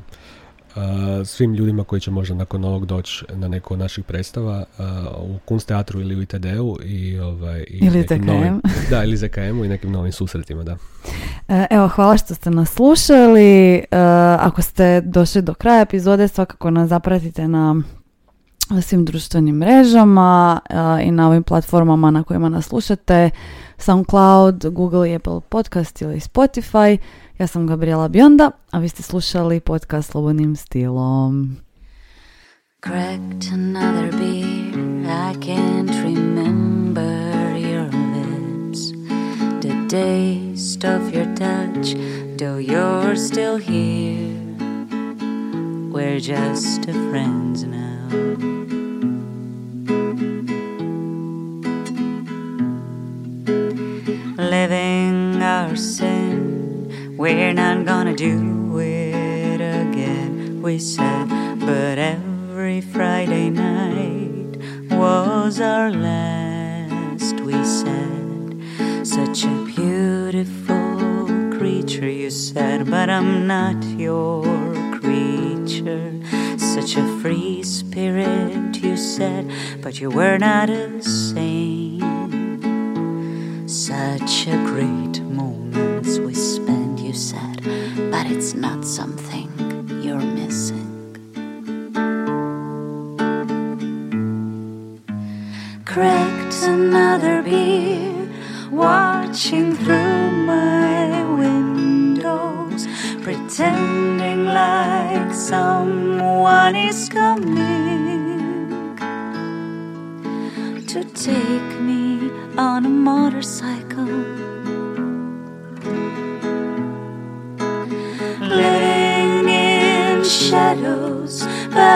svim 1.24 1.54
ljudima 1.54 1.84
koji 1.84 2.00
će 2.00 2.10
možda 2.10 2.34
nakon 2.34 2.64
ovog 2.64 2.86
doći 2.86 3.24
na 3.34 3.48
neku 3.48 3.74
od 3.74 3.80
naših 3.80 4.04
predstava 4.04 4.64
u 5.18 5.38
Kunst 5.44 5.68
teatru 5.68 6.00
ili 6.00 6.16
u 6.16 6.22
ITD-u 6.22 6.78
i, 6.84 7.18
ovaj, 7.18 7.64
i 7.68 7.78
Ili 7.78 8.02
ZKM. 8.02 8.24
novim- 8.24 8.60
da, 8.90 9.04
ili 9.04 9.16
ZKM-u 9.16 9.64
i 9.64 9.68
nekim 9.68 9.92
novim 9.92 10.12
susretima, 10.12 10.62
da. 10.64 10.76
E, 11.48 11.66
Evo, 11.70 11.88
hvala 11.88 12.16
što 12.16 12.34
ste 12.34 12.50
nas 12.50 12.70
slušali. 12.70 13.74
E, 13.74 13.84
ako 14.38 14.62
ste 14.62 15.00
došli 15.00 15.42
do 15.42 15.54
kraja 15.54 15.80
epizode, 15.80 16.28
svakako 16.28 16.70
nas 16.70 16.88
zapratite 16.88 17.48
na 17.48 17.82
svim 18.82 19.04
društvenim 19.04 19.56
mrežama 19.56 20.60
e, 20.70 20.74
i 21.04 21.10
na 21.10 21.28
ovim 21.28 21.42
platformama 21.42 22.10
na 22.10 22.22
kojima 22.22 22.48
nas 22.48 22.66
slušate. 22.66 23.30
SoundCloud, 23.78 24.66
Google 24.66 25.10
i 25.10 25.14
Apple 25.14 25.40
Podcast 25.40 26.02
ili 26.02 26.14
Spotify. 26.16 26.96
Ja 27.38 27.46
sam 27.46 27.66
Gabriela 27.66 28.08
Bionda, 28.08 28.50
a 28.70 28.78
vi 28.78 28.88
ste 28.88 29.02
slušali 29.02 29.60
podcast 29.60 30.10
Slobodnim 30.10 30.56
stilom. 30.56 31.56
Cracked 32.80 33.52
another 33.52 34.10
beer. 34.10 34.72
I 35.06 35.34
can't 35.40 35.90
remember 36.04 37.56
your 37.56 37.88
lips. 37.90 38.92
The 39.60 39.88
taste 39.88 40.84
of 40.84 41.14
your 41.14 41.26
touch, 41.36 41.94
though 42.38 42.58
you're 42.58 43.16
still 43.16 43.56
here. 43.56 44.36
We're 45.92 46.20
just 46.20 46.84
friends 46.84 47.64
now. 47.64 48.08
Living 54.38 55.42
our 55.42 55.76
sin, 55.76 56.51
we're 57.22 57.52
not 57.52 57.84
gonna 57.84 58.16
do 58.16 58.80
it 58.80 59.60
again, 59.60 60.60
we 60.60 60.76
said. 60.76 61.28
But 61.60 61.96
every 61.96 62.80
Friday 62.80 63.48
night 63.48 64.58
was 64.90 65.60
our 65.60 65.92
last, 65.92 67.38
we 67.42 67.64
said. 67.64 69.06
Such 69.06 69.44
a 69.44 69.64
beautiful 69.64 71.28
creature, 71.56 72.10
you 72.10 72.28
said, 72.30 72.90
but 72.90 73.08
I'm 73.08 73.46
not 73.46 73.80
your 73.84 74.42
creature. 74.98 76.18
Such 76.56 76.96
a 76.96 77.06
free 77.20 77.62
spirit, 77.62 78.82
you 78.82 78.96
said, 78.96 79.48
but 79.80 80.00
you 80.00 80.10
were 80.10 80.38
not 80.38 80.70
a 80.70 81.00
saint. 81.00 82.02
Such 83.70 84.48
a 84.48 84.56
great 84.66 85.22
moments 85.22 86.18
we 86.18 86.34
spent, 86.34 86.81
you 87.12 87.18
said, 87.18 87.62
but 88.10 88.26
it's 88.26 88.54
not 88.54 88.82
something 88.86 89.50
you're 90.02 90.28
missing. 90.40 90.88
Cracked 95.84 96.62
another 96.62 97.42
beer, 97.42 98.30
watching 98.70 99.74
through 99.76 100.30
my 100.46 101.22
windows, 101.34 102.86
pretending 103.20 104.46
like 104.46 105.34
someone 105.34 106.74
is 106.76 107.10
coming 107.10 108.96
to 110.86 111.04
take 111.12 111.70
me 111.78 112.30
on 112.56 112.86
a 112.86 112.88
motorcycle. 112.88 113.81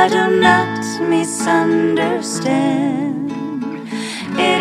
But 0.09 0.13
do 0.13 0.41
not 0.41 1.01
misunderstand. 1.01 3.33
It 4.39 4.61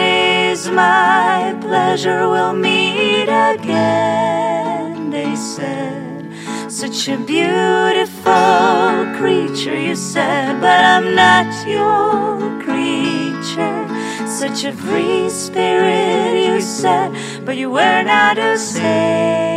is 0.49 0.71
my 0.71 1.55
pleasure 1.61 2.27
we'll 2.27 2.53
meet 2.53 3.29
again, 3.29 5.11
they 5.11 5.35
said. 5.35 6.33
Such 6.67 7.09
a 7.09 7.17
beautiful 7.17 9.05
creature, 9.19 9.79
you 9.79 9.95
said, 9.95 10.59
but 10.61 10.83
I'm 10.83 11.13
not 11.13 11.67
your 11.67 12.39
creature. 12.63 13.87
Such 14.27 14.63
a 14.63 14.73
free 14.73 15.29
spirit, 15.29 16.43
you 16.47 16.59
said, 16.59 17.11
but 17.45 17.55
you 17.55 17.69
were 17.69 18.03
not 18.03 18.39
a 18.39 18.57
saint. 18.57 19.54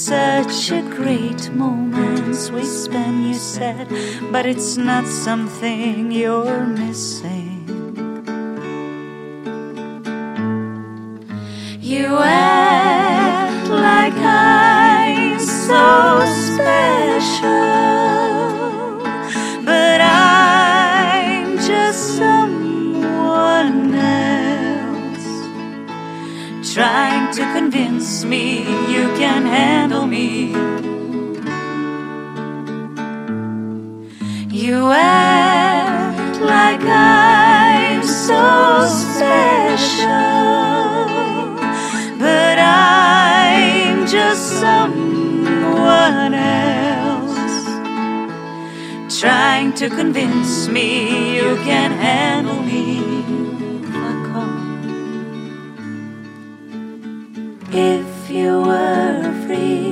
Such 0.00 0.70
a 0.72 0.80
great 0.80 1.52
moments 1.52 2.50
we 2.50 2.64
spend, 2.64 3.28
you 3.28 3.34
said, 3.34 3.86
but 4.32 4.46
it's 4.46 4.78
not 4.78 5.06
something 5.06 6.10
you're 6.10 6.64
missing. 6.64 7.66
You 11.80 12.18
act 12.18 13.68
like 13.68 14.16
I'm 14.16 15.38
so 15.38 16.24
special, 16.54 17.99
trying 26.72 27.32
to 27.34 27.42
convince 27.52 28.22
me 28.22 28.60
you 28.92 29.08
can 29.18 29.44
handle 29.44 30.06
me. 30.06 30.52
You 34.48 34.92
act 34.92 36.40
like 36.40 36.80
I'm 36.82 38.04
so 38.04 38.86
special 38.86 40.06
but 42.20 42.58
I'm 42.60 44.06
just 44.06 44.60
someone 44.60 46.34
else 46.34 47.64
trying 49.20 49.72
to 49.74 49.88
convince 49.88 50.68
me 50.68 51.34
you 51.34 51.56
can 51.64 51.90
handle 51.90 52.62
me. 52.62 53.09
If 57.72 58.28
you 58.28 58.62
were 58.62 59.32
free, 59.46 59.89